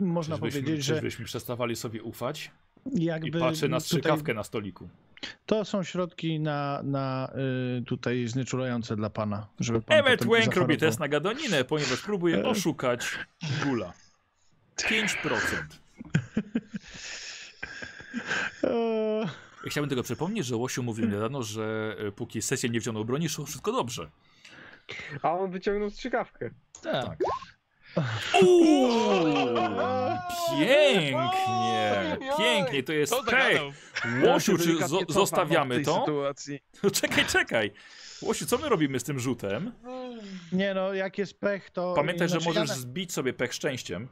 można 0.00 0.36
Czyżbyśmy, 0.36 0.60
powiedzieć, 0.60 0.84
że 0.84 0.94
czyżbyśmy 0.94 1.24
przestawali 1.24 1.76
sobie 1.76 2.02
ufać? 2.02 2.50
jakby. 2.94 3.28
I 3.28 3.30
patrzę 3.40 3.68
na 3.68 3.76
tutaj- 3.76 3.80
strzykawkę 3.80 4.34
na 4.34 4.44
stoliku. 4.44 4.88
To 5.46 5.64
są 5.64 5.82
środki 5.82 6.40
na, 6.40 6.80
na 6.84 7.32
y, 7.80 7.84
tutaj 7.84 8.26
znieczulające 8.26 8.96
dla 8.96 9.10
pana, 9.10 9.46
żeby 9.60 9.82
pan 9.82 9.96
nie 9.96 10.16
Wank 10.16 10.56
robi 10.56 10.76
test 10.76 11.00
na 11.00 11.08
gadoninę, 11.08 11.64
ponieważ 11.64 12.00
próbuje 12.00 12.44
oszukać 12.48 13.18
gula. 13.64 13.92
5%. 14.76 15.36
Eee, 18.64 19.26
Ja 19.64 19.70
chciałbym 19.70 19.88
tego 19.90 20.02
przypomnieć, 20.02 20.46
że 20.46 20.56
Łosiu 20.56 20.82
mówił 20.82 21.06
niedawno, 21.08 21.42
że 21.42 21.96
e, 21.98 22.12
póki 22.12 22.42
sesja 22.42 22.68
nie 22.68 22.80
wziął 22.80 23.04
broni, 23.04 23.28
szło 23.28 23.46
wszystko 23.46 23.72
dobrze. 23.72 24.10
A 25.22 25.32
on 25.32 25.50
wyciągnął 25.50 25.90
strzykawkę. 25.90 26.50
Tak. 26.82 27.18
Uuu, 28.42 29.34
pięknie, 30.58 32.16
pięknie, 32.38 32.82
to 32.82 32.92
jest 32.92 33.12
pech. 33.12 33.24
zagadał. 33.24 33.72
Łosiu, 34.24 34.58
czy 34.58 34.76
zostawiamy 35.08 35.82
to? 35.82 36.00
Sytuacji. 36.00 36.60
No 36.82 36.90
czekaj, 36.90 37.26
czekaj. 37.26 37.72
Łosiu, 38.22 38.46
co 38.46 38.58
my 38.58 38.68
robimy 38.68 39.00
z 39.00 39.04
tym 39.04 39.18
rzutem? 39.18 39.72
Nie 40.52 40.74
no, 40.74 40.94
jak 40.94 41.18
jest 41.18 41.40
pech, 41.40 41.70
to... 41.70 41.94
Pamiętaj, 41.94 42.28
że 42.28 42.32
znaczy, 42.32 42.46
możesz 42.46 42.68
ja- 42.68 42.74
zbić 42.74 43.12
sobie 43.12 43.32
pech 43.32 43.54
szczęściem. 43.54 44.08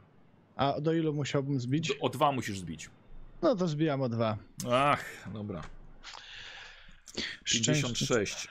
A 0.61 0.81
do 0.81 0.93
ilu 0.93 1.13
musiałbym 1.13 1.59
zbić? 1.59 1.91
O 1.91 2.09
dwa 2.09 2.31
musisz 2.31 2.59
zbić. 2.59 2.89
No 3.41 3.55
to 3.55 3.67
zbijam 3.67 4.01
o 4.01 4.09
dwa. 4.09 4.37
Ach, 4.71 5.05
dobra. 5.33 5.61
56. 7.43 8.47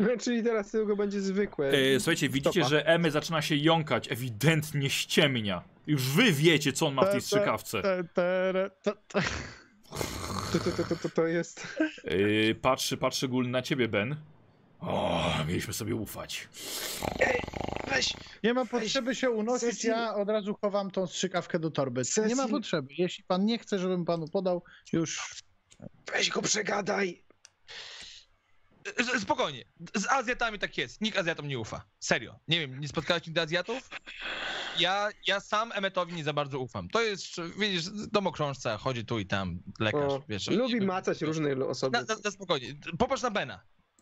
No, 0.00 0.08
czyli 0.20 0.42
teraz 0.42 0.70
tylko 0.70 0.96
będzie 0.96 1.20
zwykłe. 1.20 1.70
E, 1.70 2.00
słuchajcie, 2.00 2.28
widzicie, 2.28 2.60
Stopa. 2.60 2.68
że 2.68 2.86
Emy 2.86 3.10
zaczyna 3.10 3.42
się 3.42 3.56
jąkać. 3.56 4.12
Ewidentnie 4.12 4.90
ściemnia. 4.90 5.62
Już 5.86 6.02
wy 6.02 6.32
wiecie, 6.32 6.72
co 6.72 6.86
on 6.86 6.94
ma 6.94 7.04
w 7.04 7.10
tej 7.10 7.20
strzykawce. 7.20 7.82
Te, 7.82 8.04
te, 8.14 8.70
te, 8.82 8.92
te. 9.08 9.22
To, 10.52 10.58
to, 10.58 10.84
to, 10.84 10.96
to, 10.96 11.08
to, 11.08 11.26
jest... 11.26 11.78
Yy, 12.04 12.54
patrzy, 12.54 12.96
patrzy 12.96 13.28
gól 13.28 13.50
na 13.50 13.62
ciebie, 13.62 13.88
Ben. 13.88 14.16
O, 14.80 15.30
mieliśmy 15.48 15.72
sobie 15.72 15.94
ufać. 15.94 16.48
Weź, 17.90 18.14
Nie 18.44 18.54
ma 18.54 18.66
potrzeby 18.66 19.14
się 19.14 19.30
unosić, 19.30 19.70
Cecil. 19.70 19.90
ja 19.90 20.14
od 20.14 20.28
razu 20.28 20.54
chowam 20.60 20.90
tą 20.90 21.06
strzykawkę 21.06 21.58
do 21.58 21.70
torby. 21.70 22.02
Nie 22.16 22.22
ma 22.34 22.42
Cecil. 22.42 22.50
potrzeby. 22.50 22.88
Jeśli 22.98 23.24
pan 23.24 23.44
nie 23.44 23.58
chce, 23.58 23.78
żebym 23.78 24.04
panu 24.04 24.28
podał, 24.28 24.62
już... 24.92 25.34
weź 26.12 26.30
go 26.30 26.42
przegadaj. 26.42 27.24
Z- 28.98 29.22
Spokojnie. 29.22 29.64
Z 29.94 30.06
Azjatami 30.06 30.58
tak 30.58 30.78
jest. 30.78 31.00
Nikt 31.00 31.18
Azjatom 31.18 31.48
nie 31.48 31.58
ufa. 31.58 31.84
Serio. 32.00 32.38
Nie 32.48 32.60
wiem, 32.60 32.80
nie 32.80 32.88
spotkałeś 32.88 33.26
nigdy 33.26 33.40
Azjatów? 33.40 33.90
Ja, 34.78 35.08
ja 35.26 35.40
sam 35.40 35.72
Emmetowi 35.72 36.12
nie 36.14 36.24
za 36.24 36.32
bardzo 36.32 36.58
ufam. 36.58 36.88
To 36.88 37.02
jest, 37.02 37.24
widzisz, 37.58 37.84
domokrążca, 38.12 38.76
chodzi 38.78 39.04
tu 39.04 39.18
i 39.18 39.26
tam, 39.26 39.62
lekarz, 39.80 40.12
O, 40.12 40.22
wiesz. 40.28 40.46
lubi 40.46 40.80
macać 40.80 41.22
różne 41.22 41.66
osoby. 41.66 41.98
Na, 41.98 42.04
na, 42.14 42.20
na 42.24 42.30
spokojnie. 42.30 42.74
Popatrz 42.98 43.22
na 43.22 43.30
Bena. 43.30 43.60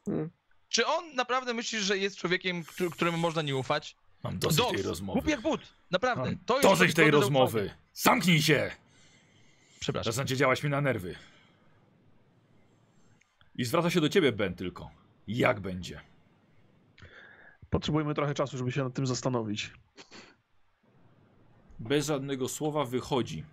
Mm. 0.08 0.30
Czy 0.68 0.86
on 0.86 1.14
naprawdę 1.14 1.55
myśli, 1.55 1.80
że 1.80 1.98
jest 1.98 2.16
człowiekiem, 2.16 2.64
któ- 2.64 2.90
któremu 2.90 3.18
można 3.18 3.43
nie 3.43 3.56
ufać? 3.56 3.97
Mam 4.22 4.38
dosyć 4.38 4.59
Dogs. 4.59 4.72
tej 4.72 4.82
rozmowy. 4.82 5.20
Głupi 5.20 5.30
jak 5.30 5.40
but. 5.40 5.60
Naprawdę. 5.90 6.24
Mam 6.24 6.38
To 6.38 6.55
jest 6.56 6.68
dosyć 6.68 6.94
tej 6.94 7.10
rozmowy. 7.10 7.70
Zamknij 7.94 8.43
się! 8.43 8.70
Przepraszam. 9.80 10.12
Zaczynacie 10.12 10.36
działać 10.36 10.62
mi 10.62 10.70
na 10.70 10.80
nerwy. 10.80 11.16
I 13.55 13.64
zwraca 13.64 13.90
się 13.90 14.01
do 14.01 14.09
ciebie, 14.09 14.32
Ben, 14.32 14.55
tylko. 14.55 14.90
Jak 15.28 15.60
będzie? 15.60 16.01
Potrzebujemy 17.70 18.14
trochę 18.14 18.34
czasu, 18.34 18.59
żeby 18.59 18.72
się 18.72 18.84
nad 18.84 18.94
tym 18.94 19.06
zastanowić. 19.06 19.70
Bez 21.78 22.06
żadnego 22.06 22.48
słowa 22.48 22.84
wychodzi 22.84 23.44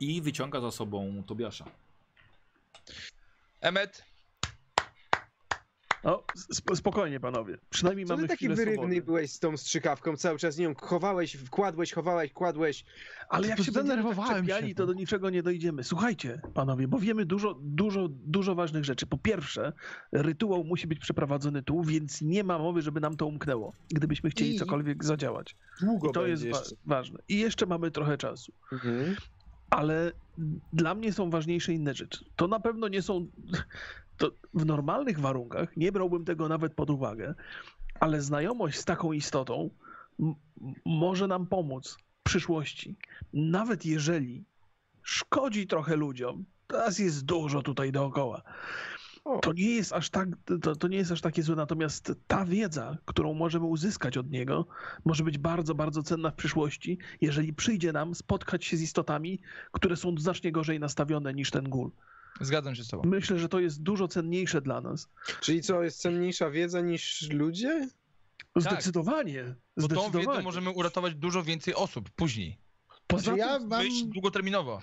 i 0.00 0.22
wyciąga 0.22 0.60
za 0.60 0.70
sobą 0.70 1.22
Tobiasza. 1.26 1.64
Emmet, 3.60 4.04
O, 6.06 6.24
sp- 6.58 6.76
spokojnie 6.76 7.20
panowie. 7.20 7.58
Przynajmniej 7.70 8.06
Co 8.06 8.14
ty 8.14 8.16
mamy 8.16 8.28
taki 8.28 8.36
chwilę 8.38 8.54
wyrywny 8.54 8.76
swobody. 8.82 9.02
byłeś 9.02 9.30
z 9.32 9.38
tą 9.40 9.56
strzykawką? 9.56 10.16
Cały 10.16 10.38
czas 10.38 10.58
nią 10.58 10.74
chowałeś, 10.74 11.36
kładłeś, 11.50 11.92
chowałeś, 11.92 12.32
kładłeś. 12.32 12.84
Ale 13.28 13.48
jak 13.48 13.58
się 13.58 13.64
tak 13.72 13.84
Zdenerwowałem 13.84 14.46
się, 14.46 14.74
to 14.74 14.82
no. 14.82 14.86
do 14.86 14.92
niczego 14.92 15.30
nie 15.30 15.42
dojdziemy. 15.42 15.84
Słuchajcie, 15.84 16.40
panowie, 16.54 16.88
bo 16.88 16.98
wiemy 16.98 17.24
dużo, 17.26 17.54
dużo, 17.62 18.08
dużo 18.08 18.54
ważnych 18.54 18.84
rzeczy. 18.84 19.06
Po 19.06 19.18
pierwsze, 19.18 19.72
rytuał 20.12 20.64
musi 20.64 20.86
być 20.86 20.98
przeprowadzony 20.98 21.62
tu, 21.62 21.82
więc 21.82 22.22
nie 22.22 22.44
ma 22.44 22.58
mowy, 22.58 22.82
żeby 22.82 23.00
nam 23.00 23.16
to 23.16 23.26
umknęło, 23.26 23.72
gdybyśmy 23.88 24.30
chcieli 24.30 24.54
I- 24.54 24.58
cokolwiek 24.58 25.04
zadziałać. 25.04 25.56
Długo 25.80 26.08
I 26.10 26.12
to 26.12 26.26
jest 26.26 26.42
wa- 26.42 26.48
jeszcze. 26.48 26.76
ważne. 26.86 27.18
I 27.28 27.38
jeszcze 27.38 27.66
mamy 27.66 27.90
trochę 27.90 28.16
czasu. 28.18 28.52
Mhm. 28.72 29.16
Ale 29.70 30.12
dla 30.72 30.94
mnie 30.94 31.12
są 31.12 31.30
ważniejsze 31.30 31.72
inne 31.72 31.94
rzeczy. 31.94 32.24
To 32.36 32.48
na 32.48 32.60
pewno 32.60 32.88
nie 32.88 33.02
są. 33.02 33.26
W 34.54 34.64
normalnych 34.64 35.20
warunkach 35.20 35.76
nie 35.76 35.92
brałbym 35.92 36.24
tego 36.24 36.48
nawet 36.48 36.74
pod 36.74 36.90
uwagę, 36.90 37.34
ale 38.00 38.22
znajomość 38.22 38.78
z 38.78 38.84
taką 38.84 39.12
istotą 39.12 39.70
może 40.86 41.26
nam 41.26 41.46
pomóc 41.46 41.98
w 42.20 42.22
przyszłości. 42.22 42.96
Nawet 43.32 43.86
jeżeli 43.86 44.44
szkodzi 45.02 45.66
trochę 45.66 45.96
ludziom, 45.96 46.44
teraz 46.66 46.98
jest 46.98 47.24
dużo 47.24 47.62
tutaj 47.62 47.92
dookoła. 47.92 48.42
To 49.42 49.52
nie 49.52 49.74
jest 49.74 49.92
aż 49.92 50.10
tak, 50.10 50.28
to, 50.62 50.76
to 50.76 50.88
nie 50.88 50.96
jest 50.96 51.12
aż 51.12 51.20
takie 51.20 51.42
złe, 51.42 51.56
natomiast 51.56 52.12
ta 52.26 52.44
wiedza, 52.44 52.98
którą 53.04 53.34
możemy 53.34 53.64
uzyskać 53.66 54.16
od 54.16 54.30
niego, 54.30 54.66
może 55.04 55.24
być 55.24 55.38
bardzo, 55.38 55.74
bardzo 55.74 56.02
cenna 56.02 56.30
w 56.30 56.34
przyszłości, 56.34 56.98
jeżeli 57.20 57.52
przyjdzie 57.54 57.92
nam 57.92 58.14
spotkać 58.14 58.64
się 58.64 58.76
z 58.76 58.82
istotami, 58.82 59.40
które 59.72 59.96
są 59.96 60.18
znacznie 60.18 60.52
gorzej 60.52 60.80
nastawione 60.80 61.34
niż 61.34 61.50
ten 61.50 61.68
gól. 61.68 61.90
zgadzam 62.40 62.74
się 62.74 62.84
z 62.84 62.88
tobą. 62.88 63.02
Myślę, 63.06 63.38
że 63.38 63.48
to 63.48 63.60
jest 63.60 63.82
dużo 63.82 64.08
cenniejsze 64.08 64.62
dla 64.62 64.80
nas. 64.80 65.08
Czyli 65.40 65.62
co, 65.62 65.82
jest 65.82 66.00
cenniejsza 66.00 66.50
wiedza 66.50 66.80
niż 66.80 67.30
ludzie? 67.30 67.88
Zdecydowanie. 68.56 69.54
Bo 69.76 69.88
tą 69.88 70.10
wiedzą 70.10 70.42
możemy 70.42 70.70
uratować 70.70 71.14
dużo 71.14 71.42
więcej 71.42 71.74
osób 71.74 72.10
później. 72.10 72.58
Poza 73.06 73.22
Znaczy, 73.22 73.38
ja 73.38 73.58
tym, 73.58 73.68
mam, 73.68 73.86
długoterminowo. 74.04 74.82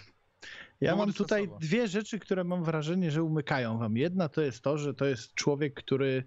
Ja 0.81 0.95
mam 0.95 0.97
długodystansowo. 1.11 1.45
tutaj 1.47 1.67
dwie 1.67 1.87
rzeczy, 1.87 2.19
które 2.19 2.43
mam 2.43 2.63
wrażenie, 2.63 3.11
że 3.11 3.23
umykają 3.23 3.77
wam. 3.77 3.97
Jedna 3.97 4.29
to 4.29 4.41
jest 4.41 4.61
to, 4.61 4.77
że 4.77 4.93
to 4.93 5.05
jest 5.05 5.33
człowiek, 5.33 5.73
który 5.73 6.23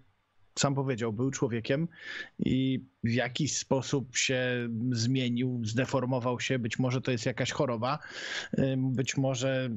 sam 0.59 0.74
powiedział, 0.74 1.12
był 1.12 1.30
człowiekiem 1.30 1.88
i 2.38 2.84
w 3.05 3.12
jakiś 3.12 3.56
sposób 3.56 4.16
się 4.16 4.68
zmienił, 4.93 5.60
zdeformował 5.64 6.40
się. 6.40 6.59
Być 6.59 6.78
może 6.78 7.01
to 7.01 7.10
jest 7.10 7.26
jakaś 7.26 7.52
choroba, 7.52 7.98
być 8.76 9.16
może. 9.16 9.70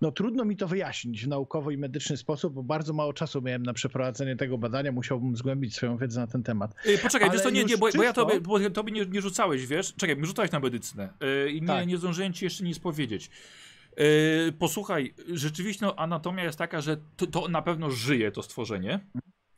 No 0.00 0.12
trudno 0.12 0.44
mi 0.44 0.56
to 0.56 0.68
wyjaśnić 0.68 1.24
w 1.24 1.28
naukowy 1.28 1.74
i 1.74 1.78
medyczny 1.78 2.16
sposób, 2.16 2.54
bo 2.54 2.62
bardzo 2.62 2.92
mało 2.92 3.12
czasu 3.12 3.42
miałem 3.42 3.62
na 3.62 3.72
przeprowadzenie 3.72 4.36
tego 4.36 4.58
badania, 4.58 4.92
musiałbym 4.92 5.36
zgłębić 5.36 5.74
swoją 5.74 5.96
wiedzę 5.96 6.20
na 6.20 6.26
ten 6.26 6.42
temat. 6.42 6.74
Yy, 6.86 6.98
poczekaj, 6.98 7.28
Ale 7.28 7.32
wiesz 7.38 7.42
to 7.42 7.50
nie, 7.50 7.64
nie, 7.64 7.78
bo, 7.78 7.88
bo 7.96 8.02
ja 8.02 8.10
czysto- 8.12 8.26
tobie, 8.26 8.40
bo 8.40 8.70
tobie 8.70 8.92
nie, 8.92 9.06
nie 9.06 9.20
rzucałeś, 9.20 9.66
wiesz? 9.66 9.94
Czekaj, 9.94 10.16
mi 10.16 10.26
rzucałeś 10.26 10.50
na 10.50 10.60
medycynę 10.60 11.08
yy, 11.20 11.50
i 11.52 11.60
nie, 11.60 11.66
Tak. 11.66 11.86
nie 11.86 11.98
zdążyłem 11.98 12.32
ci 12.32 12.44
jeszcze 12.44 12.64
nic 12.64 12.78
powiedzieć. 12.78 13.30
Yy, 13.96 14.52
posłuchaj, 14.58 15.14
rzeczywiście 15.32 15.86
no, 15.86 15.96
anatomia 15.96 16.44
jest 16.44 16.58
taka, 16.58 16.80
że 16.80 16.96
to, 17.16 17.26
to 17.26 17.48
na 17.48 17.62
pewno 17.62 17.90
żyje 17.90 18.32
to 18.32 18.42
stworzenie. 18.42 19.00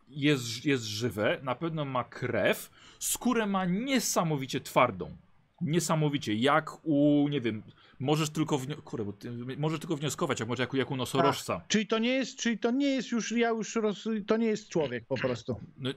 Jest, 0.08 0.64
jest 0.64 0.84
żywe, 0.84 1.40
na 1.42 1.54
pewno 1.54 1.84
ma 1.84 2.04
krew, 2.04 2.70
skórę 2.98 3.46
ma 3.46 3.64
niesamowicie 3.64 4.60
twardą. 4.60 5.16
Niesamowicie, 5.60 6.34
jak 6.34 6.70
u, 6.82 7.28
nie 7.28 7.40
wiem, 7.40 7.62
możesz 8.00 8.30
tylko, 8.30 8.58
wnio- 8.58 8.82
kurde, 8.82 9.04
bo 9.04 9.12
ty, 9.12 9.30
możesz 9.56 9.80
tylko 9.80 9.96
wnioskować, 9.96 10.40
jak 10.40 10.48
może 10.48 10.62
jak, 10.62 10.72
u- 10.72 10.76
jak 10.76 10.90
u 10.90 10.96
nosorożca. 10.96 11.64
Czyli 11.68 11.86
to 11.86 11.98
nie 11.98 12.10
jest, 12.12 12.38
czyli 12.38 12.58
to 12.58 12.70
nie 12.70 12.86
jest 12.86 13.10
już, 13.12 13.32
ja 13.32 13.48
już 13.48 13.76
roz, 13.76 14.04
to 14.26 14.36
nie 14.36 14.46
jest 14.46 14.68
człowiek 14.68 15.04
po 15.06 15.16
prostu. 15.16 15.60
No, 15.78 15.90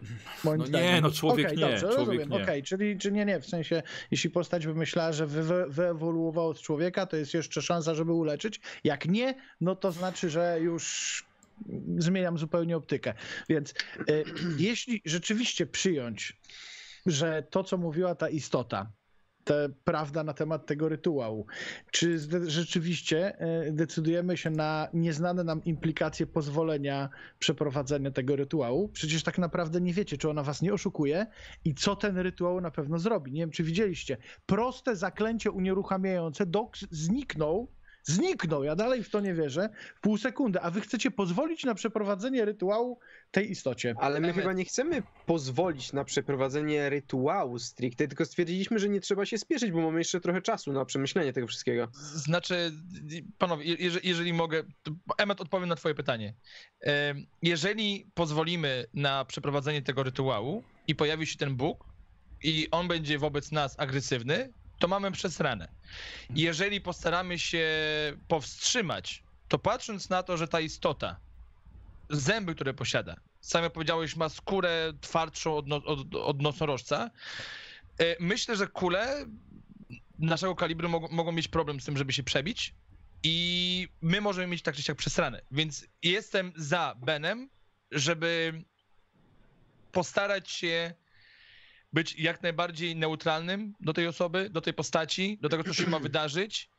No 0.43 0.55
nie, 0.67 1.01
no 1.01 1.11
człowiek 1.11 1.45
Okej, 1.47 1.57
nie, 1.57 1.61
Dobrze, 1.63 1.79
człowiek 1.95 2.19
rozumiem. 2.19 2.43
Okej, 2.43 2.63
czyli, 2.63 2.97
czy 2.97 3.11
nie, 3.11 3.25
nie, 3.25 3.39
w 3.39 3.45
sensie, 3.45 3.83
jeśli 4.11 4.29
postać 4.29 4.65
wymyślała, 4.65 5.11
że 5.11 5.27
wy, 5.27 5.43
wy, 5.43 5.65
wyewoluowało 5.69 6.53
z 6.53 6.61
człowieka, 6.61 7.05
to 7.05 7.17
jest 7.17 7.33
jeszcze 7.33 7.61
szansa, 7.61 7.95
żeby 7.95 8.11
uleczyć. 8.13 8.59
Jak 8.83 9.05
nie, 9.07 9.35
no 9.61 9.75
to 9.75 9.91
znaczy, 9.91 10.29
że 10.29 10.57
już 10.61 11.25
zmieniam 11.97 12.37
zupełnie 12.37 12.77
optykę. 12.77 13.13
Więc 13.49 13.71
y, 14.09 14.23
jeśli 14.57 15.01
rzeczywiście 15.05 15.65
przyjąć, 15.65 16.37
że 17.05 17.43
to, 17.49 17.63
co 17.63 17.77
mówiła 17.77 18.15
ta 18.15 18.29
istota, 18.29 18.91
ta 19.47 19.53
prawda 19.83 20.23
na 20.23 20.33
temat 20.33 20.65
tego 20.65 20.89
rytuału. 20.89 21.45
Czy 21.91 22.19
rzeczywiście 22.47 23.39
e, 23.39 23.71
decydujemy 23.71 24.37
się 24.37 24.49
na 24.49 24.87
nieznane 24.93 25.43
nam 25.43 25.63
implikacje 25.63 26.27
pozwolenia 26.27 27.09
przeprowadzenia 27.39 28.11
tego 28.11 28.35
rytuału? 28.35 28.89
Przecież 28.89 29.23
tak 29.23 29.37
naprawdę 29.37 29.81
nie 29.81 29.93
wiecie, 29.93 30.17
czy 30.17 30.29
ona 30.29 30.43
was 30.43 30.61
nie 30.61 30.73
oszukuje 30.73 31.25
i 31.65 31.75
co 31.75 31.95
ten 31.95 32.17
rytuał 32.17 32.61
na 32.61 32.71
pewno 32.71 32.99
zrobi. 32.99 33.31
Nie 33.31 33.41
wiem, 33.41 33.51
czy 33.51 33.63
widzieliście. 33.63 34.17
Proste 34.45 34.95
zaklęcie 34.95 35.51
unieruchamiające 35.51 36.45
Dox 36.45 36.85
zniknął. 36.91 37.67
Zniknął, 38.07 38.63
ja 38.63 38.75
dalej 38.75 39.03
w 39.03 39.09
to 39.09 39.19
nie 39.19 39.33
wierzę, 39.33 39.69
w 39.95 40.01
pół 40.01 40.17
sekundy, 40.17 40.61
a 40.61 40.71
wy 40.71 40.81
chcecie 40.81 41.11
pozwolić 41.11 41.63
na 41.63 41.75
przeprowadzenie 41.75 42.45
rytuału 42.45 42.99
tej 43.31 43.51
istocie. 43.51 43.95
Ale 43.99 44.19
my 44.19 44.27
Emmet. 44.27 44.41
chyba 44.41 44.53
nie 44.53 44.65
chcemy 44.65 45.03
pozwolić 45.25 45.93
na 45.93 46.03
przeprowadzenie 46.03 46.89
rytuału 46.89 47.59
stricte, 47.59 48.07
tylko 48.07 48.25
stwierdziliśmy, 48.25 48.79
że 48.79 48.89
nie 48.89 48.99
trzeba 49.01 49.25
się 49.25 49.37
spieszyć, 49.37 49.71
bo 49.71 49.81
mamy 49.81 49.99
jeszcze 49.99 50.19
trochę 50.21 50.41
czasu 50.41 50.73
na 50.73 50.85
przemyślenie 50.85 51.33
tego 51.33 51.47
wszystkiego. 51.47 51.87
Znaczy, 51.93 52.71
panowie, 53.37 53.65
je- 53.65 53.75
jeżeli, 53.79 54.07
jeżeli 54.09 54.33
mogę, 54.33 54.63
to 54.83 54.91
Emmet 55.17 55.41
odpowiem 55.41 55.69
na 55.69 55.75
twoje 55.75 55.95
pytanie. 55.95 56.33
Jeżeli 57.41 58.11
pozwolimy 58.13 58.85
na 58.93 59.25
przeprowadzenie 59.25 59.81
tego 59.81 60.03
rytuału 60.03 60.63
i 60.87 60.95
pojawi 60.95 61.25
się 61.27 61.37
ten 61.37 61.55
Bóg 61.55 61.85
i 62.43 62.67
on 62.71 62.87
będzie 62.87 63.19
wobec 63.19 63.51
nas 63.51 63.79
agresywny, 63.79 64.53
to 64.79 64.87
mamy 64.87 65.11
przesranę. 65.11 65.67
Jeżeli 66.29 66.81
postaramy 66.81 67.39
się 67.39 67.67
powstrzymać, 68.27 69.23
to 69.47 69.59
patrząc 69.59 70.09
na 70.09 70.23
to, 70.23 70.37
że 70.37 70.47
ta 70.47 70.59
istota, 70.59 71.19
zęby, 72.09 72.55
które 72.55 72.73
posiada, 72.73 73.15
sam 73.41 73.63
jak 73.63 73.73
powiedziałeś, 73.73 74.15
ma 74.15 74.29
skórę 74.29 74.93
twardszą 75.01 75.57
od, 75.57 75.67
no, 75.67 75.75
od, 75.75 76.15
od 76.15 76.41
nosorożca, 76.41 77.11
e, 77.99 78.15
myślę, 78.19 78.55
że 78.55 78.67
kule 78.67 79.25
naszego 80.19 80.55
kalibru 80.55 80.89
mogą, 80.89 81.07
mogą 81.07 81.31
mieć 81.31 81.47
problem 81.47 81.81
z 81.81 81.85
tym, 81.85 81.97
żeby 81.97 82.13
się 82.13 82.23
przebić 82.23 82.75
i 83.23 83.87
my 84.01 84.21
możemy 84.21 84.47
mieć 84.47 84.61
tak 84.61 84.75
czy 84.75 84.83
siak 84.83 84.97
przesrane. 84.97 85.41
Więc 85.51 85.85
jestem 86.03 86.53
za 86.55 86.95
Benem, 86.97 87.49
żeby 87.91 88.63
postarać 89.91 90.51
się 90.51 90.93
być 91.97 92.15
jak 92.19 92.43
najbardziej 92.43 92.95
neutralnym 92.95 93.73
do 93.79 93.93
tej 93.93 94.07
osoby, 94.07 94.49
do 94.49 94.61
tej 94.61 94.73
postaci, 94.73 95.37
do 95.41 95.49
tego, 95.49 95.63
co 95.63 95.73
się 95.73 95.89
ma 95.89 95.99
wydarzyć 95.99 96.69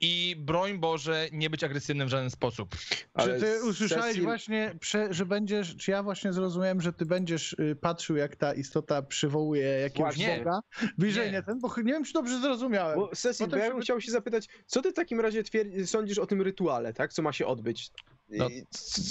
i 0.00 0.36
broń 0.38 0.78
Boże, 0.78 1.28
nie 1.32 1.50
być 1.50 1.64
agresywnym 1.64 2.08
w 2.08 2.10
żaden 2.10 2.30
sposób. 2.30 2.76
Ale 3.14 3.34
czy 3.34 3.40
ty 3.40 3.64
usłyszałeś 3.64 4.16
sesji- 4.16 4.22
właśnie, 4.22 4.74
że 5.10 5.26
będziesz, 5.26 5.76
czy 5.76 5.90
ja 5.90 6.02
właśnie 6.02 6.32
zrozumiałem, 6.32 6.80
że 6.80 6.92
ty 6.92 7.06
będziesz 7.06 7.52
y, 7.52 7.76
patrzył, 7.80 8.16
jak 8.16 8.36
ta 8.36 8.54
istota 8.54 9.02
przywołuje 9.02 9.64
jakiegoś 9.66 10.14
Właśnie. 10.16 10.38
boga? 10.38 10.60
Bliżej 10.98 11.32
Nie. 11.32 11.42
ten, 11.42 11.60
bo 11.60 11.74
nie 11.76 11.92
wiem, 11.92 12.04
czy 12.04 12.12
dobrze 12.12 12.40
zrozumiałem. 12.40 12.98
Bo 12.98 13.08
Cecil, 13.16 13.46
Potem 13.46 13.58
bo 13.58 13.64
ja 13.64 13.70
bym 13.70 13.72
żeby- 13.76 13.82
chciał 13.84 14.00
się 14.00 14.10
zapytać, 14.10 14.46
co 14.66 14.82
ty 14.82 14.90
w 14.90 14.94
takim 14.94 15.20
razie 15.20 15.42
twier- 15.42 15.86
sądzisz 15.86 16.18
o 16.18 16.26
tym 16.26 16.42
rytuale, 16.42 16.92
tak? 16.94 17.12
Co 17.12 17.22
ma 17.22 17.32
się 17.32 17.46
odbyć? 17.46 17.90
No. 18.28 18.48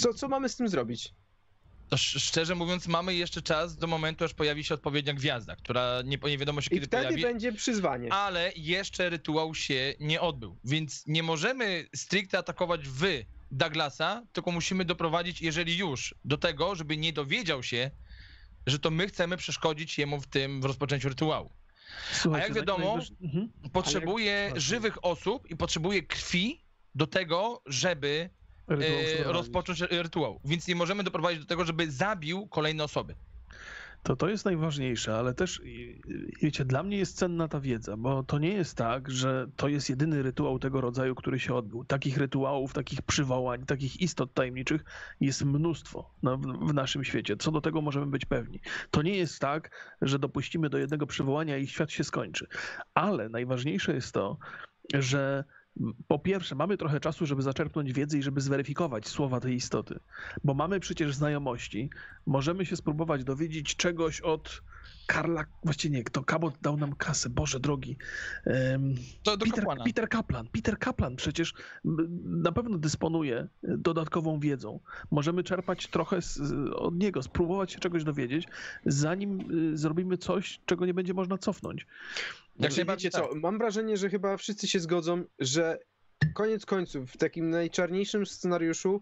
Co, 0.00 0.14
co 0.14 0.28
mamy 0.28 0.48
z 0.48 0.56
tym 0.56 0.68
zrobić? 0.68 1.12
To 1.88 1.94
sz- 1.96 2.22
szczerze 2.22 2.54
mówiąc, 2.54 2.86
mamy 2.86 3.14
jeszcze 3.14 3.42
czas 3.42 3.76
do 3.76 3.86
momentu, 3.86 4.24
aż 4.24 4.34
pojawi 4.34 4.64
się 4.64 4.74
odpowiednia 4.74 5.14
gwiazda, 5.14 5.56
która 5.56 6.02
nie, 6.04 6.18
nie 6.24 6.38
wiadomo 6.38 6.60
się 6.60 6.66
I 6.66 6.74
kiedy 6.74 6.86
wtedy 6.86 7.04
pojawi. 7.04 7.22
będzie 7.22 7.52
przyzwanie. 7.52 8.12
ale 8.12 8.52
jeszcze 8.56 9.10
rytuał 9.10 9.54
się 9.54 9.94
nie 10.00 10.20
odbył. 10.20 10.58
Więc 10.64 11.06
nie 11.06 11.22
możemy 11.22 11.86
stricte 11.96 12.38
atakować 12.38 12.88
wy 12.88 13.26
Douglasa, 13.50 14.22
tylko 14.32 14.50
musimy 14.52 14.84
doprowadzić, 14.84 15.42
jeżeli 15.42 15.76
już, 15.76 16.14
do 16.24 16.38
tego, 16.38 16.74
żeby 16.74 16.96
nie 16.96 17.12
dowiedział 17.12 17.62
się, 17.62 17.90
że 18.66 18.78
to 18.78 18.90
my 18.90 19.06
chcemy 19.06 19.36
przeszkodzić 19.36 19.98
jemu 19.98 20.20
w 20.20 20.26
tym, 20.26 20.60
w 20.60 20.64
rozpoczęciu 20.64 21.08
rytuału. 21.08 21.52
Słuchajcie, 22.12 22.44
A 22.44 22.48
jak 22.48 22.56
wiadomo, 22.56 22.96
najwyż- 22.96 23.12
Mhm. 23.22 23.52
Potrzebuje 23.72 24.48
Ale- 24.50 24.60
żywych 24.60 25.04
osób 25.04 25.50
i 25.50 25.56
potrzebuje 25.56 26.02
krwi 26.02 26.64
do 26.94 27.06
tego, 27.06 27.62
żeby 27.66 28.30
Rytuał 28.68 28.98
e, 28.98 29.04
przeprowadzić. 29.04 29.32
rozpocząć 29.32 29.80
rytuał. 29.80 30.40
Więc 30.44 30.68
nie 30.68 30.76
możemy 30.76 31.04
doprowadzić 31.04 31.40
do 31.40 31.46
tego, 31.46 31.64
żeby 31.64 31.90
zabił 31.90 32.46
kolejne 32.46 32.84
osoby. 32.84 33.14
To 34.02 34.16
to 34.16 34.28
jest 34.28 34.44
najważniejsze, 34.44 35.16
ale 35.16 35.34
też 35.34 35.62
wiecie, 36.42 36.64
dla 36.64 36.82
mnie 36.82 36.98
jest 36.98 37.16
cenna 37.16 37.48
ta 37.48 37.60
wiedza, 37.60 37.96
bo 37.96 38.22
to 38.22 38.38
nie 38.38 38.52
jest 38.52 38.76
tak, 38.76 39.10
że 39.10 39.46
to 39.56 39.68
jest 39.68 39.90
jedyny 39.90 40.22
rytuał 40.22 40.58
tego 40.58 40.80
rodzaju, 40.80 41.14
który 41.14 41.38
się 41.38 41.54
odbył. 41.54 41.84
Takich 41.84 42.16
rytuałów, 42.16 42.72
takich 42.72 43.02
przywołań, 43.02 43.66
takich 43.66 44.00
istot 44.00 44.34
tajemniczych 44.34 44.84
jest 45.20 45.44
mnóstwo 45.44 46.10
w 46.60 46.74
naszym 46.74 47.04
świecie. 47.04 47.36
Co 47.36 47.50
do 47.50 47.60
tego 47.60 47.80
możemy 47.80 48.06
być 48.06 48.24
pewni. 48.24 48.60
To 48.90 49.02
nie 49.02 49.16
jest 49.16 49.40
tak, 49.40 49.70
że 50.02 50.18
dopuścimy 50.18 50.70
do 50.70 50.78
jednego 50.78 51.06
przywołania 51.06 51.56
i 51.56 51.66
świat 51.66 51.92
się 51.92 52.04
skończy. 52.04 52.46
Ale 52.94 53.28
najważniejsze 53.28 53.94
jest 53.94 54.14
to, 54.14 54.38
że 54.94 55.44
po 56.06 56.18
pierwsze, 56.18 56.54
mamy 56.54 56.76
trochę 56.76 57.00
czasu, 57.00 57.26
żeby 57.26 57.42
zaczerpnąć 57.42 57.92
wiedzy 57.92 58.18
i 58.18 58.22
żeby 58.22 58.40
zweryfikować 58.40 59.08
słowa 59.08 59.40
tej 59.40 59.54
istoty, 59.54 59.98
bo 60.44 60.54
mamy 60.54 60.80
przecież 60.80 61.14
znajomości. 61.14 61.90
Możemy 62.26 62.66
się 62.66 62.76
spróbować 62.76 63.24
dowiedzieć 63.24 63.76
czegoś 63.76 64.20
od 64.20 64.62
Karla, 65.06 65.44
właściwie 65.64 65.96
nie, 65.96 66.04
kto 66.04 66.24
Cabot 66.24 66.54
dał 66.62 66.76
nam 66.76 66.94
kasę, 66.94 67.30
Boże 67.30 67.60
drogi. 67.60 67.96
Do 69.24 69.38
Peter. 69.38 69.64
Peter 69.84 70.08
Kaplan. 70.08 70.48
Peter 70.52 70.78
Kaplan 70.78 71.16
przecież 71.16 71.54
na 72.24 72.52
pewno 72.52 72.78
dysponuje 72.78 73.48
dodatkową 73.62 74.40
wiedzą. 74.40 74.80
Możemy 75.10 75.42
czerpać 75.42 75.86
trochę 75.86 76.22
z, 76.22 76.40
od 76.74 76.98
niego, 76.98 77.22
spróbować 77.22 77.72
się 77.72 77.78
czegoś 77.78 78.04
dowiedzieć, 78.04 78.48
zanim 78.86 79.40
y, 79.72 79.78
zrobimy 79.78 80.18
coś, 80.18 80.60
czego 80.66 80.86
nie 80.86 80.94
będzie 80.94 81.14
można 81.14 81.38
cofnąć. 81.38 81.80
Jak 81.80 81.86
Znaczy, 82.58 82.76
najbardziej 82.76 83.10
wiecie 83.10 83.18
co, 83.18 83.32
tak. 83.32 83.42
mam 83.42 83.58
wrażenie, 83.58 83.96
że 83.96 84.10
chyba 84.10 84.36
wszyscy 84.36 84.68
się 84.68 84.80
zgodzą, 84.80 85.24
że 85.38 85.78
koniec 86.34 86.66
końców 86.66 87.12
w 87.12 87.16
takim 87.16 87.50
najczarniejszym 87.50 88.26
scenariuszu 88.26 89.00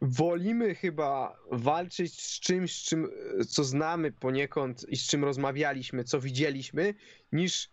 wolimy 0.00 0.74
chyba 0.74 1.36
walczyć 1.50 2.22
z 2.22 2.40
czymś, 2.40 2.76
z 2.76 2.84
czym, 2.84 3.08
co 3.48 3.64
znamy 3.64 4.12
poniekąd 4.12 4.88
i 4.88 4.96
z 4.96 5.06
czym 5.06 5.24
rozmawialiśmy, 5.24 6.04
co 6.04 6.20
widzieliśmy, 6.20 6.94
niż 7.32 7.70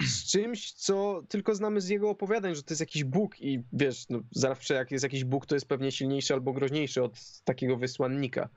z 0.00 0.30
czymś, 0.32 0.72
co 0.72 1.22
tylko 1.28 1.54
znamy 1.54 1.80
z 1.80 1.88
jego 1.88 2.10
opowiadań, 2.10 2.54
że 2.54 2.62
to 2.62 2.72
jest 2.72 2.80
jakiś 2.80 3.04
Bóg 3.04 3.40
i 3.40 3.62
wiesz, 3.72 4.08
no 4.08 4.20
zawsze 4.30 4.74
jak 4.74 4.90
jest 4.90 5.02
jakiś 5.02 5.24
Bóg, 5.24 5.46
to 5.46 5.54
jest 5.54 5.66
pewnie 5.66 5.92
silniejszy 5.92 6.34
albo 6.34 6.52
groźniejszy 6.52 7.02
od 7.02 7.42
takiego 7.44 7.76
wysłannika. 7.76 8.48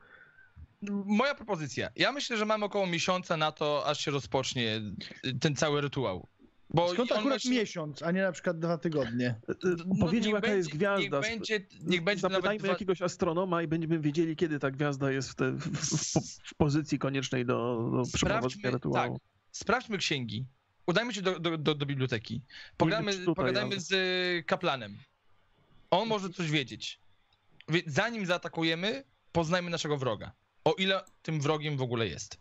Moja 1.06 1.36
propozycja. 1.36 1.90
Ja 1.96 2.12
myślę, 2.12 2.38
że 2.38 2.46
mamy 2.46 2.66
około 2.66 2.88
miesiąca 2.88 3.38
na 3.38 3.52
to, 3.52 3.86
aż 3.86 4.00
się 4.06 4.12
rozpocznie 4.12 4.82
ten 5.42 5.56
cały 5.56 5.82
rytuał. 5.82 6.28
Bo 6.70 6.90
Skąd 6.94 7.12
akurat 7.12 7.28
właśnie- 7.28 7.52
miesiąc, 7.52 8.04
a 8.04 8.12
nie 8.12 8.22
na 8.22 8.32
przykład 8.32 8.60
dwa 8.60 8.78
tygodnie? 8.78 9.36
Y, 9.50 9.56
No, 9.86 9.96
Powiedział, 10.06 10.12
niech 10.12 10.26
jaka 10.26 10.42
będzie- 10.42 10.58
jest 10.58 10.70
gwiazda. 10.70 11.02
Niech 11.20 11.30
będzie, 11.30 11.60
niech 11.82 12.04
będzie 12.04 12.22
Zapytajmy 12.22 12.60
dwa... 12.60 12.68
jakiegoś 12.68 13.02
astronoma 13.02 13.62
i 13.64 13.68
będziemy 13.68 14.00
wiedzieli, 14.00 14.36
kiedy 14.36 14.60
ta 14.60 14.72
gwiazda 14.72 15.12
jest 15.12 15.30
w, 15.30 15.36
te, 15.36 15.52
w, 15.52 15.68
w, 15.68 16.14
w 16.44 16.56
pozycji 16.56 17.00
koniecznej 17.00 17.46
do, 17.46 17.54
do 17.92 18.04
przeprowadzenia 18.14 18.50
Sprawdźmy, 18.50 18.72
rytuału. 18.72 19.14
tak, 19.20 19.28
sprawdźmy 19.52 19.98
księgi. 19.98 20.46
Udajmy 20.88 21.14
się 21.14 21.22
do, 21.22 21.40
do, 21.40 21.58
do, 21.58 21.76
do 21.76 21.86
biblioteki. 21.86 22.42
Pogadamy, 22.78 23.12
tutaj, 23.14 23.36
pogadajmy 23.36 23.72
ale- 23.72 23.80
z 23.80 23.92
y, 23.92 24.44
kaplanem. 24.44 24.98
On 25.92 26.08
może 26.08 26.30
coś 26.30 26.52
wiedzieć. 26.52 27.00
Wie- 27.70 27.82
Zanim 27.88 28.26
zaatakujemy, 28.26 29.04
poznajmy 29.32 29.70
naszego 29.70 29.98
wroga. 29.98 30.32
O 30.66 30.74
ile 30.74 31.04
tym 31.22 31.42
wrogiem 31.42 31.78
w 31.78 31.82
ogóle 31.82 32.08
jest. 32.08 32.38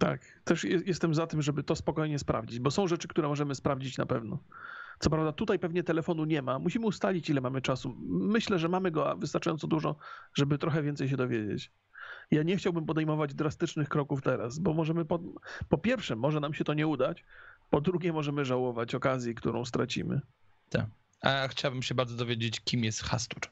Tak, 0.00 0.20
też 0.44 0.64
je- 0.64 0.82
jestem 0.86 1.14
za 1.14 1.26
tym, 1.26 1.42
żeby 1.42 1.62
to 1.62 1.76
spokojnie 1.76 2.18
sprawdzić, 2.18 2.58
bo 2.60 2.70
są 2.70 2.86
rzeczy, 2.86 3.08
które 3.08 3.28
możemy 3.28 3.54
sprawdzić 3.54 3.98
na 3.98 4.06
pewno. 4.06 4.38
Co 4.98 5.10
prawda 5.10 5.32
tutaj 5.32 5.58
pewnie 5.58 5.82
telefonu 5.82 6.24
nie 6.24 6.42
ma, 6.42 6.58
musimy 6.58 6.86
ustalić 6.86 7.30
ile 7.30 7.40
mamy 7.40 7.62
czasu. 7.62 7.96
Myślę, 8.08 8.58
że 8.58 8.68
mamy 8.68 8.90
go 8.90 9.16
wystarczająco 9.16 9.66
dużo, 9.66 9.96
żeby 10.34 10.58
trochę 10.58 10.82
więcej 10.82 11.08
się 11.08 11.16
dowiedzieć. 11.16 11.70
Ja 12.30 12.42
nie 12.42 12.56
chciałbym 12.56 12.86
podejmować 12.86 13.34
drastycznych 13.34 13.88
kroków 13.88 14.22
teraz, 14.22 14.58
bo 14.58 14.74
możemy 14.74 15.04
po, 15.04 15.20
po 15.68 15.78
pierwsze, 15.78 16.16
może 16.16 16.40
nam 16.40 16.54
się 16.54 16.64
to 16.64 16.74
nie 16.74 16.86
udać, 16.86 17.24
po 17.70 17.80
drugie 17.80 18.12
możemy 18.12 18.44
żałować 18.44 18.94
okazji, 18.94 19.34
którą 19.34 19.64
stracimy. 19.64 20.20
A 21.20 21.48
chciałbym 21.48 21.82
się 21.82 21.94
bardzo 21.94 22.16
dowiedzieć, 22.16 22.60
kim 22.60 22.84
jest 22.84 23.02
Hastur. 23.02 23.42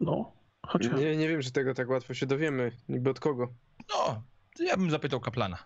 No, 0.00 0.32
chociaż... 0.66 0.92
Nie, 1.00 1.16
nie 1.16 1.28
wiem, 1.28 1.42
czy 1.42 1.52
tego 1.52 1.74
tak 1.74 1.88
łatwo 1.90 2.14
się 2.14 2.26
dowiemy, 2.26 2.72
niby 2.88 3.10
od 3.10 3.20
kogo. 3.20 3.48
No, 3.90 4.22
ja 4.58 4.76
bym 4.76 4.90
zapytał 4.90 5.20
kaplana. 5.20 5.58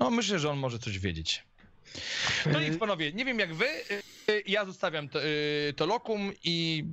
No, 0.00 0.10
myślę, 0.10 0.38
że 0.38 0.50
on 0.50 0.58
może 0.58 0.78
coś 0.78 0.98
wiedzieć. 0.98 1.44
No 2.52 2.60
nic, 2.60 2.78
panowie, 2.78 3.12
nie 3.12 3.24
wiem 3.24 3.38
jak 3.38 3.54
wy, 3.54 3.64
y, 3.66 4.02
y, 4.32 4.42
ja 4.46 4.64
zostawiam 4.64 5.08
to, 5.08 5.24
y, 5.24 5.72
to 5.76 5.86
lokum 5.86 6.32
i... 6.44 6.84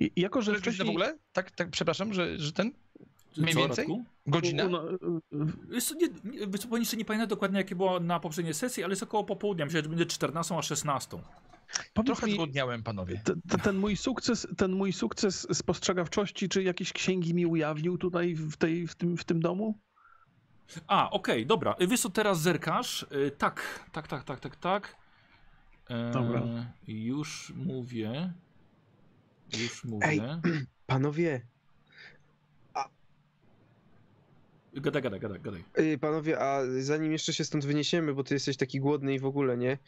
I, 0.00 0.12
jako, 0.16 0.42
że 0.42 0.52
Że 0.52 0.58
w 0.58 0.60
wcześniej... 0.60 0.88
ogóle? 0.88 1.18
Tak, 1.32 1.50
tak, 1.50 1.70
przepraszam, 1.70 2.14
że, 2.14 2.38
że 2.38 2.52
ten? 2.52 2.72
Mniej 3.36 3.54
więcej? 3.54 3.86
Godzina? 4.26 4.64
U- 4.66 4.70
u- 4.70 5.16
u- 5.16 5.46
Wiesz 5.68 5.84
co, 5.84 5.94
nie, 5.94 6.08
nie 6.96 7.04
pamiętam 7.04 7.28
dokładnie 7.28 7.58
jakie 7.58 7.74
było 7.76 8.00
na 8.00 8.20
poprzedniej 8.20 8.54
sesji, 8.54 8.84
ale 8.84 8.92
jest 8.92 9.02
około 9.02 9.24
popołudnia. 9.24 9.64
Myślę, 9.64 9.82
że 9.82 9.88
będzie 9.88 10.06
14 10.06 10.56
a 10.58 10.62
16. 10.62 11.18
Powiedz 11.94 12.06
Trochę 12.06 12.26
mi, 12.26 12.32
zgłodniałem, 12.32 12.82
panowie. 12.82 13.20
T- 13.24 13.34
t- 13.48 13.58
ten 13.58 13.76
mój 13.76 13.96
sukces, 13.96 14.46
ten 14.56 14.72
mój 14.72 14.92
sukces 14.92 15.46
spostrzegawczości, 15.52 16.48
czy 16.48 16.62
jakieś 16.62 16.92
księgi 16.92 17.34
mi 17.34 17.46
ujawnił 17.46 17.98
tutaj 17.98 18.34
w, 18.34 18.56
tej, 18.56 18.86
w, 18.86 18.94
tym, 18.94 19.16
w 19.16 19.24
tym 19.24 19.40
domu? 19.40 19.78
A, 20.86 21.10
okej, 21.10 21.46
dobra. 21.46 21.74
Wiesz 21.88 22.00
co, 22.00 22.10
teraz 22.10 22.40
zerkasz. 22.40 23.02
Y, 23.02 23.30
tak, 23.30 23.88
tak, 23.92 24.08
tak, 24.08 24.24
tak, 24.24 24.40
tak, 24.40 24.56
tak. 24.56 24.96
E, 25.88 26.10
Dobra. 26.10 26.42
Już 26.86 27.52
mówię. 27.56 28.32
Już 29.58 29.84
mówię. 29.84 30.06
Ej. 30.06 30.20
Panowie, 30.86 31.46
Gadaj, 34.74 35.02
gadaj, 35.02 35.20
gadaj, 35.20 35.40
gadaj. 35.40 35.64
y, 35.78 35.98
panowie, 35.98 36.38
a 36.40 36.60
zanim 36.80 37.12
jeszcze 37.12 37.32
się 37.32 37.44
stąd 37.44 37.64
wyniesiemy, 37.66 38.14
bo 38.14 38.24
ty 38.24 38.34
jesteś 38.34 38.56
taki 38.56 38.80
głodny 38.80 39.14
i 39.14 39.18
w 39.18 39.24
ogóle, 39.26 39.56
nie? 39.56 39.78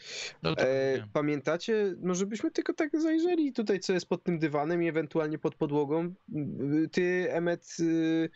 No 0.42 0.54
to 0.56 0.62
E, 0.62 0.98
nie. 0.98 1.06
pamiętacie, 1.12 1.94
może 2.02 2.26
byśmy 2.26 2.50
tylko 2.50 2.72
tak 2.74 3.00
zajrzeli 3.00 3.52
tutaj, 3.52 3.80
co 3.80 3.92
jest 3.92 4.06
pod 4.08 4.22
tym 4.22 4.38
dywanem 4.38 4.82
i 4.82 4.88
ewentualnie 4.88 5.38
pod 5.38 5.54
podłogą. 5.54 6.14
Y, 6.84 6.88
Ty, 6.92 7.26
Emmet, 7.32 7.76
y, 7.80 8.30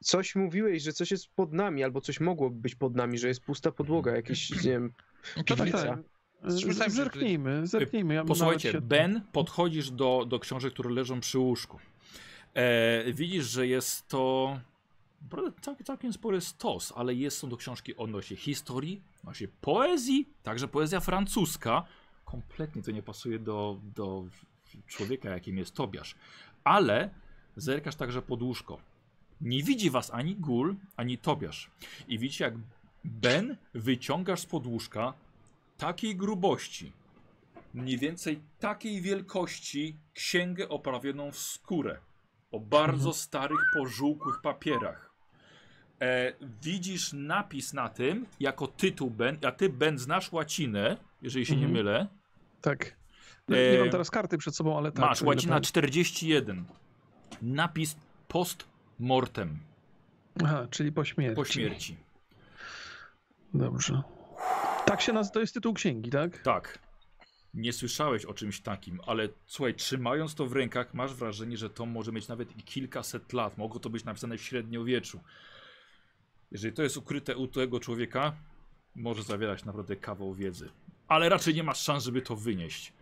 coś 0.00 0.34
mówiłeś, 0.36 0.82
że 0.82 0.92
coś 0.92 1.10
jest 1.10 1.28
pod 1.28 1.52
nami, 1.52 1.84
albo 1.84 2.00
coś 2.00 2.20
mogłoby 2.20 2.56
być 2.60 2.74
pod 2.74 2.94
nami, 2.96 3.18
że 3.18 3.28
jest 3.28 3.40
pusta 3.40 3.72
podłoga, 3.72 4.16
jakiś, 4.16 4.50
nie 4.64 4.70
wiem, 4.70 4.92
No 5.36 5.42
to 5.44 5.56
piwnica. 5.56 5.78
tak. 5.86 5.98
Się 6.60 6.90
Zerknijmy, 6.90 7.66
zerknijmy. 7.66 8.14
Ja 8.14 8.24
Posłuchajcie, 8.24 8.72
się- 8.72 8.80
Ben, 8.80 9.20
podchodzisz 9.32 9.90
do, 9.90 10.24
do 10.28 10.38
książek, 10.38 10.72
które 10.72 10.90
leżą 10.90 11.20
przy 11.20 11.38
łóżku. 11.38 11.78
E, 12.54 13.12
widzisz, 13.12 13.44
że 13.44 13.66
jest 13.66 14.08
to 14.08 14.60
całkiem, 15.60 15.86
całkiem 15.86 16.12
spory 16.12 16.40
stos, 16.40 16.92
ale 16.96 17.14
jest, 17.14 17.38
są 17.38 17.50
to 17.50 17.56
książki 17.56 17.96
odnośnie 17.96 18.36
historii, 18.36 19.02
odnośnie 19.20 19.48
poezji, 19.60 20.28
także 20.42 20.68
poezja 20.68 21.00
francuska. 21.00 21.84
Kompletnie 22.24 22.82
to 22.82 22.90
nie 22.90 23.02
pasuje 23.02 23.38
do, 23.38 23.80
do 23.96 24.24
człowieka, 24.86 25.30
jakim 25.30 25.58
jest 25.58 25.74
Tobiasz. 25.74 26.14
Ale 26.64 27.10
zerkasz 27.56 27.96
także 27.96 28.22
pod 28.22 28.42
łóżko. 28.42 28.78
Nie 29.40 29.62
widzi 29.62 29.90
was 29.90 30.10
ani 30.10 30.36
Gul, 30.36 30.76
ani 30.96 31.18
Tobiasz. 31.18 31.70
I 32.08 32.18
widzicie, 32.18 32.44
jak 32.44 32.54
Ben 33.04 33.56
wyciągasz 33.74 34.40
z 34.40 34.46
podłóżka 34.46 35.14
takiej 35.78 36.16
grubości, 36.16 36.92
mniej 37.74 37.98
więcej 37.98 38.40
takiej 38.60 39.00
wielkości 39.00 39.96
księgę 40.14 40.68
oprawioną 40.68 41.30
w 41.32 41.38
skórę. 41.38 41.98
O 42.52 42.60
bardzo 42.60 42.94
Mhm. 42.94 43.14
starych, 43.14 43.60
pożółkłych 43.74 44.40
papierach. 44.42 45.11
E, 46.02 46.32
widzisz 46.62 47.12
napis 47.12 47.72
na 47.72 47.88
tym 47.88 48.26
jako 48.40 48.66
tytuł 48.66 49.10
Ben, 49.10 49.38
a 49.46 49.52
ty 49.52 49.68
Ben 49.68 49.98
znasz 49.98 50.32
łacinę, 50.32 50.96
jeżeli 51.22 51.46
się 51.46 51.54
Mhm. 51.54 51.70
nie 51.72 51.78
mylę. 51.78 52.06
Tak. 52.60 52.96
Nie 53.48 53.56
E, 53.58 53.78
mam 53.78 53.90
teraz 53.90 54.10
karty 54.10 54.38
przed 54.38 54.56
sobą, 54.56 54.78
ale 54.78 54.92
tak. 54.92 55.00
Masz 55.04 55.22
łacina 55.22 55.50
pamiętam. 55.52 55.62
41. 55.68 56.64
Napis 57.42 57.96
post 58.28 58.64
mortem, 58.98 59.58
Aha, 60.44 60.66
czyli 60.70 60.92
po 60.92 61.04
śmierci. 61.04 61.36
po 61.36 61.44
śmierci. 61.44 61.96
Dobrze. 63.54 64.02
Tak 64.86 65.00
się 65.00 65.12
nazywa, 65.12 65.34
to 65.34 65.40
jest 65.40 65.54
tytuł 65.54 65.74
księgi, 65.74 66.10
tak? 66.10 66.38
Tak. 66.38 66.78
Nie 67.54 67.72
słyszałeś 67.72 68.24
o 68.24 68.34
czymś 68.34 68.60
takim, 68.60 69.00
ale 69.06 69.28
słuchaj, 69.46 69.74
trzymając 69.74 70.34
to 70.34 70.46
w 70.46 70.52
rękach, 70.52 70.94
masz 70.94 71.14
wrażenie, 71.14 71.56
że 71.56 71.70
to 71.70 71.86
może 71.86 72.12
mieć 72.12 72.28
nawet 72.28 72.56
i 72.58 72.62
kilkaset 72.62 73.32
lat. 73.32 73.58
Mogło 73.58 73.80
to 73.80 73.90
być 73.90 74.04
napisane 74.04 74.38
w 74.38 74.42
średniowieczu. 74.42 75.20
Jeżeli 76.52 76.74
to 76.74 76.82
jest 76.82 76.96
ukryte 76.96 77.36
u 77.36 77.46
tego 77.46 77.80
człowieka, 77.80 78.32
może 78.96 79.22
zawierać 79.22 79.64
naprawdę 79.64 79.96
kawał 79.96 80.34
wiedzy. 80.34 80.68
Ale 81.08 81.28
raczej 81.28 81.54
nie 81.54 81.62
masz 81.62 81.80
szans, 81.80 82.04
żeby 82.04 82.22
to 82.22 82.36
wynieść. 82.36 82.92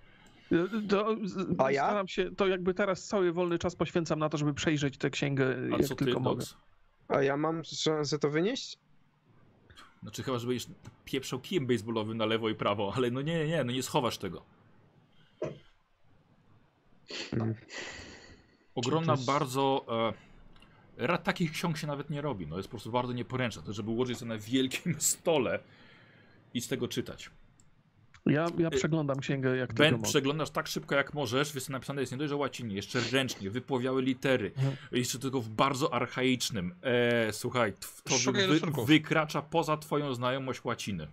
To, 0.88 1.16
A 1.58 1.70
ja? 1.70 1.84
Staram 1.86 2.08
się, 2.08 2.30
to 2.36 2.46
jakby 2.46 2.74
teraz 2.74 3.04
cały 3.06 3.32
wolny 3.32 3.58
czas 3.58 3.76
poświęcam 3.76 4.18
na 4.18 4.28
to, 4.28 4.38
żeby 4.38 4.54
przejrzeć 4.54 4.98
tę 4.98 5.10
księgę, 5.10 5.56
A 5.72 5.76
jak 5.76 5.84
co 5.86 5.94
ty, 5.94 6.04
tylko 6.04 6.20
mogę. 6.20 6.40
Dox? 6.40 6.56
A 7.08 7.22
ja 7.22 7.36
mam 7.36 7.64
szansę 7.64 8.18
to 8.18 8.30
wynieść? 8.30 8.78
Znaczy 10.02 10.22
chyba, 10.22 10.38
że 10.38 10.46
będziesz 10.46 10.66
pieprzał 11.04 11.40
kijem 11.40 11.66
baseballowym 11.66 12.16
na 12.16 12.26
lewo 12.26 12.48
i 12.48 12.54
prawo, 12.54 12.92
ale 12.96 13.10
no 13.10 13.22
nie, 13.22 13.38
nie, 13.38 13.46
nie, 13.46 13.64
no 13.64 13.72
nie 13.72 13.82
schowasz 13.82 14.18
tego. 14.18 14.42
Mm. 17.32 17.54
Ogromna, 18.74 19.12
jest- 19.12 19.26
bardzo 19.26 19.84
Ra, 19.88 20.12
takich 21.22 21.52
ksiąg 21.52 21.78
się 21.78 21.86
nawet 21.86 22.10
nie 22.10 22.20
robi. 22.20 22.46
No 22.46 22.56
jest 22.56 22.68
po 22.68 22.70
prostu 22.70 22.92
bardzo 22.92 23.12
nieporęczne. 23.12 23.62
To 23.62 23.72
żeby 23.72 23.90
ułożyć 23.90 24.18
sobie 24.18 24.28
na 24.28 24.38
wielkim 24.38 25.00
stole 25.12 25.58
i 26.54 26.60
z 26.60 26.68
tego 26.68 26.88
czytać. 26.88 27.30
Ja, 28.26 28.46
ja 28.58 28.70
przeglądam 28.70 29.20
księgę 29.20 29.56
jak 29.56 29.74
Ben, 29.74 30.02
przeglądasz 30.02 30.50
tak 30.50 30.66
szybko 30.66 30.94
jak 30.94 31.14
możesz. 31.14 31.54
Jest 31.54 31.70
napisane 31.70 32.00
jest 32.00 32.12
nie 32.12 32.18
dość, 32.18 32.28
że 32.28 32.36
łacinie, 32.36 32.76
jeszcze 32.76 33.00
ręcznie, 33.12 33.50
wypłowiałe 33.50 34.02
litery. 34.02 34.52
Mhm. 34.56 34.76
Jeszcze 34.92 35.18
tylko 35.18 35.40
w 35.40 35.48
bardzo 35.48 35.94
archaicznym. 35.94 36.74
Eee, 36.82 37.32
słuchaj, 37.32 37.72
to 38.04 38.32
wy, 38.32 38.84
wykracza 38.86 39.42
poza 39.42 39.76
twoją 39.76 40.14
znajomość 40.14 40.64
łaciny. 40.64 41.06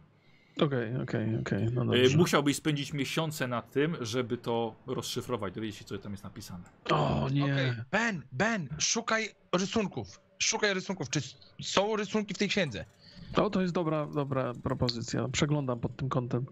Okej, 0.62 0.96
okej, 1.04 1.40
okej, 1.42 1.68
no 1.74 1.82
E, 1.82 1.86
dobrze. 2.02 2.18
musiałbyś 2.18 2.56
spędzić 2.56 2.94
miesiące 2.94 3.48
na 3.48 3.62
tym, 3.62 3.98
żeby 4.02 4.38
to 4.38 4.76
rozszyfrować, 4.88 5.54
dowiedzieć 5.54 5.76
się, 5.80 5.86
co 5.86 5.98
tam 5.98 6.12
jest 6.12 6.24
napisane. 6.24 6.64
O 6.92 7.30
nie. 7.32 7.86
Ben, 7.92 8.22
Ben, 8.32 8.70
szukaj 8.80 9.30
rysunków. 9.56 10.20
Szukaj 10.40 10.74
rysunków. 10.74 11.10
Czy 11.10 11.20
są 11.62 11.96
rysunki 11.96 12.34
w 12.34 12.38
tej 12.38 12.50
księdze? 12.50 12.86
O, 13.36 13.50
to 13.50 13.62
jest 13.62 13.74
dobra, 13.74 14.06
dobra 14.06 14.54
propozycja. 14.64 15.28
Przeglądam 15.28 15.80
pod 15.80 15.96
tym 15.96 16.10
kątem. 16.10 16.46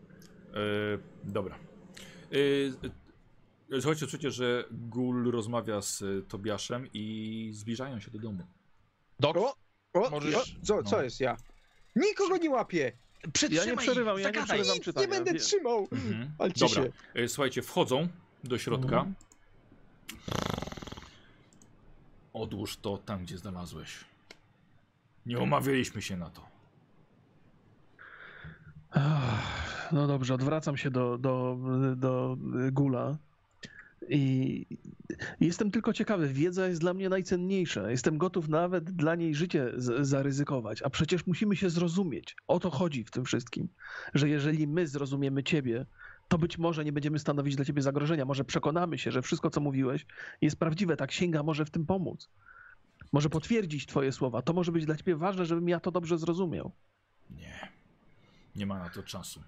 E, 0.54 0.58
dobra. 1.24 1.56
E, 3.72 3.82
słuchajcie, 3.82 4.32
że 4.32 4.66
Gul 4.72 5.32
rozmawia 5.32 5.82
z 5.82 6.04
Tobiaszem 6.28 6.88
i 6.94 7.50
zbliżają 7.54 8.00
się 8.00 8.12
do 8.12 8.20
domu. 8.20 8.44
Dok, 9.20 9.38
O, 9.38 9.56
o, 9.94 10.10
Możesz- 10.10 10.36
o 10.36 10.66
co, 10.66 10.84
co 10.84 10.98
no. 10.98 11.04
jest 11.04 11.20
ja? 11.20 11.38
Nikogo 11.96 12.38
nie 12.38 12.50
łapię! 12.50 12.92
Przytrzymaj 13.34 13.66
Ja 13.68 13.72
nie 13.72 13.78
przerywam, 13.78 14.20
ja 14.20 14.30
nie 14.30 14.44
przerywam 14.44 14.80
czytania. 14.80 15.08
nie 15.08 15.14
będę 15.14 15.34
trzymał! 15.34 15.88
Mhm. 15.92 16.32
Dobra. 16.38 16.68
się. 16.68 16.92
E, 17.16 17.28
słuchajcie, 17.28 17.62
wchodzą 17.62 18.08
do 18.44 18.58
środka. 18.58 18.96
Mhm. 18.98 19.14
Odłóż 22.34 22.78
to 22.78 22.98
tam, 22.98 23.24
gdzie 23.24 23.38
znalazłeś. 23.38 24.06
Nie 25.26 25.40
umawialiśmy 25.40 26.02
się 26.02 26.18
na 26.18 26.30
to. 26.30 26.42
No 29.92 30.08
dobrze, 30.08 30.34
odwracam 30.34 30.78
się 30.78 30.92
do, 30.92 31.18
do, 31.18 31.58
do 31.96 32.38
Gula 32.72 33.18
i 34.10 34.66
jestem 35.40 35.72
tylko 35.72 35.94
ciekawy. 35.94 36.28
Wiedza 36.28 36.68
jest 36.68 36.82
dla 36.82 36.94
mnie 36.94 37.10
najcenniejsza. 37.10 37.92
Jestem 37.92 38.18
gotów 38.18 38.50
nawet 38.50 38.92
dla 38.92 39.16
niej 39.16 39.36
życie 39.36 39.72
zaryzykować, 40.00 40.82
a 40.82 40.90
przecież 40.90 41.28
musimy 41.28 41.56
się 41.56 41.70
zrozumieć. 41.70 42.36
O 42.48 42.60
to 42.60 42.70
chodzi 42.70 43.04
w 43.04 43.12
tym 43.12 43.26
wszystkim, 43.26 43.68
że 44.14 44.30
jeżeli 44.30 44.68
my 44.68 44.88
zrozumiemy 44.88 45.44
ciebie, 45.44 45.86
to 46.28 46.38
być 46.38 46.58
może 46.58 46.86
nie 46.86 46.92
będziemy 46.92 47.20
stanowić 47.20 47.56
dla 47.56 47.66
ciebie 47.66 47.82
zagrożenia. 47.82 48.26
Może 48.26 48.46
przekonamy 48.46 48.98
się, 48.98 49.12
że 49.12 49.22
wszystko, 49.22 49.50
co 49.50 49.62
mówiłeś, 49.62 50.06
jest 50.42 50.60
prawdziwe. 50.60 50.98
Ta 50.98 51.08
księga 51.08 51.44
może 51.44 51.66
w 51.66 51.70
tym 51.70 51.86
pomóc. 51.86 52.30
Może 53.14 53.30
potwierdzić 53.30 53.86
twoje 53.86 54.12
słowa. 54.12 54.42
To 54.42 54.54
może 54.54 54.72
być 54.72 54.86
dla 54.86 54.96
ciebie 54.96 55.16
ważne, 55.16 55.46
żebym 55.46 55.70
ja 55.70 55.80
to 55.80 55.92
dobrze 55.92 56.18
zrozumiał. 56.18 56.72
Nie. 57.30 57.72
Nie 58.56 58.66
ma 58.66 58.80
na 58.80 58.90
to 58.90 59.04
czasu. 59.04 59.44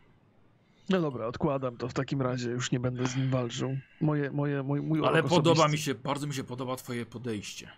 No 0.90 1.02
dobra, 1.02 1.26
odkładam 1.28 1.78
to 1.78 1.88
w 1.88 1.94
takim 1.94 2.22
razie, 2.22 2.50
już 2.50 2.72
nie 2.72 2.80
będę 2.80 3.08
z 3.08 3.16
nim 3.16 3.30
walczył. 3.30 3.78
Moje, 4.02 4.32
moje, 4.32 4.64
mój, 4.64 4.82
mój 4.82 5.00
Ale 5.06 5.24
podoba 5.24 5.52
osobisty. 5.52 5.72
mi 5.72 5.78
się, 5.78 5.96
bardzo 5.96 6.28
mi 6.28 6.34
się 6.34 6.44
podoba 6.44 6.76
twoje 6.76 7.06
podejście. 7.06 7.70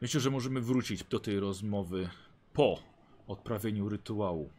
Myślę, 0.00 0.20
że 0.20 0.30
możemy 0.30 0.60
wrócić 0.60 1.04
do 1.04 1.20
tej 1.20 1.40
rozmowy 1.40 2.08
po 2.52 2.78
odprawieniu 3.26 3.88
rytuału. 3.88 4.50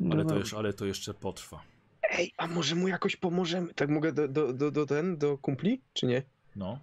No 0.00 0.14
Ale 0.14 0.22
to, 0.22 0.28
dobra. 0.28 0.40
już, 0.40 0.54
ale 0.54 0.72
to 0.72 0.86
jeszcze 0.86 1.14
potrwa. 1.14 1.60
Ej, 2.10 2.32
a 2.36 2.46
może 2.46 2.74
mu 2.74 2.88
jakoś 2.88 3.16
pomożemy? 3.16 3.74
Tak 3.74 3.88
mogę 3.88 4.12
do, 4.12 4.28
do, 4.28 4.52
do, 4.52 4.70
do 4.70 4.86
ten, 4.86 5.16
do 5.16 5.38
kumpli, 5.38 5.80
czy 5.92 6.06
nie? 6.06 6.22
No. 6.56 6.78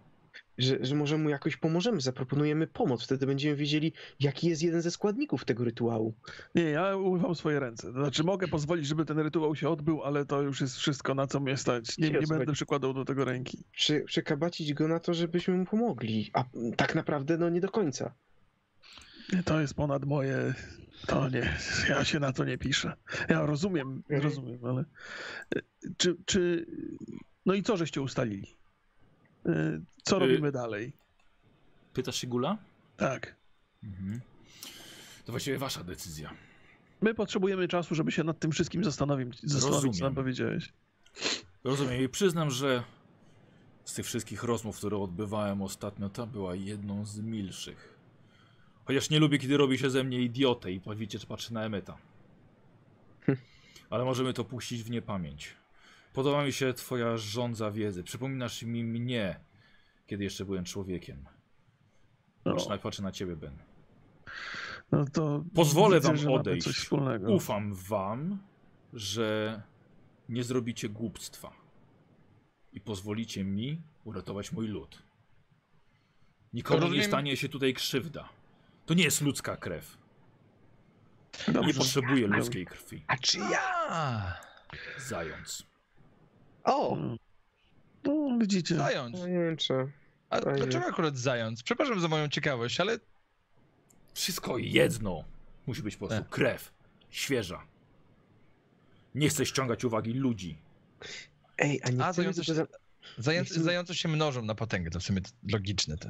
Że, 0.58 0.78
że 0.82 0.96
może 0.96 1.18
mu 1.18 1.30
jakoś 1.30 1.58
pomożemy, 1.58 2.02
zaproponujemy 2.02 2.68
pomoc, 2.68 3.04
wtedy 3.04 3.26
będziemy 3.26 3.56
wiedzieli, 3.56 3.94
jaki 4.20 4.48
jest 4.48 4.64
jeden 4.64 4.82
ze 4.82 4.92
składników 4.92 5.46
tego 5.46 5.64
rytuału. 5.64 6.14
Nie, 6.56 6.64
ja 6.64 6.96
umywam 6.96 7.36
swoje 7.36 7.60
ręce. 7.60 7.92
Znaczy 7.92 8.24
mogę 8.24 8.48
pozwolić, 8.48 8.88
żeby 8.88 9.06
ten 9.06 9.20
rytuał 9.20 9.56
się 9.56 9.70
odbył, 9.70 10.04
ale 10.04 10.26
to 10.26 10.42
już 10.42 10.62
jest 10.62 10.76
wszystko, 10.78 11.16
na 11.16 11.28
co 11.28 11.40
mnie 11.40 11.58
stać. 11.58 11.98
Nie, 11.98 12.10
nie 12.10 12.28
będę 12.28 12.54
przykładał 12.54 12.94
do 12.94 13.06
tego 13.06 13.26
ręki. 13.26 13.64
Przy, 13.72 14.02
przekabacić 14.02 14.74
go 14.74 14.88
na 14.88 15.00
to, 15.00 15.14
żebyśmy 15.14 15.54
mu 15.58 15.66
pomogli, 15.66 16.32
a 16.34 16.44
tak 16.78 16.96
naprawdę 16.96 17.38
no 17.38 17.50
nie 17.50 17.62
do 17.62 17.70
końca. 17.70 18.14
To 19.46 19.62
jest 19.62 19.74
ponad 19.74 20.06
moje... 20.06 20.54
To 21.08 21.30
nie, 21.30 21.54
ja 21.90 22.06
się 22.06 22.20
na 22.20 22.34
to 22.34 22.44
nie 22.46 22.58
piszę. 22.58 22.94
Ja 23.30 23.46
rozumiem, 23.46 23.88
Mhm. 24.10 24.22
rozumiem, 24.22 24.60
ale... 24.66 24.86
e, 25.56 25.60
Czy, 25.98 26.16
czy... 26.26 26.66
No 27.46 27.54
i 27.54 27.64
co 27.64 27.78
żeście 27.78 28.02
ustalili? 28.02 28.56
E, 29.46 29.80
Co 30.04 30.18
Y- 30.18 30.20
robimy 30.20 30.52
dalej? 30.52 30.94
Pytasz 31.94 32.16
się 32.16 32.28
Gula? 32.28 32.58
Tak. 32.98 33.36
Mhm. 33.84 34.22
To 35.26 35.32
właściwie 35.32 35.58
wasza 35.58 35.84
decyzja. 35.84 36.34
My 37.02 37.14
potrzebujemy 37.14 37.68
czasu, 37.68 37.96
żeby 37.96 38.12
się 38.12 38.24
nad 38.24 38.40
tym 38.40 38.52
wszystkim 38.52 38.84
zastanowić, 38.84 39.42
zastanowić 39.42 39.82
co 39.82 39.88
Rozumiem. 39.88 40.00
nam 40.00 40.16
powiedziałeś. 40.16 40.74
Rozumiem 41.64 42.02
i 42.02 42.10
przyznam, 42.10 42.52
że 42.52 42.84
z 43.86 43.94
tych 43.94 44.06
wszystkich 44.06 44.44
rozmów, 44.44 44.78
które 44.78 44.98
odbywałem 44.98 45.62
ostatnio, 45.62 46.10
ta 46.10 46.26
była 46.26 46.56
jedną 46.56 47.06
z 47.06 47.20
milszych. 47.20 47.96
Chociaż 48.86 49.10
nie 49.10 49.20
lubię, 49.20 49.38
kiedy 49.40 49.58
robi 49.58 49.78
się 49.78 49.90
ze 49.90 50.04
mnie 50.04 50.22
idiotę 50.22 50.72
i 50.72 50.82
wiecie, 50.96 51.20
czy 51.20 51.28
patrzy 51.28 51.54
na 51.54 51.64
Emeta. 51.66 51.98
Hm. 53.22 53.38
Ale 53.90 54.06
możemy 54.06 54.34
to 54.34 54.44
puścić 54.46 54.84
w 54.84 54.90
niepamięć. 54.90 55.56
Podoba 56.16 56.44
mi 56.46 56.54
się 56.54 56.74
twoja 56.74 57.18
żądza 57.18 57.72
wiedzy. 57.72 58.04
Przypominasz 58.04 58.64
mi 58.64 58.84
mnie, 58.84 59.40
kiedy 60.08 60.24
jeszcze 60.24 60.46
byłem 60.46 60.66
człowiekiem. 60.66 61.26
No, 62.46 62.52
Patrzę 62.56 62.70
na, 62.70 62.78
patrzę 62.78 63.04
na 63.04 63.12
ciebie, 63.12 63.36
Ben. 63.36 63.58
no 64.92 65.06
to 65.06 65.44
Pozwolę 65.56 66.00
widzę, 66.02 66.14
wam 66.24 66.34
odejść. 66.34 66.66
Coś 66.68 66.76
wspólnego. 66.78 67.32
Ufam 67.34 67.74
wam, 67.74 68.38
że 68.94 69.62
nie 70.30 70.44
zrobicie 70.44 70.90
głupstwa 70.90 71.52
i 72.74 72.82
pozwolicie 72.82 73.44
mi 73.44 73.82
uratować 74.04 74.52
mój 74.52 74.68
lud. 74.68 75.02
Nikomu 76.54 76.80
nie 76.80 76.86
Rozumiem- 76.86 77.08
stanie 77.08 77.38
się 77.38 77.50
tutaj 77.50 77.74
krzywda. 77.74 78.30
To 78.86 78.94
nie 78.94 79.04
jest 79.04 79.22
ludzka 79.22 79.58
krew. 79.58 79.98
Nie 81.48 81.54
Dobrze. 81.54 81.74
potrzebuję 81.74 82.28
ludzkiej 82.28 82.66
krwi. 82.66 83.04
A 83.08 83.18
czy 83.18 83.40
ja? 83.40 84.38
Zając. 84.98 85.66
O! 86.66 86.98
No, 88.04 88.38
widzicie. 88.42 88.76
zając. 88.76 89.20
Pajęcze. 89.20 89.88
A 90.30 90.42
Fajnie. 90.42 90.58
dlaczego 90.60 90.86
akurat 90.86 91.18
zając? 91.18 91.64
Przepraszam 91.64 92.00
za 92.00 92.08
moją 92.08 92.28
ciekawość, 92.30 92.80
ale 92.80 93.00
Wszystko 94.14 94.58
jedno. 94.58 95.24
Musi 95.68 95.82
być 95.82 95.96
po 95.96 96.08
prostu 96.08 96.24
E. 96.26 96.30
krew. 96.30 96.72
Świeża. 97.10 97.62
Nie 99.16 99.30
chcę 99.30 99.46
ściągać 99.46 99.84
uwagi 99.86 100.14
ludzi. 100.14 100.58
Ej, 101.58 101.82
a 101.84 101.90
nie 101.90 102.06
A, 102.06 102.14
zające 102.14 102.44
się- 102.44 102.54
za... 102.54 102.68
zające, 103.18 103.50
chcemy- 103.54 103.64
zające 103.66 103.96
się 103.96 104.10
mnożą 104.10 104.42
na 104.42 104.56
potęgę, 104.56 104.90
to 104.92 105.00
w 105.00 105.04
sumie 105.04 105.22
logiczne. 105.52 105.98
To. 105.98 106.10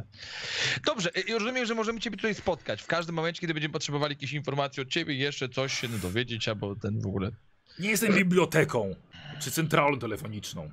Dobrze, 0.86 1.10
i 1.28 1.34
rozumiem, 1.34 1.66
że 1.66 1.76
możemy 1.76 2.00
ciebie 2.00 2.18
tutaj 2.18 2.36
spotkać 2.36 2.82
w 2.82 2.88
każdym 2.88 3.16
momencie, 3.16 3.42
kiedy 3.42 3.54
będziemy 3.54 3.72
potrzebowali 3.74 4.12
jakiejś 4.14 4.34
informacji 4.34 4.82
od 4.84 4.90
ciebie, 4.90 5.16
jeszcze 5.16 5.50
coś 5.50 5.80
się 5.80 5.88
dowiedzieć, 5.88 6.48
albo 6.48 6.76
ten 6.76 7.00
w 7.00 7.06
ogóle. 7.08 7.32
Nie 7.80 7.90
jestem 7.90 8.14
biblioteką 8.14 8.96
czy 9.40 9.52
centralą 9.52 10.00
telefoniczną. 10.00 10.70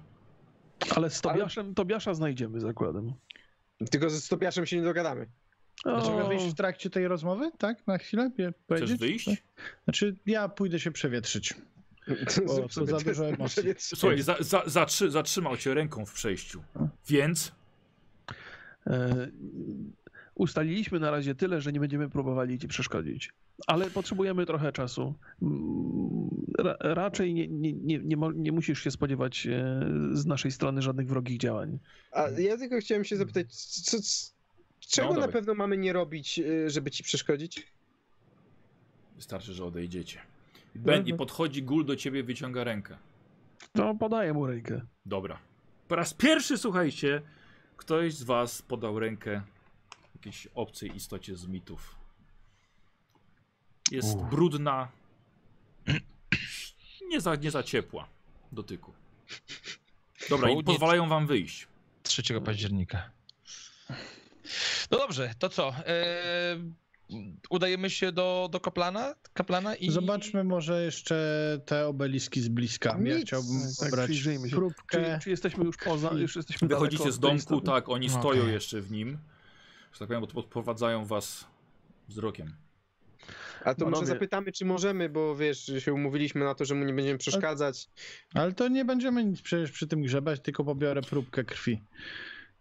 Ale 0.97 1.10
z 1.10 1.20
Tobiaszem, 1.20 1.74
Tobiasza 1.74 2.14
znajdziemy 2.14 2.60
zakładem. 2.60 3.12
Tylko 3.90 4.10
ze 4.10 4.20
stopiaszem 4.20 4.66
się 4.66 4.76
nie 4.76 4.82
dogadamy. 4.82 5.26
Dlaczego 5.84 6.24
O, 6.24 6.28
wyjść 6.28 6.47
w 6.47 6.55
trakcie 6.55 6.90
tej 6.90 7.09
rozmowy? 7.09 7.51
Tak, 7.59 7.86
na 7.86 7.98
chwilę 7.98 8.30
Chcesz 8.76 8.94
wyjść? 8.94 9.30
Znaczy, 9.84 10.16
ja 10.26 10.48
pójdę 10.48 10.80
się 10.80 10.90
przewietrzyć. 10.90 11.55
Bo 12.47 12.68
to 12.68 12.86
za 12.86 12.98
dużo 12.98 13.26
emocji. 13.26 13.62
Słuchaj, 13.78 14.22
za, 14.22 14.36
za, 14.40 14.62
zatrzy, 14.66 15.10
zatrzymał 15.10 15.56
cię 15.56 15.74
ręką 15.74 16.06
w 16.06 16.12
przejściu. 16.12 16.62
Więc 17.09 17.52
e, 18.86 19.28
ustaliliśmy 20.34 21.00
na 21.00 21.10
razie 21.10 21.34
tyle, 21.34 21.60
że 21.60 21.72
nie 21.72 21.80
będziemy 21.80 22.09
próbowali 22.10 22.59
ci 22.59 22.68
przeszkodzić. 22.68 23.30
Ale 23.66 23.90
potrzebujemy 23.90 24.46
trochę 24.46 24.72
czasu. 24.72 25.14
Mm, 25.42 26.28
Ra, 26.59 26.76
raczej 26.80 27.34
nie, 27.34 27.48
nie, 27.48 27.72
nie, 27.98 28.16
nie, 28.34 28.52
musisz 28.52 28.82
się 28.84 28.90
spodziewać 28.90 29.46
e, 29.46 29.80
z 30.12 30.26
naszej 30.26 30.50
strony 30.52 30.82
żadnych 30.82 31.06
wrogich 31.06 31.38
działań. 31.38 31.78
A 32.12 32.28
ja 32.28 32.56
tylko 32.56 32.78
chciałem 32.78 33.04
się 33.04 33.16
zapytać, 33.16 33.54
co, 33.54 34.00
co, 34.00 34.32
czego 34.80 35.14
No, 35.14 35.20
na 35.20 35.28
pewno 35.28 35.54
mamy 35.54 35.76
nie 35.78 35.92
robić, 35.92 36.38
y, 36.38 36.70
żeby 36.70 36.90
ci 36.90 37.02
przeszkodzić? 37.02 37.66
wystarczy, 39.16 39.52
że 39.52 39.64
odejdziecie. 39.64 40.18
Ben 40.74 40.94
i 40.96 40.98
Mhm. 40.98 41.16
podchodzi 41.18 41.62
gul 41.62 41.84
do 41.84 41.96
ciebie, 41.96 42.22
wyciąga 42.22 42.64
rękę. 42.64 42.96
No, 43.74 43.94
podaję 43.94 44.32
mu 44.32 44.46
rękę. 44.46 44.80
Dobra. 45.06 45.38
Po 45.88 45.96
raz 45.96 46.14
pierwszy, 46.14 46.59
słuchajcie, 46.59 47.22
ktoś 47.76 48.14
z 48.14 48.22
was 48.22 48.62
podał 48.62 48.98
rękę 48.98 49.42
jakiejś 50.27 50.49
obcej 50.55 50.97
istocie 50.97 51.36
z 51.36 51.47
mitów. 51.47 51.97
Jest 53.90 54.16
brudna, 54.16 54.89
nie 57.09 57.20
za, 57.20 57.36
nie 57.36 57.51
za 57.51 57.62
ciepła 57.62 58.09
dotyku. 58.53 58.93
Dobra, 60.31 60.51
i 60.51 60.65
pozwalają 60.65 61.09
wam 61.09 61.27
wyjść. 61.27 61.69
3 62.03 62.40
października. 62.40 63.11
No 64.90 64.99
dobrze, 64.99 65.35
to 65.39 65.49
co? 65.49 65.74
E, 65.86 66.15
udajemy 67.51 67.90
się 67.90 68.12
do, 68.12 68.49
do 68.53 68.61
kaplana, 68.61 69.15
kaplana 69.32 69.74
i... 69.74 69.90
Zobaczmy 69.90 70.44
może 70.44 70.85
jeszcze 70.85 71.16
te 71.66 71.86
obeliski 71.86 72.40
z 72.40 72.49
bliska. 72.49 72.99
Ja 73.05 73.16
Nic. 73.16 73.27
chciałbym 73.27 73.61
Tak, 73.81 74.12
się. 74.15 74.39
próbkę. 74.51 75.19
Czy, 75.19 75.24
czy 75.24 75.31
jesteśmy 75.31 75.65
już 75.65 75.77
poza, 75.77 76.12
już 76.12 76.36
jesteśmy 76.36 76.69
Wychodzicie 76.69 77.12
z 77.12 77.19
domku, 77.19 77.61
tak, 77.61 77.89
oni 77.89 78.07
Okej. 78.07 78.19
stoją 78.19 78.47
jeszcze 78.47 78.81
w 78.81 78.90
nim. 78.90 79.19
Że 79.93 79.98
tak 79.98 80.09
powiem, 80.09 80.20
bo 80.20 80.27
podprowadzają 80.27 81.05
was 81.06 81.47
wzrokiem. 82.09 82.52
A 83.64 83.74
to 83.74 83.85
może 83.85 83.93
Panowie- 83.97 84.06
zapytamy, 84.06 84.52
czy 84.52 84.64
możemy, 84.64 85.09
bo 85.09 85.36
wiesz, 85.36 85.64
że 85.66 85.81
się 85.81 85.93
umówiliśmy 85.94 86.44
na 86.44 86.55
to, 86.55 86.64
że 86.64 86.74
mu 86.74 86.85
nie 86.85 86.93
będziemy 86.93 87.19
przeszkadzać. 87.19 87.89
Ale 88.35 88.52
to 88.52 88.69
nie 88.69 88.85
będziemy 88.85 89.24
nic 89.24 89.43
przecież 89.43 89.70
przy 89.73 89.86
tym 89.86 90.02
grzebać, 90.02 90.40
tylko 90.40 90.64
pobiorę 90.64 91.02
próbkę 91.02 91.44
krwi. 91.44 91.82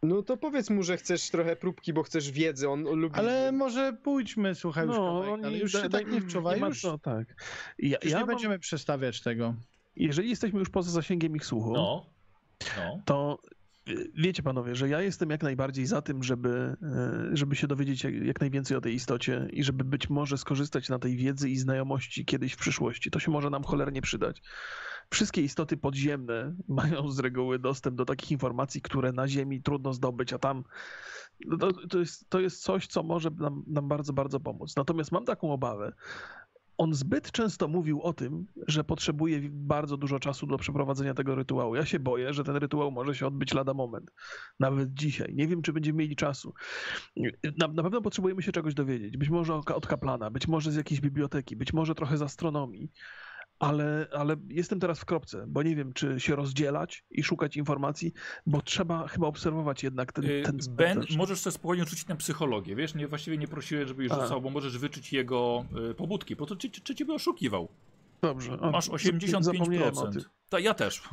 No 0.03 0.21
to 0.21 0.37
powiedz 0.37 0.69
mu, 0.69 0.83
że 0.83 0.97
chcesz 0.97 1.29
trochę 1.29 1.55
próbki, 1.55 1.93
bo 1.93 2.03
chcesz 2.03 2.31
wiedzy, 2.31 2.69
on 2.69 2.83
lubi... 2.83 3.15
Ale 3.19 3.51
może 3.51 3.93
pójdźmy, 4.03 4.55
słuchaj, 4.55 4.87
już 4.87 4.95
No, 4.97 5.05
kawałek 5.05 5.29
oni 5.29 5.41
dalej. 5.41 5.59
Już 5.59 5.71
da- 5.71 5.81
się 5.81 5.89
da- 5.89 5.97
tak 5.97 6.11
nie 6.11 6.21
wczuwaj, 6.21 6.59
ma 6.59 6.67
już, 6.67 6.81
co, 6.81 6.97
tak. 6.97 7.27
Ja, 7.79 7.97
już 8.03 8.11
ja 8.11 8.17
nie 8.19 8.25
mam, 8.25 8.27
będziemy 8.27 8.59
przestawiać 8.59 9.21
tego. 9.21 9.55
jeżeli 9.95 10.29
jesteśmy 10.29 10.59
już 10.59 10.69
poza 10.69 10.91
zasięgiem 10.91 11.35
ich 11.35 11.45
słuchu, 11.45 11.73
No. 11.73 12.05
No. 12.77 13.01
to 13.05 13.39
wiecie 14.13 14.43
panowie, 14.43 14.75
że 14.75 14.89
ja 14.89 15.01
jestem 15.01 15.29
jak 15.29 15.43
najbardziej 15.43 15.85
za 15.85 16.01
tym, 16.01 16.23
żeby, 16.23 16.77
y, 17.31 17.37
żeby 17.37 17.55
się 17.55 17.67
dowiedzieć 17.67 18.03
jak, 18.03 18.13
jak 18.13 18.39
najwięcej 18.39 18.77
o 18.77 18.81
tej 18.81 18.93
istocie 18.93 19.47
i 19.53 19.63
żeby 19.63 19.83
być 19.83 20.09
może 20.09 20.37
skorzystać 20.37 20.89
na 20.89 20.99
tej 20.99 21.17
wiedzy 21.17 21.49
i 21.49 21.57
znajomości 21.57 22.25
kiedyś 22.25 22.53
w 22.53 22.57
przyszłości. 22.57 23.11
To 23.11 23.19
się 23.19 23.31
może 23.31 23.49
nam 23.49 23.63
cholernie 23.63 24.01
przydać. 24.01 24.41
Wszystkie 25.09 25.41
istoty 25.41 25.77
podziemne 25.77 26.55
mają 26.67 27.11
z 27.11 27.19
reguły 27.19 27.59
dostęp 27.59 27.95
do 27.95 28.05
takich 28.05 28.31
informacji, 28.31 28.81
które 28.81 29.11
na 29.11 29.27
Ziemi 29.27 29.61
trudno 29.61 29.93
zdobyć, 29.93 30.33
a 30.33 30.39
tam 30.39 30.63
no 31.45 31.57
to, 31.57 31.87
to, 31.87 31.99
jest, 31.99 32.29
to 32.29 32.39
jest 32.39 32.63
coś, 32.63 32.87
co 32.87 33.03
może 33.03 33.29
nam, 33.29 33.63
nam 33.67 33.87
bardzo, 33.87 34.13
bardzo 34.13 34.39
pomóc. 34.39 34.75
Natomiast 34.75 35.11
mam 35.11 35.25
taką 35.25 35.53
obawę. 35.53 35.93
On 36.81 36.93
zbyt 36.93 37.31
często 37.31 37.67
mówił 37.67 38.01
o 38.01 38.13
tym, 38.13 38.47
że 38.67 38.83
potrzebuje 38.83 39.41
bardzo 39.51 39.97
dużo 39.97 40.19
czasu 40.19 40.47
do 40.47 40.57
przeprowadzenia 40.57 41.13
tego 41.13 41.35
rytuału. 41.35 41.75
Ja 41.75 41.85
się 41.85 41.99
boję, 41.99 42.33
że 42.33 42.43
ten 42.43 42.55
rytuał 42.55 42.91
może 42.91 43.15
się 43.15 43.27
odbyć 43.27 43.53
lada 43.53 43.73
moment. 43.73 44.11
Nawet 44.59 44.93
dzisiaj. 44.93 45.33
Nie 45.35 45.47
wiem, 45.47 45.61
czy 45.61 45.73
będziemy 45.73 45.99
mieli 45.99 46.15
czasu. 46.15 46.53
Na, 47.57 47.67
na 47.67 47.83
pewno 47.83 48.01
potrzebujemy 48.01 48.41
się 48.41 48.51
czegoś 48.51 48.73
dowiedzieć. 48.73 49.17
Być 49.17 49.29
może 49.29 49.55
od 49.55 49.87
kaplana, 49.87 50.29
być 50.31 50.47
może 50.47 50.71
z 50.71 50.75
jakiejś 50.75 51.01
biblioteki, 51.01 51.55
być 51.55 51.73
może 51.73 51.95
trochę 51.95 52.17
z 52.17 52.21
astronomii. 52.21 52.91
Ale, 53.61 54.07
ale 54.13 54.35
jestem 54.49 54.79
teraz 54.79 54.99
w 54.99 55.05
kropce, 55.05 55.45
bo 55.47 55.63
nie 55.63 55.75
wiem, 55.75 55.93
czy 55.93 56.19
się 56.19 56.35
rozdzielać 56.35 57.03
i 57.11 57.23
szukać 57.23 57.57
informacji, 57.57 58.13
bo 58.45 58.61
trzeba 58.61 59.07
chyba 59.07 59.27
obserwować 59.27 59.83
jednak 59.83 60.13
ten, 60.13 60.25
Y, 60.25 60.43
ten 60.45 60.57
Ben, 60.69 61.03
możesz 61.17 61.39
sobie 61.39 61.51
spokojnie 61.53 61.85
rzucić 61.85 62.07
na 62.07 62.15
psychologię, 62.15 62.75
wiesz? 62.75 62.95
Nie, 62.95 63.07
właściwie 63.07 63.37
nie 63.37 63.47
prosiłem, 63.47 63.87
żebyś 63.87 64.11
A. 64.11 64.21
rzucał, 64.21 64.41
bo 64.41 64.49
możesz 64.49 64.77
wyczuć 64.77 65.13
jego 65.13 65.65
y, 65.91 65.93
pobudki. 65.93 66.35
Po 66.35 66.45
to 66.45 66.55
czy, 66.55 66.69
czy, 66.69 66.81
czy 66.81 66.95
ciebie 66.95 67.13
oszukiwał? 67.13 67.67
Dobrze. 68.21 68.59
O, 68.59 68.71
Masz 68.71 68.85
zapomniałem 69.39 69.97
o 69.97 70.01
85%. 70.01 70.13
tym. 70.13 70.21
Ta, 70.49 70.59
ja 70.59 70.73
też. 70.73 71.03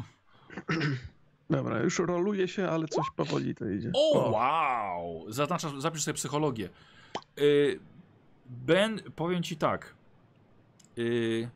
Dobra, 1.51 1.83
już 1.83 1.99
roluje 1.99 2.49
się, 2.49 2.69
ale 2.69 2.89
coś 2.89 3.07
powoli 3.17 3.55
to 3.55 3.69
idzie. 3.69 3.91
O, 3.95 4.31
wow! 4.31 5.33
Zaznaczasz, 5.33 5.73
zapisz 5.79 6.03
sobie 6.03 6.15
psychologię. 6.15 6.69
Y, 7.39 7.81
ben, 8.47 9.01
powiem 9.17 9.43
ci 9.43 9.57
tak. 9.57 9.95
Y, 10.99 11.49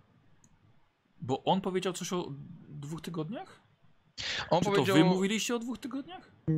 bo 1.23 1.45
on 1.45 1.61
powiedział 1.61 1.93
coś 1.93 2.13
o 2.13 2.33
dwóch 2.69 3.01
tygodniach? 3.01 3.61
On 4.51 4.59
Czy 4.59 4.65
powiedział... 4.65 4.97
to 4.97 5.03
wy 5.03 5.09
mówiliście 5.09 5.57
o 5.57 5.59
dwóch 5.59 5.79
tygodniach? 5.79 6.31
Y, 6.49 6.53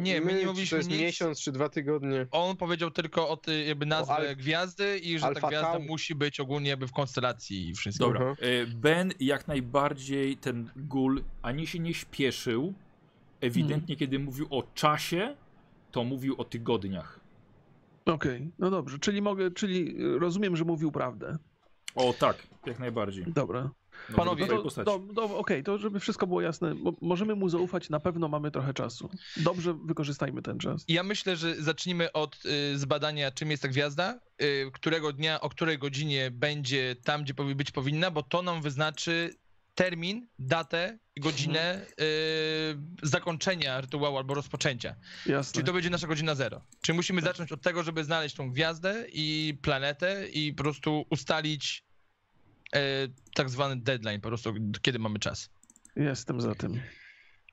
nie, 0.00 0.20
my 0.20 0.32
nie 0.34 0.40
czy 0.40 0.46
mówiliśmy 0.46 0.70
To 0.70 0.76
jest 0.76 0.90
nic. 0.90 1.00
miesiąc 1.00 1.40
czy 1.40 1.52
dwa 1.52 1.68
tygodnie. 1.68 2.26
On 2.30 2.56
powiedział 2.56 2.90
tylko 2.90 3.28
o 3.28 3.36
tej 3.36 3.68
jakby 3.68 3.86
nazwę 3.86 4.14
Al- 4.14 4.36
gwiazdy 4.36 4.98
i 4.98 5.18
że 5.18 5.26
Alfa 5.26 5.40
ta 5.40 5.48
gwiazda 5.48 5.72
Tau. 5.72 5.82
musi 5.82 6.14
być 6.14 6.40
ogólnie 6.40 6.70
jakby 6.70 6.88
w 6.88 6.92
konstelacji 6.92 7.68
i 7.68 7.74
wszystko. 7.74 8.04
Dobra. 8.04 8.20
Mhm. 8.30 8.48
Y, 8.52 8.66
Ben 8.66 9.12
jak 9.20 9.48
najbardziej 9.48 10.36
ten 10.36 10.70
gul 10.76 11.22
ani 11.42 11.66
się 11.66 11.78
nie 11.78 11.94
śpieszył. 11.94 12.74
Ewidentnie, 13.40 13.96
kiedy 13.96 14.18
mówił 14.18 14.46
o 14.50 14.62
czasie, 14.74 15.36
to 15.90 16.04
mówił 16.04 16.34
o 16.38 16.44
tygodniach. 16.44 17.20
Okej, 18.04 18.50
no 18.58 18.70
dobrze, 18.70 18.98
czyli 18.98 19.22
mogę, 19.22 19.50
czyli 19.50 19.94
rozumiem, 20.18 20.56
że 20.56 20.64
mówił 20.64 20.92
prawdę. 20.92 21.36
O 21.94 22.12
tak, 22.18 22.46
jak 22.66 22.78
najbardziej. 22.78 23.24
Dobra. 23.28 23.70
No, 24.10 24.16
Panowie, 24.16 24.46
No 24.46 24.70
to, 24.70 24.84
do, 24.84 24.98
do, 24.98 25.38
Okej, 25.38 25.64
to 25.64 25.78
żeby 25.78 26.00
wszystko 26.00 26.26
było 26.26 26.40
jasne, 26.40 26.74
możemy 27.00 27.34
mu 27.34 27.48
zaufać, 27.48 27.90
na 27.90 28.00
pewno 28.00 28.28
mamy 28.28 28.50
trochę 28.50 28.74
czasu. 28.74 29.10
Dobrze, 29.36 29.74
wykorzystajmy 29.84 30.42
ten 30.42 30.58
czas. 30.58 30.84
Ja 30.88 31.02
myślę, 31.02 31.36
że 31.36 31.62
zacznijmy 31.62 32.12
od 32.12 32.38
y, 32.44 32.78
zbadania, 32.78 33.30
czym 33.30 33.50
jest 33.50 33.62
ta 33.62 33.68
gwiazda, 33.68 34.20
y, 34.42 34.70
którego 34.72 35.12
dnia, 35.12 35.40
o 35.40 35.48
której 35.48 35.78
godzinie 35.78 36.30
będzie 36.30 36.96
tam, 37.04 37.22
gdzie 37.22 37.34
być 37.34 37.70
powinna, 37.70 38.10
bo 38.10 38.22
to 38.22 38.42
nam 38.42 38.62
wyznaczy 38.62 39.34
termin, 39.74 40.28
datę, 40.38 40.98
godzinę 41.16 41.86
y, 42.00 43.06
zakończenia 43.08 43.80
rytuału 43.80 44.16
albo 44.16 44.34
rozpoczęcia. 44.34 44.96
Jasne. 45.26 45.52
Czyli 45.52 45.66
to 45.66 45.72
będzie 45.72 45.90
nasza 45.90 46.06
godzina 46.06 46.34
zero. 46.34 46.60
Czyli 46.82 46.96
musimy 46.96 47.20
zacząć 47.20 47.52
od 47.52 47.62
tego, 47.62 47.82
żeby 47.82 48.04
znaleźć 48.04 48.36
tą 48.36 48.50
gwiazdę 48.50 49.06
i 49.12 49.58
planetę 49.62 50.28
i 50.28 50.52
po 50.52 50.62
prostu 50.62 51.04
ustalić 51.10 51.84
tak 53.34 53.50
zwany 53.50 53.76
deadline, 53.76 54.20
po 54.20 54.28
prostu 54.28 54.54
kiedy 54.82 54.98
mamy 54.98 55.18
czas. 55.18 55.50
Jestem 55.96 56.40
za 56.40 56.54
tym. 56.54 56.80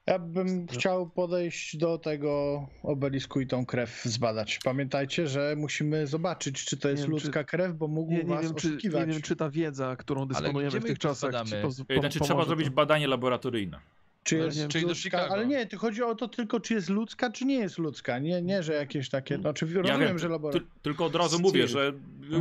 Ja 0.06 0.20
bym 0.20 0.68
chciał 0.68 1.10
podejść 1.10 1.78
do 1.78 1.98
tego 1.98 2.68
obelisku 2.84 3.42
i 3.42 3.48
tą 3.48 3.66
krew 3.66 4.02
zbadać. 4.04 4.60
Pamiętajcie, 4.64 5.28
że 5.28 5.56
musimy 5.58 6.08
zobaczyć, 6.08 6.66
czy 6.66 6.78
to 6.78 6.90
jest 6.90 7.02
wiem, 7.04 7.08
czy- 7.08 7.12
ludzka 7.26 7.44
krew, 7.44 7.74
bo 7.78 7.88
mógł 7.88 8.12
Nie, 8.12 8.18
nie, 8.18 8.24
was 8.24 8.44
wiem, 8.46 8.56
czy, 8.56 8.68
oszukiwać. 8.68 9.08
nie 9.08 9.14
wiem, 9.14 9.22
czy 9.22 9.36
ta 9.36 9.50
wiedza, 9.50 9.96
którą 9.96 10.26
dysponujemy 10.28 10.80
w 10.80 10.84
tych 10.86 11.00
czasach, 11.00 11.30
zbadamy? 11.32 11.50
ci 11.50 11.56
poz, 11.62 11.80
Y, 11.80 11.86
po, 11.86 12.00
Znaczy 12.00 12.20
trzeba 12.20 12.46
zrobić 12.46 12.68
to. 12.68 12.74
badanie 12.74 13.08
laboratoryjne. 13.08 13.80
Czy 14.24 14.36
Ale 14.36 14.46
jest 14.46 14.68
czyli 14.68 14.84
do 14.84 14.90
ludzka, 14.90 15.04
Chicago. 15.04 15.34
ale 15.34 15.46
nie, 15.46 15.66
to 15.66 15.78
chodzi 15.78 16.04
o 16.04 16.16
to 16.16 16.28
tylko, 16.28 16.60
czy 16.60 16.74
jest 16.74 16.90
ludzka, 16.90 17.32
czy 17.32 17.46
nie 17.46 17.56
jest 17.56 17.78
ludzka. 17.78 18.20
Nie, 18.20 18.42
nie 18.42 18.64
że 18.64 18.74
jakieś 18.74 19.10
takie. 19.10 19.38
Znaczy, 19.38 19.66
rozumiem, 19.66 20.00
wiem, 20.00 20.20
że 20.20 20.30
laboratorium. 20.30 20.70
tylko 20.82 21.06
od 21.06 21.16
razu 21.16 21.30
Steel. 21.30 21.42
mówię, 21.42 21.68
że 21.68 21.94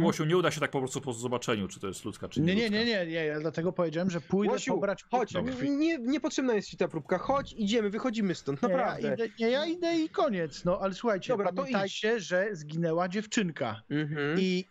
Łosiu 0.02 0.24
nie 0.24 0.36
uda 0.36 0.50
się 0.50 0.60
tak 0.60 0.70
po 0.70 0.78
prostu 0.78 1.00
po 1.00 1.12
zobaczeniu, 1.12 1.68
czy 1.68 1.80
to 1.80 1.86
jest 1.88 2.04
ludzka, 2.04 2.28
czy 2.28 2.40
nie. 2.40 2.46
Nie, 2.46 2.54
nie, 2.54 2.62
ludzka. 2.62 2.78
nie, 2.78 2.84
nie, 2.84 3.06
nie. 3.06 3.24
Ja 3.24 3.40
dlatego 3.40 3.72
powiedziałem, 3.72 4.10
że 4.10 4.20
pójdę 4.20 4.52
Łosiu, 4.52 4.72
pobrać 4.74 5.04
chodź, 5.10 5.32
krwi. 5.46 5.70
nie, 5.70 5.98
niepotrzebna 5.98 6.54
jest 6.54 6.68
ci 6.68 6.76
ta 6.76 6.88
próbka. 6.88 7.18
Chodź, 7.18 7.52
idziemy, 7.52 7.90
wychodzimy 7.90 8.34
stąd, 8.34 8.62
Nie, 8.62 8.68
ja 8.68 8.76
naprawdę. 8.76 9.14
idę, 9.14 9.28
nie, 9.40 9.50
ja 9.50 9.66
idę 9.66 9.96
i 10.00 10.08
koniec. 10.08 10.64
No 10.64 10.78
ale 10.80 10.94
słuchajcie, 10.94 11.28
Dobra, 11.32 11.48
to 11.48 11.54
pamiętajcie, 11.54 12.20
że 12.20 12.48
zginęła 12.52 13.08
dziewczynka. 13.08 13.82
Mhm. 13.90 14.40
I 14.40 14.64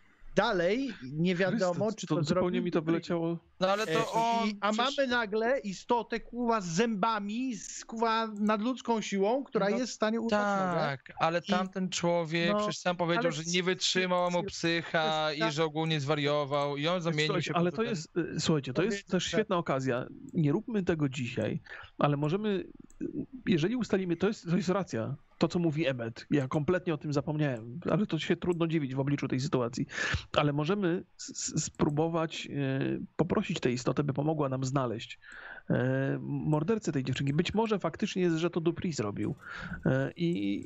dalej 0.44 0.94
nie 1.12 1.34
wiadomo, 1.36 1.84
Chrystus, 1.84 1.94
czy 1.96 2.06
to, 2.06 2.16
to 2.16 2.24
zupełnie 2.24 2.60
mi 2.60 2.70
to 2.70 2.82
wyleciało. 2.82 3.38
No 3.60 3.68
ale 3.68 3.82
E, 3.82 3.86
to 3.94 4.12
on... 4.12 4.48
i, 4.48 4.56
a 4.60 4.72
przecież- 4.72 4.96
mamy 4.96 5.08
nagle 5.08 5.58
istotę 5.58 6.20
kuwa 6.20 6.60
z 6.60 6.66
zębami, 6.66 7.54
z 7.56 7.84
kuwa 7.84 8.26
nadludzką 8.26 9.00
siłą, 9.00 9.44
która 9.44 9.68
No 9.70 9.76
jest 9.78 9.92
w 9.92 9.94
stanie 9.94 10.18
nogę. 10.18 10.30
Tak, 10.30 11.12
ale 11.18 11.42
tamten 11.42 11.88
człowiek 11.88 12.52
no, 12.52 12.58
przecież 12.58 12.78
sam 12.78 12.96
powiedział, 12.96 13.22
ale 13.24 13.32
że 13.32 13.42
nie 13.46 13.62
wytrzymała 13.62 14.30
mu 14.30 14.42
psycha 14.44 15.28
c- 15.30 15.36
i 15.48 15.52
że 15.52 15.64
ogólnie 15.64 16.00
zwariował 16.00 16.76
i 16.76 16.86
on 16.88 17.02
zamienił 17.02 17.26
Słuchajcie, 17.26 17.48
się... 17.50 17.54
ale 17.54 17.72
to 17.72 17.82
jest, 17.82 18.12
słuchajcie, 18.38 18.72
to 18.72 18.82
jest 18.82 19.06
też 19.08 19.24
że- 19.24 19.28
świetna 19.30 19.56
okazja. 19.56 20.06
Nie 20.32 20.52
róbmy 20.52 20.82
tego 20.82 21.08
dzisiaj, 21.08 21.60
ale 21.98 22.16
możemy, 22.16 22.64
jeżeli 23.46 23.76
ustalimy, 23.76 24.16
to 24.16 24.28
jest, 24.28 24.50
to 24.50 24.56
jest 24.56 24.68
racja, 24.68 25.16
to 25.38 25.48
co 25.48 25.58
mówi 25.58 25.86
Emmet, 25.86 26.26
ja 26.30 26.48
kompletnie 26.48 26.94
o 26.94 26.98
tym 26.98 27.12
zapomniałem, 27.12 27.80
ale 27.90 28.06
to 28.06 28.18
się 28.18 28.36
trudno 28.36 28.66
dziwić 28.66 28.94
w 28.94 29.00
obliczu 29.00 29.28
tej 29.28 29.40
sytuacji, 29.40 29.86
ale 30.36 30.52
możemy 30.52 31.04
spróbować 31.56 32.48
y, 32.50 33.02
poprosić 33.16 33.60
tę 33.60 33.72
istotę, 33.72 34.04
by 34.04 34.12
pomogła 34.12 34.48
nam 34.48 34.64
znaleźć 34.64 35.18
y, 35.70 35.74
mordercę 36.20 36.92
tej 36.92 37.04
dziewczynki. 37.04 37.32
Być 37.32 37.54
może 37.54 37.78
faktycznie 37.78 38.22
jest, 38.22 38.36
że 38.36 38.50
to 38.50 38.60
Dupri 38.60 38.92
zrobił. 38.92 39.34
Y, 39.74 39.90
i 40.16 40.62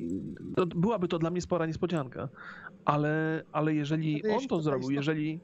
no, 0.57 0.65
byłaby 0.65 1.07
to 1.07 1.19
dla 1.19 1.29
mnie 1.29 1.41
spora 1.41 1.65
niespodzianka, 1.65 2.29
ale, 2.85 3.43
ale 3.51 3.75
jeżeli 3.75 4.27
on 4.27 4.47
to 4.47 4.61
zrobił, 4.61 4.91
jeżeli 4.91 5.39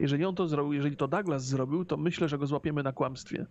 jeżeli 0.00 0.24
on 0.24 0.34
to 0.34 0.48
zrobił, 0.48 0.72
jeżeli 0.72 0.96
to 0.96 1.08
Douglas 1.08 1.44
zrobił, 1.44 1.84
to 1.84 1.96
myślę, 1.96 2.28
że 2.28 2.38
go 2.38 2.46
złapiemy 2.46 2.82
na 2.82 2.92
kłamstwie. 2.92 3.46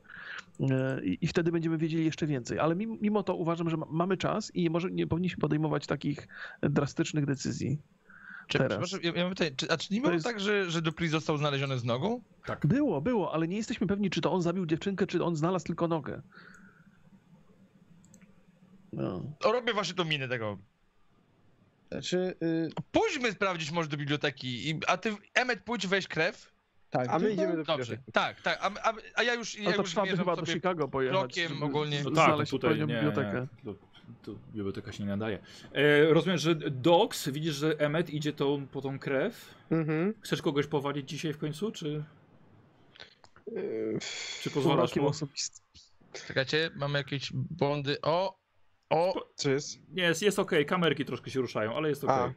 E, 0.59 1.05
I, 1.05 1.17
i 1.21 1.27
wtedy 1.27 1.51
będziemy 1.51 1.77
wiedzieli 1.77 2.05
jeszcze 2.05 2.27
więcej. 2.27 2.59
Ale 2.59 2.75
mimo, 2.75 2.95
mimo 3.01 3.23
to 3.23 3.35
uważam, 3.35 3.69
że 3.69 3.77
ma, 3.77 3.85
mamy 3.89 4.17
czas 4.17 4.55
i 4.55 4.69
może 4.69 4.91
nie 4.91 5.07
powinniśmy 5.07 5.41
podejmować 5.41 5.87
takich 5.87 6.27
drastycznych 6.61 7.25
decyzji. 7.25 7.77
Czy, 8.47 8.57
teraz. 8.57 8.91
ja, 9.03 9.11
ja 9.15 9.23
mam 9.23 9.29
pytanie, 9.29 9.51
czy, 9.55 9.71
a 9.71 9.77
czy 9.77 9.93
nie 9.93 10.01
było 10.01 10.13
jest- 10.13 10.25
tak, 10.25 10.39
że, 10.39 10.71
że 10.71 10.81
Dupri 10.81 11.07
został 11.07 11.37
znaleziony 11.37 11.77
z 11.77 11.83
nogą? 11.83 12.21
Było, 12.67 13.01
było, 13.01 13.33
ale 13.33 13.47
nie 13.47 13.57
jesteśmy 13.57 13.87
pewni, 13.87 14.09
czy 14.09 14.21
to 14.21 14.31
on 14.31 14.41
zabił 14.41 14.65
dziewczynkę, 14.65 15.07
czy 15.07 15.23
on 15.23 15.35
znalazł 15.35 15.65
tylko 15.65 15.87
nogę. 15.87 16.21
No. 18.93 19.23
O, 19.43 19.51
robię 19.51 19.73
właśnie 19.73 19.95
tą 19.95 20.05
minę 20.05 20.27
tego. 20.27 20.57
Znaczy, 21.91 22.35
y, 22.43 22.69
Pójdźmy 22.91 23.31
sprawdzić 23.31 23.71
może 23.71 23.89
do 23.89 23.97
biblioteki, 23.97 24.69
i, 24.69 24.79
a 24.87 24.97
ty, 24.97 25.15
Emmet, 25.33 25.63
pójdź 25.63 25.87
weź 25.87 26.07
krew. 26.07 26.51
tak. 26.89 27.07
A 27.09 27.19
my 27.19 27.31
idziemy 27.31 27.55
do 27.55 27.63
Dobrze, 27.63 27.97
tak, 28.13 28.41
tak, 28.41 28.59
a, 28.61 28.71
a, 28.89 28.93
a 29.15 29.23
ja 29.23 29.33
już, 29.33 29.57
No 29.57 29.69
ja 29.69 29.75
to 29.75 29.81
już 29.81 29.89
trzeba 29.91 30.07
by 30.07 30.17
chyba 30.17 30.35
do 30.35 30.45
Chicago 30.45 30.87
pojechać. 30.87 31.19
krokiem 31.19 31.49
żeby 31.53 31.65
ogólnie. 31.65 32.03
No 32.03 32.11
tak, 32.11 32.25
znaleźć 32.25 32.51
tutaj 32.51 32.79
nie, 32.79 32.85
bibliotekę. 32.87 33.47
nie. 33.63 33.73
To 33.73 33.89
to 34.23 34.31
biblioteka 34.53 34.91
się 34.91 35.03
nie 35.03 35.09
nadaje. 35.09 35.39
E, 35.73 36.13
rozumiem, 36.13 36.37
że 36.37 36.55
Dox, 36.55 37.29
widzisz, 37.29 37.55
że 37.55 37.79
Emmet 37.79 38.09
idzie 38.09 38.33
tą, 38.33 38.67
po 38.67 38.81
tą 38.81 38.99
krew. 38.99 39.55
Mhm. 39.71 40.13
Chcesz 40.21 40.41
kogoś 40.41 40.67
powalić 40.67 41.09
dzisiaj 41.09 41.33
w 41.33 41.37
końcu, 41.37 41.71
czy, 41.71 42.03
Yy, 43.55 43.97
czy 44.41 44.49
pozwalasz 44.51 44.95
mu? 44.95 45.11
Czekajcie, 46.27 46.69
mamy 46.75 46.97
jakieś 46.97 47.31
bondy. 47.33 48.01
O! 48.01 48.39
O! 48.89 49.29
Co 49.35 49.49
jest? 49.49 49.77
Nie, 49.91 50.03
jest, 50.03 50.21
jest 50.21 50.39
okej, 50.39 50.65
kamerki 50.65 51.05
troszkę 51.05 51.29
się 51.31 51.41
ruszają, 51.41 51.75
ale 51.75 51.89
jest 51.89 52.03
okej. 52.03 52.15
A. 52.15 52.33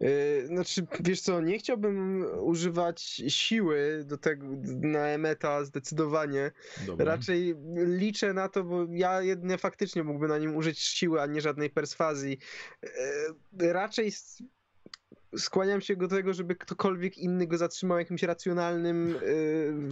Yy, 0.00 0.46
znaczy, 0.46 0.86
wiesz 1.00 1.20
co, 1.20 1.40
nie 1.40 1.58
chciałbym 1.58 2.26
używać 2.40 3.02
siły 3.28 4.04
do 4.04 4.18
tego, 4.18 4.46
na 4.80 5.06
Emeta 5.06 5.64
zdecydowanie. 5.64 6.50
Dobra. 6.86 7.06
Raczej 7.06 7.54
liczę 7.74 8.32
na 8.32 8.48
to, 8.48 8.64
bo 8.64 8.86
ja 8.90 9.22
jedynie 9.22 9.58
faktycznie 9.58 10.04
mógłbym 10.04 10.28
na 10.28 10.38
nim 10.38 10.56
użyć 10.56 10.78
siły, 10.78 11.22
a 11.22 11.26
nie 11.26 11.40
żadnej 11.40 11.70
perswazji. 11.70 12.38
Yy, 12.82 13.72
Raczej 13.72 14.12
skłaniam 15.38 15.80
się 15.80 15.96
do 15.96 16.08
tego, 16.08 16.34
żeby 16.34 16.54
ktokolwiek 16.56 17.18
inny 17.18 17.46
go 17.46 17.58
zatrzymał 17.58 17.98
jakimś 17.98 18.22
racjonalnym 18.22 19.08
yy, 19.08 19.18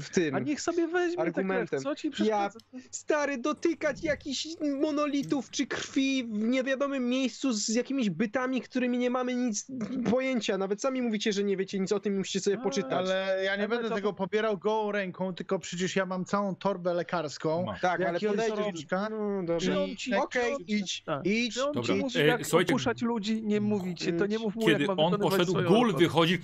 w 0.00 0.08
tym. 0.12 0.34
A 0.34 0.38
niech 0.38 0.60
sobie 0.60 0.86
weźmie 0.88 1.16
tę 1.16 1.22
Argumentem. 1.22 1.66
krew, 1.68 1.82
co 1.82 1.94
ci 1.96 2.10
przeszkadza? 2.10 2.58
Stary, 2.90 3.38
dotykać 3.38 4.02
jakichś 4.02 4.46
monolitów 4.80 5.50
czy 5.50 5.66
krwi 5.66 6.24
w 6.24 6.38
niewiadomym 6.38 7.08
miejscu 7.08 7.52
z 7.52 7.68
jakimiś 7.68 8.10
bytami, 8.10 8.60
którymi 8.60 8.98
nie 8.98 9.10
mamy 9.10 9.34
nic 9.34 9.66
pojęcia. 10.10 10.58
Nawet 10.58 10.80
sami 10.80 11.02
mówicie, 11.02 11.32
że 11.32 11.44
nie 11.44 11.56
wiecie 11.56 11.78
nic 11.80 11.92
o 11.92 12.00
tym 12.00 12.14
i 12.14 12.18
musicie 12.18 12.40
sobie 12.40 12.58
A, 12.58 12.62
poczytać. 12.62 12.92
Ale 12.92 13.40
ja 13.44 13.56
nie 13.56 13.58
Ale 13.62 13.68
będę 13.68 13.88
to- 13.88 13.94
tego 13.94 14.12
pobierał 14.12 14.58
gołą 14.58 14.92
ręką, 14.92 15.34
tylko 15.34 15.58
przecież 15.58 15.96
ja 15.96 16.06
mam 16.06 16.24
całą 16.24 16.54
torbę 16.56 16.94
lekarską. 16.94 17.64
Ma. 17.64 17.78
Tak, 17.78 18.00
ale 18.00 18.20
podejdziesz... 18.20 18.86
No, 18.92 19.40
Czy 19.40 19.46
dobrze. 19.46 19.82
on 19.82 19.96
ci- 19.96 20.14
Okej, 20.14 20.54
on- 20.54 20.60
idź, 20.66 21.02
tak. 21.02 21.26
idź, 21.26 21.54
Czy 21.54 21.64
on 21.66 21.72
Dobra. 21.72 21.94
ci 21.94 22.00
mówi, 22.00 22.18
jak 22.26 22.46
słuchajcie, 22.46 22.72
opuszczać 22.74 23.02
ludzi? 23.02 23.42
Nie 23.42 23.60
mówicie, 23.60 24.12
to 24.12 24.26
nie 24.26 24.38
mów 24.38 24.54
mu, 24.54 24.66
Kiedy 24.66 24.80
jak 24.82 24.90
on 24.90 24.96
wykonywać 24.96 25.31
poszedł, 25.38 25.60
robotę. 25.60 25.98
wychodzi. 25.98 26.38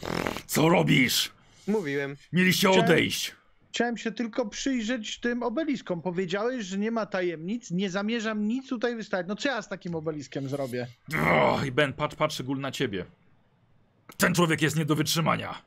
Co 0.46 0.68
robisz? 0.68 1.30
Mówiłem. 1.66 2.16
Mieliście 2.32 2.68
Chciałem- 2.68 2.84
odejść. 2.84 3.34
Chciałem 3.72 3.96
się 3.96 4.12
tylko 4.12 4.46
przyjrzeć 4.46 5.20
tym 5.20 5.42
obeliskom. 5.42 6.02
Powiedziałeś, 6.02 6.64
że 6.64 6.78
nie 6.78 6.90
ma 6.90 7.06
tajemnic, 7.06 7.70
nie 7.70 7.90
zamierzam 7.90 8.48
nic 8.48 8.68
tutaj 8.68 8.96
wystawiać. 8.96 9.26
No 9.28 9.36
co 9.36 9.48
ja 9.48 9.62
z 9.62 9.68
takim 9.68 9.94
obeliskiem 9.94 10.48
zrobię? 10.48 10.86
I 11.66 11.72
Ben, 11.72 11.92
patrz, 11.92 12.16
patrzy 12.16 12.44
gól 12.44 12.60
na 12.60 12.70
ciebie. 12.70 13.04
Ten 14.16 14.34
człowiek 14.34 14.62
jest 14.62 14.76
nie 14.76 14.84
do 14.84 14.94
wytrzymania. 14.94 15.62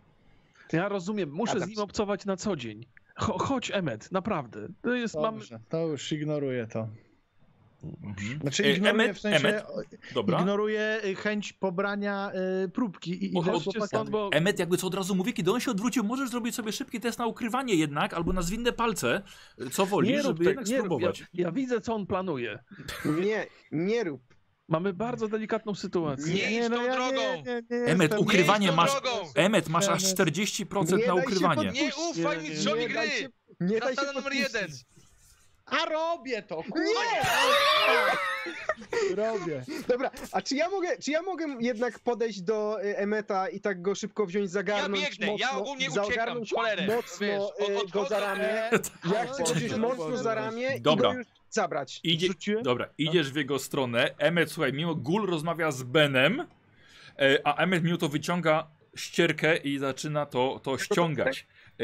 Ja 0.73 0.89
rozumiem, 0.89 1.31
muszę 1.31 1.59
z 1.59 1.67
nim 1.67 1.79
obcować 1.79 2.25
na 2.25 2.37
co 2.37 2.55
dzień. 2.55 2.85
Cho, 3.15 3.37
chodź, 3.37 3.71
Emmet, 3.71 4.11
naprawdę. 4.11 4.67
To 4.81 4.93
jest, 4.93 5.15
mam... 5.15 5.35
Dobrze, 5.35 5.59
to 5.69 5.87
już 5.87 6.11
ignoruję 6.11 6.67
to. 6.67 6.87
Znaczy 8.41 8.63
E, 8.65 8.71
ignoruję 8.71 8.91
Emmet, 9.03 9.17
w 9.17 9.19
sensie, 9.21 9.47
Emmet, 9.47 9.65
Dobra. 10.13 10.39
ignoruję 10.39 11.01
y, 11.05 11.15
chęć 11.15 11.53
pobrania 11.53 12.31
y, 12.65 12.69
próbki 12.69 13.25
i 13.25 13.37
idę 13.37 13.53
stąd, 13.87 14.09
bo 14.09 14.29
Emmet 14.33 14.59
jakby 14.59 14.77
co 14.77 14.87
od 14.87 14.95
razu 14.95 15.15
mówi, 15.15 15.33
kiedy 15.33 15.51
on 15.51 15.59
się 15.59 15.71
odwrócił, 15.71 16.03
możesz 16.03 16.29
zrobić 16.29 16.55
sobie 16.55 16.71
szybki 16.71 16.99
test 16.99 17.19
na 17.19 17.25
ukrywanie 17.27 17.75
jednak, 17.75 18.13
albo 18.13 18.33
na 18.33 18.41
zwinne 18.41 18.71
palce, 18.71 19.21
co 19.71 19.85
woli, 19.85 20.09
nie 20.09 20.17
rób 20.17 20.25
żeby 20.25 20.37
tego, 20.39 20.49
jednak 20.49 20.67
nie 20.67 20.77
rób. 20.77 20.85
spróbować. 20.85 21.19
Ja, 21.19 21.27
ja 21.33 21.51
widzę, 21.51 21.81
co 21.81 21.95
on 21.95 22.07
planuje. 22.07 22.59
Nie, 23.25 23.47
nie 23.71 24.03
rób. 24.03 24.21
Mamy 24.67 24.93
bardzo 24.93 25.27
delikatną 25.27 25.75
sytuację. 25.75 26.33
Nie 26.33 26.57
idź 26.59 26.69
no 26.69 26.83
ja 26.83 26.95
drogą. 26.95 27.11
Nie, 27.21 27.43
nie, 27.43 27.61
nie 27.69 27.77
Emmet, 27.85 28.01
jestem- 28.11 28.19
ukrywanie 28.19 28.65
Nie 28.67 28.71
masz- 28.71 28.91
drogą. 28.91 29.09
Emmet, 29.35 29.69
masz 29.69 29.87
aż 29.87 30.03
Emmet. 30.03 30.17
40% 30.17 30.97
Nie 30.97 31.07
na 31.07 31.13
ukrywanie. 31.15 31.71
Nie 31.71 31.91
ufaj 32.09 32.37
Nie, 32.43 32.49
nie 32.75 32.87
gry! 32.89 33.29
Nie 33.59 33.79
daj 33.79 33.95
się 33.95 34.01
numer 34.15 34.33
jeden. 34.33 34.67
A 35.71 35.85
robię 35.85 36.41
to, 36.43 36.55
kurwa! 36.63 37.01
Robię. 39.15 39.63
Dobra, 39.87 40.11
a 40.31 40.41
czy 40.41 40.55
ja 40.55 40.69
mogę, 40.69 40.97
czy 40.97 41.11
ja 41.11 41.21
mogę 41.21 41.45
jednak 41.59 41.99
podejść 41.99 42.41
do 42.41 42.83
y, 42.83 42.97
Emeta 42.97 43.49
i 43.49 43.59
tak 43.59 43.81
go 43.81 43.95
szybko 43.95 44.25
wziąć, 44.25 44.43
Ja 44.45 44.49
zagarnąć 44.51 45.03
biegnę, 45.03 45.27
mocno, 45.27 45.47
ja 45.47 45.57
ogólnie 45.57 45.87
uciekam, 45.89 46.37
cholerę. 46.55 46.87
mocno 46.95 47.27
Wiesz, 47.27 47.69
y, 47.69 47.77
od- 47.77 47.91
go 47.91 48.05
za 48.05 48.19
ramię. 48.19 48.69
Ja 49.13 49.25
chcę 49.25 49.43
go 49.43 49.53
wziąć 49.53 49.75
mocno 49.75 50.17
za 50.17 50.35
ramię 50.35 50.79
Dobra. 50.79 51.09
i 51.09 51.13
go 51.13 51.17
już 51.17 51.27
zabrać. 51.49 51.99
Idzie, 52.03 52.27
Rzuciłem? 52.27 52.63
dobra, 52.63 52.89
idziesz 52.97 53.31
w 53.31 53.35
jego 53.35 53.59
stronę. 53.59 54.15
Emmet, 54.17 54.51
słuchaj, 54.51 54.73
mimo 54.73 54.95
Gul 54.95 55.27
rozmawia 55.29 55.71
z 55.71 55.83
Benem, 55.83 56.39
e, 57.19 57.39
a 57.47 57.55
Emmet 57.63 57.83
mimo 57.83 57.97
to 57.97 58.09
wyciąga 58.09 58.67
ścierkę 58.95 59.57
i 59.57 59.77
zaczyna 59.79 60.25
to, 60.25 60.59
to 60.63 60.77
ściągać. 60.77 61.47
E, 61.79 61.83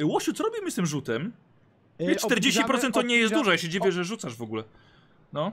e, 0.00 0.04
Łosiu, 0.04 0.32
co 0.32 0.44
robimy 0.44 0.70
z 0.70 0.74
tym 0.74 0.86
rzutem? 0.86 1.32
Y, 2.00 2.16
40% 2.16 2.92
to 2.92 3.02
nie 3.02 3.16
jest 3.16 3.34
dużo, 3.34 3.50
ja 3.52 3.58
się 3.58 3.68
dziwię, 3.68 3.92
że 3.92 4.04
rzucasz 4.04 4.34
w 4.36 4.42
ogóle. 4.42 4.64
No. 5.32 5.52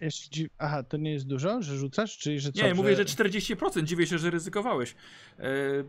Ja 0.00 0.10
się 0.10 0.30
dziw- 0.30 0.48
Aha, 0.58 0.82
to 0.82 0.96
nie 0.96 1.12
jest 1.12 1.26
dużo, 1.26 1.62
że 1.62 1.76
rzucasz, 1.76 2.18
czy 2.18 2.40
że 2.40 2.52
co? 2.52 2.62
Nie, 2.62 2.74
mówię, 2.74 2.96
że 2.96 3.04
40%, 3.04 3.84
dziwię 3.84 4.06
się, 4.06 4.18
że 4.18 4.30
ryzykowałeś. 4.30 4.94
E, 5.38 5.42
e, 5.44 5.84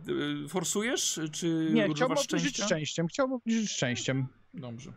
forsujesz, 0.50 1.20
czy 1.32 1.70
Nie, 1.72 1.90
chciałbym 1.90 2.18
obniżyć 2.18 2.64
szczęściem, 2.64 3.08
chciałbym 3.08 3.36
obniżyć 3.36 3.72
szczęściem. 3.72 4.28
Dobrze. 4.54 4.94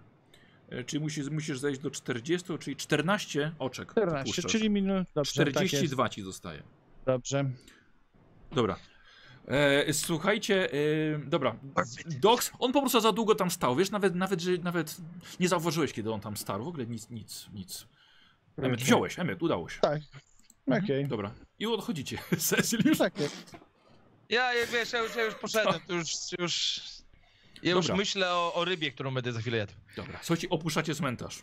E, 0.68 0.84
czyli 0.84 1.00
musisz, 1.02 1.30
musisz 1.30 1.58
zejść 1.58 1.80
do 1.80 1.90
40, 1.90 2.58
czyli 2.58 2.76
14 2.76 3.52
oczek. 3.58 3.90
14, 3.90 4.24
puszczasz. 4.24 4.52
czyli 4.52 4.70
minut. 4.70 5.08
Dobrze, 5.14 5.32
tak 5.32 5.46
jest. 5.46 5.74
42 5.74 6.08
ci 6.08 6.22
zostaje. 6.22 6.62
Dobrze. 7.06 7.50
Dobra. 8.52 8.76
E, 9.48 9.92
słuchajcie, 9.92 10.72
e, 10.72 10.76
dobra. 11.18 11.56
Dox, 12.06 12.52
on 12.58 12.72
po 12.72 12.80
prostu 12.80 13.00
za 13.00 13.12
długo 13.12 13.34
tam 13.34 13.50
stał, 13.50 13.76
wiesz, 13.76 13.90
nawet, 13.90 14.14
nawet, 14.14 14.40
że 14.40 14.50
nawet 14.58 14.96
nie 15.40 15.48
zauważyłeś, 15.48 15.92
kiedy 15.92 16.12
on 16.12 16.20
tam 16.20 16.36
stał, 16.36 16.64
w 16.64 16.68
ogóle 16.68 16.86
nic, 16.86 17.10
nic, 17.10 17.48
nic. 17.54 17.86
Emmet, 18.56 18.72
Okej. 18.72 18.84
wziąłeś, 18.84 19.18
Emmet, 19.18 19.42
udało 19.42 19.68
się. 19.68 19.80
Tak. 19.80 20.02
Okej. 20.66 21.06
Dobra. 21.06 21.30
I 21.58 21.66
odchodzicie. 21.66 22.18
Cecil 22.38 22.80
już. 22.84 22.98
Tak 22.98 23.20
jest. 23.20 23.56
Ja, 24.28 24.54
ja, 24.54 24.66
wiesz, 24.66 24.92
ja 24.92 25.02
już, 25.02 25.16
ja 25.16 25.24
już 25.24 25.34
poszedłem, 25.34 25.80
to 25.86 25.94
już, 25.94 26.08
już... 26.38 26.80
Ja 27.62 27.70
już 27.70 27.86
Dobra. 27.86 27.96
myślę 27.96 28.30
o, 28.30 28.54
o 28.54 28.64
rybie, 28.64 28.92
którą 28.92 29.14
będę 29.14 29.32
za 29.32 29.40
chwilę 29.40 29.58
jadł. 29.58 29.72
Dobra. 29.96 30.18
Słuchajcie, 30.22 30.48
opuszczacie 30.48 30.94
cmentarz. 30.94 31.42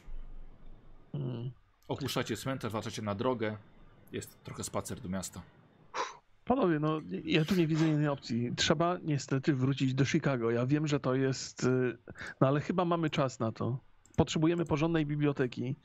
Mm. 1.13 1.51
Opuszczacie 1.87 2.37
cmentarz, 2.37 2.71
wracacie 2.71 3.01
na 3.01 3.15
drogę. 3.15 3.57
Jest 4.11 4.43
trochę 4.43 4.63
spacer 4.63 4.99
do 4.99 5.09
miasta. 5.09 5.41
Panowie, 6.49 6.79
no 6.79 7.01
ja 7.23 7.45
tu 7.45 7.55
nie 7.55 7.67
widzę 7.67 7.87
innej 7.87 8.07
opcji. 8.07 8.51
Trzeba 8.55 8.97
niestety 9.03 9.53
wrócić 9.53 9.93
do 9.93 10.05
Chicago. 10.05 10.51
Ja 10.51 10.65
wiem, 10.65 10.87
że 10.87 10.99
to 10.99 11.15
jest. 11.15 11.63
y, 11.63 11.97
No 12.41 12.47
ale 12.47 12.61
chyba 12.61 12.85
mamy 12.85 13.09
czas 13.09 13.39
na 13.39 13.51
to. 13.51 13.79
Potrzebujemy 14.15 14.65
porządnej 14.65 15.05
biblioteki. 15.05 15.75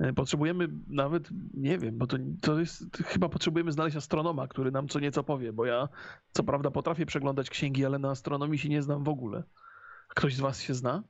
Y, 0.00 0.12
Potrzebujemy 0.12 0.68
nawet, 0.88 1.28
nie 1.54 1.78
wiem, 1.78 1.98
bo 1.98 2.06
to, 2.06 2.16
to 2.40 2.60
jest. 2.60 2.84
Chyba 3.06 3.28
potrzebujemy 3.28 3.72
znaleźć 3.72 3.96
astronoma, 3.96 4.48
który 4.48 4.70
nam 4.70 4.88
co 4.88 5.00
nieco 5.00 5.24
powie, 5.24 5.52
bo 5.52 5.66
ja 5.66 5.88
co 6.32 6.44
prawda 6.44 6.70
potrafię 6.70 7.06
przeglądać 7.06 7.50
księgi, 7.50 7.84
ale 7.86 7.98
na 7.98 8.10
astronomii 8.10 8.58
się 8.58 8.68
nie 8.68 8.82
znam 8.82 9.04
w 9.04 9.08
ogóle. 9.08 9.42
Ktoś 10.08 10.34
z 10.34 10.40
was 10.40 10.60
się 10.60 10.74
zna? 10.74 11.02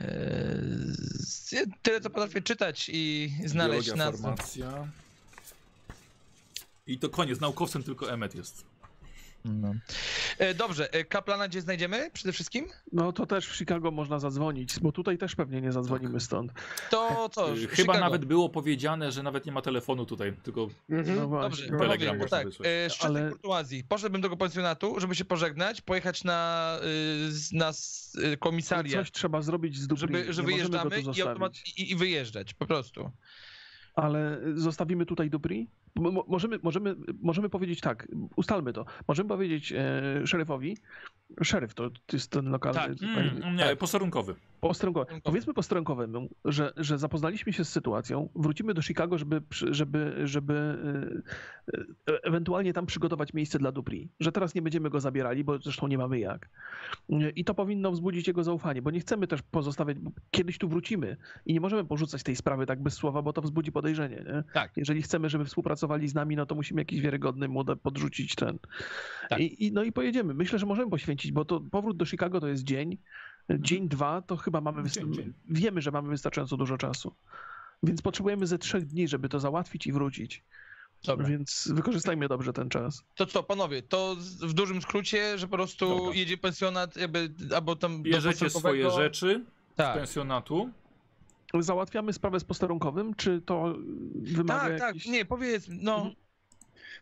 Eee, 0.00 1.66
tyle, 1.82 2.00
co 2.00 2.10
potrafię 2.10 2.42
czytać 2.42 2.90
i 2.92 3.32
znaleźć 3.46 3.86
Biologia, 3.88 4.04
nazwę. 4.04 4.22
formacja. 4.28 4.88
I 6.90 6.98
to 6.98 7.08
koniec, 7.08 7.40
naukowcem 7.40 7.82
tylko 7.82 8.12
Emmet 8.12 8.34
jest. 8.34 8.64
No. 9.44 9.74
E, 10.38 10.54
dobrze, 10.54 10.92
e, 10.92 11.04
kaplana 11.04 11.48
gdzie 11.48 11.60
znajdziemy 11.60 12.10
przede 12.12 12.32
wszystkim? 12.32 12.66
No 12.92 13.12
to 13.12 13.26
też 13.26 13.46
w 13.48 13.56
Chicago 13.56 13.90
można 13.90 14.18
zadzwonić, 14.18 14.80
bo 14.80 14.92
tutaj 14.92 15.18
też 15.18 15.34
pewnie 15.36 15.60
nie 15.60 15.72
zadzwonimy 15.72 16.20
stąd. 16.20 16.52
To 16.90 17.28
co? 17.28 17.52
Y, 17.56 17.56
Chyba 17.60 17.74
Chicago. 17.76 17.98
nawet 18.00 18.24
było 18.24 18.48
powiedziane, 18.48 19.12
że 19.12 19.22
nawet 19.22 19.46
nie 19.46 19.52
ma 19.52 19.62
telefonu 19.62 20.06
tutaj, 20.06 20.32
tylko 20.42 20.68
Mhm. 20.90 21.16
No 21.16 21.28
właśnie. 21.28 21.66
Dobrze, 21.66 21.78
Telegram 21.78 22.18
można 22.18 22.36
tak, 22.38 22.46
wysłać. 22.46 22.68
e, 22.68 22.90
szczyt 22.90 23.04
Ale- 23.06 23.30
kurtuazji. 23.30 23.84
Poszedłbym 23.84 24.20
do 24.20 24.28
tego 24.28 24.36
pensjonatu, 24.36 25.00
żeby 25.00 25.14
się 25.14 25.24
pożegnać, 25.24 25.80
pojechać 25.80 26.24
na, 26.24 26.76
na 27.52 27.70
komisariat, 28.38 29.00
Coś 29.06 29.12
trzeba 29.12 29.42
zrobić 29.42 29.78
z 29.78 29.86
Dublin. 29.86 30.08
żeby, 30.16 30.32
że 30.32 30.42
wyjeżdżamy 30.42 31.00
i, 31.00 31.04
automat- 31.22 31.62
i, 31.76 31.90
i 31.90 31.96
wyjeżdżać, 31.96 32.54
po 32.54 32.66
prostu. 32.66 33.10
Ale 33.94 34.40
zostawimy 34.54 35.06
tutaj 35.06 35.30
Dupri? 35.30 35.68
Mo- 35.96 36.12
mo- 36.12 36.24
Możemy, 36.28 36.58
możemy, 36.62 36.94
możemy 37.22 37.48
powiedzieć 37.48 37.80
tak, 37.80 38.08
ustalmy 38.36 38.72
to. 38.72 38.84
Możemy 39.08 39.28
powiedzieć 39.28 39.72
e, 39.72 40.26
szeryfowi, 40.26 40.76
szeryf 41.42 41.74
to, 41.74 41.90
to 41.90 42.16
jest 42.16 42.30
ten 42.30 42.50
lokalny... 42.50 42.80
Tak, 42.80 42.90
Mm, 43.02 43.56
nie, 43.56 43.76
posterunkowy. 43.76 44.34
Posterunkowy. 44.60 45.20
Powiedzmy 45.22 45.54
posterunkowemu, 45.54 46.28
że, 46.44 46.72
że 46.76 46.98
zapoznaliśmy 46.98 47.52
się 47.52 47.64
z 47.64 47.68
sytuacją, 47.68 48.28
wrócimy 48.34 48.74
do 48.74 48.82
Chicago, 48.82 49.18
żeby, 49.18 49.42
żeby, 49.70 50.20
żeby 50.24 50.54
e, 52.08 52.12
e, 52.12 52.22
ewentualnie 52.24 52.72
tam 52.72 52.86
przygotować 52.86 53.32
miejsce 53.34 53.58
dla 53.58 53.72
Dupri. 53.72 54.08
Że 54.20 54.32
teraz 54.32 54.54
nie 54.54 54.62
będziemy 54.62 54.90
go 54.90 55.00
zabierali, 55.00 55.44
bo 55.44 55.58
zresztą 55.58 55.86
nie 55.86 55.98
mamy 55.98 56.18
jak. 56.18 56.48
I 57.36 57.44
to 57.44 57.54
powinno 57.54 57.90
wzbudzić 57.92 58.28
jego 58.28 58.44
zaufanie, 58.44 58.82
bo 58.82 58.90
nie 58.90 59.00
chcemy 59.00 59.26
też 59.26 59.42
pozostawiać, 59.42 59.98
bo 59.98 60.10
kiedyś 60.30 60.58
tu 60.58 60.68
wrócimy 60.68 61.16
i 61.46 61.52
nie 61.52 61.60
możemy 61.60 61.84
porzucać 61.84 62.22
tej 62.22 62.36
sprawy 62.36 62.66
tak 62.66 62.82
bez 62.82 62.94
słowa, 62.94 63.22
bo 63.22 63.32
to 63.32 63.42
wzbudzi 63.42 63.72
podejrzenie. 63.72 64.16
Nie? 64.16 64.42
Tak. 64.54 64.72
Jeżeli 64.76 65.02
chcemy, 65.02 65.28
żeby 65.28 65.44
współpracowali 65.80 66.08
z 66.08 66.14
nami, 66.14 66.36
no 66.36 66.46
to 66.46 66.54
musimy 66.54 66.80
jakiś 66.80 67.00
wiarygodny 67.00 67.48
młode 67.48 67.76
podrzucić 67.76 68.34
ten. 68.34 68.58
Tak. 69.28 69.40
I, 69.40 69.66
I, 69.66 69.72
no 69.72 69.82
i 69.82 69.92
pojedziemy. 69.92 70.34
Myślę, 70.34 70.58
że 70.58 70.66
możemy 70.66 70.90
poświęcić, 70.90 71.32
bo 71.32 71.44
to 71.44 71.60
powrót 71.60 71.96
do 71.96 72.04
Chicago 72.06 72.40
to 72.40 72.48
jest 72.48 72.64
dzień. 72.64 72.98
Dzień, 73.50 73.88
dwa 73.88 74.22
to 74.22 74.36
chyba 74.36 74.60
mamy. 74.60 74.90
Dzień, 74.90 75.14
dzień. 75.14 75.32
Wiemy, 75.48 75.80
że 75.82 75.90
mamy 75.90 76.08
wystarczająco 76.08 76.56
dużo 76.56 76.78
czasu. 76.78 77.14
Więc 77.82 78.02
potrzebujemy 78.02 78.46
ze 78.46 78.58
trzech 78.58 78.86
dni, 78.86 79.08
żeby 79.08 79.28
to 79.28 79.40
załatwić 79.40 79.86
i 79.86 79.92
wrócić. 79.92 80.42
Dobra. 81.04 81.26
Więc 81.28 81.68
wykorzystajmy 81.74 82.28
dobrze 82.28 82.52
ten 82.52 82.68
czas. 82.68 83.04
To 83.14 83.26
co, 83.26 83.42
panowie, 83.42 83.82
to 83.82 84.16
z- 84.18 84.44
w 84.44 84.52
dużym 84.52 84.82
skrócie, 84.82 85.38
że 85.38 85.48
po 85.48 85.56
prostu 85.56 85.88
Dobra. 85.88 86.14
jedzie 86.14 86.36
pensjonat, 86.38 86.96
jakby, 86.96 87.30
albo 87.54 87.76
tam... 87.76 87.96
do 87.96 88.10
Bierzecie 88.10 88.50
swoje 88.50 88.90
rzeczy 88.90 89.44
z 89.72 89.76
Tak, 89.76 89.96
pensjonatu. 89.96 90.70
Załatwiamy 91.58 92.12
sprawę 92.12 92.40
z 92.40 92.44
posterunkowym, 92.44 93.14
czy 93.14 93.40
to 93.42 93.74
wymaga 94.14 94.68
tak, 94.68 94.78
tak, 94.78 95.06
nie, 95.06 95.24
powiedz, 95.24 95.66
no, 95.68 95.96
Mhm. 95.96 96.14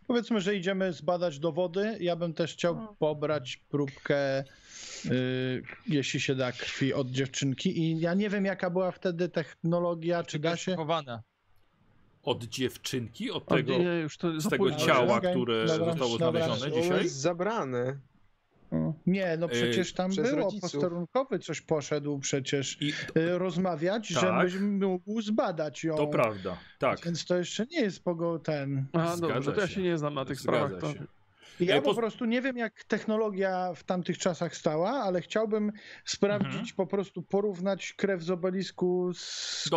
Powiedzmy, 0.06 0.40
że 0.40 0.56
idziemy 0.56 0.92
zbadać 0.92 1.38
dowody. 1.38 1.96
Ja 2.00 2.16
bym 2.16 2.34
też 2.34 2.52
chciał 2.52 2.74
No. 2.76 2.96
pobrać 2.98 3.56
próbkę, 3.68 4.44
y, 5.06 5.62
jeśli 5.86 6.20
się 6.20 6.34
da, 6.34 6.52
krwi 6.52 6.94
od 6.94 7.10
dziewczynki. 7.10 7.78
I 7.78 8.00
ja 8.00 8.14
nie 8.14 8.30
wiem, 8.30 8.44
jaka 8.44 8.70
była 8.70 8.90
wtedy 8.90 9.28
technologia, 9.28 10.22
czy 10.24 10.38
da 10.38 10.56
się. 10.56 10.76
chowana. 10.76 11.22
Od 12.22 12.44
dziewczynki, 12.44 13.30
od 13.30 13.46
tego, 13.46 13.78
nie, 13.78 13.84
już 13.84 14.16
to 14.16 14.40
z 14.40 14.48
tego 14.48 14.70
ciała, 14.72 15.20
które 15.20 15.66
dobra, 15.66 15.86
zostało 15.92 16.18
dobra. 16.18 16.44
znalezione 16.44 16.72
Ono 16.74 16.82
dzisiaj. 16.82 17.02
jest 17.02 17.16
zabrane. 17.16 17.98
O, 18.70 18.92
Nie, 19.06 19.36
no 19.38 19.48
przecież 19.48 19.92
tam 19.92 20.10
przez 20.10 20.30
było. 20.30 20.44
rodziców. 20.44 20.72
Posterunkowy 20.72 21.38
coś 21.38 21.60
poszedł 21.60 22.18
przecież 22.18 22.82
I 22.82 22.92
y, 23.16 23.38
rozmawiać, 23.38 24.14
Tak. 24.14 24.20
żebyś 24.50 24.60
mógł 24.60 25.20
zbadać 25.22 25.84
ją. 25.84 25.96
to 25.96 26.06
prawda, 26.06 26.56
tak. 26.78 27.04
Więc 27.04 27.24
to 27.24 27.36
jeszcze 27.38 27.66
nie 27.66 27.80
jest 27.80 28.04
pogo 28.04 28.38
ten. 28.38 28.86
A, 28.92 29.16
dobrze, 29.16 29.52
to 29.52 29.60
ja 29.60 29.66
się. 29.68 29.82
nie 29.82 29.98
znam 29.98 30.14
na 30.14 30.24
tych 30.24 30.40
Zgadza 30.40 30.66
sprawach. 30.68 30.80
To... 30.96 31.04
Ja 31.60 31.76
E, 31.76 31.82
po 31.82 31.94
prostu 31.94 32.24
nie 32.24 32.42
wiem, 32.42 32.56
jak 32.56 32.84
technologia 32.84 33.72
w 33.74 33.84
tamtych 33.84 34.18
czasach 34.18 34.56
stała, 34.56 34.90
ale 34.90 35.20
chciałbym 35.20 35.72
sprawdzić, 36.04 36.48
Mhm. 36.52 36.66
po 36.76 36.86
prostu 36.86 37.22
porównać 37.22 37.92
krew 37.92 38.22
z 38.22 38.30
obelisku 38.30 39.10
z 39.14 39.70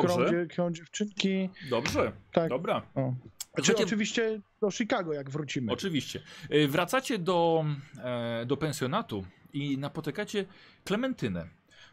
krą, 0.50 0.72
dziewczynki. 0.72 1.50
Dobrze, 1.70 2.12
Tak. 2.34 2.50
dobra. 2.50 2.82
O. 2.96 3.14
Czy 3.56 3.66
Słuchajcie, 3.66 3.84
oczywiście 3.84 4.42
do 4.62 4.72
Chicago, 4.72 5.14
jak 5.14 5.30
wrócimy. 5.30 5.72
Oczywiście. 5.72 6.22
E, 6.50 6.68
Wracacie 6.68 7.18
do, 7.20 7.66
e, 8.04 8.46
do 8.46 8.58
pensjonatu 8.58 9.26
i 9.54 9.78
napotykacie 9.78 10.46
Klementynę. 10.84 11.48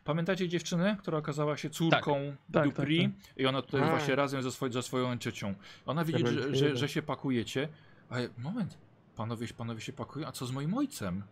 Pamiętacie 0.04 0.48
dziewczynę, 0.48 0.96
która 1.00 1.18
okazała 1.18 1.56
się 1.56 1.70
córką 1.70 2.36
Tak, 2.52 2.64
Dupri 2.64 3.02
tak, 3.02 3.38
i 3.38 3.46
ona 3.46 3.62
tutaj 3.62 3.80
A. 3.82 3.90
właśnie 3.90 4.16
razem 4.16 4.42
ze, 4.42 4.52
swoj, 4.52 4.72
ze 4.72 4.82
swoją 4.82 5.18
ciocią. 5.18 5.54
Ona 5.86 6.04
widzi, 6.04 6.26
że, 6.26 6.56
że, 6.56 6.76
że 6.76 6.88
się 6.88 7.02
pakujecie. 7.02 7.68
Ale 8.08 8.28
moment, 8.38 8.78
panowie, 9.16 9.46
panowie 9.56 9.80
się 9.80 9.92
pakują, 9.92 10.26
a 10.26 10.32
co 10.32 10.46
z 10.46 10.52
moim 10.52 10.74
ojcem? 10.74 11.22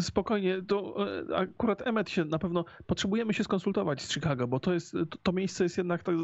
Spokojnie, 0.00 0.62
to 0.62 1.06
e, 1.30 1.36
akurat 1.36 1.86
Emmet 1.86 2.10
się 2.10 2.24
na 2.24 2.38
pewno 2.38 2.64
potrzebujemy 2.86 3.34
się 3.34 3.44
skonsultować 3.44 4.02
z 4.02 4.12
Chicago, 4.12 4.48
bo 4.48 4.60
to 4.60 4.74
jest 4.74 4.96
to, 5.22 5.32
miejsce 5.32 5.64
jest 5.64 5.78
jednak 5.78 6.02
tak, 6.02 6.14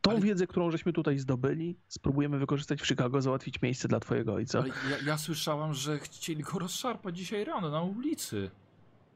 tą 0.00 0.10
Ale- 0.10 0.20
wiedzę, 0.20 0.46
którą 0.46 0.70
żeśmy 0.70 0.92
tutaj 0.92 1.18
zdobyli, 1.18 1.76
spróbujemy 1.88 2.38
wykorzystać 2.38 2.82
w 2.82 2.86
Chicago, 2.86 3.22
załatwić 3.22 3.62
miejsce 3.62 3.88
dla 3.88 4.00
twojego 4.00 4.34
ojca. 4.34 4.64
Ja, 4.90 4.96
ja 5.06 5.18
słyszałam, 5.18 5.74
że 5.74 5.98
chcieli 5.98 6.42
go 6.42 6.58
rozszarpać 6.58 7.18
dzisiaj 7.18 7.44
rano 7.44 7.70
na 7.70 7.82
ulicy. 7.82 8.50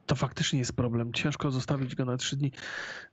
To 0.07 0.15
faktycznie 0.15 0.59
jest 0.59 0.77
problem. 0.77 1.13
Ciężko 1.13 1.51
zostawić 1.51 1.95
go 1.95 2.05
na 2.05 2.17
trzy 2.17 2.37
dni. 2.37 2.53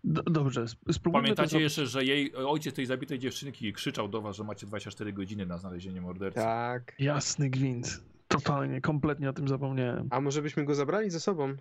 Do, 0.04 0.24
dobrze, 0.24 0.64
sp- 0.74 0.94
spróbujmy 0.94 1.24
Pamiętacie 1.26 1.56
to 1.56 1.60
jeszcze, 1.60 1.88
że 1.88 2.06
jej 2.06 2.36
ojciec 2.36 2.76
tej 2.76 2.86
zabitej 2.86 3.20
dziewczynki 3.20 3.74
krzyczał 3.74 4.08
do 4.08 4.22
was, 4.22 4.36
że 4.36 4.44
macie 4.44 4.68
24 4.68 5.14
godziny 5.14 5.46
na 5.46 5.58
znalezienie 5.58 6.02
mordercy. 6.02 6.40
Tak. 6.40 6.96
Jasny 7.00 7.50
gwint. 7.50 8.02
Totalnie, 8.40 8.82
kompletnie 8.82 9.30
o 9.30 9.34
tym 9.34 9.48
zapomniałem. 9.48 10.08
A 10.12 10.22
może 10.22 10.42
byśmy 10.42 10.66
go 10.66 10.76
zabrali 10.76 11.10
ze 11.10 11.20
sobą? 11.20 11.56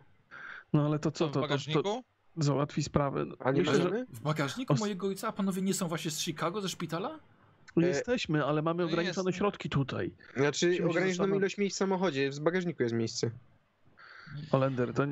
No 0.72 0.86
ale 0.86 0.98
to 0.98 1.10
co, 1.10 1.24
w 1.26 1.28
to, 1.28 1.34
to, 1.34 1.40
bagażniku? 1.40 1.82
to 1.82 2.02
załatwi 2.36 2.82
sprawę. 2.82 3.24
A 3.38 3.50
nie 3.52 3.60
Myślę, 3.60 3.74
że? 3.82 4.06
W 4.12 4.20
bagażniku 4.20 4.72
Os- 4.72 4.80
mojego 4.80 5.06
ojca, 5.06 5.28
a 5.28 5.32
panowie 5.32 5.62
nie 5.62 5.74
są 5.74 5.88
właśnie 5.88 6.10
z 6.10 6.20
Chicago, 6.20 6.60
ze 6.60 6.68
szpitala? 6.68 7.18
jesteśmy, 7.76 8.44
ale 8.44 8.62
mamy 8.62 8.82
No 8.82 8.88
ograniczone 8.88 9.28
jest. 9.28 9.38
środki 9.38 9.68
tutaj. 9.68 10.10
Znaczy, 10.36 10.68
Musimy 10.68 10.88
ograniczoną 10.90 11.36
ilość 11.36 11.58
miejsc 11.58 11.76
w 11.76 11.78
samochodzie, 11.78 12.30
w 12.30 12.40
bagażniku 12.40 12.82
jest 12.82 12.94
miejsce. 12.94 13.30
Olender, 14.52 14.94
to 14.94 15.02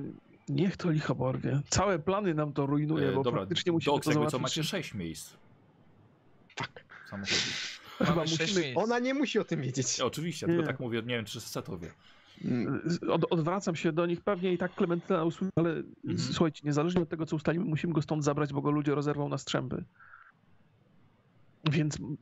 niech 0.49 0.77
to 0.77 0.91
licho 0.91 1.15
porwie. 1.15 1.61
Całe 1.69 1.99
plany 1.99 2.35
nam 2.35 2.53
to 2.53 2.67
rujnuje, 2.67 3.09
E, 3.09 3.13
bo 3.13 3.23
dobra, 3.23 3.41
faktycznie 3.41 3.73
musimy 3.73 3.97
Doc, 3.97 4.05
to 4.05 4.13
załatwić. 4.13 4.31
co 4.33 4.39
macie 4.39 4.65
6 4.65 4.95
miejsc. 4.95 5.35
Tak. 6.55 6.85
w 7.07 7.09
samochodzie. 7.09 7.35
Chyba 7.99 8.21
musimy, 8.21 8.61
miejsc. 8.61 8.79
Ona 8.79 8.99
nie 8.99 9.15
musi 9.15 9.39
o 9.39 9.45
tym 9.45 9.63
wiedzieć. 9.63 10.01
Oczywiście, 10.01 10.47
Nie. 10.47 10.53
tylko 10.53 10.67
tak 10.67 10.81
mówię, 10.81 11.03
nie 11.03 11.17
wiem 11.17 11.25
czy 11.25 11.41
Seto 11.41 11.79
wie. 11.79 11.91
od, 13.11 13.25
odwracam 13.33 13.77
się 13.77 13.93
do 13.93 14.07
nich, 14.07 14.21
pewnie 14.21 14.53
i 14.53 14.59
tak 14.59 14.75
Klementyna 14.75 15.25
usłyszy, 15.25 15.53
ale 15.57 15.71
Mhm. 15.71 16.19
słuchajcie, 16.19 16.61
niezależnie 16.65 17.03
od 17.03 17.09
tego, 17.09 17.27
co 17.27 17.37
ustalimy, 17.37 17.65
musimy 17.65 17.93
go 17.93 18.03
stąd 18.03 18.25
zabrać, 18.25 18.53
bo 18.53 18.63
go 18.63 18.71
ludzie 18.71 18.95
rozerwą 18.95 19.29
na 19.29 19.39
strzępy. 19.39 19.85
Więc 21.71 21.99
mm, 22.01 22.17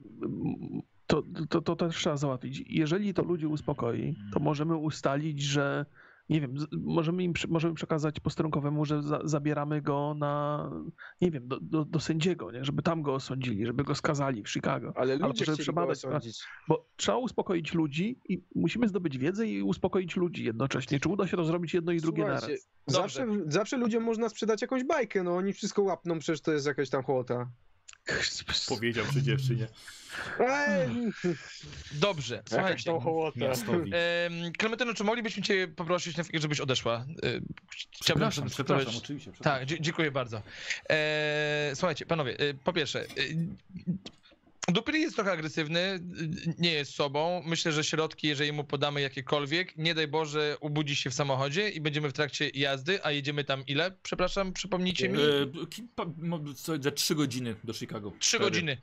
to, 1.07 1.23
to, 1.49 1.63
to 1.63 1.77
też 1.77 1.97
trzeba 1.97 2.17
załatwić. 2.17 2.65
Jeżeli 2.69 3.15
to 3.15 3.23
ludzi 3.23 3.47
uspokoi, 3.47 4.15
to 4.33 4.41
możemy 4.41 4.77
ustalić, 4.77 5.43
że 5.43 5.87
nie 6.29 6.41
wiem, 6.41 6.55
możemy 6.73 7.25
im 7.25 7.33
możemy 7.49 7.75
przekazać 7.75 8.21
posterunkowemu, 8.21 8.85
że 8.85 9.03
za, 9.03 9.21
zabieramy 9.25 9.83
go 9.83 10.15
na, 10.19 10.71
nie 11.21 11.31
wiem, 11.31 11.49
do, 11.49 11.61
do, 11.61 11.85
do 11.85 12.01
sędziego, 12.01 12.53
nie? 12.53 12.65
żeby 12.65 12.83
tam 12.83 13.03
go 13.03 13.15
osądzili, 13.15 13.67
żeby 13.67 13.85
go 13.85 13.95
skazali 13.95 14.43
w 14.43 14.51
Chicago. 14.51 14.93
Ale 14.97 15.17
ludzie 15.17 15.45
go 15.45 15.57
przebadać 15.57 15.99
sprawę. 15.99 16.17
osądzić. 16.17 16.45
Bo 16.69 16.87
trzeba 16.97 17.19
uspokoić 17.19 17.75
ludzi 17.75 18.19
i 18.29 18.43
musimy 18.55 18.89
zdobyć 18.89 19.19
wiedzę 19.19 19.47
i 19.47 19.63
uspokoić 19.63 20.17
ludzi 20.17 20.45
jednocześnie. 20.45 21.01
Czy 21.01 21.09
uda 21.09 21.27
się 21.27 21.37
to 21.37 21.45
zrobić 21.45 21.75
jedno 21.75 21.93
i 21.93 22.01
drugie 22.01 22.23
Słuchajcie, 22.23 22.47
naraz? 22.47 22.69
Zawsze, 22.87 23.27
zawsze 23.47 23.77
ludziom 23.77 24.05
można 24.05 24.29
sprzedać 24.29 24.63
jakąś 24.63 24.85
bajkę, 24.85 25.23
no 25.23 25.37
oni 25.37 25.53
wszystko 25.53 25.83
łapną, 25.83 26.19
przecież 26.19 26.41
to 26.41 26.53
jest 26.53 26.67
jakaś 26.67 26.91
tam 26.91 27.03
chłota. 27.03 27.51
Powiedział 28.69 29.05
przy 29.07 29.23
dziewczynie 29.23 29.67
Dobrze, 31.93 32.43
słuchajcie. 32.49 32.91
Klementyno, 34.59 34.95
czy 34.95 35.05
moglibyśmy 35.05 35.43
cię 35.43 35.69
poprosić, 35.69 36.17
żebyś 36.35 36.61
odeszła? 36.61 36.95
E, 36.97 37.05
Chciałbym 38.03 38.31
Przepraszam, 38.31 38.49
przepraszam, 38.51 38.95
oczywiście. 38.99 39.31
Tak, 39.31 39.41
przepraszam. 39.41 39.67
dzie- 39.67 39.81
dziękuję 39.81 40.11
bardzo. 40.11 40.43
E, 40.91 41.71
słuchajcie, 41.75 42.07
panowie, 42.07 42.39
e, 42.39 42.55
po 42.55 42.73
pierwsze, 42.73 43.07
Dupri 44.69 45.01
jest 45.01 45.17
trochę 45.17 45.33
agresywny, 45.33 45.81
e, 45.81 46.01
nie 46.59 46.73
jest 46.73 46.95
sobą. 46.95 47.43
Myślę, 47.47 47.73
że 47.73 47.85
środki, 47.85 48.29
jeżeli 48.29 48.53
mu 48.53 48.65
podamy 48.65 49.01
jakiekolwiek, 49.01 49.77
nie 49.77 49.95
daj 49.95 50.09
Boże, 50.09 50.57
ubudzi 50.61 50.97
się 50.97 51.11
w 51.11 51.15
samochodzie 51.15 51.69
i 51.69 51.81
będziemy 51.81 52.09
w 52.09 52.13
trakcie 52.13 52.51
jazdy, 52.55 53.05
a 53.05 53.11
jedziemy 53.11 53.45
tam 53.45 53.67
ile? 53.67 53.91
Przepraszam, 54.03 54.53
przypomnijcie 54.53 55.09
mi. 55.09 55.19
E, 55.21 56.81
Za 56.81 56.91
3 56.91 57.15
godziny 57.15 57.55
do 57.65 57.73
Chicago. 57.73 58.13
Trzy 58.19 58.39
godziny. 58.39 58.79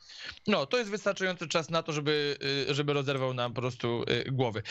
No, 0.48 0.66
to 0.66 0.78
jest 0.78 0.90
wystarczający 0.90 1.48
czas 1.48 1.70
na 1.70 1.84
to, 1.84 1.94
żeby, 1.94 2.38
y, 2.70 2.74
żeby 2.74 2.94
rozerwał 2.94 3.34
nam 3.34 3.54
po 3.54 3.62
prostu 3.62 4.04
y, 4.28 4.32
głowy. 4.32 4.64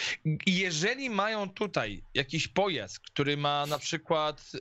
Jeżeli 0.47 1.11
mają 1.11 1.51
tutaj 1.51 2.03
jakiś 2.15 2.49
pojazd, 2.49 3.01
który 3.01 3.37
ma 3.37 3.67
na 3.67 3.79
przykład 3.79 4.53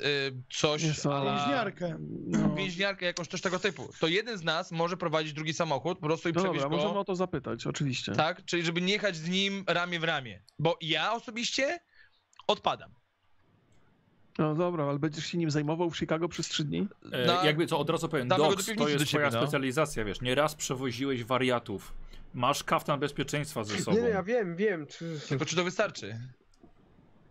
coś. 0.54 0.82
Więźniarkę. 0.84 1.98
No, 2.28 2.56
Więźniarkę, 2.56 3.06
jakąś 3.06 3.28
coś 3.28 3.42
tego 3.42 3.60
typu. 3.60 3.90
To 4.00 4.08
jeden 4.08 4.38
z 4.38 4.44
nas 4.44 4.72
może 4.72 4.98
prowadzić 4.98 5.34
drugi 5.34 5.54
samochód, 5.54 6.00
po 6.00 6.06
prostu 6.06 6.30
i 6.30 6.34
no 6.48 6.54
dobra, 6.54 6.70
go. 6.70 6.76
możemy 6.76 7.00
o 7.00 7.06
to 7.06 7.16
zapytać, 7.16 7.68
oczywiście. 7.68 8.12
Tak? 8.12 8.46
Czyli 8.46 8.64
żeby 8.64 8.82
nie 8.82 8.94
jechać 8.94 9.16
z 9.16 9.30
nim 9.30 9.64
ramię 9.68 10.00
w 10.00 10.04
ramię. 10.04 10.42
Bo 10.60 10.78
ja 10.82 11.14
osobiście 11.14 11.80
odpadam. 12.48 12.92
No 14.38 14.56
dobra, 14.56 14.84
ale 14.86 15.00
będziesz 15.00 15.26
się 15.26 15.38
nim 15.38 15.52
zajmował 15.52 15.90
w 15.90 15.98
Chicago 15.98 16.28
przez 16.30 16.48
trzy 16.48 16.64
dni? 16.64 16.88
E, 17.12 17.26
Na- 17.26 17.46
jakby 17.46 17.68
co, 17.68 17.80
od 17.80 17.90
razu 17.90 18.10
powiem, 18.10 18.28
go 18.28 18.38
do 18.38 18.44
Docs, 18.50 18.66
to 18.66 18.72
jest 18.72 19.04
do 19.04 19.06
ciebie, 19.06 19.06
twoja 19.06 19.30
no. 19.30 19.42
specjalizacja, 19.48 20.06
wiesz, 20.06 20.22
nieraz 20.22 20.56
przewoziłeś 20.56 21.24
wariatów. 21.24 21.94
Masz 22.34 22.64
kaftan 22.64 23.00
bezpieczeństwa 23.00 23.64
ze 23.64 23.78
sobą. 23.78 23.98
Nie, 23.98 24.04
no 24.04 24.10
ja 24.10 24.24
wiem, 24.24 24.56
wiem. 24.56 24.88
Czy... 24.88 25.20
Tylko 25.30 25.46
czy 25.46 25.56
to 25.56 25.64
wystarczy? 25.64 26.20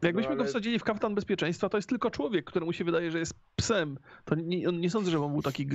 Jakbyśmy 0.02 0.30
No, 0.30 0.36
go 0.36 0.43
ale- 0.43 0.51
wsadzili 0.51 0.78
w 0.78 0.85
kaftan 0.85 1.14
bezpieczeństwa, 1.14 1.68
to 1.68 1.78
jest 1.78 1.89
tylko 1.89 2.10
człowiek, 2.10 2.44
któremu 2.44 2.72
się 2.72 2.85
wydaje, 2.85 3.10
że 3.10 3.18
jest 3.18 3.35
psem. 3.56 3.98
To 4.24 4.35
nie, 4.35 4.68
on 4.68 4.80
nie 4.80 4.90
sądzę, 4.90 5.10
że 5.10 5.24
on 5.24 5.32
był 5.32 5.43
taki 5.43 5.66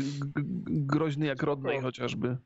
groźny 0.65 1.26
jak 1.26 1.43
Rodney 1.43 1.76
No. 1.76 1.81
chociażby. 1.81 2.38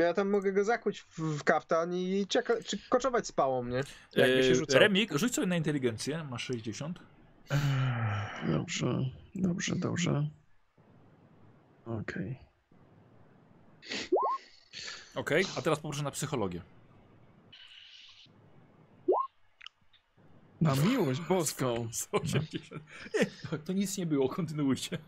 Ja 0.00 0.14
tam 0.14 0.30
mogę 0.30 0.52
go 0.52 0.64
zakuć 0.64 1.00
w, 1.00 1.44
kaftan 1.44 1.94
i 1.94 2.26
czeka, 2.28 2.54
czy 2.66 2.78
koczować 2.88 3.26
z 3.26 3.32
pałą, 3.32 3.64
nie? 3.64 3.80
Jakby 4.16 4.44
się 4.44 4.54
rzucał. 4.54 4.80
Remik, 4.80 5.12
rzuć 5.12 5.34
sobie 5.34 5.46
na 5.46 5.56
inteligencję, 5.56 6.24
masz 6.30 6.44
60. 6.44 6.98
Dobrze, 8.48 9.10
dobrze, 9.34 9.76
dobrze. 9.76 10.28
Okej. 11.86 12.38
Okej, 15.14 15.44
a 15.56 15.62
teraz 15.62 15.80
poproszę 15.80 16.02
na 16.02 16.10
psychologię. 16.10 16.62
Na 20.60 20.74
miłość 20.74 21.20
boską. 21.20 21.88
80. 22.12 22.52
Nie, 23.14 23.58
to 23.58 23.72
nic 23.72 23.98
nie 23.98 24.06
było, 24.06 24.28
kontynuujcie. 24.28 24.98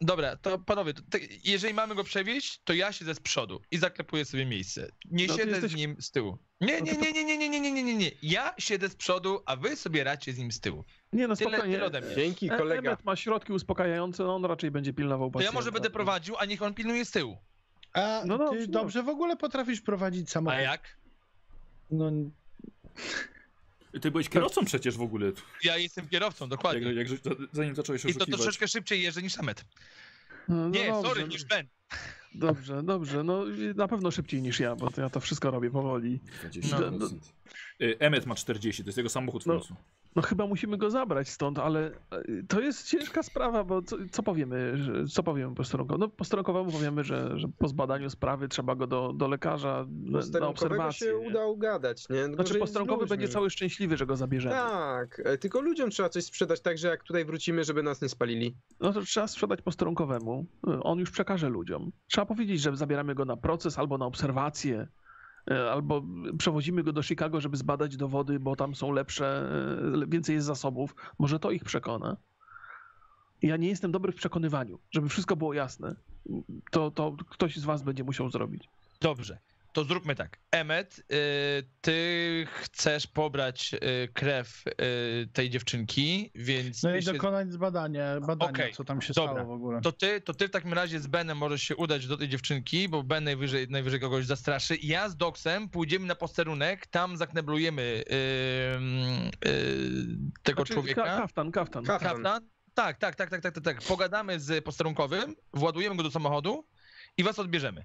Dobra, 0.00 0.36
to 0.36 0.58
panowie, 0.58 0.94
to, 0.94 1.02
te- 1.10 1.18
jeżeli 1.44 1.74
mamy 1.74 1.94
go 1.94 2.04
przewieźć, 2.04 2.60
to 2.64 2.72
ja 2.72 2.92
siedzę 2.92 3.14
z 3.14 3.20
przodu 3.20 3.60
i 3.70 3.78
zaklepuję 3.78 4.24
sobie 4.24 4.46
miejsce. 4.46 4.88
Nie 5.10 5.26
No 5.26 5.36
siedzę 5.36 5.50
jesteś- 5.50 5.72
z 5.72 5.74
nim 5.74 5.96
z 6.00 6.10
tyłu. 6.10 6.38
Nie, 6.60 6.80
No 6.80 6.86
nie, 6.86 6.92
nie, 6.92 7.12
nie, 7.12 7.24
nie, 7.24 7.38
nie, 7.38 7.48
nie, 7.48 7.60
nie, 7.60 7.72
nie, 7.72 7.82
nie, 7.82 7.94
nie. 7.94 8.10
Ja 8.22 8.54
siedzę 8.58 8.88
z 8.88 8.96
przodu, 8.96 9.40
a 9.46 9.56
wy 9.56 9.76
sobie 9.76 10.04
radźcie 10.04 10.32
z 10.32 10.38
nim 10.38 10.52
z 10.52 10.60
tyłu. 10.60 10.84
Nie 11.12 11.28
no, 11.28 11.36
Tyle, 11.36 11.50
spokojnie. 11.50 11.78
tyle. 11.78 12.14
Dzięki, 12.14 12.46
E- 12.46 12.58
kolega. 12.58 12.78
Emmet 12.90 13.04
ma 13.04 13.16
środki 13.16 13.52
uspokajające, 13.52 14.22
no 14.22 14.34
on 14.34 14.44
raczej 14.44 14.70
będzie 14.70 14.92
pilnował 14.92 15.30
To 15.30 15.30
ja 15.30 15.32
pacjenta. 15.32 15.54
może 15.58 15.72
będę 15.72 15.90
prowadził, 15.90 16.36
a 16.38 16.44
niech 16.44 16.62
on 16.62 16.74
pilnuje 16.74 17.04
z 17.04 17.10
tyłu. 17.10 17.36
A 17.92 18.22
No 18.26 18.38
dobrze, 18.38 18.60
ty 18.60 18.66
no. 18.66 18.72
dobrze 18.80 19.02
w 19.02 19.08
ogóle 19.08 19.36
potrafisz 19.36 19.80
prowadzić 19.80 20.28
A 20.28 20.32
samochód? 20.32 20.60
jak? 20.60 20.96
No, 21.90 22.10
Ty 24.02 24.10
byłeś 24.10 24.28
kierowcą 24.28 24.64
przecież 24.64 24.96
w 24.96 25.02
ogóle, 25.02 25.32
Ja 25.64 25.76
jestem 25.78 26.08
kierowcą, 26.08 26.48
dokładnie. 26.48 26.92
jak, 26.92 27.08
jak, 27.10 27.20
zanim 27.52 27.74
zacząłeś 27.74 28.00
I 28.00 28.04
to 28.04 28.08
oszukiwać. 28.10 28.40
troszeczkę 28.40 28.68
szybciej 28.68 29.02
jeżdżę 29.02 29.22
niż 29.22 29.32
Samet. 29.32 29.64
No, 30.48 30.68
Nie, 30.68 30.86
dobrze, 30.86 31.08
sorry, 31.08 31.28
niż 31.28 31.44
Ben. 31.44 31.66
Dobrze, 32.34 32.82
dobrze, 32.82 33.24
no 33.24 33.44
na 33.74 33.88
pewno 33.88 34.10
szybciej 34.10 34.42
niż 34.42 34.60
ja, 34.60 34.76
bo 34.76 34.90
to 34.90 35.00
ja 35.00 35.10
to 35.10 35.20
wszystko 35.20 35.50
robię 35.50 35.70
powoli. 35.70 36.20
20%. 36.44 36.98
No. 37.00 37.06
Y, 37.86 37.96
Emmet 37.98 38.26
ma 38.26 38.34
40, 38.34 38.82
to 38.84 38.88
jest 38.88 38.96
jego 38.96 39.08
samochód 39.10 39.42
w 39.42 39.46
No. 39.46 39.52
końcu. 39.54 39.76
No 40.16 40.22
chyba 40.22 40.46
musimy 40.46 40.76
go 40.76 40.90
zabrać 40.90 41.28
stąd, 41.28 41.58
ale 41.58 41.86
e, 41.86 41.92
to 42.48 42.60
jest 42.60 42.88
ciężka 42.88 43.22
sprawa, 43.22 43.64
bo 43.64 43.82
co, 43.82 43.96
co 44.10 44.22
powiemy, 44.22 44.74
co 45.12 45.22
powiemy 45.22 45.54
posterunkowi? 45.54 46.00
No 46.00 46.08
posterunkowemu 46.08 46.72
powiemy, 46.72 47.04
że, 47.04 47.38
że 47.38 47.48
po 47.58 47.68
zbadaniu 47.68 48.10
sprawy 48.10 48.48
trzeba 48.48 48.74
go 48.74 48.86
do, 48.86 49.12
do 49.12 49.28
lekarza 49.28 49.86
na, 49.90 50.20
na 50.40 50.48
obserwację. 50.48 51.06
się 51.06 51.16
uda 51.16 51.46
ugadać, 51.46 52.08
nie? 52.08 52.28
No, 52.28 52.34
Znaczy 52.34 52.54
posterunkowy 52.58 53.06
będzie 53.06 53.28
cały 53.28 53.50
szczęśliwy, 53.50 53.96
że 53.96 54.06
go 54.06 54.16
zabierzemy. 54.16 54.54
Tak, 54.54 55.22
e, 55.24 55.38
tylko 55.38 55.60
ludziom 55.60 55.90
trzeba 55.90 56.08
coś 56.08 56.24
sprzedać 56.24 56.60
tak, 56.60 56.78
że 56.78 56.88
jak 56.88 57.02
tutaj 57.02 57.24
wrócimy, 57.24 57.64
żeby 57.64 57.82
nas 57.82 58.02
nie 58.02 58.08
spalili. 58.08 58.56
No 58.80 58.92
to 58.92 59.00
trzeba 59.00 59.26
sprzedać 59.26 59.62
posterunkowemu. 59.62 60.46
On 60.82 60.98
już 60.98 61.10
przekaże 61.10 61.48
ludziom. 61.48 61.90
Trzeba 62.06 62.26
powiedzieć, 62.26 62.60
że 62.60 62.76
zabieramy 62.76 63.14
go 63.14 63.24
na 63.24 63.36
proces 63.36 63.78
albo 63.78 63.98
na 63.98 64.06
obserwację. 64.06 64.88
E, 65.50 65.70
Albo 65.72 66.02
przewozimy 66.38 66.82
go 66.82 66.92
do 66.92 67.02
Chicago, 67.02 67.40
żeby 67.40 67.56
zbadać 67.56 67.96
dowody, 67.96 68.40
bo 68.40 68.56
tam 68.56 68.74
są 68.74 68.92
lepsze, 68.92 69.50
e, 70.02 70.06
więcej 70.06 70.34
jest 70.34 70.46
zasobów. 70.46 70.94
Może 71.18 71.38
to 71.38 71.50
ich 71.50 71.64
przekona. 71.64 72.16
Ja 73.42 73.56
nie 73.56 73.68
jestem 73.68 73.92
dobry 73.92 74.12
w 74.12 74.16
przekonywaniu, 74.16 74.78
żeby 74.90 75.08
wszystko 75.08 75.36
było 75.36 75.54
jasne. 75.54 75.96
To, 76.70 76.90
to 76.90 77.16
ktoś 77.28 77.56
z 77.56 77.64
was 77.64 77.82
będzie 77.82 78.04
musiał 78.04 78.30
zrobić. 78.30 78.68
Dobrze, 79.00 79.38
to 79.74 79.84
zróbmy 79.84 80.14
tak. 80.14 80.38
Emmet, 80.50 80.98
y, 80.98 81.04
ty 81.80 82.46
chcesz 82.54 83.06
pobrać 83.06 83.74
y, 83.74 84.08
krew 84.12 84.64
y, 84.66 84.72
tej 85.32 85.50
dziewczynki, 85.50 86.30
więc 86.34 86.82
no 86.82 86.96
i 86.96 87.02
się, 87.02 87.12
dokonać 87.12 87.52
zbadania, 87.52 88.20
badania 88.20 88.50
Okej, 88.50 88.72
co 88.72 88.84
tam 88.84 89.02
się 89.02 89.12
dobra. 89.12 89.32
stało 89.32 89.46
w 89.46 89.50
ogóle. 89.50 89.80
to, 89.80 89.92
ty, 89.92 90.20
to 90.20 90.34
ty 90.34 90.48
w 90.48 90.50
takim 90.50 90.72
razie 90.72 91.00
z 91.00 91.06
Benem 91.06 91.38
możesz 91.38 91.62
się 91.62 91.76
udać 91.76 92.06
do 92.06 92.16
tej 92.16 92.28
dziewczynki, 92.28 92.88
bo 92.88 93.02
Ben 93.02 93.24
najwyżej, 93.24 93.68
najwyżej 93.68 94.00
kogoś 94.00 94.26
zastraszy. 94.26 94.76
Ja 94.82 95.08
z 95.08 95.16
Doksem 95.16 95.68
pójdziemy 95.68 96.06
na 96.06 96.14
posterunek, 96.14 96.86
tam 96.86 97.16
zakneblujemy 97.16 97.82
y, 97.82 98.14
y, 99.48 99.58
tego 100.42 100.60
Znaczy, 100.60 100.72
człowieka. 100.72 101.02
ka- 101.04 101.16
Kaftan, 101.20 101.52
kaftan. 101.52 101.84
Kaftan. 101.84 102.12
Kaftan? 102.12 102.48
Tak, 102.74 102.98
tak, 102.98 103.14
tak, 103.16 103.30
tak, 103.30 103.40
tak, 103.42 103.54
tak, 103.54 103.64
tak. 103.64 103.82
Pogadamy 103.82 104.40
z 104.40 104.64
posterunkowym, 104.64 105.34
władujemy 105.52 105.96
go 105.96 106.02
do 106.02 106.10
samochodu 106.10 106.64
i 107.16 107.22
was 107.22 107.38
odbierzemy. 107.38 107.84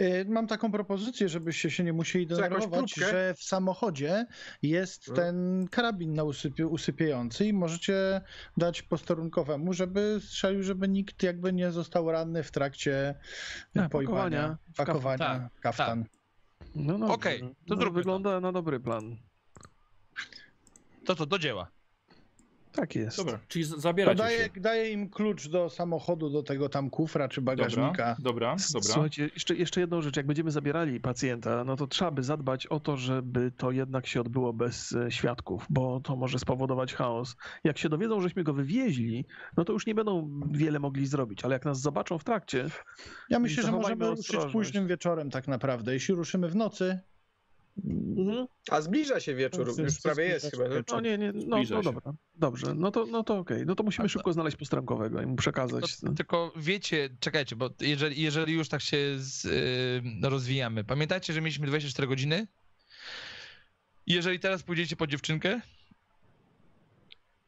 Y, 0.00 0.24
Mam 0.28 0.46
taką 0.46 0.72
propozycję, 0.72 1.28
żebyście 1.28 1.70
się 1.70 1.84
nie 1.84 1.92
musieli 1.92 2.26
denerwować, 2.26 2.94
że 2.94 3.34
w 3.34 3.42
samochodzie 3.42 4.26
jest 4.62 5.08
No. 5.08 5.14
ten 5.14 5.68
karabin 5.70 6.14
na 6.14 6.24
usypie, 6.24 6.66
usypiający 6.66 7.46
i 7.46 7.52
możecie 7.52 8.20
dać 8.56 8.82
posterunkowemu, 8.82 9.72
żeby 9.72 10.18
strzelił, 10.22 10.62
żeby 10.62 10.88
nikt 10.88 11.22
jakby 11.22 11.52
nie 11.52 11.70
został 11.70 12.12
ranny 12.12 12.42
w 12.42 12.50
trakcie 12.50 13.14
Tak, 13.74 13.90
pojmania, 13.90 14.58
pakowania 14.76 14.76
kaftan. 14.76 14.86
pakowania 14.86 15.18
Tak, 15.52 15.60
kaftan. 15.60 16.04
No, 16.74 16.98
no, 16.98 17.06
Okej, 17.06 17.40
to 17.40 17.46
no, 17.66 17.76
zróbmy 17.76 18.00
wygląda 18.00 18.40
na 18.40 18.52
dobry 18.52 18.80
plan. 18.80 19.16
To 21.04 21.14
co, 21.16 21.26
do 21.26 21.38
dzieła. 21.38 21.70
Tak 22.72 22.94
jest. 22.94 23.16
Dobra, 23.16 23.38
czyli 23.48 23.68
To 23.68 23.80
zabieracie 23.80 24.18
daje, 24.18 24.38
się. 24.44 24.50
daje 24.60 24.90
im 24.92 25.10
klucz 25.10 25.48
do 25.48 25.68
samochodu, 25.70 26.30
do 26.30 26.42
tego 26.42 26.68
tam 26.68 26.90
kufra 26.90 27.28
czy 27.28 27.40
bagażnika. 27.42 28.16
Dobra, 28.18 28.54
S- 28.54 28.72
dobra. 28.72 28.92
Słuchajcie, 28.92 29.30
jeszcze, 29.34 29.54
jeszcze 29.54 29.80
jedną 29.80 30.00
rzecz. 30.02 30.16
Jak 30.16 30.26
będziemy 30.26 30.50
zabierali 30.50 31.00
pacjenta, 31.00 31.64
no 31.64 31.76
to 31.76 31.86
trzeba 31.86 32.10
by 32.10 32.22
zadbać 32.22 32.66
o 32.66 32.80
to, 32.80 32.96
żeby 32.96 33.52
to 33.56 33.70
jednak 33.70 34.06
się 34.06 34.20
odbyło 34.20 34.52
bez 34.52 34.92
e, 34.92 35.10
świadków, 35.10 35.66
bo 35.70 36.00
to 36.00 36.16
może 36.16 36.38
spowodować 36.38 36.94
chaos. 36.94 37.36
Jak 37.64 37.78
się 37.78 37.88
dowiedzą, 37.88 38.20
żeśmy 38.20 38.44
go 38.44 38.54
wywieźli, 38.54 39.24
no 39.56 39.64
to 39.64 39.72
już 39.72 39.86
nie 39.86 39.94
będą 39.94 40.40
wiele 40.50 40.78
mogli 40.78 41.06
zrobić, 41.06 41.44
ale 41.44 41.54
jak 41.54 41.64
nas 41.64 41.80
zobaczą 41.80 42.18
w 42.18 42.24
trakcie, 42.24 42.66
Ja 43.30 43.38
myślę, 43.38 43.62
że 43.62 43.72
możemy 43.72 44.06
ruszyć 44.10 44.36
późnym 44.52 44.86
wieczorem 44.86 45.30
tak 45.30 45.48
naprawdę. 45.48 45.92
Jeśli 45.94 46.14
ruszymy 46.14 46.48
w 46.48 46.56
nocy, 46.56 47.00
A 48.70 48.80
zbliża 48.80 49.20
się 49.20 49.34
wieczór, 49.34 49.68
już 49.78 50.00
prawie 50.00 50.24
jest 50.24 50.50
chyba, 50.50 50.68
nie? 50.68 50.82
no 50.92 51.00
nie, 51.00 51.18
nie, 51.18 51.32
no, 51.32 51.56
no 51.70 51.82
dobra, 51.82 52.12
dobrze, 52.34 52.74
no 52.74 52.90
to, 52.90 53.06
no 53.06 53.22
to 53.22 53.38
okej, 53.38 53.66
no 53.66 53.74
to 53.74 53.82
musimy 53.82 54.08
szybko 54.08 54.32
znaleźć 54.32 54.56
posterunkowego 54.56 55.22
i 55.22 55.26
mu 55.26 55.36
przekazać. 55.36 56.00
To, 56.00 56.12
tylko 56.12 56.52
wiecie, 56.56 57.10
czekajcie, 57.20 57.56
bo 57.56 57.70
jeżeli, 57.80 58.22
jeżeli 58.22 58.52
już 58.52 58.68
tak 58.68 58.80
się 58.80 58.98
z, 59.16 59.44
y, 59.44 60.28
rozwijamy, 60.28 60.84
pamiętajcie, 60.84 61.32
że 61.32 61.40
mieliśmy 61.40 61.66
24 61.66 62.08
godziny? 62.08 62.46
Jeżeli 64.06 64.40
teraz 64.40 64.62
pójdziecie 64.62 64.96
po 64.96 65.06
dziewczynkę, 65.06 65.60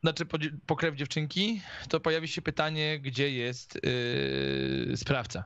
znaczy 0.02 0.26
po, 0.26 0.38
po 0.66 0.76
krew 0.76 0.94
dziewczynki, 0.94 1.60
to 1.88 2.00
pojawi 2.00 2.28
się 2.28 2.42
pytanie, 2.42 3.00
gdzie 3.00 3.30
jest 3.30 3.76
y, 3.76 4.96
sprawca. 4.96 5.44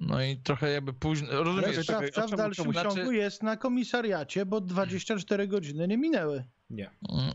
No 0.00 0.22
i 0.22 0.36
trochę 0.36 0.70
jakby 0.70 0.92
późno, 0.92 1.28
ale 1.28 1.42
rozumiesz? 1.44 1.86
czekaj, 1.86 2.08
sprawca 2.08 2.34
w 2.34 2.38
dalszym 2.38 2.64
czemu- 2.64 2.72
znaczy- 2.72 2.96
ciągu 2.96 3.12
jest 3.12 3.42
na 3.42 3.56
komisariacie, 3.56 4.46
bo 4.46 4.60
24 4.60 5.48
godziny 5.48 5.88
nie 5.88 5.98
minęły. 5.98 6.44
Nie. 6.70 6.90
Mm, 7.08 7.34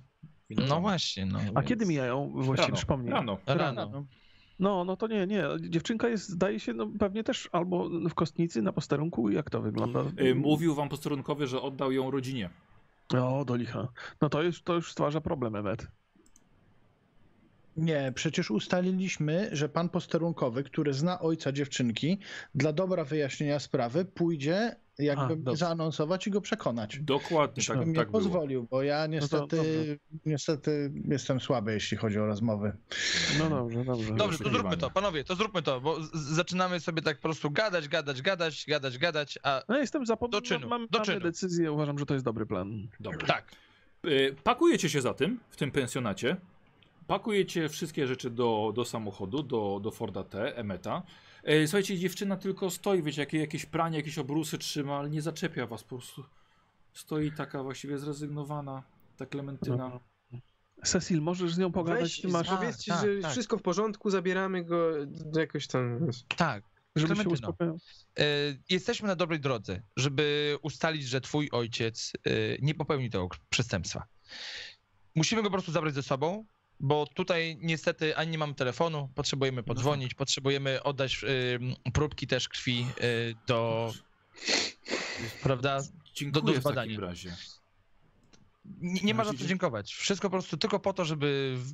No 0.69 0.81
właśnie, 0.81 1.26
no. 1.26 1.40
A 1.40 1.41
więc- 1.44 1.68
kiedy 1.68 1.85
mijają? 1.85 2.31
Właściwie 2.35 2.61
Rano, 2.68 2.76
przypomnij. 2.77 3.11
rano. 3.11 3.38
Rano. 3.45 4.06
No, 4.60 4.84
no 4.85 4.95
to 4.98 5.07
nie, 5.07 5.27
nie. 5.27 5.44
Dziewczynka 5.60 6.07
jest, 6.10 6.30
zdaje 6.30 6.60
się, 6.60 6.73
no 6.73 6.88
pewnie 6.99 7.23
też 7.23 7.49
albo 7.52 7.90
w 8.10 8.14
kostnicy, 8.14 8.61
na 8.61 8.73
posterunku. 8.73 9.30
Jak 9.30 9.49
to 9.49 9.61
wygląda? 9.61 9.99
Y, 10.22 10.35
Mówił 10.35 10.76
wam 10.76 10.90
posterunkowy, 10.90 11.48
że 11.48 11.61
oddał 11.61 11.91
ją 11.91 12.11
rodzinie. 12.11 12.49
O, 13.18 13.45
do 13.45 13.56
licha. 13.56 13.88
No 14.22 14.30
to 14.30 14.41
już, 14.44 14.61
to 14.64 14.73
już 14.73 14.91
stwarza 14.91 15.22
problem, 15.22 15.56
Emmet. 15.56 15.88
Nie, 17.78 18.12
przecież 18.16 18.52
ustaliliśmy, 18.52 19.50
że 19.52 19.70
pan 19.70 19.90
posterunkowy, 19.90 20.64
który 20.64 20.94
zna 20.94 21.20
ojca 21.20 21.52
dziewczynki, 21.52 22.18
dla 22.56 22.74
dobra 22.74 23.04
wyjaśnienia 23.04 23.60
sprawy 23.60 24.06
pójdzie 24.06 24.76
jakby 25.00 25.52
A, 25.52 25.56
zaanonsować 25.56 26.28
i 26.28 26.32
go 26.32 26.41
przekonać. 26.41 27.00
Dokładnie, 27.00 27.64
tak, 27.64 27.78
Bym 27.80 27.90
nie 27.90 27.95
tak 27.95 28.12
było. 28.12 28.22
pozwolił, 28.24 28.68
bo 28.72 28.84
ja 28.84 29.08
niestety, 29.08 29.56
dobrze. 29.58 29.98
niestety 30.26 30.91
jestem 31.06 31.40
słaby, 31.40 31.74
jeśli 31.74 31.98
chodzi 31.98 32.20
o 32.20 32.26
rozmowy. 32.26 32.74
No 33.40 33.50
dobrze, 33.50 33.86
dobrze. 33.86 34.14
Dobrze, 34.16 34.38
to 34.40 34.50
zróbmy 34.50 34.78
to, 34.78 34.90
panowie, 34.91 35.24
to 35.24 35.36
zróbmy 35.36 35.62
to, 35.62 35.82
bo 35.82 35.98
zaczynamy 36.14 36.80
sobie 36.80 37.02
tak 37.02 37.18
po 37.18 37.22
prostu 37.24 37.52
gadać, 37.52 37.88
gadać, 37.88 38.22
gadać, 38.22 38.66
gadać, 38.68 38.98
gadać, 38.98 39.40
a 39.44 39.62
No 39.70 39.78
jestem 39.78 40.06
za 40.06 40.16
Do 40.30 40.41
czynu, 40.41 40.68
Mam, 40.68 40.88
do 40.91 41.00
czynu. 41.00 41.20
decyzję, 41.20 41.72
uważam, 41.72 42.00
że 42.00 42.06
to 42.06 42.14
jest 42.14 42.26
dobry 42.26 42.45
plan. 42.45 42.88
Dobra. 43.00 43.28
tak. 43.28 43.52
Y, 44.06 44.36
Pakujecie 44.44 44.90
się 44.90 45.02
za 45.02 45.14
tym, 45.14 45.40
w 45.50 45.56
tym 45.56 45.72
pensjonacie. 45.72 46.38
Pakujecie 47.08 47.70
wszystkie 47.70 48.08
rzeczy 48.08 48.30
do, 48.30 48.72
do 48.76 48.86
samochodu, 48.86 49.44
do, 49.44 49.80
do 49.84 49.92
Forda 49.92 50.24
T, 50.24 50.56
Emeta. 50.56 51.04
Y, 51.50 51.68
Słuchajcie, 51.68 51.98
dziewczyna 51.98 52.38
tylko 52.38 52.70
stoi, 52.70 53.04
wiecie, 53.04 53.22
jakie, 53.22 53.40
jakieś 53.40 53.66
pranie, 53.66 53.98
jakieś 53.98 54.18
obrusy 54.18 54.58
trzyma, 54.58 54.98
ale 54.98 55.10
nie 55.10 55.22
zaczepia 55.22 55.68
was, 55.68 55.84
po 55.84 55.98
prostu 55.98 56.24
stoi 56.94 57.32
taka 57.32 57.64
właściwie 57.64 57.98
zrezygnowana, 57.98 58.84
ta 59.18 59.26
Klementyna. 59.26 59.90
No. 59.90 60.00
Cecil, 60.84 61.22
możesz 61.22 61.54
z 61.54 61.58
nią 61.58 61.72
pogadać? 61.72 62.04
Weź, 62.04 62.22
Ty 62.22 62.28
masz, 62.28 62.48
powiedzcie, 62.48 62.92
tak, 62.92 63.02
że 63.02 63.22
tak. 63.22 63.32
wszystko 63.32 63.58
w 63.58 63.62
porządku, 63.62 64.10
zabieramy 64.10 64.64
go 64.64 64.92
jakoś 65.36 65.68
tam. 65.68 66.10
Tak. 66.38 66.64
żeby 66.96 67.16
się. 67.16 67.48
E, 68.20 68.26
Jesteśmy 68.70 69.08
na 69.08 69.16
dobrej 69.16 69.40
drodze, 69.40 69.82
żeby 69.98 70.58
ustalić, 70.62 71.04
że 71.04 71.22
twój 71.22 71.50
ojciec 71.52 72.14
e, 72.26 72.30
nie 72.62 72.76
popełni 72.76 73.10
tego 73.10 73.30
przestępstwa. 73.50 74.08
Musimy 75.16 75.42
go 75.42 75.48
po 75.48 75.52
prostu 75.52 75.72
zabrać 75.72 75.94
ze 75.94 76.04
sobą, 76.04 76.46
bo 76.80 77.06
tutaj 77.14 77.58
niestety 77.62 78.18
ani 78.18 78.32
nie 78.32 78.38
mamy 78.38 78.54
telefonu, 78.54 79.10
potrzebujemy 79.16 79.64
podzwonić, 79.64 80.14
potrzebujemy 80.14 80.84
oddać 80.84 81.24
e, 81.86 81.91
próbki 81.91 82.28
też 82.28 82.50
krwi 82.50 82.86
e, 82.98 83.06
do, 83.48 83.91
prawda? 85.44 85.80
Dziękuję 86.16 86.44
do 86.54 86.60
w 86.60 86.62
zbadania. 86.62 86.91
takim 86.91 87.04
razie. 87.10 87.36
Nie, 88.82 89.02
nie 89.02 89.14
ma 89.14 89.26
za 89.26 89.34
co 89.34 89.45
dziękować. 89.45 89.94
Wszystko 89.94 90.28
po 90.30 90.32
prostu 90.32 90.58
tylko 90.58 90.80
po 90.80 90.94
to, 90.94 91.06
żeby 91.06 91.56
w- 91.58 91.74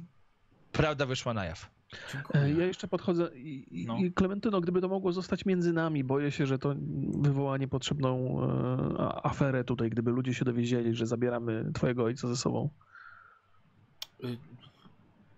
prawda 0.72 1.06
wyszła 1.06 1.34
na 1.34 1.46
jaw. 1.46 1.64
E, 1.94 1.98
Dziękuję. 2.14 2.54
Ja 2.58 2.66
jeszcze 2.66 2.88
podchodzę 2.88 3.30
i, 3.36 3.86
No. 3.88 3.98
i 3.98 4.12
Klementyno, 4.14 4.62
gdyby 4.62 4.82
to 4.82 4.88
mogło 4.88 5.12
zostać 5.14 5.46
między 5.46 5.74
nami, 5.74 6.04
boję 6.04 6.32
się, 6.32 6.46
że 6.46 6.60
to 6.60 6.76
wywoła 7.20 7.58
niepotrzebną 7.58 8.42
e, 9.00 9.26
aferę 9.26 9.64
tutaj, 9.64 9.90
gdyby 9.90 10.12
ludzie 10.12 10.34
się 10.34 10.46
dowiedzieli, 10.46 10.96
że 10.96 11.08
zabieramy 11.08 11.72
twojego 11.74 12.04
ojca 12.04 12.28
ze 12.28 12.36
sobą. 12.38 12.70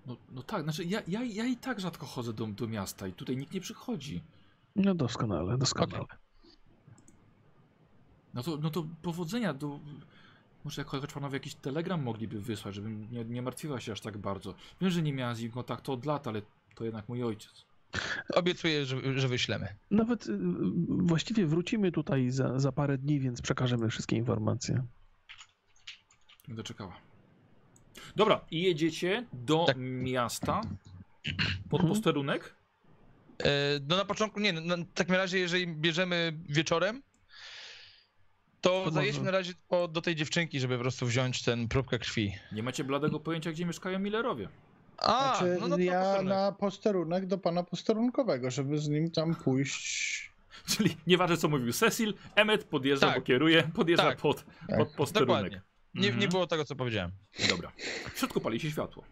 No, 0.05 0.17
no 0.31 0.43
tak, 0.43 0.63
znaczy 0.63 0.83
ja, 0.83 1.01
ja, 1.07 1.23
ja 1.23 1.45
i 1.45 1.57
tak 1.57 1.79
rzadko 1.79 2.05
chodzę 2.05 2.33
do, 2.33 2.47
do 2.47 2.67
miasta 2.67 3.07
i 3.07 3.13
tutaj 3.13 3.37
nikt 3.37 3.53
nie 3.53 3.61
przychodzi. 3.61 4.21
No 4.75 4.95
doskonale, 4.95 5.57
doskonale. 5.57 6.05
No 8.33 8.43
to, 8.43 8.57
no 8.57 8.69
to 8.69 8.87
powodzenia. 9.01 9.53
Do... 9.53 9.79
Może 10.63 10.81
jak 10.81 10.87
chociaż 10.87 11.13
panowie 11.13 11.35
jakiś 11.35 11.55
telegram 11.55 12.03
mogliby 12.03 12.41
wysłać, 12.41 12.75
żebym 12.75 13.11
nie, 13.11 13.25
nie 13.25 13.41
martwiła 13.41 13.79
się 13.79 13.91
aż 13.91 14.01
tak 14.01 14.17
bardzo. 14.17 14.55
Wiem, 14.81 14.89
że 14.89 15.01
nie 15.01 15.13
miała 15.13 15.35
z 15.35 15.41
nim 15.41 15.51
kontaktu 15.51 15.91
od 15.91 16.05
lat, 16.05 16.27
ale 16.27 16.41
to 16.75 16.83
jednak 16.85 17.09
mój 17.09 17.23
ojciec. 17.23 17.65
Obiecuję, 18.33 18.85
że, 18.85 19.19
że 19.19 19.27
wyślemy. 19.27 19.75
Nawet 19.91 20.27
y, 20.27 20.37
właściwie 20.87 21.45
wrócimy 21.45 21.91
tutaj 21.91 22.29
za, 22.29 22.59
za 22.59 22.71
parę 22.71 22.97
dni, 22.97 23.19
więc 23.19 23.41
przekażemy 23.41 23.89
wszystkie 23.89 24.15
informacje. 24.15 24.83
Będę 26.47 26.63
czekała. 26.63 27.10
Dobra, 28.15 28.41
i 28.51 28.61
jedziecie 28.63 29.25
do 29.33 29.65
Tak. 29.65 29.77
miasta 29.79 30.61
pod 31.69 31.81
Mhm. 31.81 31.89
posterunek? 31.93 32.55
E, 33.43 33.49
No 33.89 33.97
na 33.97 34.05
początku, 34.05 34.39
nie, 34.39 34.53
no, 34.53 34.77
w 34.77 34.93
takim 34.93 35.15
razie, 35.15 35.39
jeżeli 35.39 35.67
bierzemy 35.67 36.33
wieczorem, 36.49 37.01
to 38.61 38.81
To 38.85 38.91
zajedźmy 38.91 39.23
na 39.25 39.31
razie 39.31 39.53
po, 39.67 39.87
do 39.87 40.01
tej 40.01 40.15
dziewczynki, 40.15 40.59
żeby 40.59 40.75
po 40.77 40.81
prostu 40.81 41.05
wziąć 41.05 41.43
ten 41.43 41.67
próbkę 41.67 41.99
krwi. 41.99 42.33
Nie 42.51 42.63
macie 42.63 42.83
bladego 42.83 43.19
pojęcia, 43.19 43.51
gdzie 43.51 43.65
mieszkają 43.65 43.99
Millerowie. 43.99 44.49
A, 44.97 45.35
Znaczy, 45.37 45.57
no, 45.61 45.67
no 45.67 45.77
ja 45.77 46.01
posterunek. 46.01 46.29
na 46.29 46.51
posterunek 46.51 47.25
do 47.25 47.37
pana 47.37 47.63
posterunkowego, 47.63 48.51
żeby 48.51 48.77
z 48.79 48.87
nim 48.89 49.11
tam 49.11 49.35
pójść. 49.35 50.31
Czyli 50.67 50.97
nieważne 51.07 51.37
co 51.37 51.49
mówił 51.49 51.73
Cecil, 51.73 52.13
Emmet 52.35 52.63
podjeżdża, 52.63 53.07
Tak. 53.07 53.15
bo 53.15 53.21
kieruje, 53.21 53.63
podjeżdża 53.75 54.03
Tak. 54.05 54.17
pod, 54.17 54.45
Tak. 54.67 54.77
pod 54.77 54.89
posterunek. 54.95 55.35
Dokładnie. 55.43 55.61
Nie, 55.95 56.01
Mhm. 56.07 56.19
nie 56.19 56.27
było 56.27 56.47
tego, 56.47 56.65
co 56.65 56.75
powiedziałem. 56.75 57.11
Dobra. 57.49 57.71
W 58.13 58.19
środku 58.19 58.41
pali 58.41 58.59
się 58.59 58.71
światło. 58.71 59.03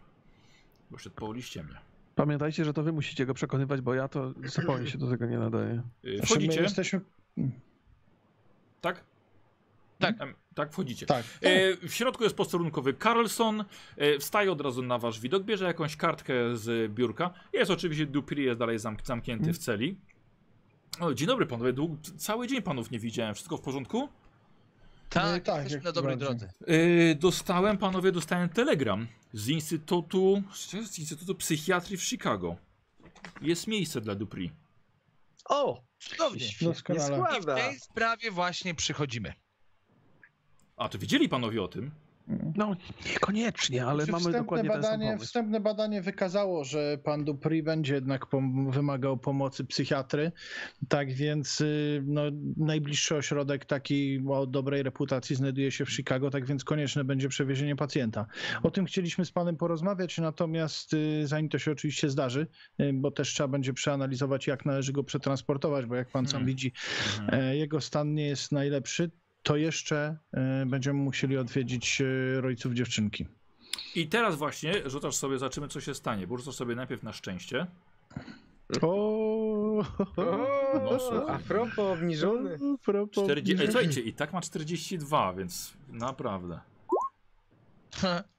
Bo 0.90 0.98
szedł 0.98 1.16
po 1.16 1.32
liście 1.32 1.62
mnie. 1.62 1.74
Pamiętajcie, 2.14 2.64
że 2.64 2.72
to 2.72 2.82
wy 2.82 2.92
musicie 2.92 3.26
go 3.26 3.34
przekonywać, 3.34 3.80
bo 3.80 3.94
ja 3.94 4.08
to 4.08 4.32
zupełnie 4.44 4.90
się 4.90 4.98
do 4.98 5.10
tego 5.10 5.26
nie 5.26 5.38
nadaję. 5.38 5.82
Yy, 6.02 6.10
Znaczy, 6.16 6.20
my 6.20 6.26
Wchodzicie, 6.26 6.62
jesteśmy. 6.62 7.00
tak? 8.80 9.04
Tak. 9.98 10.16
Tak, 10.54 10.72
wchodzicie. 10.72 11.06
Tak. 11.06 11.24
E, 11.42 11.76
w 11.88 11.94
środku 11.94 12.24
jest 12.24 12.36
posterunkowy 12.36 12.94
Carlson. 12.94 13.64
E, 13.96 14.18
wstaje 14.18 14.52
od 14.52 14.60
razu 14.60 14.82
na 14.82 14.98
wasz 14.98 15.20
widok, 15.20 15.42
bierze 15.42 15.64
jakąś 15.64 15.96
kartkę 15.96 16.56
z 16.56 16.92
biurka. 16.92 17.30
Jest 17.52 17.70
oczywiście 17.70 18.06
Dupri, 18.06 18.44
jest 18.44 18.58
dalej 18.58 18.78
zamk 18.78 19.06
zamknięty 19.06 19.52
w 19.52 19.58
celi. 19.58 19.96
O, 21.00 21.14
dzień 21.14 21.26
dobry 21.28 21.46
panowie, 21.46 21.72
Dług, 21.72 22.00
cały 22.16 22.46
dzień 22.46 22.62
panów 22.62 22.90
nie 22.90 22.98
widziałem. 22.98 23.34
Wszystko 23.34 23.56
w 23.56 23.60
porządku? 23.60 24.08
Tak, 25.10 25.42
tak, 25.42 25.62
jesteśmy 25.62 25.84
na 25.84 25.92
dobrej 25.92 26.16
drodze. 26.16 26.52
E, 26.66 27.14
dostałem, 27.14 27.78
panowie, 27.78 28.12
dostałem 28.12 28.48
telegram 28.48 29.08
z 29.32 29.48
Instytutu, 29.48 30.42
z 30.86 30.98
Instytutu 30.98 31.34
Psychiatrii 31.34 31.96
w 31.96 32.04
Chicago. 32.04 32.56
Jest 33.42 33.66
miejsce 33.66 34.00
dla 34.00 34.14
Dupri. 34.14 34.52
O! 35.44 35.82
Cudownie. 35.98 36.46
Doskonale. 36.60 37.38
I 37.38 37.42
w 37.42 37.44
tej 37.44 37.80
sprawie 37.80 38.30
właśnie 38.30 38.74
przychodzimy. 38.74 39.32
A, 40.76 40.88
to 40.88 40.98
wiedzieli 40.98 41.28
panowie 41.28 41.62
o 41.62 41.68
tym? 41.68 41.90
No, 42.56 42.76
niekoniecznie, 43.06 43.86
ale 43.86 44.04
Znaczy, 44.04 44.24
mamy 44.24 44.38
dokładnie 44.38 44.70
ten 44.70 44.82
sam 44.82 44.90
badanie, 44.92 45.18
wstępne 45.18 45.60
badanie 45.60 46.02
wykazało, 46.02 46.64
że 46.64 46.98
pan 47.04 47.24
Dupri 47.24 47.62
będzie 47.62 47.94
jednak 47.94 48.26
pom- 48.26 48.70
wymagał 48.72 49.18
pomocy 49.18 49.64
psychiatry. 49.64 50.32
Tak 50.88 51.12
więc 51.12 51.60
y, 51.60 52.02
no, 52.06 52.22
najbliższy 52.56 53.16
ośrodek 53.16 53.64
taki 53.64 54.22
o 54.28 54.46
dobrej 54.46 54.82
reputacji 54.82 55.36
znajduje 55.36 55.70
się 55.70 55.84
w 55.84 55.90
Chicago, 55.92 56.30
tak 56.30 56.46
więc 56.46 56.64
konieczne 56.64 57.04
będzie 57.04 57.28
przewiezienie 57.28 57.76
pacjenta. 57.76 58.26
O 58.62 58.70
tym 58.70 58.84
chcieliśmy 58.86 59.24
z 59.24 59.32
panem 59.32 59.56
porozmawiać, 59.56 60.18
natomiast 60.18 60.94
y, 60.94 61.26
zanim 61.26 61.48
to 61.48 61.58
się 61.58 61.72
oczywiście 61.72 62.10
zdarzy, 62.10 62.46
y, 62.80 62.92
bo 62.94 63.10
też 63.10 63.28
trzeba 63.34 63.48
będzie 63.48 63.72
przeanalizować, 63.72 64.46
jak 64.46 64.66
należy 64.66 64.92
go 64.92 65.04
przetransportować, 65.04 65.86
bo 65.86 65.94
jak 65.94 66.08
pan 66.08 66.26
sam 66.26 66.30
Hmm. 66.30 66.46
widzi, 66.46 66.72
e, 67.28 67.56
jego 67.56 67.80
stan 67.80 68.14
nie 68.14 68.26
jest 68.26 68.52
najlepszy. 68.52 69.10
To 69.42 69.56
jeszcze 69.56 70.16
e, 70.32 70.66
będziemy 70.66 70.98
musieli 70.98 71.36
odwiedzić 71.36 72.00
e, 72.00 72.40
rodziców 72.40 72.72
dziewczynki. 72.72 73.26
I 73.94 74.06
teraz 74.08 74.36
właśnie 74.36 74.90
rzucasz 74.90 75.14
sobie, 75.16 75.38
zobaczymy 75.38 75.68
co 75.68 75.80
się 75.80 75.94
stanie. 75.94 76.26
Bo 76.26 76.36
rzucasz 76.36 76.54
sobie 76.54 76.74
najpierw 76.74 77.02
na 77.02 77.12
szczęście. 77.12 77.66
O, 78.82 79.84
No, 80.74 80.98
słuchaj. 81.00 81.34
a 81.34 81.38
propos 81.48 81.78
obniżony. 81.78 82.58
propos 82.84 83.24
40, 83.24 83.62
Ej, 83.62 83.66
słuchajcie, 83.72 84.00
i 84.00 84.12
tak 84.12 84.32
ma 84.32 84.40
42, 84.40 85.32
więc 85.32 85.72
naprawdę. 85.88 86.60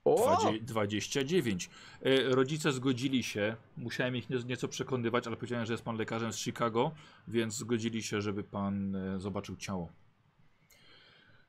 O! 0.06 0.38
Dwadzie- 0.42 0.62
29. 0.62 1.70
E, 2.02 2.24
Rodzice 2.36 2.72
zgodzili 2.72 3.24
się, 3.24 3.56
musiałem 3.78 4.16
ich 4.16 4.30
nie- 4.30 4.38
nieco 4.46 4.68
przekonywać, 4.68 5.28
ale 5.28 5.36
powiedziałem, 5.36 5.66
że 5.66 5.74
jest 5.74 5.84
pan 5.84 5.98
lekarzem 5.98 6.34
z 6.34 6.38
Chicago, 6.40 6.92
więc 7.28 7.54
zgodzili 7.58 8.04
się, 8.04 8.22
żeby 8.22 8.44
pan 8.44 8.98
zobaczył 9.18 9.56
ciało. 9.56 9.90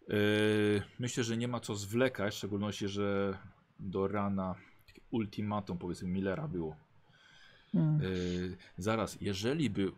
E, 0.09 0.15
Myślę, 0.99 1.25
że 1.25 1.37
nie 1.37 1.49
ma 1.49 1.61
co 1.61 1.75
zwlekać, 1.77 2.35
w 2.35 2.37
szczególności, 2.37 2.89
że 2.89 3.39
do 3.81 4.09
rana 4.09 4.55
ultimatum 5.11 5.79
powiedzmy 5.79 6.09
Millera 6.09 6.49
było. 6.49 6.77
Mm. 7.75 8.01
E, 8.01 8.03
zaraz, 8.79 9.19
jeżeli 9.21 9.71
by, 9.71 9.93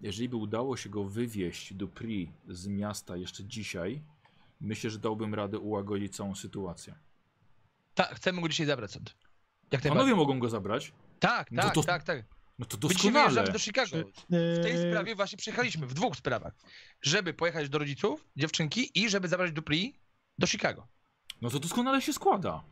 jeżeli 0.00 0.28
by 0.28 0.36
udało 0.36 0.76
się 0.76 0.88
go 0.90 1.04
wywieźć 1.04 1.74
do 1.74 1.88
Pri 1.88 2.32
z 2.48 2.66
miasta 2.66 3.16
jeszcze 3.16 3.44
dzisiaj, 3.44 4.02
myślę, 4.60 4.90
że 4.90 4.98
dałbym 4.98 5.34
radę 5.34 5.58
ułagodzić 5.58 6.16
całą 6.16 6.34
sytuację. 6.34 6.94
Tak, 7.94 8.14
chcemy 8.14 8.40
go 8.40 8.48
dzisiaj 8.48 8.66
zabrać 8.66 8.90
stąd. 8.90 9.16
Jak 9.70 9.82
Panowie 9.82 10.14
mogą 10.14 10.38
go 10.38 10.48
zabrać? 10.48 10.92
Tak, 11.20 11.50
No 11.50 11.62
tak, 11.62 11.74
to- 11.74 11.82
tak, 11.82 12.02
tak. 12.02 12.24
No 12.58 12.66
to 12.66 12.76
My 12.76 12.80
doskonale. 12.80 13.12
wyjeżdżamy 13.20 13.52
do 13.52 13.58
Chicago. 13.58 13.96
W 14.30 14.62
tej 14.62 14.78
sprawie 14.90 15.14
właśnie 15.14 15.38
przyjechaliśmy, 15.38 15.86
w 15.86 15.94
dwóch 15.94 16.16
sprawach. 16.16 16.52
Żeby 17.02 17.34
pojechać 17.34 17.68
do 17.68 17.78
rodziców, 17.78 18.28
dziewczynki 18.36 19.00
i 19.00 19.10
żeby 19.10 19.28
zabrać 19.28 19.52
Dupri 19.52 19.94
do 20.38 20.46
Chicago. 20.46 20.86
No 21.42 21.50
to 21.50 21.58
doskonale 21.60 22.02
się 22.02 22.12
składa. 22.12 22.62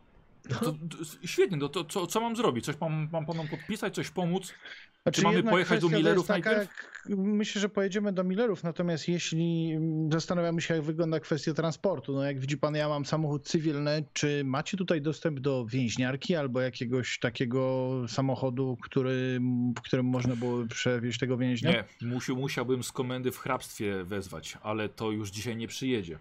No 0.50 0.56
to, 0.58 0.72
to, 0.72 1.26
świetnie, 1.26 1.56
no 1.56 1.68
to 1.68 1.84
co, 1.84 2.06
co 2.06 2.20
mam 2.20 2.36
zrobić? 2.36 2.64
Coś 2.64 2.80
mam, 2.80 3.08
mam 3.12 3.26
panom 3.26 3.48
podpisać, 3.48 3.94
coś 3.94 4.10
pomóc? 4.10 4.54
Znaczy, 5.02 5.22
mamy 5.22 5.36
jednak 5.36 5.52
pojechać 5.52 5.80
do 5.80 5.88
Millerów 5.88 6.26
taka, 6.26 6.50
najpierw? 6.50 6.88
Myślę, 7.08 7.60
że 7.60 7.68
pojedziemy 7.68 8.12
do 8.12 8.24
Millerów, 8.24 8.64
natomiast 8.64 9.08
jeśli 9.08 9.72
mm, 9.72 10.12
zastanawiamy 10.12 10.60
się, 10.60 10.74
jak 10.74 10.82
wygląda 10.82 11.20
kwestia 11.20 11.54
transportu, 11.54 12.12
no 12.12 12.24
jak 12.24 12.40
widzi 12.40 12.58
pan, 12.58 12.74
ja 12.74 12.88
mam 12.88 13.04
samochód 13.04 13.48
cywilny, 13.48 14.04
czy 14.12 14.42
macie 14.44 14.76
tutaj 14.76 15.02
dostęp 15.02 15.40
do 15.40 15.66
więźniarki 15.66 16.36
albo 16.36 16.60
jakiegoś 16.60 17.18
takiego 17.18 17.90
samochodu, 18.08 18.76
który, 18.82 19.40
w 19.78 19.80
którym 19.80 20.06
można 20.06 20.36
było 20.36 20.66
przewieźć 20.66 21.18
tego 21.18 21.36
więźnia? 21.36 21.70
Nie, 21.70 21.84
musi, 22.08 22.32
musiałbym 22.32 22.82
z 22.82 22.92
komendy 22.92 23.32
w 23.32 23.38
hrabstwie 23.38 24.04
wezwać, 24.04 24.58
ale 24.62 24.88
to 24.88 25.10
już 25.10 25.30
dzisiaj 25.30 25.56
nie 25.56 25.68
przyjedzie. 25.68 26.18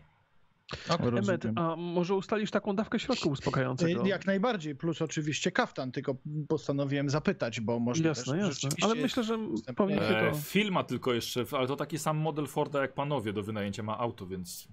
Okay. 0.90 1.08
Emet, 1.20 1.46
a 1.56 1.76
może 1.76 2.16
ustalisz 2.16 2.52
taką 2.52 2.76
dawkę 2.76 3.00
środka 3.00 3.30
uspokajającego? 3.30 4.06
Y, 4.06 4.10
Jak 4.10 4.26
najbardziej, 4.26 4.76
plus 4.76 5.02
oczywiście 5.02 5.52
kaftan, 5.52 5.92
tylko 5.92 6.16
postanowiłem 6.48 7.10
zapytać, 7.10 7.60
bo 7.62 7.80
może 7.80 8.04
Jasne, 8.04 8.38
jasne. 8.38 8.70
Ale 8.82 8.96
myślę, 8.96 9.24
że 9.24 9.38
powinien 9.76 10.04
się 10.04 10.18
E, 10.18 10.32
to... 10.32 10.38
film 10.38 10.74
ma 10.74 10.84
tylko 10.84 11.14
jeszcze, 11.14 11.46
ale 11.52 11.68
to 11.68 11.76
taki 11.76 12.00
sam 12.00 12.18
model 12.18 12.48
Forda 12.48 12.82
jak 12.82 12.94
panowie 12.94 13.34
do 13.34 13.44
wynajęcia 13.44 13.84
ma 13.84 13.98
auto, 13.98 14.28
więc 14.28 14.68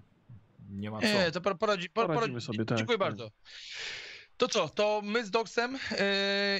nie 0.71 0.91
ma 0.91 1.01
co. 1.01 1.07
Nie, 1.07 1.31
to 1.33 1.41
por- 1.41 1.59
poradzi, 1.59 1.91
por, 1.91 2.07
Poradzimy 2.07 2.29
poradzi, 2.29 2.47
sobie, 2.47 2.65
tak, 2.65 2.79
Dziękuję 2.79 2.99
tak. 2.99 3.09
bardzo. 3.09 3.31
To 4.39 4.49
co, 4.49 4.69
to 4.69 5.01
my 5.05 5.25
z 5.27 5.31
Doksem 5.31 5.73
yy, 5.73 5.79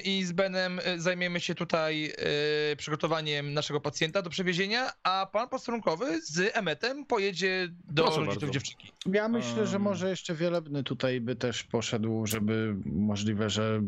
i 0.05 0.25
z 0.25 0.33
Benem 0.33 0.81
yy, 0.87 1.01
zajmiemy 1.01 1.41
się 1.41 1.55
tutaj 1.55 2.03
yy, 2.03 2.77
przygotowaniem 2.77 3.55
naszego 3.55 3.81
pacjenta 3.81 4.23
do 4.23 4.31
przewiezienia, 4.31 4.91
a 5.03 5.27
pan 5.33 5.49
posterunkowy 5.49 6.21
z 6.23 6.57
Emetem 6.57 7.05
pojedzie 7.07 7.69
do 7.85 8.03
Proszę 8.03 8.19
rodziców 8.21 8.41
bardzo. 8.43 8.53
dziewczynki. 8.53 8.93
Ja 9.07 9.29
myślę, 9.29 9.67
że 9.67 9.79
może 9.79 10.11
jeszcze 10.11 10.35
Wielebny 10.35 10.83
tutaj 10.85 11.21
by 11.21 11.37
też 11.37 11.65
poszedł, 11.65 12.27
żeby 12.27 12.77
możliwe, 12.87 13.51
że 13.51 13.83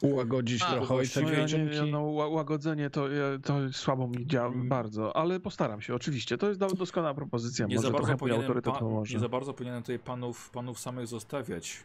ułagodzić 0.00 0.62
A, 0.62 0.72
trochę 0.72 0.94
ojca 0.94 1.20
No, 1.20 1.30
ja 1.32 1.46
nie, 1.46 1.90
no, 1.92 1.98
ła- 2.02 2.30
łagodzenie 2.32 2.90
to, 2.90 3.08
to 3.44 3.72
słabo 3.72 4.08
mi 4.08 4.26
działa 4.26 4.48
Mm. 4.48 4.68
bardzo, 4.68 5.16
ale 5.16 5.40
postaram 5.40 5.80
się, 5.82 5.94
oczywiście. 5.94 6.38
To 6.38 6.48
jest 6.48 6.60
do- 6.60 6.66
doskonała 6.68 7.14
propozycja. 7.14 7.66
Nie 7.66 7.76
Może 7.76 7.88
za, 7.88 7.92
bardzo 7.94 8.16
powinienem, 8.16 8.44
autorytet 8.46 8.74
pa, 8.74 8.80
nie 9.12 9.18
za 9.18 9.28
bardzo 9.28 9.54
powinienem 9.54 9.82
tutaj 9.82 9.98
panów, 9.98 10.50
panów 10.50 10.80
samych 10.80 11.06
zostawiać 11.06 11.76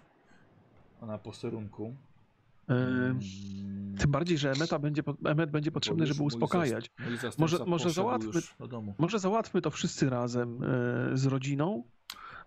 na 1.06 1.18
posterunku. 1.18 1.96
E, 2.70 2.74
Mm, 2.74 3.20
Tym 4.00 4.12
bardziej, 4.12 4.38
że 4.38 4.52
Emeta 4.52 4.80
będzie, 4.80 5.04
Emet 5.26 5.52
będzie 5.52 5.72
potrzebny, 5.72 6.06
żeby 6.08 6.24
uspokajać. 6.24 6.92
Może- 7.38 7.66
może 7.66 7.90
załatwmy- 7.90 8.42
Do 8.60 8.68
domu. 8.68 8.96
Może 8.98 9.20
załatwmy 9.20 9.62
to 9.62 9.72
wszyscy 9.72 10.10
razem 10.10 10.64
e, 10.64 11.18
z 11.18 11.26
rodziną. 11.26 11.84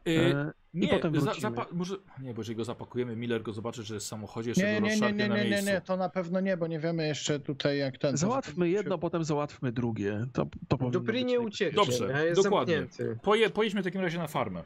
E, 0.07 0.53
nie, 0.75 0.89
potem 0.89 1.21
za, 1.21 1.33
zapa- 1.33 1.67
może, 1.73 1.97
nie, 2.21 2.35
bo 2.35 2.41
jeżeli 2.41 2.57
go 2.57 2.65
zapakujemy, 2.65 3.17
Miller 3.17 3.43
go 3.43 3.53
zobaczy, 3.53 3.83
że 3.83 3.95
jest 3.95 4.07
w 4.07 4.09
samochodzie, 4.09 4.51
jeszcze 4.51 4.73
Nie, 4.73 4.81
go 4.81 4.87
nie, 4.87 4.97
nie, 5.01 5.13
nie, 5.13 5.29
nie, 5.29 5.51
nie, 5.51 5.63
nie, 5.63 5.81
to 5.81 5.97
na 5.97 6.09
pewno 6.09 6.41
nie, 6.41 6.57
bo 6.57 6.67
nie 6.67 6.79
wiemy 6.81 7.07
jeszcze 7.07 7.41
tutaj 7.41 7.79
jak 7.79 7.99
ten... 7.99 8.17
załatwmy 8.17 8.69
jedno, 8.69 8.99
potem 8.99 9.25
załatwmy 9.25 9.73
drugie. 9.73 10.27
To, 10.33 10.47
to 10.69 10.77
być 11.01 11.25
nie 11.25 11.41
ucieknie, 11.41 11.77
Dobrze, 11.77 12.15
a 12.15 12.23
jest 12.23 12.43
dokładnie. 12.43 12.87
Poje, 13.23 13.51
pojedźmy 13.51 13.81
w 13.81 13.85
takim 13.85 14.01
razie 14.01 14.19
na 14.19 14.27
farmę. 14.27 14.63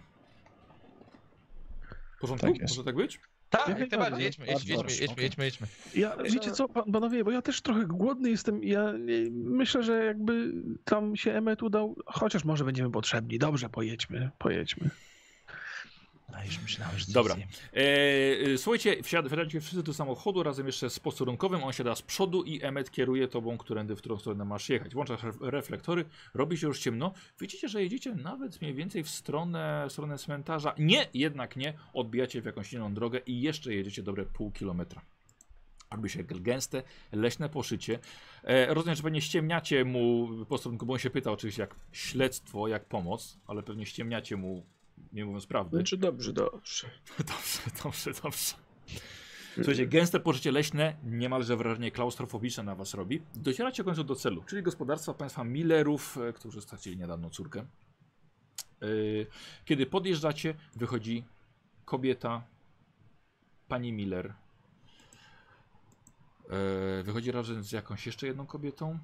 W 2.17 2.21
porządku? 2.21 2.47
Tak. 2.47 2.61
Może 2.69 2.85
tak 2.85 2.97
być? 2.97 3.21
Tak, 3.51 3.69
Jak 3.69 3.79
najbardziej, 3.79 3.99
najbardziej. 4.01 4.25
jedźmy, 4.27 4.47
jedźmy, 4.47 4.71
jedźmy, 4.71 4.77
dobrze, 4.77 5.03
jedźmy, 5.03 5.23
jedźmy, 5.23 5.45
jedźmy. 5.45 5.67
Ja, 5.95 6.17
wiecie 6.25 6.51
co, 6.53 6.69
pan- 6.69 6.93
panowie, 6.93 7.25
bo 7.25 7.31
ja 7.31 7.43
też 7.43 7.61
trochę 7.61 7.87
głodny 7.87 8.31
jestem. 8.31 8.65
Ja 8.65 8.93
myślę, 9.33 9.83
że 9.83 10.05
jakby 10.05 10.53
tam 10.85 11.17
się 11.17 11.33
Emmet 11.33 11.63
udał, 11.63 11.97
chociaż 12.07 12.45
może 12.45 12.65
będziemy 12.65 12.91
potrzebni. 12.91 13.39
Dobrze, 13.39 13.69
pojedźmy, 13.69 14.31
pojedźmy. 14.39 14.91
No 16.33 16.45
już 16.45 16.61
myślałem, 16.63 16.99
że 16.99 17.13
Dobra. 17.13 17.37
E, 17.37 17.81
e, 18.53 18.59
słuchajcie, 18.59 19.03
wsiad- 19.03 19.27
wsiadacie 19.27 19.61
wszyscy 19.61 19.83
do 19.83 19.95
samochodu 19.95 20.43
razem 20.43 20.67
jeszcze 20.67 20.91
z 20.91 21.01
posterunkowym. 21.01 21.65
On 21.65 21.73
siada 21.73 21.95
z 21.95 22.03
przodu 22.03 22.43
i 22.45 22.63
Emmet 22.63 22.91
kieruje 22.91 23.29
tobą, 23.29 23.59
którędy, 23.59 23.97
w 23.97 23.99
którą 23.99 24.19
stronę 24.19 24.45
masz 24.45 24.69
jechać. 24.69 24.95
Włączasz 24.95 25.21
ref- 25.23 25.41
reflektory, 25.41 26.05
robi 26.35 26.59
się 26.59 26.67
już 26.67 26.81
ciemno. 26.81 27.13
Widzicie, 27.41 27.69
że 27.69 27.83
jedziecie 27.83 28.15
nawet 28.15 28.61
mniej 28.61 28.75
więcej 28.75 29.05
w 29.05 29.09
stronę, 29.09 29.87
w 29.89 29.93
stronę 29.93 30.19
cmentarza. 30.19 30.75
Nie, 30.79 31.09
jednak 31.15 31.57
nie. 31.57 31.75
Odbijacie 31.93 32.43
w 32.43 32.45
jakąś 32.45 32.73
inną 32.73 32.95
drogę 32.95 33.19
i 33.27 33.41
jeszcze 33.41 33.75
jedziecie 33.75 34.03
dobre 34.03 34.27
pół 34.27 34.51
kilometra. 34.53 35.03
Robi 35.91 36.09
się 36.11 36.25
gęste, 36.25 36.83
leśne 37.13 37.49
poszycie. 37.49 37.99
E, 38.45 38.75
rozumiem, 38.75 38.97
że 38.97 39.03
pewnie 39.03 39.21
ściemniacie 39.21 39.85
mu 39.85 40.29
posterunku, 40.49 40.87
bo 40.87 40.93
on 40.93 40.99
się 40.99 41.11
pyta 41.11 41.33
oczywiście 41.33 41.63
jak 41.63 41.75
śledztwo, 41.93 42.69
jak 42.69 42.85
pomoc, 42.85 43.39
ale 43.47 43.63
pewnie 43.63 43.87
ściemniacie 43.87 44.37
mu, 44.37 44.67
nie 45.13 45.25
mówiąc 45.25 45.47
prawdy. 45.47 45.77
Znaczy 45.77 45.97
dobrze, 45.97 46.33
dobrze. 46.33 46.87
Dobrze, 47.19 47.83
dobrze, 47.85 48.13
dobrze. 48.23 48.55
Słuchajcie, 49.55 49.87
gęste 49.87 50.21
pożycie 50.21 50.53
leśne, 50.53 50.97
niemalże 51.05 51.57
wrażenie 51.57 51.91
klaustrofobiczne 51.91 52.63
na 52.63 52.75
was 52.75 52.95
robi. 52.95 53.23
Docieracie 53.35 53.83
w 53.83 53.87
końcu 53.87 54.05
do 54.05 54.15
celu, 54.15 54.45
czyli 54.47 54.63
gospodarstwa 54.63 55.15
państwa 55.15 55.45
Millerów, 55.45 56.19
e, 56.19 56.33
którzy 56.33 56.61
stracili 56.61 56.97
niedawno 56.97 57.31
córkę. 57.31 57.67
Yy, 58.81 59.27
Kiedy 59.65 59.87
podjeżdżacie, 59.87 60.55
wychodzi 60.77 61.25
kobieta, 61.85 62.43
pani 63.69 63.93
Miller. 63.93 64.35
Yy, 66.97 67.03
Wychodzi 67.03 67.33
razem 67.33 67.63
z 67.65 67.73
jakąś 67.73 68.07
jeszcze 68.07 68.27
jedną 68.27 68.47
kobietą. 68.47 68.99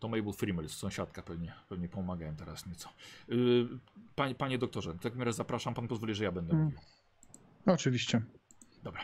To 0.00 0.08
Mabel 0.08 0.32
Freeman, 0.32 0.68
sąsiadka 0.68 1.22
pewnie, 1.22 1.52
pewnie 1.68 1.88
pomagają 1.88 2.36
teraz 2.36 2.66
nieco. 2.66 2.88
Yy, 3.28 3.68
Panie, 4.14 4.34
panie 4.34 4.58
doktorze, 4.58 4.92
w 4.92 4.98
takim 4.98 5.22
razie 5.22 5.36
zapraszam, 5.36 5.74
pan 5.74 5.88
pozwoli, 5.88 6.14
że 6.14 6.24
ja 6.24 6.32
będę 6.32 6.52
Mm. 6.52 6.64
mówił. 6.64 6.78
Oczywiście. 7.66 8.22
Dobra. 8.84 9.00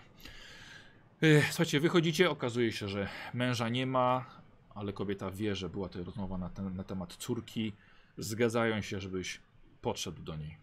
E, 1.22 1.42
Słuchajcie, 1.42 1.80
wychodzicie, 1.80 2.30
okazuje 2.30 2.72
się, 2.72 2.88
że 2.88 3.08
męża 3.34 3.68
nie 3.68 3.86
ma, 3.86 4.24
ale 4.74 4.92
kobieta 4.92 5.30
wie, 5.30 5.54
że 5.56 5.68
była 5.68 5.88
tutaj 5.88 6.04
rozmowa 6.04 6.38
na, 6.38 6.50
ten, 6.50 6.76
na 6.76 6.84
temat 6.84 7.16
córki. 7.16 7.72
Zgadzają 8.18 8.80
się, 8.80 9.00
żebyś 9.00 9.40
podszedł 9.80 10.22
do 10.22 10.36
niej. 10.36 10.56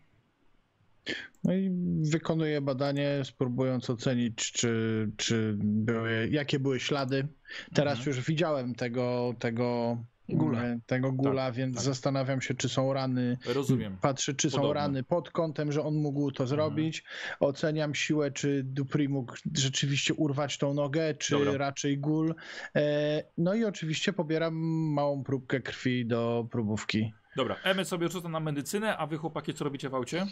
No 1.44 1.54
i 1.54 1.70
wykonuję 2.12 2.62
badanie, 2.62 3.22
spróbując 3.24 3.90
ocenić, 3.90 4.52
czy, 4.52 5.12
czy 5.18 5.56
były, 5.60 6.28
jakie 6.32 6.60
były 6.60 6.80
ślady. 6.80 7.28
Teraz 7.74 7.98
Mhm. 7.98 8.18
już 8.18 8.26
widziałem 8.26 8.76
tego, 8.76 9.34
tego 9.40 9.98
Gula. 10.38 10.64
e, 10.64 10.80
Tego 10.86 11.12
gula, 11.12 11.52
więc 11.52 11.76
tak. 11.76 11.84
zastanawiam 11.86 12.42
się, 12.42 12.54
czy 12.54 12.70
są 12.70 12.94
rany. 12.94 13.38
Rozumiem. 13.46 13.98
Patrzę, 14.02 14.34
czy 14.34 14.50
są 14.50 14.56
Podobno. 14.58 14.74
rany 14.74 15.04
pod 15.04 15.32
kątem, 15.32 15.72
że 15.72 15.84
on 15.84 15.96
mógł 15.96 16.32
to 16.32 16.48
zrobić. 16.48 17.04
Oceniam 17.40 17.96
siłę, 17.96 18.32
czy 18.32 18.64
Dupri 18.64 19.10
mógł 19.10 19.34
rzeczywiście 19.56 20.14
urwać 20.14 20.58
tą 20.58 20.74
nogę, 20.74 21.14
czy 21.14 21.32
Dobra. 21.40 21.58
raczej 21.58 21.98
gul. 21.98 22.36
E, 22.76 23.24
No 23.38 23.54
i 23.56 23.66
oczywiście 23.66 24.14
pobieram 24.14 24.54
małą 24.94 25.24
próbkę 25.24 25.60
krwi 25.62 26.06
do 26.06 26.48
próbówki. 26.52 27.14
Dobra, 27.36 27.56
Emmet 27.64 27.88
sobie 27.88 28.10
rzuca 28.10 28.30
na 28.30 28.40
medycynę, 28.40 28.98
a 28.98 29.08
wy 29.08 29.18
chłopaki 29.18 29.54
co 29.54 29.64
robicie 29.64 29.90
w 29.90 29.96
aucie? 29.96 30.26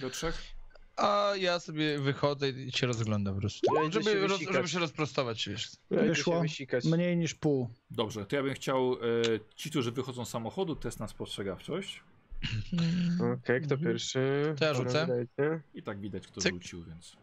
Do 0.00 0.10
trzech? 0.10 0.57
A 0.98 1.32
ja 1.36 1.60
sobie 1.60 1.98
wychodzę 1.98 2.48
i 2.50 2.72
się 2.72 2.86
rozglądam 2.86 3.34
po 3.34 3.40
prostu. 3.40 3.74
Ja 3.76 3.82
idę 3.84 4.02
się 4.02 4.10
Żeby, 4.10 4.26
roz, 4.26 4.40
żeby 4.40 4.68
się 4.68 4.78
rozprostować, 4.78 5.48
wiesz. 5.48 5.70
Ja 5.90 6.02
Wyszło. 6.02 6.42
Mniej 6.84 7.16
niż 7.16 7.34
pół. 7.34 7.68
Dobrze, 7.90 8.26
to 8.26 8.36
ja 8.36 8.42
bym 8.42 8.54
chciał, 8.54 8.92
e, 8.94 8.96
ci, 9.56 9.70
którzy 9.70 9.92
wychodzą 9.92 10.24
z 10.24 10.30
samochodu, 10.30 10.76
test 10.76 11.00
na 11.00 11.08
spostrzegawczość. 11.08 12.02
Okej, 13.34 13.60
kto 13.62 13.74
Mhm. 13.74 13.80
pierwszy? 13.92 14.54
To 14.58 14.64
ja 14.64 14.74
rzucę. 14.74 15.26
I 15.74 15.82
tak 15.82 16.00
widać, 16.00 16.26
kto 16.26 16.40
Cyk. 16.40 16.52
rzucił, 16.52 16.84
więc... 16.84 17.16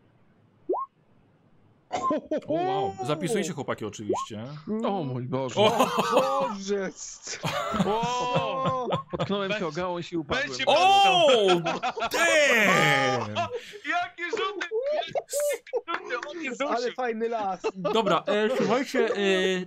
O, 2.48 2.54
wow. 2.54 2.94
Zapisujecie 3.08 3.54
chłopaki 3.54 3.86
oczywiście. 3.86 4.44
O 4.86 5.04
mój 5.04 5.24
Boże. 5.24 5.56
O! 5.62 5.88
Boże! 6.14 6.90
O! 7.86 8.88
Potknąłem 9.12 9.52
się 9.54 9.68
o 9.68 9.72
gałąź 9.72 10.14
i 10.14 10.18
upadłem. 10.18 10.48
będzie- 10.48 10.64
O! 10.68 11.28
Damn! 12.12 13.36
Jakie 13.90 14.24
rzuty! 14.30 14.68
Jakie 16.12 16.66
Ale 16.68 16.78
rzucił! 16.82 16.96
fajny 16.96 17.30
las! 17.30 17.62
Dobra, 17.76 18.24
e, 18.28 18.50
słuchajcie, 18.58 19.06
e, 19.08 19.16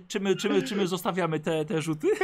czy, 0.07 0.19
my, 0.19 0.35
czy, 0.35 0.49
my, 0.49 0.63
czy 0.63 0.75
my 0.75 0.87
zostawiamy 0.87 1.39
te, 1.39 1.65
te 1.65 1.81
rzuty? 1.81 2.07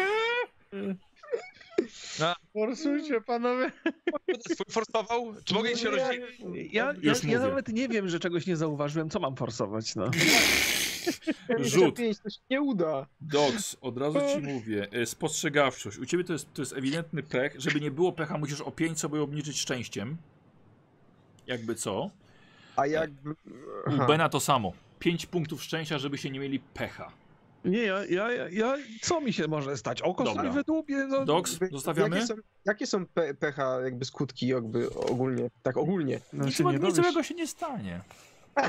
Forsujcie 2.54 3.22
panowie. 3.22 3.72
Swój 4.52 4.66
forsował? 4.72 5.34
Czy 5.46 5.54
mogę 5.54 5.78
się 5.78 5.90
rozdzielić? 5.90 6.40
Ja, 6.74 6.86
ja, 6.86 6.94
ja 7.02 7.14
mówię. 7.24 7.40
nawet 7.40 7.68
nie 7.68 7.90
wiem, 7.90 8.10
że 8.10 8.20
czegoś 8.20 8.48
nie 8.48 8.56
zauważyłem. 8.56 9.10
Co 9.10 9.20
mam 9.20 9.36
forsować? 9.36 9.96
No. 9.96 10.12
Rzut. 11.60 11.96
25 11.96 12.20
to 12.20 12.30
się 12.30 12.40
nie 12.50 12.62
uda. 12.62 13.08
Dogs, 13.22 13.78
od 13.82 13.98
razu 13.98 14.20
ci 14.34 14.42
mówię, 14.42 14.88
e, 14.92 15.06
spostrzegawczość. 15.06 15.98
U 15.98 16.06
ciebie 16.06 16.24
to 16.24 16.34
jest, 16.34 16.54
to 16.54 16.62
jest 16.62 16.74
ewidentny 16.74 17.24
pech. 17.24 17.56
Żeby 17.58 17.82
nie 17.82 17.92
było 17.92 18.12
pecha, 18.12 18.38
musisz 18.38 18.62
o 18.62 18.72
5 18.72 19.00
sobie 19.00 19.22
obniżyć 19.22 19.60
szczęściem. 19.60 20.18
Jakby 21.48 21.76
co. 21.76 22.10
A 22.76 22.88
jak... 22.88 23.10
U 23.88 24.08
Bena 24.08 24.30
to 24.30 24.40
samo. 24.40 24.74
5 25.00 25.26
punktów 25.26 25.64
szczęścia, 25.64 25.98
żeby 25.98 26.18
się 26.18 26.30
nie 26.30 26.40
mieli 26.40 26.60
pecha. 26.60 27.12
Nie, 27.66 27.84
ja, 27.84 28.06
ja, 28.06 28.50
ja, 28.50 28.78
co 29.02 29.22
mi 29.22 29.34
się 29.34 29.48
może 29.48 29.78
stać? 29.78 30.02
Oko 30.02 30.24
Dobra. 30.24 30.44
sobie 30.44 30.56
wydłubię? 30.56 31.08
No, 31.08 31.18
Jakby- 31.36 31.68
zostawiamy? 31.72 32.16
Jakie 32.16 32.28
są, 32.28 32.36
jakie 32.66 32.88
są 32.88 33.06
pe 33.06 33.34
pecha, 33.34 33.82
jakby 33.82 34.06
skutki 34.06 34.48
jakby 34.48 34.94
ogólnie? 34.94 35.50
Tak 35.64 35.78
ogólnie. 35.78 36.20
no 36.34 36.46
Nic, 36.46 36.56
się 36.56 36.64
nie 36.64 36.78
nic 36.80 36.96
złego 36.96 37.24
się 37.24 37.36
nie 37.36 37.48
stanie. 37.48 38.02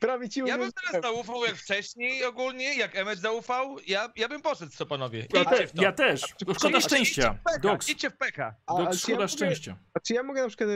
Prawie 0.00 0.28
ci 0.28 0.40
Ja 0.40 0.58
bym 0.58 0.70
teraz 0.72 1.02
zaufał 1.02 1.44
jak 1.44 1.56
wcześniej 1.56 2.24
ogólnie, 2.24 2.74
jak 2.78 2.96
Emmet 2.96 3.18
zaufał, 3.18 3.76
ja, 3.86 4.12
ja 4.16 4.28
bym 4.28 4.42
poszedł 4.42 4.72
co 4.72 4.86
panowie. 4.86 5.26
Ja, 5.34 5.44
te, 5.44 5.66
w 5.66 5.72
to. 5.72 5.82
ja 5.82 5.92
też. 5.92 6.20
Szkoda 6.56 6.78
Idźcie 6.78 6.80
szczęścia. 6.80 7.34
w 7.34 7.42
pecha, 7.44 7.58
Dogs, 7.58 7.88
Idźcie 7.88 8.10
w 8.10 8.16
peka. 8.16 8.54
Szkoda 8.98 9.14
mogę, 9.16 9.28
szczęścia. 9.28 9.76
a 9.94 10.00
czy 10.00 10.14
ja 10.14 10.22
mogę 10.22 10.42
na 10.42 10.48
przykład 10.48 10.68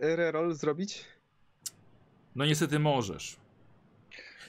reroll 0.00 0.54
zrobić? 0.54 1.04
No 2.36 2.44
niestety 2.44 2.78
możesz. 2.78 3.36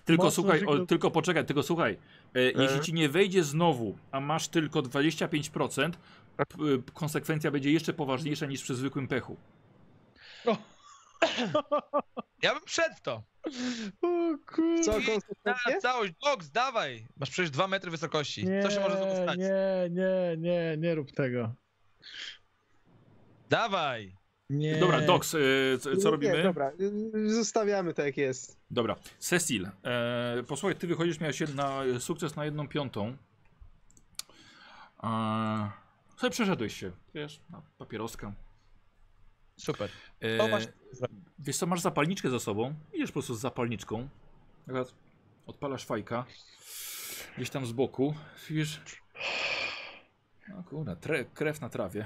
Tylko 0.06 0.24
Mocno 0.24 0.44
słuchaj, 0.44 0.66
o, 0.66 0.86
tylko 0.86 1.12
poczekaj, 1.12 1.46
tylko 1.46 1.64
słuchaj. 1.64 1.98
E, 2.36 2.42
jeśli 2.42 2.82
ci 2.82 2.94
nie 2.94 3.10
wejdzie 3.10 3.44
znowu, 3.44 3.98
a 4.12 4.20
masz 4.20 4.48
tylko 4.48 4.80
25%, 4.80 5.92
p, 6.38 6.46
p, 6.46 6.56
konsekwencja 6.94 7.52
będzie 7.52 7.72
jeszcze 7.72 7.94
poważniejsza 7.94 8.46
niż 8.46 8.64
przy 8.64 8.76
zwykłym 8.76 9.08
pechu. 9.08 9.38
Ja 12.42 12.54
bym 12.54 12.64
w 12.98 13.02
to. 13.02 13.24
O 14.02 14.38
kur... 14.48 14.84
Co, 14.84 15.00
I- 15.00 15.06
konsekwencje? 15.06 15.74
Na 15.74 15.82
całość, 15.82 16.14
Dogs, 16.24 16.50
dawaj. 16.50 17.08
Masz 17.18 17.30
przecież 17.30 17.52
dwa 17.52 17.68
metry 17.68 17.92
wysokości. 17.92 18.46
Nie, 18.46 18.64
Co 18.64 18.70
się 18.70 18.80
może 18.80 18.98
znowu 18.98 19.16
stać? 19.16 19.38
nie, 19.38 19.90
nie, 19.90 20.38
nie, 20.38 20.76
nie 20.78 20.96
rób 20.96 21.12
tego. 21.12 21.54
Dawaj. 23.50 24.16
Nie. 24.52 24.78
Dobra, 24.80 25.02
Dox, 25.02 25.36
e, 25.36 25.38
co, 25.80 25.98
co 25.98 26.08
Nie, 26.08 26.12
robimy? 26.12 26.38
Nie, 26.38 26.44
dobra, 26.44 26.72
y, 27.16 27.34
zostawiamy 27.34 27.94
tak 27.94 28.06
jak 28.06 28.18
jest. 28.18 28.58
Dobra, 28.72 28.96
Cecil, 29.20 29.70
e, 29.84 30.44
posłuchaj, 30.48 30.76
ty 30.76 30.88
wychodzisz, 30.88 31.20
miałeś 31.20 31.40
jedna, 31.42 31.82
sukces 32.00 32.36
na 32.36 32.46
jedną 32.46 32.68
piątą. 32.68 33.18
E, 35.04 35.72
sobie 36.18 36.32
przeszedłeś 36.32 36.78
się, 36.80 36.92
wiesz, 37.14 37.42
na 37.50 37.62
papieroska. 37.78 38.34
Super. 39.58 39.90
E, 40.20 40.38
To 40.38 40.48
masz- 40.48 40.68
wiesz 41.40 41.58
co, 41.58 41.66
masz 41.68 41.82
zapalniczkę 41.82 42.30
za 42.30 42.40
sobą, 42.40 42.74
idziesz 42.94 43.10
po 43.10 43.14
prostu 43.14 43.36
z 43.36 43.40
zapalniczką. 43.40 44.10
Teraz 44.66 44.94
odpalasz 45.48 45.86
fajka, 45.86 46.26
gdzieś 47.38 47.50
tam 47.50 47.66
z 47.66 47.72
boku, 47.72 48.14
widzisz... 48.50 48.82
No 50.50 50.64
kurde, 50.64 50.96
tre, 50.96 51.26
krew 51.26 51.62
na 51.62 51.70
trawie. 51.70 52.06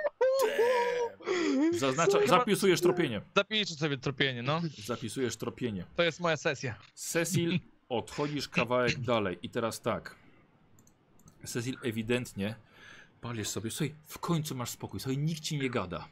Zaznacza, 1.71 2.27
zapisujesz 2.27 2.81
tropienie. 2.81 3.21
Zapiszę 3.35 3.75
sobie 3.75 3.97
tropienie, 3.97 4.43
no. 4.43 4.61
Zapisujesz 4.85 5.37
tropienie. 5.37 5.85
To 5.95 6.03
jest 6.03 6.19
moja 6.19 6.37
sesja. 6.37 6.75
Cecil, 6.93 7.59
odchodzisz 7.89 8.49
kawałek 8.49 8.99
dalej. 8.99 9.37
I 9.41 9.49
teraz 9.49 9.81
tak. 9.81 10.15
Cecil 11.45 11.77
ewidentnie 11.83 12.55
palisz 13.21 13.47
sobie. 13.47 13.71
Słuchaj, 13.71 13.95
w 14.05 14.19
końcu 14.19 14.55
masz 14.55 14.69
spokój. 14.69 14.99
Słuchaj, 14.99 15.17
nikt 15.17 15.41
ci 15.41 15.57
nie 15.57 15.69
gada. 15.69 16.07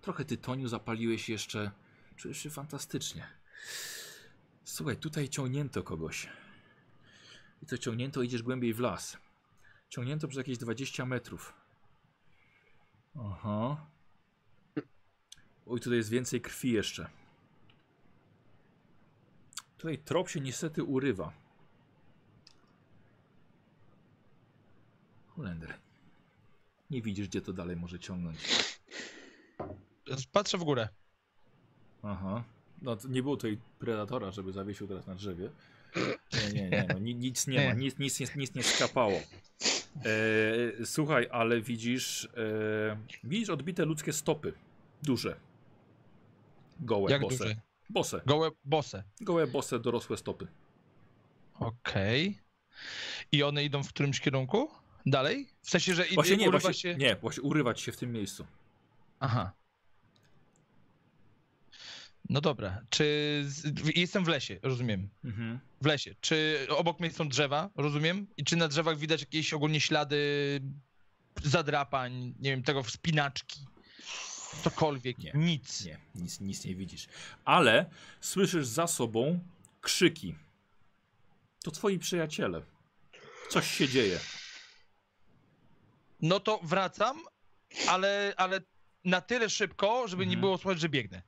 Trochę 0.00 0.24
tytoniu 0.24 0.68
zapaliłeś 0.68 1.28
jeszcze. 1.28 1.70
Czujesz 2.16 2.38
się 2.38 2.50
fantastycznie. 2.50 3.26
Słuchaj, 4.64 4.96
tutaj 4.96 5.28
ciągnięto 5.28 5.82
kogoś. 5.82 6.28
I 7.62 7.66
to 7.66 7.78
ciągnięto 7.78 8.22
idziesz 8.22 8.42
głębiej 8.42 8.74
w 8.74 8.80
las. 8.80 9.16
Ciągnięto 9.88 10.28
przez 10.28 10.38
jakieś 10.38 10.58
20 10.58 11.06
metrów. 11.06 11.52
Aha. 13.20 13.86
Oj, 15.66 15.80
tutaj 15.80 15.98
jest 15.98 16.10
więcej 16.10 16.40
krwi 16.40 16.72
jeszcze. 16.72 17.06
Tutaj 19.78 19.98
trop 19.98 20.28
się 20.28 20.40
niestety 20.40 20.84
urywa. 20.84 21.32
Holender. 25.28 25.74
Nie 26.90 27.02
widzisz, 27.02 27.28
gdzie 27.28 27.40
to 27.42 27.52
dalej 27.52 27.76
może 27.76 27.98
ciągnąć. 27.98 28.38
Patrzę 30.32 30.58
w 30.58 30.64
górę. 30.64 30.88
Aha. 32.02 32.44
No 32.82 32.96
nie 33.08 33.22
było 33.22 33.36
tutaj 33.36 33.58
predatora, 33.78 34.30
żeby 34.30 34.52
zawiesił 34.52 34.88
teraz 34.88 35.06
na 35.06 35.14
drzewie. 35.14 35.50
Nie, 36.32 36.52
nie, 36.52 36.70
nie. 36.70 36.86
No, 36.92 36.98
ni- 36.98 37.14
nic 37.14 37.46
nie 37.46 37.68
ma, 37.68 37.74
nic, 37.74 37.98
nic, 37.98 38.20
nic, 38.20 38.36
nic 38.36 38.54
nie 38.54 38.62
skapało. 38.62 39.20
E, 40.80 40.86
słuchaj, 40.86 41.28
ale 41.30 41.60
widzisz, 41.60 42.24
e, 42.36 42.96
widzisz 43.24 43.48
odbite 43.50 43.84
ludzkie 43.84 44.12
stopy. 44.12 44.52
Duże. 45.02 45.36
Gołe, 46.82 47.10
Jak 47.12 47.20
bose. 47.20 47.38
duże? 47.38 47.56
Bose. 47.90 48.20
Gołe 48.26 48.50
bose. 48.64 49.04
Gołe, 49.20 49.46
bose, 49.46 49.80
dorosłe 49.80 50.16
stopy. 50.16 50.46
Okej. 51.54 52.38
I 53.32 53.42
one 53.42 53.64
idą 53.64 53.82
w 53.82 53.88
którymś 53.88 54.20
kierunku? 54.20 54.68
Dalej? 55.06 55.48
W 55.62 55.70
sensie, 55.70 55.94
że 55.94 56.04
Właśnie 56.14 56.36
nie, 56.36 56.48
urywa 56.48 56.62
właśnie, 56.62 56.92
się... 56.92 56.96
nie, 56.98 57.16
właśnie 57.16 57.42
urywać 57.42 57.80
się 57.80 57.92
w 57.92 57.96
tym 57.96 58.12
miejscu. 58.12 58.46
Aha. 59.20 59.52
No 62.30 62.40
dobra. 62.40 62.82
Czy... 62.90 63.04
z- 63.46 63.96
Jestem 63.96 64.24
w 64.24 64.28
lesie, 64.28 64.58
rozumiem. 64.62 65.08
Mhm. 65.24 65.58
W 65.80 65.86
lesie. 65.86 66.14
Czy 66.20 66.66
obok 66.76 67.00
mnie 67.00 67.10
są 67.10 67.28
drzewa, 67.28 67.70
rozumiem? 67.76 68.26
I 68.36 68.44
czy 68.44 68.56
na 68.56 68.68
drzewach 68.68 68.98
widać 68.98 69.20
jakieś 69.20 69.52
ogólnie 69.52 69.80
ślady 69.80 70.18
zadrapań, 71.42 72.34
nie 72.40 72.50
wiem, 72.50 72.62
tego 72.62 72.82
wspinaczki? 72.82 73.60
Cokolwiek. 74.64 75.18
Nie. 75.18 75.32
Nic. 75.34 75.84
Nie, 75.84 75.98
nic, 76.14 76.40
nic 76.40 76.64
nie 76.64 76.74
widzisz. 76.74 77.08
Ale 77.44 77.90
słyszysz 78.20 78.66
za 78.66 78.86
sobą 78.86 79.40
krzyki. 79.80 80.34
To 81.64 81.70
twoi 81.70 81.98
przyjaciele. 81.98 82.62
Coś 83.50 83.70
się 83.70 83.88
dzieje. 83.88 84.18
No 86.20 86.40
to 86.40 86.60
wracam, 86.62 87.20
ale, 87.88 88.34
ale 88.36 88.60
na 89.04 89.20
tyle 89.20 89.50
szybko, 89.50 90.08
żeby 90.08 90.22
nie 90.26 90.32
Mhm. 90.32 90.40
było 90.40 90.58
słychać, 90.58 90.80
że 90.80 90.88
biegnę. 90.88 91.22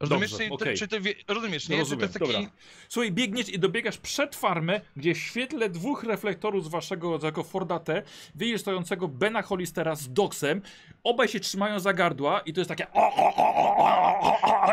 Rozumiesz? 0.00 0.30
Dobrze, 0.30 0.46
czy, 0.46 0.54
okej. 0.54 0.76
czy 0.76 0.88
ty 0.88 1.00
rozumiesz, 1.28 1.68
nie? 1.68 1.76
Że 1.76 1.80
Rozumiem, 1.80 1.98
to 2.00 2.04
jest 2.04 2.18
taki... 2.18 2.32
dobra. 2.32 2.50
Słuchaj, 2.88 3.12
biegniesz 3.12 3.48
i 3.48 3.58
dobiegasz 3.58 3.98
przed 3.98 4.36
farmę, 4.36 4.80
gdzie 4.96 5.14
w 5.14 5.18
świetle 5.18 5.68
dwóch 5.68 6.04
reflektorów 6.04 6.64
z 6.64 6.68
waszego 6.68 7.10
rodzaju 7.10 7.44
Forda 7.44 7.78
T 7.78 8.02
widzisz 8.34 8.60
stojącego 8.60 9.08
Bena 9.08 9.42
Hollistera 9.42 9.94
z 9.94 10.12
Doksem. 10.12 10.62
Obaj 11.04 11.28
się 11.28 11.40
trzymają 11.40 11.80
za 11.80 11.92
gardła 11.92 12.40
i 12.40 12.52
to 12.52 12.60
jest 12.60 12.68
takie 12.68 12.86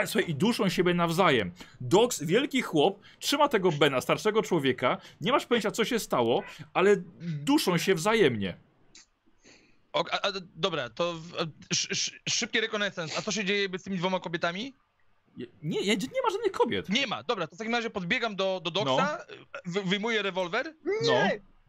Słuchaj, 0.06 0.30
i 0.32 0.36
duszą 0.36 0.70
siebie 0.70 0.94
nawzajem. 0.94 1.52
Doks, 1.82 2.24
wielki 2.24 2.62
chłop, 2.62 3.00
trzyma 3.20 3.50
tego 3.50 3.72
Bena, 3.72 4.02
starszego 4.02 4.44
człowieka. 4.44 4.98
Nie 5.22 5.32
masz 5.32 5.46
pojęcia, 5.46 5.72
co 5.72 5.86
się 5.86 6.00
stało, 6.00 6.44
ale 6.74 6.96
duszą 7.22 7.78
się 7.78 7.96
wzajemnie. 7.96 8.58
O, 9.94 10.04
a, 10.12 10.28
a, 10.28 10.32
dobra, 10.56 10.90
to 10.90 11.16
a, 11.40 11.44
sz, 11.74 11.92
sz, 11.92 12.20
szybki 12.30 12.62
rekonesans. 12.62 13.18
A 13.18 13.22
co 13.22 13.32
się 13.32 13.46
dzieje 13.46 13.70
z 13.78 13.84
tymi 13.84 13.98
dwoma 13.98 14.20
kobietami? 14.20 14.74
Nie, 15.38 15.48
nie, 15.82 15.82
nie 15.98 16.22
ma 16.26 16.30
żadnych 16.32 16.52
kobiet. 16.52 16.90
Nie 16.90 17.08
ma. 17.08 17.24
Dobra, 17.24 17.48
to 17.48 17.56
w 17.56 17.60
takim 17.60 17.74
razie 17.76 17.90
podbiegam 17.90 18.36
do, 18.36 18.62
do 18.64 18.72
Doksa, 18.72 19.26
wy, 19.66 19.82
wyjmuję 19.84 20.22
rewolwer, 20.22 20.74
No, 21.08 21.14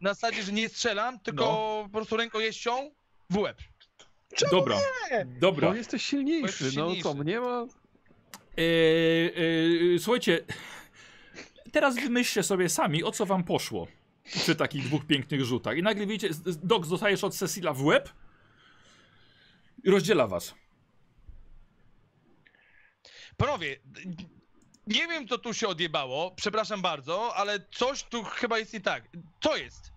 na 0.01 0.13
zasadzie, 0.13 0.43
że 0.43 0.51
nie 0.51 0.69
strzelam, 0.69 1.19
tylko 1.19 1.43
po 1.83 1.89
prostu 1.97 2.17
rękojeścią 2.17 2.91
w 3.29 3.37
łeb. 3.37 3.57
dobra. 4.51 4.77
Dobra. 5.25 5.69
Bo 5.69 5.75
jesteś 5.75 6.05
silniejszy, 6.05 6.57
Bo 6.59 6.65
jest 6.65 6.77
no 6.77 6.85
co, 6.87 6.93
silniejszy. 6.95 7.23
mnie 7.23 7.39
ma... 7.39 7.65
Eee, 8.57 9.95
e, 9.95 9.99
słuchajcie, 9.99 10.43
teraz 11.71 11.95
wymyślcie 11.95 12.43
sobie 12.43 12.69
sami, 12.69 13.03
o 13.03 13.11
co 13.11 13.25
wam 13.25 13.43
poszło 13.43 13.87
przy 14.23 14.55
takich 14.55 14.83
dwóch 14.83 15.05
pięknych 15.05 15.43
rzutach. 15.45 15.77
I 15.77 15.83
nagle 15.83 16.05
widzicie, 16.07 16.29
Doc 16.63 16.87
dostajesz 16.87 17.23
od 17.23 17.35
Cecila 17.35 17.73
w 17.73 17.83
łeb 17.83 18.09
i 19.83 19.89
rozdziela 19.89 20.27
was. 20.27 20.55
Panowie, 23.37 23.79
nie 24.87 25.07
wiem 25.07 25.27
co 25.27 25.37
tu 25.37 25.53
się 25.53 25.67
odjebało, 25.67 26.31
przepraszam 26.31 26.81
bardzo, 26.81 27.35
ale 27.35 27.59
coś 27.71 28.03
tu 28.03 28.23
chyba 28.23 28.59
jest 28.59 28.73
nie 28.73 28.81
tak. 28.81 29.03
Co 29.43 29.57
jest? 29.57 29.91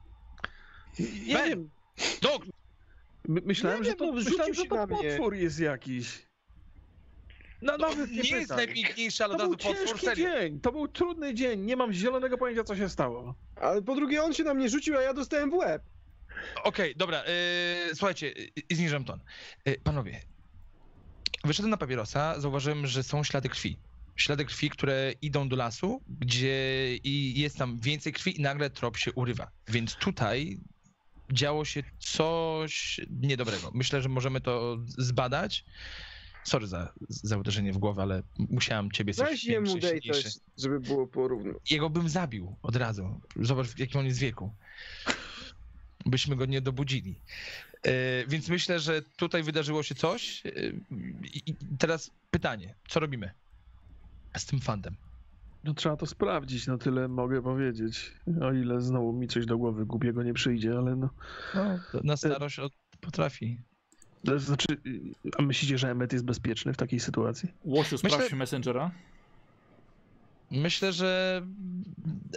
Ja 1.26 1.38
Ben! 1.38 1.48
wiem, 1.48 1.70
Dok, 2.22 2.42
my, 3.28 3.40
myślałem, 3.44 3.78
Nie 3.78 3.84
że 3.84 3.90
wiem, 3.90 3.98
to, 3.98 4.06
no, 4.06 4.12
myślałem, 4.12 4.54
że 4.54 4.62
się 4.62 4.68
to 4.68 4.74
na 4.74 4.86
mnie. 4.86 4.96
potwór 4.96 5.34
jest 5.34 5.60
jakiś. 5.60 6.30
No, 7.62 7.72
to 7.72 7.78
nawet 7.78 8.10
nie 8.10 8.22
nie, 8.22 8.30
jest 8.30 8.50
najpiękniejszy, 8.50 9.24
ale 9.24 9.36
To 9.36 9.44
od 9.44 9.62
był 9.62 9.72
razu 9.72 9.86
potwór, 9.92 10.16
dzień, 10.16 10.60
to 10.60 10.72
był 10.72 10.88
trudny 10.88 11.34
dzień, 11.34 11.60
nie 11.60 11.76
mam 11.76 11.92
zielonego 11.92 12.38
pojęcia, 12.38 12.64
co 12.64 12.76
się 12.76 12.88
stało. 12.88 13.34
Ale 13.56 13.82
po 13.82 13.94
drugie 13.94 14.22
on 14.22 14.34
się 14.34 14.44
na 14.44 14.54
mnie 14.54 14.68
rzucił, 14.68 14.98
a 14.98 15.02
ja 15.02 15.14
dostałem 15.14 15.50
w 15.50 15.54
łeb. 15.54 15.82
Okej, 16.64 16.94
dobra, 16.96 17.24
yy, 17.24 17.94
słuchajcie, 17.94 18.32
yy, 18.32 18.76
zniżam 18.76 19.04
ton. 19.04 19.20
Yy, 19.66 19.78
panowie, 19.84 20.20
wyszedłem 21.44 21.70
na 21.70 21.76
papierosa, 21.76 22.40
zauważyłem, 22.40 22.86
że 22.86 23.02
są 23.02 23.24
ślady 23.24 23.48
krwi. 23.48 23.76
Ślady 24.16 24.44
krwi, 24.44 24.70
które 24.70 25.12
idą 25.22 25.48
do 25.48 25.56
lasu, 25.56 26.00
gdzie 26.08 26.96
i 26.96 27.40
jest 27.40 27.56
tam 27.58 27.78
więcej 27.78 28.12
krwi 28.12 28.38
i 28.40 28.42
nagle 28.42 28.70
trop 28.70 28.96
się 28.96 29.12
urywa. 29.12 29.50
Więc 29.68 29.94
tutaj 29.94 30.60
działo 31.32 31.64
się 31.64 31.82
coś 31.98 33.00
niedobrego. 33.10 33.70
Myślę, 33.74 34.02
że 34.02 34.08
możemy 34.08 34.40
to 34.40 34.78
zbadać. 34.98 35.64
Sorry 36.44 36.66
za, 36.66 36.92
za 37.08 37.38
uderzenie 37.38 37.72
w 37.72 37.78
głowę, 37.78 38.02
ale 38.02 38.22
musiałem 38.38 38.90
ciebie 38.90 39.14
coś 39.14 39.30
Weź 39.30 39.44
jemu 39.44 39.66
silniejszy. 39.66 40.22
coś, 40.22 40.32
żeby 40.58 40.80
było 40.80 41.06
porówno. 41.06 41.52
Jego 41.70 41.90
bym 41.90 42.08
zabił 42.08 42.56
od 42.62 42.76
razu. 42.76 43.20
Zobacz, 43.36 43.66
w 43.66 43.78
jakim 43.78 44.00
on 44.00 44.06
jest 44.06 44.18
wieku. 44.18 44.54
Byśmy 46.06 46.36
go 46.36 46.46
nie 46.46 46.60
dobudzili. 46.60 47.14
E, 47.82 48.26
więc 48.26 48.48
myślę, 48.48 48.80
że 48.80 49.02
tutaj 49.02 49.42
wydarzyło 49.42 49.82
się 49.82 49.94
coś. 49.94 50.46
E, 50.46 50.50
I 51.46 51.54
teraz 51.78 52.10
pytanie, 52.30 52.74
co 52.88 53.00
robimy 53.00 53.30
z 54.36 54.46
tym 54.46 54.60
fandem? 54.60 54.96
No 55.64 55.74
trzeba 55.74 55.96
to 55.96 56.06
sprawdzić, 56.06 56.66
no 56.66 56.78
tyle 56.78 57.08
mogę 57.08 57.42
powiedzieć. 57.42 58.12
O 58.42 58.52
ile 58.52 58.80
znowu 58.80 59.12
mi 59.12 59.28
coś 59.28 59.46
do 59.46 59.58
głowy 59.58 59.86
głupiego 59.86 60.22
nie 60.22 60.34
przyjdzie, 60.34 60.78
ale 60.78 60.96
no... 60.96 61.10
Na 62.04 62.16
starość 62.16 62.58
od, 62.58 62.72
potrafi. 63.00 63.58
To 64.24 64.38
znaczy, 64.38 64.66
a 65.38 65.42
myślicie, 65.42 65.78
że 65.78 65.90
Emmet 65.90 66.12
jest 66.12 66.24
bezpieczny 66.24 66.72
w 66.72 66.76
takiej 66.76 67.00
sytuacji? 67.00 67.48
Łosiu, 67.64 67.96
Myślę- 68.02 68.10
sprawdź 68.10 68.32
Messengera. 68.32 68.90
Myślę, 70.50 70.92
że 70.92 71.42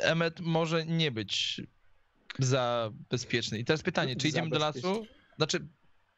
Emmet 0.01 0.39
może 0.39 0.85
nie 0.85 1.11
być 1.11 1.61
za 2.39 2.91
bezpieczny. 3.09 3.59
I 3.59 3.65
teraz 3.65 3.83
pytanie, 3.83 4.15
czy 4.15 4.27
idziemy 4.27 4.49
do 4.49 4.59
lasu? 4.59 5.07
Znaczy, 5.37 5.67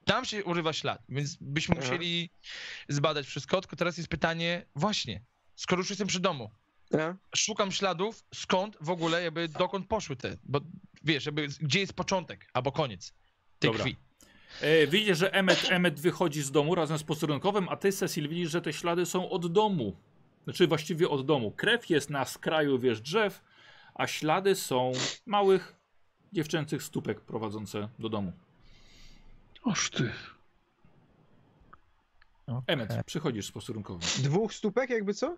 tam 0.06 0.26
się 0.26 0.44
urywa 0.44 0.74
ślad, 0.74 1.02
więc 1.10 1.38
byśmy 1.42 1.76
Aha. 1.78 1.86
musieli 1.86 2.30
zbadać 2.90 3.26
wszystko, 3.28 3.62
tylko 3.62 3.76
teraz 3.76 3.98
jest 3.98 4.10
pytanie, 4.10 4.66
właśnie, 4.76 5.24
skoro 5.56 5.80
już 5.80 5.90
jestem 5.90 6.08
przy 6.08 6.20
domu, 6.20 6.52
Ja? 6.92 7.18
szukam 7.36 7.72
śladów, 7.72 8.24
skąd 8.34 8.78
w 8.82 8.90
ogóle, 8.90 9.24
jakby 9.24 9.48
dokąd 9.48 9.88
poszły 9.88 10.16
te, 10.16 10.38
bo 10.44 10.62
wiesz, 11.04 11.26
jakby 11.26 11.48
gdzie 11.48 11.80
jest 11.80 11.94
początek 11.94 12.50
albo 12.54 12.72
koniec 12.72 13.14
tej 13.60 13.70
Dobra. 13.70 13.84
krwi. 13.84 13.98
E, 14.62 14.88
widzisz, 14.88 15.18
że 15.18 15.34
Emmet, 15.34 15.68
Emmet 15.70 16.00
wychodzi 16.00 16.42
z 16.42 16.52
domu 16.52 16.76
razem 16.76 16.98
z 16.98 17.04
posterunkowym, 17.04 17.70
a 17.70 17.76
ty, 17.78 17.92
Cecil, 17.92 18.30
widzisz, 18.30 18.52
że 18.52 18.62
te 18.62 18.74
ślady 18.74 19.06
są 19.06 19.30
od 19.30 19.52
domu. 19.54 19.96
Znaczy 20.44 20.68
właściwie 20.68 21.10
od 21.10 21.26
domu. 21.26 21.52
Krew 21.52 21.90
jest 21.90 22.10
na 22.10 22.26
skraju, 22.26 22.80
wiesz, 22.80 23.02
drzew, 23.02 23.42
a 23.96 24.08
ślady 24.08 24.56
są 24.56 24.92
małych, 25.26 25.76
dziewczęcych 26.34 26.84
stópek 26.84 27.22
prowadzące 27.22 27.90
do 28.00 28.10
domu. 28.10 28.32
Oż 29.64 29.90
ty. 29.90 30.12
Emmet, 32.68 33.04
przychodzisz 33.06 33.46
z 33.48 33.52
posterunkowym. 33.52 34.02
Dwóch 34.24 34.54
stópek 34.54 34.90
jakby 34.90 35.14
co? 35.14 35.36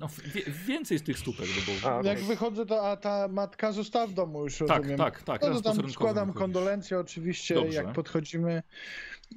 No, 0.00 0.08
wie, 0.24 0.42
więcej 0.66 0.98
z 0.98 1.02
tych 1.02 1.18
stópek, 1.18 1.46
no 1.56 1.74
bo... 1.90 1.98
A, 1.98 2.02
Jak 2.02 2.18
wychodzę, 2.20 2.66
to 2.66 2.90
a 2.90 2.96
ta 2.96 3.28
matka 3.28 3.72
została 3.72 4.06
w 4.06 4.12
domu 4.12 4.44
już, 4.44 4.58
tak, 4.58 4.68
rozumiem. 4.68 4.98
tak, 4.98 5.22
tak. 5.22 5.40
No 5.42 5.46
teraz 5.48 5.62
to 5.62 5.72
tam 5.74 5.90
składam 5.90 6.26
wychodzisz. 6.28 6.40
kondolencje 6.40 6.98
oczywiście, 6.98 7.54
Dobrze. 7.54 7.72
jak 7.82 7.92
podchodzimy. 7.92 8.62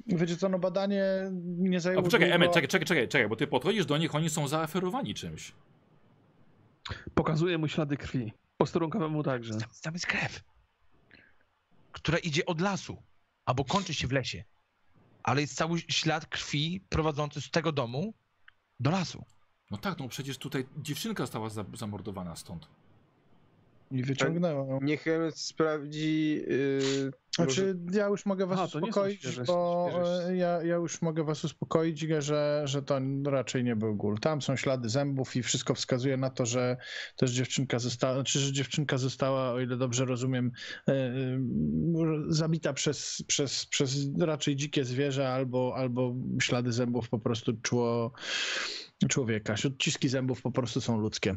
Wiecie 0.06 0.36
co, 0.36 0.48
no 0.48 0.58
badanie 0.58 1.04
nie 1.42 1.76
A 1.76 1.80
zajęło 1.80 2.02
poczekaj, 2.02 2.28
długo. 2.28 2.34
Emet, 2.44 2.54
czekaj, 2.54 2.68
czekaj, 2.68 2.86
czekaj, 2.86 3.08
czekaj, 3.08 3.28
bo 3.28 3.36
ty 3.36 3.46
podchodzisz 3.46 3.86
do 3.86 3.98
nich, 3.98 4.14
oni 4.14 4.30
są 4.30 4.48
zaaferowani 4.48 5.14
czymś. 5.14 5.52
Pokazuje 7.14 7.58
mu 7.58 7.68
ślady 7.68 7.96
krwi. 7.96 8.32
Posterunkowemu 8.56 9.22
także. 9.22 9.54
Tam, 9.54 9.68
tam 9.82 9.94
jest 9.94 10.06
krew, 10.06 10.44
która 11.92 12.18
idzie 12.18 12.46
od 12.46 12.60
lasu, 12.60 13.02
albo 13.44 13.64
kończy 13.64 13.94
się 13.94 14.08
w 14.08 14.12
lesie. 14.12 14.44
Ale 15.22 15.40
jest 15.40 15.54
cały 15.54 15.78
ślad 15.78 16.26
krwi 16.26 16.80
prowadzący 16.88 17.40
z 17.40 17.50
tego 17.50 17.72
domu 17.72 18.14
do 18.80 18.90
lasu. 18.90 19.24
No 19.70 19.76
tak, 19.78 19.98
no 19.98 20.08
przecież 20.08 20.38
tutaj 20.38 20.66
dziewczynka 20.76 21.22
została 21.22 21.48
za, 21.48 21.64
zamordowana 21.74 22.36
stąd. 22.36 22.68
I 23.90 24.02
wyciągnęło. 24.02 24.78
Niech 24.82 25.06
Emmet 25.06 25.38
sprawdzi. 25.38 26.42
Yy, 26.48 27.10
Znaczy, 27.36 27.76
ja 27.92 28.06
już 28.06 28.26
mogę 28.26 28.46
was 28.46 28.58
Aha, 28.58 28.68
to 28.72 28.80
nie 28.80 28.84
są 28.84 28.88
uspokoić, 28.88 29.20
świeże- 29.20 29.44
bo 29.46 29.88
świeże- 29.92 30.28
e, 30.28 30.36
ja, 30.36 30.62
ja 30.62 30.74
już 30.76 31.02
mogę 31.02 31.24
was 31.24 31.44
uspokoić, 31.44 32.00
że, 32.18 32.62
że 32.64 32.82
to 32.82 33.00
raczej 33.26 33.64
nie 33.64 33.76
był 33.76 33.96
gól. 33.96 34.18
Tam 34.18 34.42
są 34.42 34.56
ślady 34.56 34.88
zębów 34.88 35.36
i 35.36 35.42
wszystko 35.42 35.74
wskazuje 35.74 36.16
na 36.16 36.30
to, 36.30 36.46
że 36.46 36.76
też 37.16 37.30
dziewczynka 37.30 37.78
została, 37.78 38.14
znaczy, 38.14 38.38
że 38.38 38.52
dziewczynka 38.52 38.98
została, 38.98 39.52
o 39.52 39.60
ile 39.60 39.76
dobrze 39.76 40.04
rozumiem, 40.04 40.52
e, 40.88 41.12
zabita 42.28 42.72
przez, 42.72 43.22
przez, 43.26 43.66
przez 43.66 44.08
raczej 44.20 44.56
dzikie 44.56 44.84
zwierzę 44.84 45.28
albo, 45.28 45.74
albo 45.76 46.14
ślady 46.42 46.72
zębów 46.72 47.08
po 47.08 47.18
prostu 47.18 47.52
czuło 47.62 48.12
człowieka. 49.08 49.54
Odciski 49.66 50.08
zębów 50.08 50.42
po 50.42 50.50
prostu 50.50 50.80
są 50.80 50.98
ludzkie. 51.00 51.36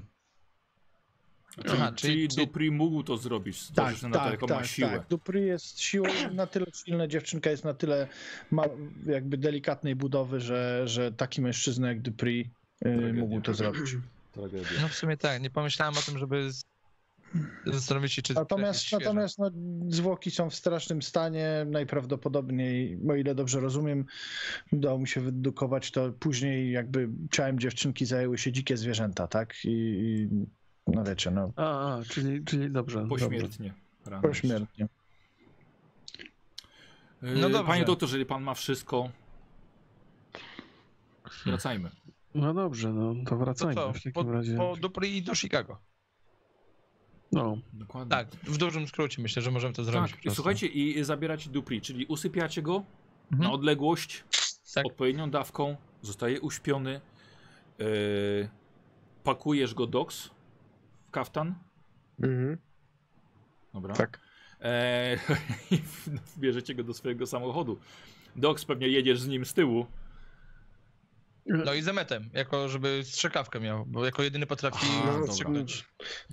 Czyli, 1.56 1.70
Aha, 1.70 1.92
czyli, 1.96 2.28
czyli- 2.28 2.46
Dupri 2.46 2.72
mógł 2.72 3.04
to 3.04 3.18
zrobić, 3.18 3.68
Tak, 3.68 3.76
zależy 3.76 4.08
na 4.10 4.14
to, 4.18 4.20
tak, 4.24 4.32
jaką 4.32 4.48
tak, 4.48 4.58
ma 4.58 4.64
siłę. 4.66 4.90
tak. 4.90 5.08
Dupri 5.10 5.46
jest 5.46 5.82
siłą 5.82 6.08
na 6.34 6.48
tyle 6.48 6.66
silna, 6.86 7.08
dziewczynka 7.08 7.50
jest 7.50 7.64
na 7.64 7.74
tyle 7.74 8.08
ma, 8.52 8.64
jakby 9.06 9.38
delikatnej 9.38 9.96
budowy, 9.96 10.40
że, 10.40 10.82
że 10.88 11.12
taki 11.12 11.42
mężczyzna 11.42 11.88
jak 11.88 12.02
Dupri 12.02 12.40
y, 12.42 12.84
Tragedia. 12.84 13.14
mógł 13.14 13.42
to 13.42 13.54
zrobić. 13.54 13.96
Tragedia. 14.34 14.68
No 14.82 14.88
w 14.88 14.94
sumie 14.94 15.18
tak, 15.18 15.42
nie 15.42 15.50
pomyślałem 15.50 15.98
o 15.98 16.02
tym, 16.02 16.18
żeby 16.18 16.50
zastanowić 17.66 18.14
się, 18.14 18.22
czy 18.22 18.34
Natomiast, 18.34 18.92
natomiast 18.92 19.40
no, 19.40 19.52
zwłoki 19.88 20.32
są 20.32 20.50
w 20.50 20.56
strasznym 20.56 21.02
stanie. 21.02 21.66
Najprawdopodobniej, 21.68 23.00
o 23.10 23.16
ile 23.16 23.36
dobrze 23.36 23.60
rozumiem, 23.60 24.06
udało 24.72 25.00
mi 25.00 25.08
się 25.08 25.22
wydedukować 25.22 25.92
to 25.92 26.12
później, 26.20 26.72
jakby 26.72 27.10
ciałem 27.32 27.60
dziewczynki 27.60 28.06
zajęły 28.06 28.38
się 28.38 28.52
dzikie 28.52 28.78
zwierzęta, 28.78 29.28
tak? 29.28 29.56
I, 29.66 29.70
i 29.70 30.30
no 30.96 31.04
wiecie, 31.04 31.32
no, 31.32 31.52
A, 31.56 31.96
a 31.96 32.04
czyli, 32.04 32.46
czyli 32.46 32.72
dobrze. 32.72 33.00
dobrze. 33.08 33.26
Pośmiertnie. 33.26 33.74
rano 34.06 34.22
pośmiertnie. 34.22 34.88
jeszcze. 37.22 37.42
No 37.42 37.50
dobrze. 37.50 37.64
Panie 37.68 37.86
doktorze, 37.86 38.12
jeżeli 38.12 38.26
pan 38.26 38.44
ma 38.44 38.54
wszystko, 38.54 39.10
wracajmy. 41.46 41.90
No 42.36 42.54
dobrze, 42.54 42.94
no 42.94 43.16
to 43.24 43.30
To 43.30 43.38
wracajmy 43.38 43.76
co, 43.76 43.94
w 43.94 43.96
takim 43.96 44.12
po, 44.12 44.32
razie. 44.32 44.58
po 44.58 44.76
Dupri 44.76 45.18
i 45.18 45.22
do 45.24 45.36
Chicago. 45.36 45.78
No, 47.32 47.58
Dokładnie. 47.74 48.10
Tak, 48.10 48.28
w 48.28 48.58
dużym 48.58 48.88
skrócie 48.88 49.22
myślę, 49.22 49.42
że 49.42 49.52
możemy 49.52 49.74
to 49.74 49.84
zrobić. 49.84 50.12
Tak, 50.12 50.26
i 50.26 50.32
słuchajcie, 50.32 50.68
i 50.68 51.04
zabieracie 51.04 51.50
Dupri, 51.50 51.82
czyli 51.82 52.06
usypiacie 52.06 52.62
go 52.62 52.84
Mhm. 53.32 53.50
na 53.50 53.52
odległość, 53.56 54.24
Tak. 54.74 54.86
odpowiednią 54.86 55.30
dawką, 55.32 55.76
zostaje 56.02 56.42
uśpiony, 56.42 57.02
e, 57.80 57.84
pakujesz 59.24 59.74
go 59.74 59.88
doks 59.88 60.30
kaftan, 61.12 61.56
Mhm, 62.24 62.58
dobra, 63.74 63.94
tak. 63.96 64.20
e, 64.62 65.18
i 65.72 65.82
wbierzecie 66.36 66.76
go 66.76 66.84
do 66.84 66.94
swojego 66.94 67.28
samochodu. 67.28 67.80
Doks 68.36 68.66
pewnie 68.66 68.88
jedziesz 68.88 69.20
z 69.22 69.28
nim 69.28 69.46
z 69.46 69.54
tyłu, 69.54 69.86
No 71.46 71.74
i 71.74 71.82
z 71.82 71.88
Emetem, 71.88 72.30
jako 72.34 72.70
żeby 72.70 73.02
strzykawkę 73.04 73.60
miał, 73.60 73.86
bo 73.86 74.06
jako 74.06 74.24
jedyny 74.24 74.46
potrafi 74.46 74.88
A, 75.04 75.18
No, 75.18 75.28
strzyknąć. 75.28 75.86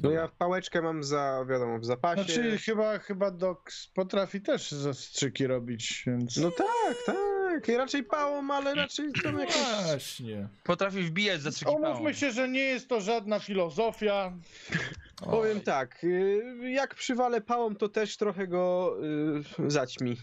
No 0.02 0.10
ja 0.10 0.28
pałeczkę 0.38 0.82
mam 0.82 1.02
za, 1.04 1.44
wiadomo, 1.48 1.78
w 1.78 1.84
zapasie. 1.84 2.24
Znaczy, 2.24 2.58
chyba, 2.58 2.98
chyba 2.98 3.30
Dox 3.30 3.86
potrafi 3.86 4.40
też 4.40 4.70
zastrzyki 4.70 5.46
robić, 5.46 6.02
więc... 6.06 6.36
No 6.36 6.50
tak, 6.50 6.96
tak. 7.06 7.16
Raczej 7.76 8.04
pałą, 8.04 8.50
ale 8.50 8.74
raczej 8.74 9.12
tam 9.24 9.38
jakieś... 9.38 9.56
Właśnie. 9.84 10.48
Potrafi 10.64 11.02
wbijać 11.02 11.42
za 11.42 11.52
strzykawką. 11.52 11.80
Umówmy 11.90 12.14
się, 12.14 12.30
że 12.32 12.48
nie 12.48 12.60
jest 12.60 12.88
to 12.88 13.00
żadna 13.00 13.38
filozofia. 13.38 14.32
Powiem 15.24 15.60
tak, 15.60 16.04
y, 16.04 16.42
jak 16.70 16.94
przywalę 16.94 17.40
pałą, 17.40 17.74
to 17.76 17.88
też 17.88 18.16
trochę 18.16 18.46
go 18.46 18.96
y, 19.66 19.70
zaćmi. 19.70 20.16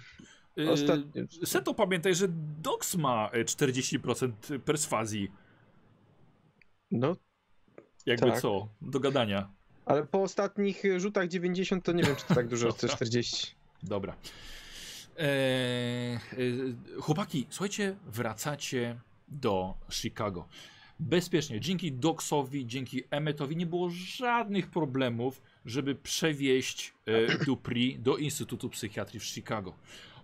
Yy, 0.55 0.71
Ostatnio. 0.71 1.23
Seto, 1.45 1.73
pamiętaj, 1.73 2.15
że 2.15 2.27
Dox 2.61 2.95
ma 2.95 3.29
e, 3.33 3.43
40% 3.43 4.59
perswazji. 4.65 5.31
No, 6.91 7.15
Jakby 8.05 8.31
Tak. 8.31 8.41
co, 8.41 8.67
do 8.81 8.99
gadania. 8.99 9.49
ale 9.85 10.05
po 10.05 10.21
ostatnich 10.21 10.83
rzutach 10.97 11.27
90 11.27 11.85
to 11.85 11.91
nie 11.91 12.03
wiem, 12.03 12.15
czy 12.15 12.25
to 12.27 12.35
tak 12.35 12.47
dużo, 12.47 12.73
to 12.73 12.87
40. 12.87 13.55
Dobra. 13.83 14.15
Eee, 15.17 16.15
e, 16.15 16.19
chłopaki, 17.01 17.45
słuchajcie, 17.49 17.95
wracacie 18.05 18.99
do 19.27 19.73
Chicago. 19.91 20.47
Bezpiecznie. 20.99 21.59
Dzięki 21.59 21.91
Doxowi, 21.91 22.65
dzięki 22.67 23.03
Emmetowi 23.11 23.55
nie 23.57 23.65
było 23.65 23.89
żadnych 23.89 24.69
problemów, 24.69 25.41
żeby 25.65 25.95
przewieźć 25.95 26.93
e, 27.05 27.45
Dupri 27.45 27.99
do 27.99 28.17
Instytutu 28.17 28.69
Psychiatrii 28.69 29.19
w 29.19 29.23
Chicago. 29.25 29.73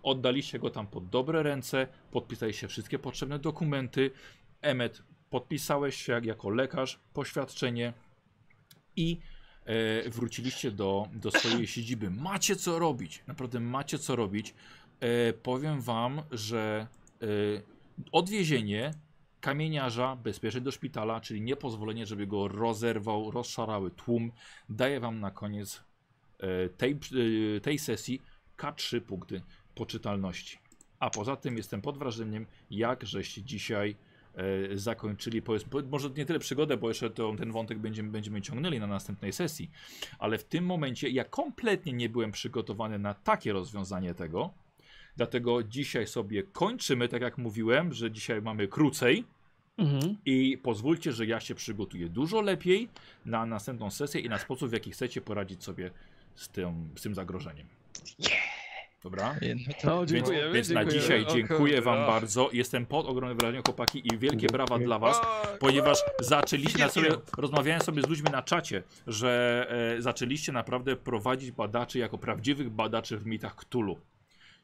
Oddaliście 0.04 0.60
go 0.60 0.70
tam 0.70 0.88
pod 0.88 1.10
dobre 1.10 1.44
ręce, 1.44 1.88
podpisaliście 2.12 2.68
wszystkie 2.68 3.00
potrzebne 3.00 3.40
dokumenty. 3.40 4.12
Emmet, 4.62 5.04
podpisałeś 5.30 5.96
się 6.06 6.14
jak- 6.14 6.26
jako 6.26 6.50
lekarz, 6.50 7.00
poświadczenie 7.14 7.94
i 8.96 9.18
e, 9.70 10.10
wróciliście 10.10 10.72
do, 10.72 11.08
do 11.14 11.32
swojej 11.32 11.68
siedziby. 11.68 12.10
Macie 12.10 12.56
co 12.56 12.80
robić, 12.80 13.24
naprawdę 13.28 13.60
macie 13.60 14.00
co 14.00 14.16
robić. 14.16 14.54
E, 15.00 15.34
powiem 15.34 15.82
wam, 15.82 16.22
że 16.32 16.88
e, 17.22 17.26
odwiezienie 18.12 18.94
kamieniarza 19.42 20.16
bezpiecznie 20.16 20.62
do 20.62 20.72
szpitala, 20.72 21.22
czyli 21.22 21.42
niepozwolenie, 21.42 22.06
żeby 22.06 22.28
go 22.28 22.48
rozerwał, 22.48 23.32
rozszarały 23.32 23.92
tłum, 23.92 24.32
daje 24.70 25.00
wam 25.00 25.20
na 25.20 25.32
koniec 25.32 25.84
e, 26.40 26.70
tej, 26.70 26.92
e, 27.58 27.62
tej 27.62 27.80
sesji 27.80 28.22
K3 28.58 29.02
punkty 29.02 29.42
poczytalności. 29.76 30.58
A 31.00 31.10
poza 31.10 31.36
tym 31.36 31.58
jestem 31.58 31.82
pod 31.82 31.98
wrażeniem, 31.98 32.46
jak 32.72 33.06
żeście 33.06 33.44
dzisiaj 33.44 33.96
zakończyli, 34.74 35.42
powiedzmy, 35.42 35.70
po- 35.70 35.82
może 35.82 36.10
nie 36.10 36.26
tyle 36.26 36.40
przygodę, 36.40 36.78
bo 36.78 36.88
jeszcze 36.88 37.10
to, 37.10 37.36
ten 37.38 37.52
wątek 37.52 37.80
będziemy, 37.80 38.10
będziemy 38.10 38.42
ciągnęli 38.42 38.80
na 38.80 38.88
następnej 38.88 39.34
sesji, 39.34 39.72
ale 40.20 40.38
w 40.38 40.44
tym 40.44 40.66
momencie 40.66 41.10
ja 41.10 41.24
kompletnie 41.24 41.94
nie 41.94 42.10
byłem 42.10 42.32
przygotowany 42.32 43.00
na 43.00 43.14
takie 43.14 43.54
rozwiązanie 43.54 44.14
tego. 44.14 44.54
Dlatego 45.18 45.64
dzisiaj 45.64 46.08
sobie 46.08 46.44
kończymy, 46.44 47.08
tak 47.08 47.22
jak 47.22 47.38
mówiłem, 47.38 47.94
że 47.94 48.12
dzisiaj 48.12 48.42
mamy 48.42 48.68
krócej 48.68 49.24
Mhm. 49.78 50.16
i 50.26 50.58
pozwólcie, 50.58 51.12
że 51.12 51.26
ja 51.26 51.40
się 51.40 51.56
przygotuję 51.56 52.10
dużo 52.10 52.42
lepiej 52.42 52.90
na 53.26 53.46
następną 53.46 53.92
sesję 53.92 54.22
i 54.22 54.30
na 54.30 54.38
sposób, 54.38 54.70
w 54.70 54.74
jaki 54.74 54.92
chcecie 54.92 55.22
poradzić 55.22 55.64
sobie 55.64 55.92
z 56.36 56.50
tym, 56.50 56.90
z 56.96 57.02
tym 57.02 57.16
zagrożeniem. 57.16 57.68
Dobra? 59.04 59.36
No 59.68 59.74
to- 59.82 60.00
Więc, 60.00 60.12
dziękujemy. 60.12 60.54
więc 60.54 60.70
na 60.70 60.86
dziękujemy. 60.86 61.02
dzisiaj 61.02 61.26
dziękuję 61.36 61.82
Wam 61.82 61.98
bardzo. 62.08 62.50
Jestem 62.54 62.86
pod 62.86 63.06
ogromnym 63.06 63.38
wrażeniem, 63.38 63.64
chłopaki, 63.66 64.02
i 64.14 64.18
wielkie 64.18 64.48
brawa 64.48 64.80
dla 64.80 65.00
Was, 65.00 65.18
O, 65.20 65.48
ponieważ 65.60 65.98
zaczęliście 66.20 66.80
na 66.80 66.90
sobie, 66.90 67.10
rozmawiałem 67.38 67.82
sobie 67.82 68.02
z 68.02 68.08
ludźmi 68.08 68.32
na 68.32 68.42
czacie, 68.42 68.84
że 69.08 69.68
e, 69.98 70.02
zaczęliście 70.02 70.52
naprawdę 70.52 70.96
prowadzić 70.96 71.52
badaczy 71.52 72.00
jako 72.00 72.18
prawdziwych 72.18 72.70
badaczy 72.70 73.18
w 73.18 73.26
mitach 73.26 73.56
Cthulhu. 73.56 74.00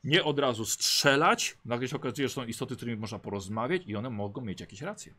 Nie 0.03 0.23
od 0.23 0.39
razu 0.39 0.65
strzelać, 0.65 1.57
nagle 1.65 1.87
się 1.87 1.95
okazuje, 1.95 2.27
że 2.27 2.33
są 2.33 2.45
istoty, 2.45 2.73
z 2.73 2.77
którymi 2.77 2.97
można 2.97 3.19
porozmawiać 3.19 3.81
i 3.85 3.95
one 3.95 4.09
mogą 4.09 4.41
mieć 4.41 4.61
jakieś 4.61 4.81
racje. 4.81 5.13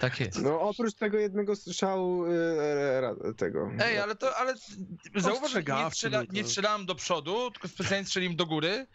Tak 0.00 0.20
jest. 0.20 0.42
No 0.42 0.60
oprócz 0.60 0.94
tego 0.94 1.18
jednego 1.18 1.56
strzału 1.56 2.26
y, 2.26 2.30
e, 2.30 3.00
ra- 3.00 3.14
tego. 3.36 3.70
Ej, 3.78 3.98
ale 3.98 4.16
to, 4.16 4.36
ale 4.36 4.54
zauważ, 5.14 5.52
że 5.52 5.62
nie, 5.62 5.90
strzela, 5.90 6.22
nie 6.32 6.44
strzelałem 6.44 6.86
do 6.86 6.94
przodu, 6.94 7.50
tylko 7.50 7.68
specjalnie 7.68 8.06
strzeliłem 8.06 8.36
do 8.36 8.46
góry, 8.46 8.86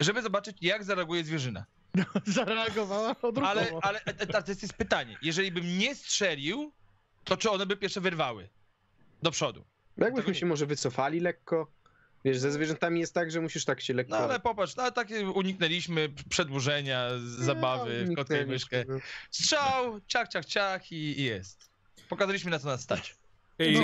żeby 0.00 0.22
zobaczyć, 0.22 0.56
jak 0.60 0.84
zareaguje 0.84 1.24
zwierzyna. 1.24 1.64
Zareagowała 2.26 3.10
odruchowo. 3.22 3.46
Ale, 3.48 3.70
ale 3.82 4.00
e, 4.04 4.20
e, 4.20 4.26
to 4.42 4.50
jest 4.50 4.72
pytanie. 4.72 5.18
Jeżeli 5.22 5.52
bym 5.52 5.78
nie 5.78 5.94
strzelił, 5.94 6.72
to 7.24 7.36
czy 7.36 7.50
one 7.50 7.66
by 7.66 7.76
pierwsze 7.76 8.00
wyrwały 8.00 8.48
do 9.22 9.30
przodu? 9.30 9.64
Jakbyśmy 9.96 10.22
tego 10.22 10.34
się 10.34 10.46
może 10.46 10.66
wycofali 10.66 11.20
lekko? 11.20 11.66
Wiesz, 12.24 12.38
ze 12.38 12.52
zwierzętami 12.52 13.00
jest 13.00 13.14
tak, 13.14 13.30
że 13.30 13.40
musisz 13.40 13.64
tak 13.64 13.80
się 13.80 13.94
lekko... 13.94 14.10
No 14.10 14.16
ale 14.18 14.40
popatrz, 14.40 14.76
no, 14.76 14.90
takie 14.90 15.30
uniknęliśmy 15.30 16.08
przedłużenia, 16.28 17.08
zabawy, 17.18 18.04
No, 18.06 18.12
w 18.12 18.16
kotka 18.16 18.34
i 18.34 18.38
uniknęliśmy, 18.38 18.78
myszkę. 18.78 18.84
no. 18.92 18.98
Strzał, 19.30 20.00
ciach, 20.06 20.28
ciach, 20.28 20.44
ciach 20.44 20.92
i, 20.92 21.20
i 21.20 21.22
jest. 21.24 21.70
Pokazaliśmy 22.08 22.50
na 22.50 22.58
co 22.58 22.66
nas 22.68 22.80
stać. 22.80 23.16
Ej, 23.58 23.74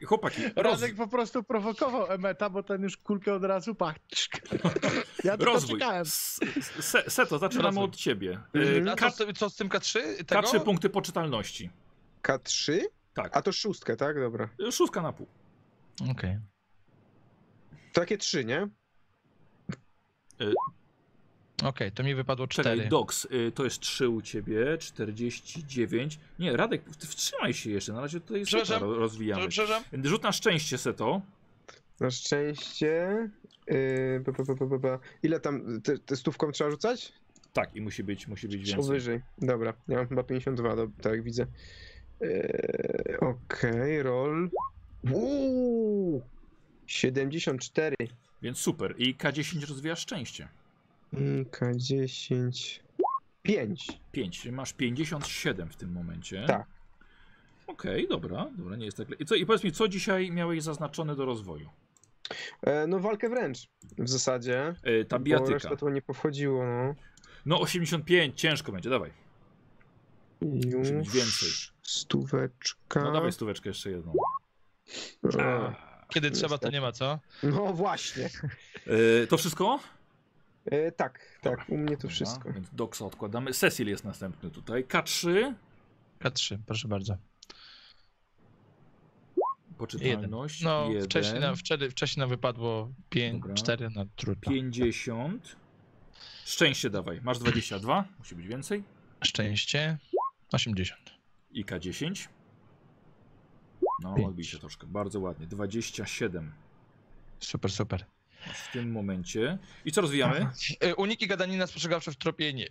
No. 0.00 0.06
chłopaki, 0.06 0.42
roz, 0.56 0.80
Radek 0.80 0.96
po 0.96 1.08
prostu 1.08 1.42
prowokował 1.42 2.12
Emeta, 2.12 2.50
bo 2.50 2.62
ten 2.62 2.82
już 2.82 2.96
kulkę 2.96 3.34
od 3.34 3.44
razu 3.44 3.74
pach. 3.74 3.96
Ja 5.24 5.36
tylko 5.36 5.52
rozwój. 5.52 5.78
czekałem. 5.78 6.04
Se- 6.06 7.10
Seto, 7.10 7.38
zaczynamy 7.38 7.66
Rozwój. 7.68 7.84
od 7.84 7.96
ciebie. 7.96 8.40
Mhm. 8.54 8.88
Y, 8.88 8.90
co, 8.90 8.96
K- 8.96 9.10
z 9.10 9.16
tym- 9.16 9.34
co 9.34 9.50
z 9.50 9.56
tym 9.56 9.68
K3? 9.68 10.00
Tego? 10.24 10.40
K3 10.40 10.60
punkty 10.60 10.90
poczytalności. 10.90 11.70
K3? 12.22 12.80
Tak, 13.14 13.36
A 13.36 13.42
to 13.42 13.52
szóstkę, 13.52 13.96
tak? 13.96 14.20
Dobra. 14.20 14.48
szóstka 14.72 15.02
na 15.02 15.12
pół. 15.12 15.26
Okej. 16.10 16.38
Takie 17.98 18.18
trzy, 18.18 18.44
nie? 18.44 18.68
Okej, 21.64 21.92
to 21.92 22.02
mi 22.02 22.14
wypadło 22.14 22.46
Czekaj, 22.46 22.76
4. 22.76 22.88
Dox, 22.88 23.24
y, 23.24 23.52
to 23.54 23.64
jest 23.64 23.80
3 23.80 24.08
u 24.08 24.22
ciebie, 24.22 24.78
49. 24.78 26.18
Nie, 26.38 26.56
Radek, 26.56 26.82
wstrzymaj 26.98 27.54
się 27.54 27.70
jeszcze, 27.70 27.92
na 27.92 28.00
razie 28.00 28.20
tutaj 28.20 28.46
Seta 28.46 28.78
rozwijamy. 28.78 29.48
Przepraszam? 29.48 29.82
Rzut 30.04 30.22
na 30.22 30.32
szczęście, 30.32 30.78
Seto. 30.78 31.20
Na 32.00 32.10
szczęście... 32.10 33.28
Yy, 33.66 34.22
pa, 34.24 34.54
pa, 34.68 34.78
pa. 34.78 34.98
Ile 35.22 35.40
tam, 35.40 35.80
te, 35.80 35.98
te 35.98 36.16
stówką 36.16 36.52
trzeba 36.52 36.70
rzucać? 36.70 37.12
Tak, 37.52 37.76
i 37.76 37.80
musi 37.80 38.04
być, 38.04 38.28
musi 38.28 38.48
być 38.48 38.70
więcej. 38.70 38.90
wyżej? 38.90 39.20
Dobra, 39.38 39.72
ja 39.88 39.96
mam 39.96 40.08
chyba 40.08 40.22
52, 40.22 40.76
do, 40.76 40.88
tak 41.02 41.12
jak 41.12 41.22
widzę. 41.22 41.46
Yy, 42.20 43.18
Okej, 43.20 44.02
roll. 44.02 44.50
Uuu, 45.12 46.22
74. 46.88 47.96
Więc 48.42 48.58
super. 48.58 48.94
I 48.98 49.14
K10 49.14 49.68
rozwija 49.68 49.96
szczęście. 49.96 50.48
Mm, 51.12 51.44
K10. 51.44 52.80
5. 53.42 54.00
5, 54.12 54.40
czyli 54.40 54.52
masz 54.52 54.72
57 54.72 55.68
w 55.68 55.76
tym 55.76 55.92
momencie. 55.92 56.44
Tak. 56.46 56.66
Okej, 57.66 58.08
dobra, 58.08 58.50
dobra, 58.56 58.76
nie 58.76 58.84
jest 58.84 58.96
tak. 58.96 59.20
I, 59.20 59.24
co, 59.24 59.34
I 59.34 59.46
powiedz 59.46 59.64
mi, 59.64 59.72
co 59.72 59.88
dzisiaj 59.88 60.30
miałeś 60.30 60.62
zaznaczone 60.62 61.16
do 61.16 61.24
rozwoju? 61.24 61.70
E, 62.62 62.86
no 62.86 62.98
walkę 62.98 63.28
wręcz 63.28 63.68
w 63.98 64.08
zasadzie. 64.08 64.74
E, 64.82 65.04
ta 65.04 65.18
Bo 65.18 65.24
bijatyka. 65.24 65.52
reszta 65.52 65.76
to 65.76 65.90
nie 65.90 66.02
pochodziło, 66.02 66.64
no. 66.66 66.94
No 67.46 67.60
85, 67.60 68.40
ciężko 68.40 68.72
będzie, 68.72 68.90
dawaj. 68.90 69.10
Już. 70.42 70.88
więcej. 70.90 71.48
Stóweczka. 71.82 73.02
No 73.02 73.12
dawaj 73.12 73.32
stóweczkę 73.32 73.68
jeszcze 73.70 73.90
jedną. 73.90 74.12
A, 75.40 75.87
Kiedy 76.08 76.30
trzeba, 76.30 76.58
to 76.58 76.70
nie 76.70 76.80
ma 76.80 76.92
co? 76.92 77.18
No 77.42 77.72
właśnie. 77.72 78.30
E, 79.22 79.26
to 79.26 79.36
wszystko? 79.38 79.80
E, 80.66 80.92
tak, 80.92 81.38
Dobra. 81.42 81.58
tak, 81.58 81.68
u 81.70 81.76
mnie 81.76 81.96
to 81.96 82.02
Dobra, 82.02 82.10
wszystko. 82.10 82.52
Więc 82.52 82.68
Doxa 82.72 83.04
odkładamy. 83.06 83.52
Cecil 83.52 83.88
jest 83.88 84.04
następny 84.04 84.50
tutaj. 84.50 84.84
K3, 84.84 85.54
K3, 86.20 86.58
proszę 86.66 86.88
bardzo. 86.88 87.16
poczytalność. 89.78 90.62
No, 90.62 90.86
jeden. 90.88 91.04
wcześniej 91.04 91.40
nam, 91.40 91.56
wczoraj, 91.56 91.90
wcześniej 91.90 92.20
nam 92.20 92.28
wypadło 92.28 92.90
5, 93.10 93.40
Dobra. 93.40 93.54
4, 93.54 93.90
no 93.94 94.04
trudno. 94.16 94.50
50. 94.52 95.56
Szczęście 96.44 96.90
dawaj. 96.90 97.20
Masz 97.22 97.38
22, 97.38 98.04
musi 98.18 98.34
być 98.34 98.46
więcej. 98.46 98.82
Szczęście 99.24 99.98
80. 100.52 101.10
I 101.50 101.64
K10. 101.64 102.28
No, 104.02 104.14
Pięć. 104.14 104.28
odbij 104.28 104.44
się 104.44 104.58
troszkę. 104.58 104.86
Bardzo 104.86 105.20
ładnie. 105.20 105.46
27 105.46 106.52
Super, 107.40 107.72
super. 107.72 108.04
w 108.54 108.72
tym 108.72 108.92
momencie. 108.92 109.58
I 109.84 109.92
co 109.92 110.00
rozwijamy? 110.00 110.50
Y, 110.84 110.94
Uniki 110.96 111.26
gadanina 111.26 111.66
spostrzegawcze 111.66 112.12
w 112.12 112.16
tropienie. 112.16 112.66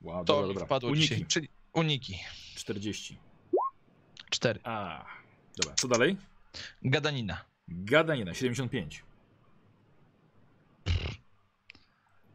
Wow, 0.00 0.24
To 0.24 0.46
dobra, 0.46 0.66
dobra. 0.66 0.88
Uniki. 0.88 1.02
dzisiaj. 1.02 1.26
Czyli 1.26 1.48
uniki. 1.72 2.18
40. 2.54 3.18
4. 4.30 4.60
A, 4.64 5.06
dobra. 5.56 5.74
Co 5.74 5.88
dalej? 5.88 6.16
Gadanina. 6.82 7.44
Gadanina 7.68 8.34
75. 8.34 9.04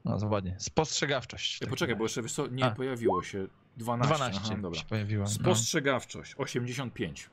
No 0.06 0.18
ładnie. 0.28 0.56
Spostrzegawczość. 0.60 1.62
Ja 1.62 1.68
poczekaj, 1.68 1.96
bo 1.96 2.04
jeszcze 2.04 2.22
wiesz 2.22 2.34
co, 2.34 2.48
nie 2.48 2.66
A. 2.66 2.72
pojawiło 2.72 3.24
się 3.24 3.48
12. 3.78 4.16
12 4.16 4.42
Aha, 4.46 4.56
dobra. 4.62 4.80
się 4.80 4.86
pojawiło. 4.86 5.24
No. 5.24 5.30
Spostrzegawczość 5.30 6.36
85. 6.38 7.30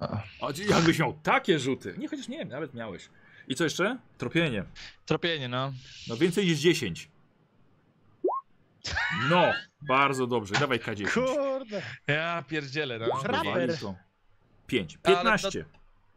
A. 0.00 0.22
A 0.40 0.46
jakbyś 0.68 0.98
miał 0.98 1.12
takie 1.22 1.58
rzuty. 1.58 1.94
Nie, 1.98 2.08
chociaż 2.08 2.28
nie, 2.28 2.44
nawet 2.44 2.74
miałeś. 2.74 3.08
I 3.48 3.54
co 3.54 3.64
jeszcze? 3.64 3.98
Tropienie. 4.18 4.64
Tropienie, 5.06 5.48
no. 5.48 5.72
No 6.08 6.16
więcej 6.16 6.46
niż 6.46 6.58
10. 6.58 7.08
No, 9.30 9.52
bardzo 9.88 10.26
dobrze. 10.26 10.54
Dawaj 10.54 10.78
K10. 10.78 11.10
Kurde. 11.12 11.82
Ja 12.06 12.44
pierdzielę, 12.48 12.98
no. 12.98 13.06
Raper. 13.24 13.78
to. 13.78 13.94
5. 14.66 14.98
Ale 15.02 15.16
15. 15.16 15.64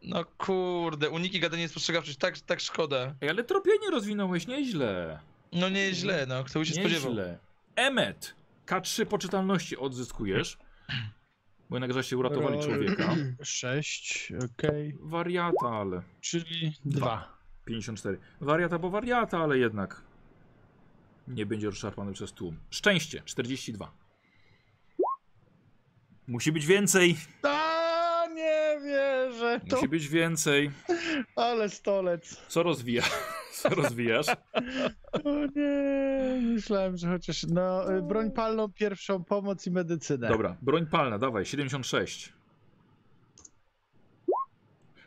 No 0.02 0.24
kurde, 0.24 1.10
uniki 1.10 1.40
gadanina 1.40 1.68
spostrzegawczość, 1.68 2.18
tak, 2.18 2.38
tak 2.38 2.60
szkoda. 2.60 3.14
Ej, 3.20 3.28
ale 3.28 3.44
tropienie 3.44 3.90
rozwinąłeś 3.90 4.46
nieźle. 4.46 5.20
No 5.52 5.68
nieźle, 5.68 6.26
no. 6.26 6.44
Kto 6.44 6.58
by 6.58 6.66
się 6.66 6.74
spodziewał. 6.74 7.10
Nieźle. 7.10 7.38
Emet. 7.76 8.34
K3 8.66 9.06
poczytalności 9.06 9.76
odzyskujesz. 9.76 10.58
Bo 11.70 11.76
jednak 11.76 11.92
żeście 11.92 12.16
uratowali 12.18 12.56
Roll. 12.56 12.64
człowieka. 12.64 13.14
Sześć, 13.42 14.32
okej. 14.52 14.94
Wariata, 15.00 15.68
ale. 15.68 16.02
Czyli 16.20 16.72
dwa. 16.84 17.38
54. 17.64 18.18
Wariata, 18.40 18.78
bo 18.78 18.90
wariata, 18.90 19.38
ale 19.38 19.58
jednak. 19.58 20.02
Nie 21.28 21.46
będzie 21.46 21.66
rozszarpany 21.66 22.12
przez 22.12 22.32
tłum. 22.32 22.56
Szczęście 22.70 23.22
42. 23.24 23.92
Musi 26.26 26.52
być 26.52 26.66
więcej. 26.66 27.16
A 27.42 28.26
nie 28.34 28.78
wierzę. 28.84 29.60
To, 29.68 29.76
Musi 29.76 29.88
być 29.88 30.08
więcej. 30.08 30.70
ale 31.36 31.68
stolec. 31.68 32.40
Co 32.48 32.62
rozwija? 32.62 33.02
Co 33.62 33.68
rozwijasz? 33.68 34.26
O 35.24 35.46
nie, 35.56 36.40
myślałem, 36.42 36.96
że 36.96 37.08
chociaż. 37.08 37.46
No, 37.48 37.96
y, 37.96 38.02
broń 38.02 38.30
palną, 38.30 38.72
pierwszą 38.72 39.24
pomoc 39.24 39.66
i 39.66 39.70
medycynę. 39.70 40.28
Dobra, 40.28 40.56
broń 40.62 40.86
palna, 40.86 41.18
dawaj, 41.18 41.46
76. 41.46 42.32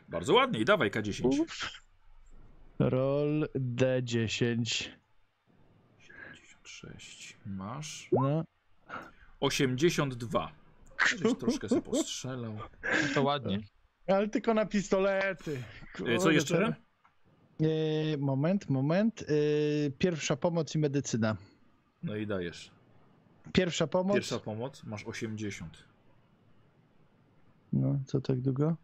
Bardzo 0.08 0.34
ładnie 0.34 0.60
i 0.60 0.64
dawaj 0.64 0.90
K10. 0.90 1.40
Uff. 1.40 1.82
Roll 2.78 3.48
D10. 3.76 4.88
76. 5.98 7.36
Masz. 7.46 8.08
No. 8.12 8.44
82. 9.40 10.52
Żeś 11.06 11.38
troszkę 11.38 11.68
sobie 11.68 11.82
postrzelał. 11.82 12.58
To 13.14 13.22
ładnie. 13.22 13.58
Ale 14.06 14.28
tylko 14.28 14.54
na 14.54 14.66
pistolety. 14.66 15.52
E, 15.54 15.98
Co 15.98 15.98
Kurde, 15.98 16.34
jeszcze? 16.34 16.74
E, 17.60 18.16
moment, 18.18 18.68
moment. 18.70 19.22
E, 19.22 19.26
pierwsza 19.98 20.36
pomoc 20.36 20.74
i 20.74 20.78
medycyna. 20.78 21.36
No 22.02 22.16
i 22.16 22.26
dajesz. 22.26 22.70
Pierwsza 23.52 23.86
pomoc. 23.86 24.14
Pierwsza 24.14 24.38
pomoc, 24.38 24.84
masz 24.84 25.04
80. 25.04 25.84
No, 27.72 27.98
co 28.06 28.20
tak 28.20 28.40
długo? 28.40 28.76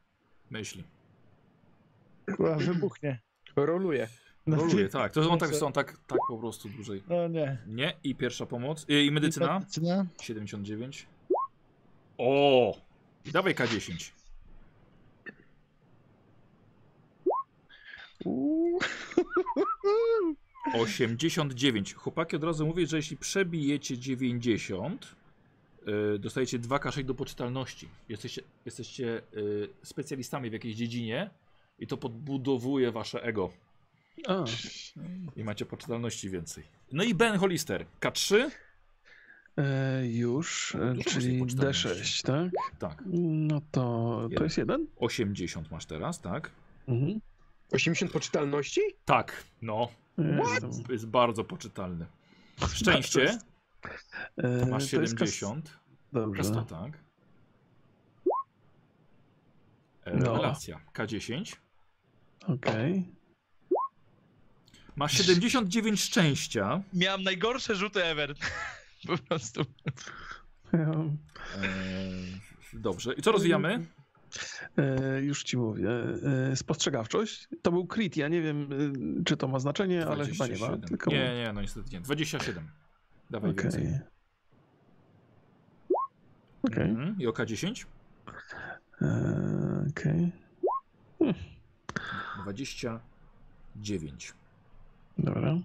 Myśli. 0.51 0.85
Kurwa, 2.27 2.57
wybuchnie. 2.57 3.19
Roluje. 3.57 4.09
No, 4.47 4.57
Roluje, 4.57 4.85
ty- 4.87 4.93
tak. 4.93 5.13
To 5.13 5.31
on 5.31 5.39
tak, 5.39 5.51
on 5.63 5.73
tak, 5.73 5.99
tak 6.07 6.19
po 6.29 6.39
prostu 6.39 6.69
dłużej. 6.69 7.03
No 7.09 7.29
nie. 7.29 7.59
Nie, 7.67 7.97
i 8.05 8.15
pierwsza 8.15 8.47
pomoc. 8.47 8.87
I, 8.89 9.07
i 9.07 9.11
medycyna? 9.11 9.59
Medycyna? 9.59 10.07
79. 10.23 11.07
O! 12.19 12.77
Dawaj 13.33 13.55
K10. 13.55 14.13
89. 20.75 21.95
Chłopaki 21.95 22.37
od 22.37 22.45
razu 22.45 22.67
mówię, 22.67 22.87
że 22.87 22.97
jeśli 22.97 23.17
przebijecie 23.17 23.99
90, 23.99 25.15
yy, 25.87 26.19
dostajecie 26.19 26.59
2K6 26.59 27.05
do 27.05 27.15
poczytalności. 27.15 27.89
Jesteście, 28.09 28.43
jesteście 28.65 29.23
yy, 29.33 29.69
specjalistami 29.83 30.51
w 30.51 30.53
jakiejś 30.53 30.77
dziedzinie 30.77 31.31
i 31.79 31.87
to 31.87 31.97
podbudowuje 31.97 32.93
wasze 32.93 33.23
ego. 33.23 33.51
A, 34.29 34.45
I 35.37 35.45
macie 35.45 35.67
poczytalności 35.67 36.31
więcej. 36.31 36.65
No 36.93 37.05
i 37.05 37.15
Ben 37.15 37.39
Hollister. 37.39 37.87
K3? 38.01 38.51
e, 39.57 40.07
już, 40.07 40.75
e, 40.75 40.95
Dużo 40.95 41.11
czyli 41.11 41.43
masz 41.43 41.55
tej 41.55 41.67
D6, 41.67 42.27
tak? 42.27 42.51
Tak. 42.79 43.03
No 43.13 43.61
to, 43.71 44.29
to 44.37 44.45
jest 44.45 44.59
jeden? 44.59 44.87
80 44.97 45.71
masz 45.71 45.87
teraz, 45.87 46.21
tak? 46.21 46.51
Mhm. 46.89 47.21
80 47.73 48.13
poczytalności? 48.13 48.81
Tak, 49.05 49.45
no. 49.63 49.89
Jest, 50.19 50.89
Jest 50.89 51.07
bardzo 51.07 51.45
poczytalny. 51.45 52.07
Szczęście. 52.75 53.39
e, 54.37 54.67
Masz 54.67 54.91
to 54.91 55.01
jest 55.01 55.15
kas- 55.19 55.31
70. 55.35 55.79
Dobrze. 56.13 56.43
Kasta, 56.43 56.63
tak. 56.65 56.99
E, 60.05 60.17
No. 60.17 60.33
Rewelacja. 60.33 60.81
K10. 60.95 61.57
Okej. 62.47 63.05
Masz 64.97 65.13
79 65.13 66.01
szczęścia. 66.01 66.83
Miałem 66.93 67.23
najgorsze 67.23 67.75
rzuty 67.77 68.05
ever. 68.05 68.35
Po 69.07 69.19
prostu. 69.19 69.61
Eee, 70.73 72.41
dobrze. 72.73 73.15
I 73.15 73.23
co 73.23 73.33
rozwijamy? 73.33 73.87
E, 74.77 75.21
już 75.21 75.43
ci 75.43 75.57
mówię. 75.57 75.91
E, 76.51 76.57
spostrzegawczość. 76.57 77.49
To 77.63 77.73
był 77.73 77.87
crit. 77.87 78.17
Ja 78.17 78.29
nie 78.29 78.43
wiem, 78.43 78.69
e, 79.21 79.25
czy 79.25 79.37
to 79.37 79.49
ma 79.49 79.59
znaczenie, 79.59 80.07
ale 80.07 80.27
chyba 80.27 80.47
nie 80.47 80.53
ma. 80.53 80.59
27. 80.59 80.81
Tylko... 80.89 81.11
Nie, 81.11 81.35
nie, 81.35 81.53
no 81.55 81.63
niestety 81.63 81.91
nie. 81.93 82.01
27. 82.01 82.69
Dawaj 83.31 83.51
Okej. 83.51 83.63
więcej. 83.63 83.99
Okej. 86.63 86.91
Mhm. 86.91 87.17
I 87.19 87.27
oka 87.27 87.47
10? 87.47 87.87
E, 89.03 89.87
Okej. 89.91 90.33
29. 92.43 94.35
Dobra. 95.19 95.59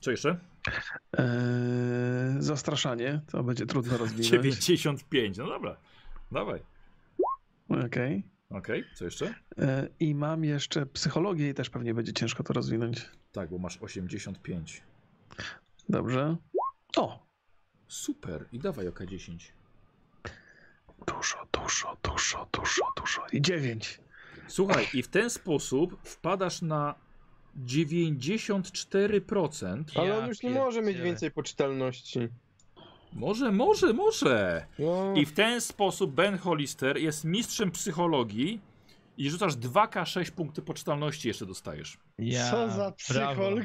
Co 0.00 0.10
jeszcze? 0.10 0.38
E, 1.18 2.36
zastraszanie. 2.38 3.20
To 3.30 3.42
będzie 3.42 3.66
trudno 3.66 3.98
rozwinąć. 3.98 4.30
95. 4.30 5.38
No 5.38 5.46
dobra. 5.46 5.76
Dawaj. 6.34 6.60
Okej. 7.68 8.22
Okej, 8.50 8.84
co 8.94 9.04
jeszcze? 9.04 9.34
E, 9.58 9.88
I 10.00 10.14
mam 10.14 10.44
jeszcze 10.44 10.86
psychologię 10.86 11.48
i 11.48 11.54
też 11.54 11.70
pewnie 11.70 11.94
będzie 11.94 12.12
ciężko 12.12 12.42
to 12.42 12.52
rozwinąć. 12.52 13.10
Tak, 13.32 13.50
bo 13.50 13.58
masz 13.58 13.82
85. 13.82 14.82
Dobrze. 15.88 16.36
O! 16.96 17.26
Super. 17.88 18.48
I 18.52 18.58
dawaj 18.58 18.88
oka 18.88 19.06
10. 19.06 19.52
Dużo, 21.06 21.46
dużo, 21.52 21.96
dużo, 22.02 22.48
dużo, 22.52 22.84
dużo. 22.96 23.26
I 23.32 23.42
dziewięć. 23.42 24.00
Słuchaj, 24.48 24.86
i 24.94 25.02
w 25.02 25.08
ten 25.08 25.30
sposób 25.30 25.96
wpadasz 26.02 26.62
na 26.62 26.94
94%. 27.66 29.84
Ale 29.96 30.18
on 30.18 30.28
już 30.28 30.42
nie 30.42 30.50
może 30.50 30.82
mieć 30.82 31.00
więcej 31.00 31.30
poczytalności. 31.30 32.28
Może, 33.14 33.52
może, 33.52 33.92
może. 33.92 34.66
No, 34.78 35.14
I 35.16 35.26
w 35.26 35.32
ten 35.32 35.60
sposób 35.60 36.10
Ben 36.14 36.38
Hollister 36.38 36.96
jest 36.98 37.24
mistrzem 37.24 37.70
psychologii 37.70 38.60
i 39.18 39.30
rzucasz 39.30 39.54
2K6 39.54 40.30
punkty 40.30 40.62
poczytalności 40.62 41.28
jeszcze 41.28 41.46
dostajesz. 41.46 41.98
Ja, 42.18 42.50
Co 42.50 42.68
za 42.70 42.92
brawo. 43.10 43.32
psychol, 43.32 43.64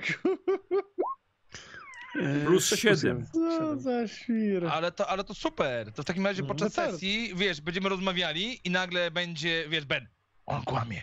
E, 2.21 2.39
Plus 2.45 2.65
sześć 2.65 2.81
siedem. 2.81 3.25
jeden. 3.33 3.57
co 3.57 3.77
za 3.77 4.07
świr. 4.07 4.67
Ale 4.67 4.91
to, 4.91 5.09
ale 5.09 5.23
to 5.23 5.33
super. 5.33 5.91
To 5.93 6.03
w 6.03 6.05
takim 6.05 6.25
razie 6.25 6.41
No, 6.41 6.47
podczas 6.47 6.77
no 6.77 6.83
tak. 6.83 6.91
sesji, 6.91 7.31
wiesz, 7.35 7.61
będziemy 7.61 7.89
rozmawiali 7.89 8.59
i 8.63 8.69
nagle 8.69 9.11
będzie, 9.11 9.65
wiesz, 9.69 9.85
Ben, 9.85 10.07
on 10.45 10.63
kłamie. 10.63 11.01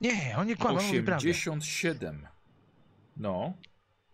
Nie, 0.00 0.34
on 0.38 0.46
nie 0.46 0.56
kłamie, 0.56 0.78
on 0.78 0.86
mówi 0.86 1.02
prawdę. 1.02 1.30
87. 1.30 2.26
No. 3.16 3.52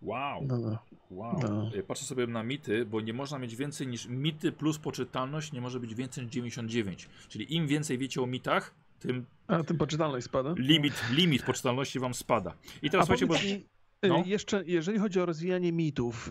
Wow. 0.02 0.44
No, 0.47 0.58
no. 0.58 0.78
Wow. 1.10 1.41
No. 1.42 1.70
Y, 1.75 1.83
Patrzę 1.83 2.05
sobie 2.05 2.26
na 2.26 2.42
mity, 2.42 2.84
bo 2.86 3.00
nie 3.00 3.12
można 3.12 3.39
mieć 3.39 3.57
więcej 3.57 3.86
niż 3.86 4.07
mity 4.07 4.52
plus 4.52 4.78
poczytalność, 4.78 5.52
nie 5.52 5.60
może 5.60 5.81
być 5.81 5.94
więcej 5.94 6.25
niż 6.25 6.33
99. 6.33 7.08
Czyli 7.28 7.55
im 7.55 7.66
więcej 7.66 7.99
wiecie 7.99 8.23
o 8.23 8.26
mitach, 8.26 8.75
tym 8.99 9.26
A 9.47 9.62
tym 9.62 9.78
poczytalność 9.78 10.26
spada? 10.26 10.55
limit, 10.57 10.94
limit 11.10 11.42
poczytalności 11.42 11.99
wam 11.99 12.15
spada. 12.15 12.55
I 12.83 12.91
teraz 12.91 13.10
A 13.10 13.16
słuchajcie, 13.16 13.26
bo... 13.26 13.34
mi, 13.34 13.65
e, 14.02 14.08
No. 14.08 14.23
jeszcze, 14.26 14.62
jeżeli 14.66 14.99
chodzi 14.99 15.20
o 15.20 15.26
rozwijanie 15.26 15.73
mitów, 15.73 16.31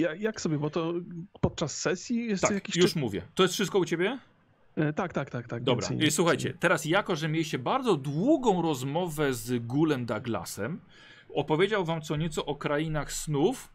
e, 0.00 0.16
jak, 0.18 0.40
sobie, 0.40 0.58
bo 0.58 0.70
to 0.70 0.94
podczas 1.40 1.78
sesji 1.78 2.26
jest 2.26 2.42
Tak, 2.42 2.52
jakiś... 2.52 2.76
już 2.76 2.96
mówię. 2.96 3.22
To 3.34 3.42
jest 3.42 3.54
wszystko 3.54 3.78
u 3.78 3.84
ciebie? 3.84 4.18
E, 4.76 4.92
Tak, 4.92 5.12
tak, 5.12 5.30
tak, 5.30 5.48
tak. 5.48 5.62
Dobra, 5.62 5.88
więcej 5.88 6.08
i 6.08 6.10
słuchajcie, 6.10 6.54
teraz 6.60 6.84
jako, 6.84 7.16
że 7.16 7.28
mieliście 7.28 7.58
bardzo 7.58 7.96
długą 7.96 8.62
rozmowę 8.62 9.34
z 9.34 9.66
Gulem 9.66 10.06
Douglasem, 10.06 10.80
opowiedział 11.40 11.84
wam 11.84 12.02
co 12.02 12.16
nieco 12.16 12.46
o 12.46 12.54
krainach 12.54 13.12
snów, 13.12 13.72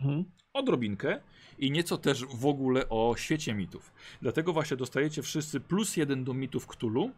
Mhm. 0.00 0.24
odrobinkę 0.52 1.20
i 1.58 1.70
nieco 1.70 1.98
też 1.98 2.24
w 2.24 2.46
ogóle 2.46 2.88
o 2.88 3.14
świecie 3.18 3.54
mitów. 3.54 3.92
Dlatego 4.22 4.52
właśnie 4.52 4.76
dostajecie 4.76 5.22
wszyscy 5.22 5.60
plus 5.60 5.96
jeden 5.96 6.24
do 6.24 6.34
mitów 6.34 6.66
Cthulhu 6.66 7.10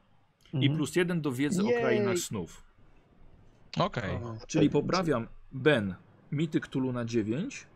i 0.52 0.56
Mhm. 0.56 0.76
plus 0.76 0.96
jeden 0.96 1.20
do 1.20 1.32
wiedzy 1.32 1.62
o 1.62 1.70
Jej. 1.70 1.80
krainach 1.82 2.18
snów. 2.18 2.62
Okej. 3.78 4.10
O, 4.16 4.36
Czyli 4.46 4.70
poprawiam 4.70 5.28
Ben, 5.52 5.94
mity 6.32 6.60
Cthulhu 6.60 6.92
na 6.92 7.04
9, 7.04 7.66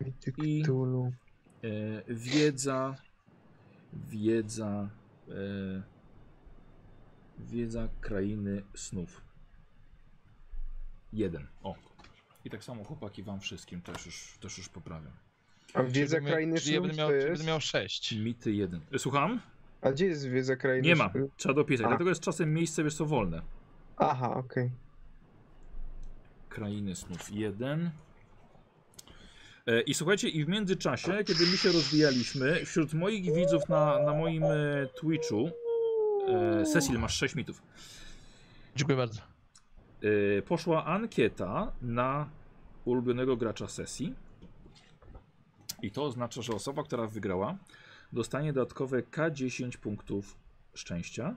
Mity 0.00 0.32
i- 0.44 0.62
Cthulhu. 0.62 1.12
e, 1.64 1.68
wiedza, 2.14 2.94
wiedza, 3.92 4.88
e, 5.28 5.32
wiedza 7.38 7.88
krainy 8.00 8.62
snów. 8.74 9.27
Jeden. 11.12 11.46
O. 11.62 11.74
I 12.44 12.50
tak 12.50 12.64
samo 12.64 12.84
chłopaki 12.84 13.22
wam 13.22 13.40
wszystkim 13.40 13.80
też 13.80 14.06
już, 14.06 14.38
też 14.40 14.58
już 14.58 14.68
poprawiam. 14.68 15.12
A 15.74 15.82
wiedza 15.82 16.16
Czyli 16.16 16.28
krainy 16.28 16.60
Czyli 16.60 16.74
ja 16.74 16.80
będę 16.80 16.96
miał, 16.96 17.08
to 17.08 17.12
czyli 17.12 17.24
jest? 17.24 17.38
będę 17.38 17.52
miał 17.52 17.60
sześć. 17.60 18.12
Mity 18.12 18.52
jeden. 18.52 18.80
E, 18.92 18.98
Słucham? 18.98 19.40
A 19.82 19.92
gdzie 19.92 20.06
jest 20.06 20.28
wiedza 20.28 20.56
krainy 20.56 20.88
Nie 20.88 20.96
ma. 20.96 21.10
Trzeba 21.36 21.54
dopisać. 21.54 21.84
A. 21.86 21.88
Dlatego 21.88 22.10
jest 22.10 22.22
czasem 22.22 22.54
miejsce, 22.54 22.84
wiesz 22.84 22.94
co, 22.94 23.06
wolne. 23.06 23.42
Aha, 23.96 24.34
okej. 24.34 24.70
Krainy 26.48 26.96
snów 26.96 27.30
1. 27.32 27.90
E, 29.66 29.80
I 29.80 29.94
słuchajcie, 29.94 30.28
i 30.28 30.44
w 30.44 30.48
międzyczasie, 30.48 31.24
kiedy 31.24 31.46
my 31.46 31.56
się 31.56 31.72
rozwijaliśmy, 31.72 32.64
wśród 32.64 32.94
moich 32.94 33.34
widzów 33.34 33.68
na, 33.68 33.98
na 34.02 34.12
moim 34.14 34.44
e, 34.44 34.86
Twitchu, 35.00 35.50
e, 36.28 36.64
Cecil, 36.64 36.98
masz 36.98 37.14
6 37.16 37.34
mitów, 37.34 37.62
Dziękuję 38.76 38.96
bardzo. 38.96 39.20
E, 40.02 40.42
poszła 40.42 40.84
ankieta 40.84 41.72
na 41.82 42.30
ulubionego 42.84 43.36
gracza 43.36 43.68
sesji. 43.68 44.14
I 45.82 45.90
to 45.90 46.04
oznacza, 46.04 46.42
że 46.42 46.52
osoba, 46.52 46.82
która 46.82 47.06
wygrała, 47.06 47.56
dostanie 48.12 48.52
dodatkowe 48.52 49.02
K10 49.02 49.78
punktów 49.78 50.36
szczęścia. 50.74 51.36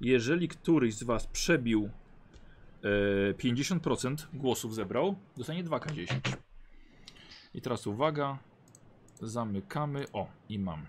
Jeżeli 0.00 0.48
któryś 0.48 0.94
z 0.94 1.02
Was 1.02 1.26
przebił 1.26 1.90
e, 3.30 3.34
50% 3.34 4.26
głosów 4.34 4.74
zebrał, 4.74 5.16
dostanie 5.36 5.64
2K10. 5.64 6.36
I 7.54 7.60
teraz 7.60 7.86
uwaga, 7.86 8.38
zamykamy. 9.22 10.04
O, 10.12 10.26
i 10.48 10.58
mam. 10.58 10.86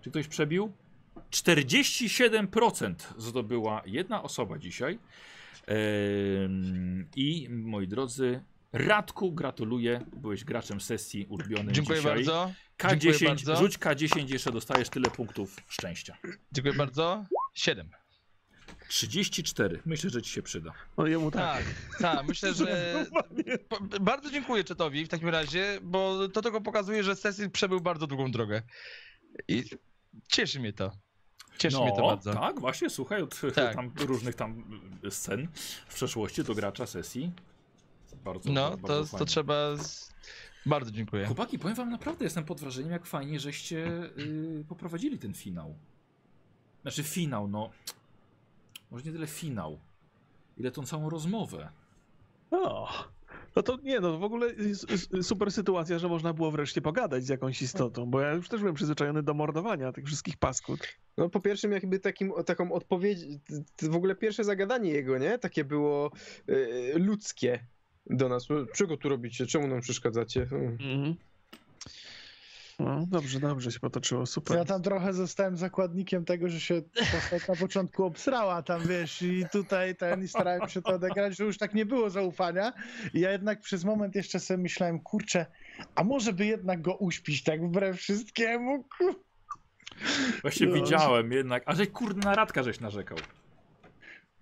Czy 0.00 0.10
ktoś 0.10 0.28
przebił? 0.28 0.72
47% 1.30 2.94
zdobyła 3.16 3.82
jedna 3.86 4.22
osoba 4.22 4.58
dzisiaj. 4.58 4.98
I 7.16 7.48
moi 7.50 7.88
drodzy, 7.88 8.40
Radku, 8.72 9.32
gratuluję. 9.32 10.04
Byłeś 10.16 10.44
graczem 10.44 10.80
sesji 10.80 11.26
ulubionym 11.28 11.74
Dziękuję 11.74 11.98
dzisiaj. 11.98 12.14
bardzo. 12.14 12.52
Dziękuję 12.90 13.12
K10, 13.12 13.26
bardzo. 13.26 13.56
rzuć 13.56 13.78
K10, 13.78 14.32
jeszcze 14.32 14.52
dostajesz 14.52 14.88
tyle 14.88 15.10
punktów 15.10 15.56
szczęścia. 15.68 16.16
Dziękuję 16.52 16.74
bardzo. 16.74 17.24
Siedem. 17.54 17.90
34. 18.88 19.82
Myślę, 19.86 20.10
że 20.10 20.22
ci 20.22 20.30
się 20.30 20.42
przyda. 20.42 20.72
No 20.98 21.06
jemu 21.06 21.30
tak. 21.30 21.42
Tak, 21.42 21.64
tak, 22.00 22.26
myślę, 22.26 22.54
że 22.54 23.06
bardzo 24.00 24.30
dziękuję 24.30 24.64
Czetowi 24.64 25.04
w 25.04 25.08
takim 25.08 25.28
razie, 25.28 25.78
bo 25.82 26.28
to 26.28 26.42
tylko 26.42 26.60
pokazuje, 26.60 27.04
że 27.04 27.16
Cecil 27.16 27.50
przebył 27.50 27.80
bardzo 27.80 28.06
długą 28.06 28.30
drogę. 28.30 28.62
I 29.48 29.64
cieszy 30.28 30.60
mnie 30.60 30.72
to. 30.72 30.92
Cieszy 31.58 31.80
mnie 31.80 31.92
to 31.96 32.06
bardzo. 32.06 32.32
tak, 32.34 32.60
właśnie, 32.60 32.90
słuchaj, 32.90 33.22
od 33.22 33.40
Tak. 33.54 33.74
tam 33.74 33.90
różnych 34.06 34.34
tam 34.34 34.64
scen 35.10 35.48
w 35.88 35.94
przeszłości 35.94 36.44
do 36.44 36.54
gracza 36.54 36.86
sesji. 36.86 37.32
Bardzo, 38.24 38.52
No, 38.52 38.70
bardzo 38.70 38.86
to, 38.86 39.04
fajnie. 39.04 39.18
to 39.18 39.24
trzeba. 39.24 39.76
Z... 39.76 40.14
Bardzo 40.66 40.90
dziękuję. 40.90 41.26
Chłopaki, 41.26 41.58
powiem 41.58 41.76
wam 41.76 41.90
naprawdę, 41.90 42.24
jestem 42.24 42.44
pod 42.44 42.60
wrażeniem, 42.60 42.90
jak 42.92 43.06
fajnie, 43.06 43.40
żeście 43.40 43.86
y, 44.18 44.64
poprowadzili 44.68 45.18
ten 45.18 45.34
finał. 45.34 45.74
Znaczy 46.82 47.02
finał, 47.02 47.48
no. 47.48 47.70
Może 48.90 49.04
nie 49.04 49.12
tyle 49.12 49.26
finał, 49.26 49.78
ile 50.58 50.70
tą 50.70 50.86
całą 50.86 51.10
rozmowę. 51.10 51.68
O, 52.50 52.88
no 53.56 53.62
to 53.62 53.78
nie, 53.82 54.00
no 54.00 54.18
w 54.18 54.24
ogóle 54.24 54.50
super 55.22 55.52
sytuacja, 55.52 55.98
że 55.98 56.08
można 56.08 56.32
było 56.32 56.50
wreszcie 56.50 56.80
pogadać 56.80 57.24
z 57.24 57.28
jakąś 57.28 57.62
istotą, 57.62 58.06
bo 58.06 58.20
ja 58.20 58.32
już 58.32 58.48
też 58.48 58.60
byłem 58.60 58.74
przyzwyczajony 58.74 59.22
do 59.22 59.34
mordowania 59.34 59.92
tych 59.92 60.06
wszystkich 60.06 60.36
paskud. 60.36 60.88
No 61.16 61.28
po 61.28 61.40
pierwszym 61.40 61.72
jakby 61.72 61.98
takim, 61.98 62.32
taką 62.46 62.72
odpowiedź, 62.72 63.18
w 63.82 63.94
ogóle 63.94 64.14
pierwsze 64.14 64.44
zagadanie 64.44 64.90
jego, 64.90 65.18
nie? 65.18 65.38
Takie 65.38 65.64
było 65.64 66.10
y, 66.48 66.92
ludzkie 66.96 67.64
do 68.06 68.28
nas. 68.28 68.46
Czego 68.74 68.96
tu 68.96 69.08
robicie? 69.08 69.46
Czemu 69.46 69.68
nam 69.68 69.80
przeszkadzacie? 69.80 70.46
Hmm. 70.46 70.78
Mhm. 70.80 71.14
No, 72.78 73.06
dobrze, 73.06 73.40
dobrze 73.40 73.72
się 73.72 73.80
potoczyło, 73.80 74.26
super. 74.26 74.56
Ja 74.56 74.64
tam 74.64 74.82
trochę 74.82 75.12
zostałem 75.12 75.56
zakładnikiem 75.56 76.24
tego, 76.24 76.48
że 76.48 76.60
się 76.60 76.82
postać 77.12 77.48
na 77.48 77.56
początku 77.56 78.04
obsrała 78.04 78.62
tam, 78.62 78.86
wiesz, 78.86 79.22
i 79.22 79.44
tutaj 79.52 79.96
ten, 79.96 80.24
i 80.24 80.28
starałem 80.28 80.68
się 80.68 80.82
to 80.82 80.88
odegrać, 80.94 81.36
że 81.36 81.44
już 81.44 81.58
tak 81.58 81.74
nie 81.74 81.86
było 81.86 82.10
zaufania. 82.10 82.72
I 83.14 83.20
ja 83.20 83.30
jednak 83.32 83.60
przez 83.60 83.84
moment 83.84 84.14
jeszcze 84.14 84.40
sobie 84.40 84.62
myślałem, 84.62 85.00
kurczę, 85.00 85.46
a 85.94 86.04
może 86.04 86.32
by 86.32 86.46
jednak 86.46 86.82
go 86.82 86.94
uśpić, 86.96 87.42
tak 87.44 87.66
wbrew 87.68 87.96
wszystkiemu? 87.98 88.84
Kur- 88.98 89.22
Właśnie 90.42 90.66
No. 90.66 90.74
widziałem 90.74 91.32
jednak. 91.32 91.62
A 91.66 91.74
że 91.74 91.86
kurde 91.86 92.20
na 92.20 92.34
Radka 92.34 92.62
żeś 92.62 92.80
narzekał. 92.80 93.18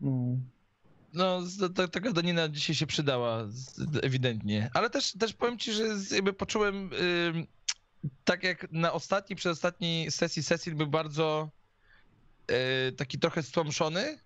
No. 0.00 0.10
No, 1.14 1.40
ta, 1.74 1.88
taka 1.88 2.12
danina 2.12 2.48
dzisiaj 2.48 2.76
się 2.76 2.86
przydała, 2.86 3.46
ewidentnie. 4.02 4.70
Ale 4.74 4.90
też, 4.90 5.12
też 5.12 5.32
powiem 5.32 5.58
ci, 5.58 5.72
że 5.72 5.84
jakby 6.10 6.32
poczułem, 6.32 6.90
tak 8.24 8.42
jak 8.42 8.72
na 8.72 8.92
ostatniej, 8.92 9.36
przedostatniej 9.36 10.10
sesji 10.10 10.42
Cecil 10.42 10.74
był 10.74 10.86
bardzo 10.86 11.50
y, 12.88 12.92
taki 12.92 13.18
trochę 13.18 13.42
stłamszony. 13.42 14.18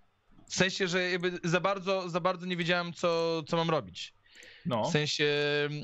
W 0.47 0.55
sensie, 0.55 0.87
że 0.87 1.11
jakby 1.11 1.39
za 1.43 1.59
bardzo, 1.59 2.09
za 2.09 2.19
bardzo 2.19 2.45
nie 2.45 2.57
wiedziałem, 2.57 2.93
co, 2.93 3.43
co 3.47 3.57
mam 3.57 3.69
robić. 3.69 4.13
No. 4.65 4.83
W 4.83 4.91
sensie, 4.91 5.25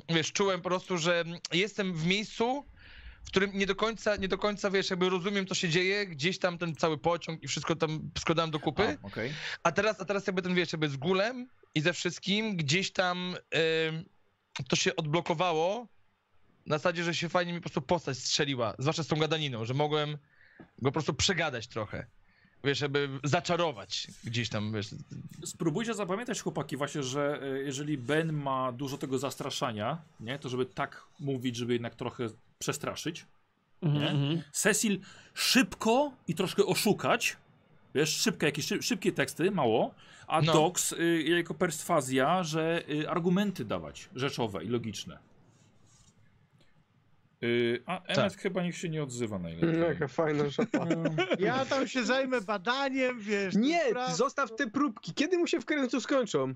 wiesz, 0.09 0.32
czułem 0.32 0.61
po 0.61 0.69
prostu, 0.69 0.98
że 0.98 1.24
jestem 1.53 1.93
w 1.93 2.06
miejscu, 2.06 2.66
w 3.24 3.30
którym 3.30 3.51
nie 3.53 3.66
do 3.66 3.76
końca, 3.76 4.16
nie 4.16 4.27
do 4.27 4.38
końca, 4.38 4.72
wiesz, 4.72 4.90
jakby 4.90 5.09
rozumiem, 5.09 5.48
co 5.48 5.56
się 5.56 5.69
dzieje, 5.69 6.08
gdzieś 6.08 6.40
tam 6.40 6.58
ten 6.58 6.76
cały 6.76 6.98
pociąg 6.98 7.43
i 7.43 7.48
wszystko 7.48 7.76
tam 7.76 8.11
składałem 8.19 8.51
do 8.51 8.59
kupy. 8.59 8.98
A, 9.03 9.08
Okej. 9.08 9.34
A 9.64 9.72
teraz, 9.72 10.01
a 10.01 10.06
teraz 10.06 10.27
jakby 10.27 10.42
ten, 10.42 10.56
wiesz, 10.56 10.74
jakby 10.74 10.90
z 10.90 10.98
gólem 10.98 11.48
i 11.76 11.82
ze 11.82 11.93
wszystkim 11.93 12.58
gdzieś 12.58 12.92
tam 12.92 13.35
ym, 13.88 14.06
to 14.67 14.76
się 14.76 14.95
odblokowało 14.95 15.88
na 16.68 16.78
zasadzie, 16.78 17.04
że 17.04 17.16
się 17.16 17.30
fajnie 17.30 17.54
mi 17.54 17.60
po 17.60 17.64
prostu 17.64 17.82
postać 17.82 18.18
strzeliła, 18.18 18.74
zwłaszcza 18.80 19.04
z 19.04 19.08
tą 19.08 19.16
gadaniną, 19.16 19.66
że 19.66 19.74
mogłem 19.74 20.18
go 20.80 20.90
po 20.90 20.92
prostu 20.92 21.14
przegadać 21.14 21.68
trochę. 21.68 22.08
Wiesz, 22.64 22.78
żeby 22.78 23.10
zaczarować 23.24 24.08
gdzieś 24.24 24.50
tam, 24.50 24.74
wiesz. 24.74 24.88
Spróbujcie 25.46 25.94
zapamiętać, 25.94 26.42
chłopaki, 26.42 26.78
właśnie, 26.78 27.04
że 27.04 27.40
e, 27.42 27.48
jeżeli 27.60 27.98
Ben 27.98 28.34
ma 28.34 28.72
dużo 28.72 28.98
tego 28.98 29.18
zastraszania, 29.18 29.98
nie, 30.20 30.40
to 30.40 30.50
żeby 30.50 30.66
tak 30.66 31.04
mówić, 31.20 31.56
żeby 31.56 31.74
jednak 31.74 31.96
trochę 31.96 32.28
przestraszyć. 32.60 33.26
Nie? 33.82 34.10
Mhm. 34.10 34.42
Cecil 34.52 35.00
szybko 35.34 36.12
i 36.28 36.36
troszkę 36.36 36.66
oszukać. 36.66 37.38
Wiesz, 37.96 38.18
szybkie, 38.18 38.46
jakieś 38.46 38.66
szyb, 38.66 38.84
szybkie 38.84 39.12
teksty, 39.12 39.52
mało. 39.52 39.94
A 40.28 40.42
No. 40.42 40.54
Dox 40.54 40.92
y, 40.92 41.24
jako 41.24 41.54
perswazja, 41.54 42.44
że 42.44 42.84
y, 42.90 43.10
argumenty 43.10 43.66
dawać, 43.66 44.10
rzeczowe 44.16 44.64
i 44.64 44.68
logiczne. 44.68 45.27
Y, 47.44 47.84
a 47.86 48.04
Emmet 48.04 48.36
chyba 48.36 48.64
niech 48.64 48.78
się 48.78 48.90
nie 48.90 49.04
odzywa 49.04 49.40
najlepiej. 49.40 49.80
No, 49.80 49.86
jaka 49.86 50.08
fajna 50.08 50.52
szapa. 50.52 50.88
Ja 51.40 51.66
tam 51.66 51.88
się 51.88 52.04
zajmę 52.06 52.42
badaniem, 52.42 53.20
wiesz. 53.20 53.56
Nie, 53.56 53.82
spraw- 53.90 54.16
zostaw 54.16 54.56
te 54.56 54.68
próbki. 54.68 55.14
Kiedy 55.14 55.38
mu 55.38 55.48
się 55.48 55.60
w 55.62 55.66
końcu 55.66 56.02
skończą? 56.02 56.54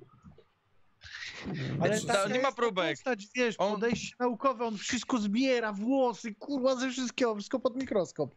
Ale 1.82 1.90
Wiesz, 1.90 2.06
taka 2.06 2.27
nie 2.30 2.40
ma 2.42 2.50
ta 2.50 2.56
próbek. 2.56 2.95
Postać, 2.98 3.27
wiesz, 3.35 3.56
On- 3.58 3.74
podejście 3.74 4.16
naukowe, 4.19 4.66
on 4.66 4.77
wszystko 4.77 5.18
zbiera, 5.18 5.74
włosy, 5.74 6.35
kurwa, 6.35 6.76
ze 6.76 6.90
wszystkiego, 6.90 7.35
wszystko 7.35 7.60
pod 7.60 7.76
mikroskop. 7.77 8.35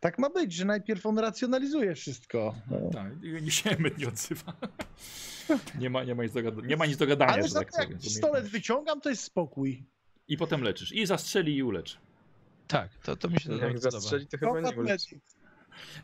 Tak 0.00 0.18
ma 0.18 0.30
być, 0.30 0.52
że 0.52 0.64
najpierw 0.64 1.06
on 1.06 1.18
racjonalizuje 1.18 1.94
wszystko. 1.94 2.54
No. 2.70 2.90
Tak, 2.92 3.12
i 3.42 3.50
się 3.50 3.76
nie 3.98 4.08
odzywa. 4.08 4.52
nie, 5.80 5.90
ma, 5.90 6.04
nie, 6.04 6.14
ma 6.14 6.22
nic 6.22 6.32
do 6.32 6.40
gada- 6.42 6.66
nie 6.66 6.76
ma 6.76 6.86
nic 6.86 6.96
do 6.96 7.06
gadania, 7.06 7.32
Ale 7.32 7.42
że 7.42 7.48
za 7.48 7.58
tak 7.60 7.72
to, 7.72 7.80
jak 7.80 7.98
pistolet 7.98 8.46
wyciągam, 8.48 9.00
to 9.00 9.08
jest 9.10 9.22
spokój. 9.22 9.84
I 10.28 10.36
potem 10.36 10.62
leczysz. 10.62 10.92
I 10.92 11.06
zastrzeli 11.06 11.56
i 11.56 11.62
ulecz. 11.62 11.98
Tak, 12.68 12.88
to, 13.02 13.16
to 13.16 13.28
mi 13.28 13.40
się 13.40 13.52
Jak 13.52 13.78
zastrzeli, 13.78 14.26
to 14.26 14.38
chyba 14.38 14.60
nie. 14.60 14.76
Medic. 14.76 15.14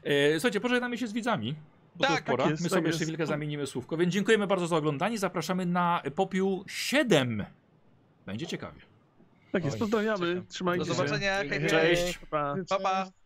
E, 0.04 0.32
słuchajcie, 0.32 0.60
pożegnamy 0.60 0.98
się 0.98 1.06
z 1.06 1.12
widzami. 1.12 1.54
Bo 1.96 2.04
to 2.04 2.10
Tak, 2.10 2.20
już 2.20 2.26
pora. 2.30 2.44
tak 2.44 2.50
jest, 2.50 2.62
My 2.62 2.68
tak 2.68 2.76
sobie 2.78 2.86
jeszcze 2.86 3.00
jest. 3.02 3.10
chwilkę 3.10 3.26
zamienimy 3.26 3.66
słówko. 3.66 3.96
Więc 3.96 4.12
dziękujemy 4.14 4.46
bardzo 4.46 4.66
za 4.66 4.76
oglądanie. 4.76 5.18
Zapraszamy 5.18 5.66
na 5.66 6.02
popiół 6.14 6.64
7. 6.68 7.44
Będzie 8.26 8.46
ciekawie. 8.46 8.80
Tak 9.52 9.64
jest, 9.64 9.78
pozdrawiamy. 9.78 10.42
Trzymajcie 10.48 10.84
Do 10.84 10.90
się. 10.90 10.96
zobaczenia, 10.96 11.36
hej, 11.38 11.48
hej. 11.50 11.70
Cześć. 11.70 12.18
Pa. 12.30 12.54
Pa, 12.68 12.78
pa. 12.80 13.12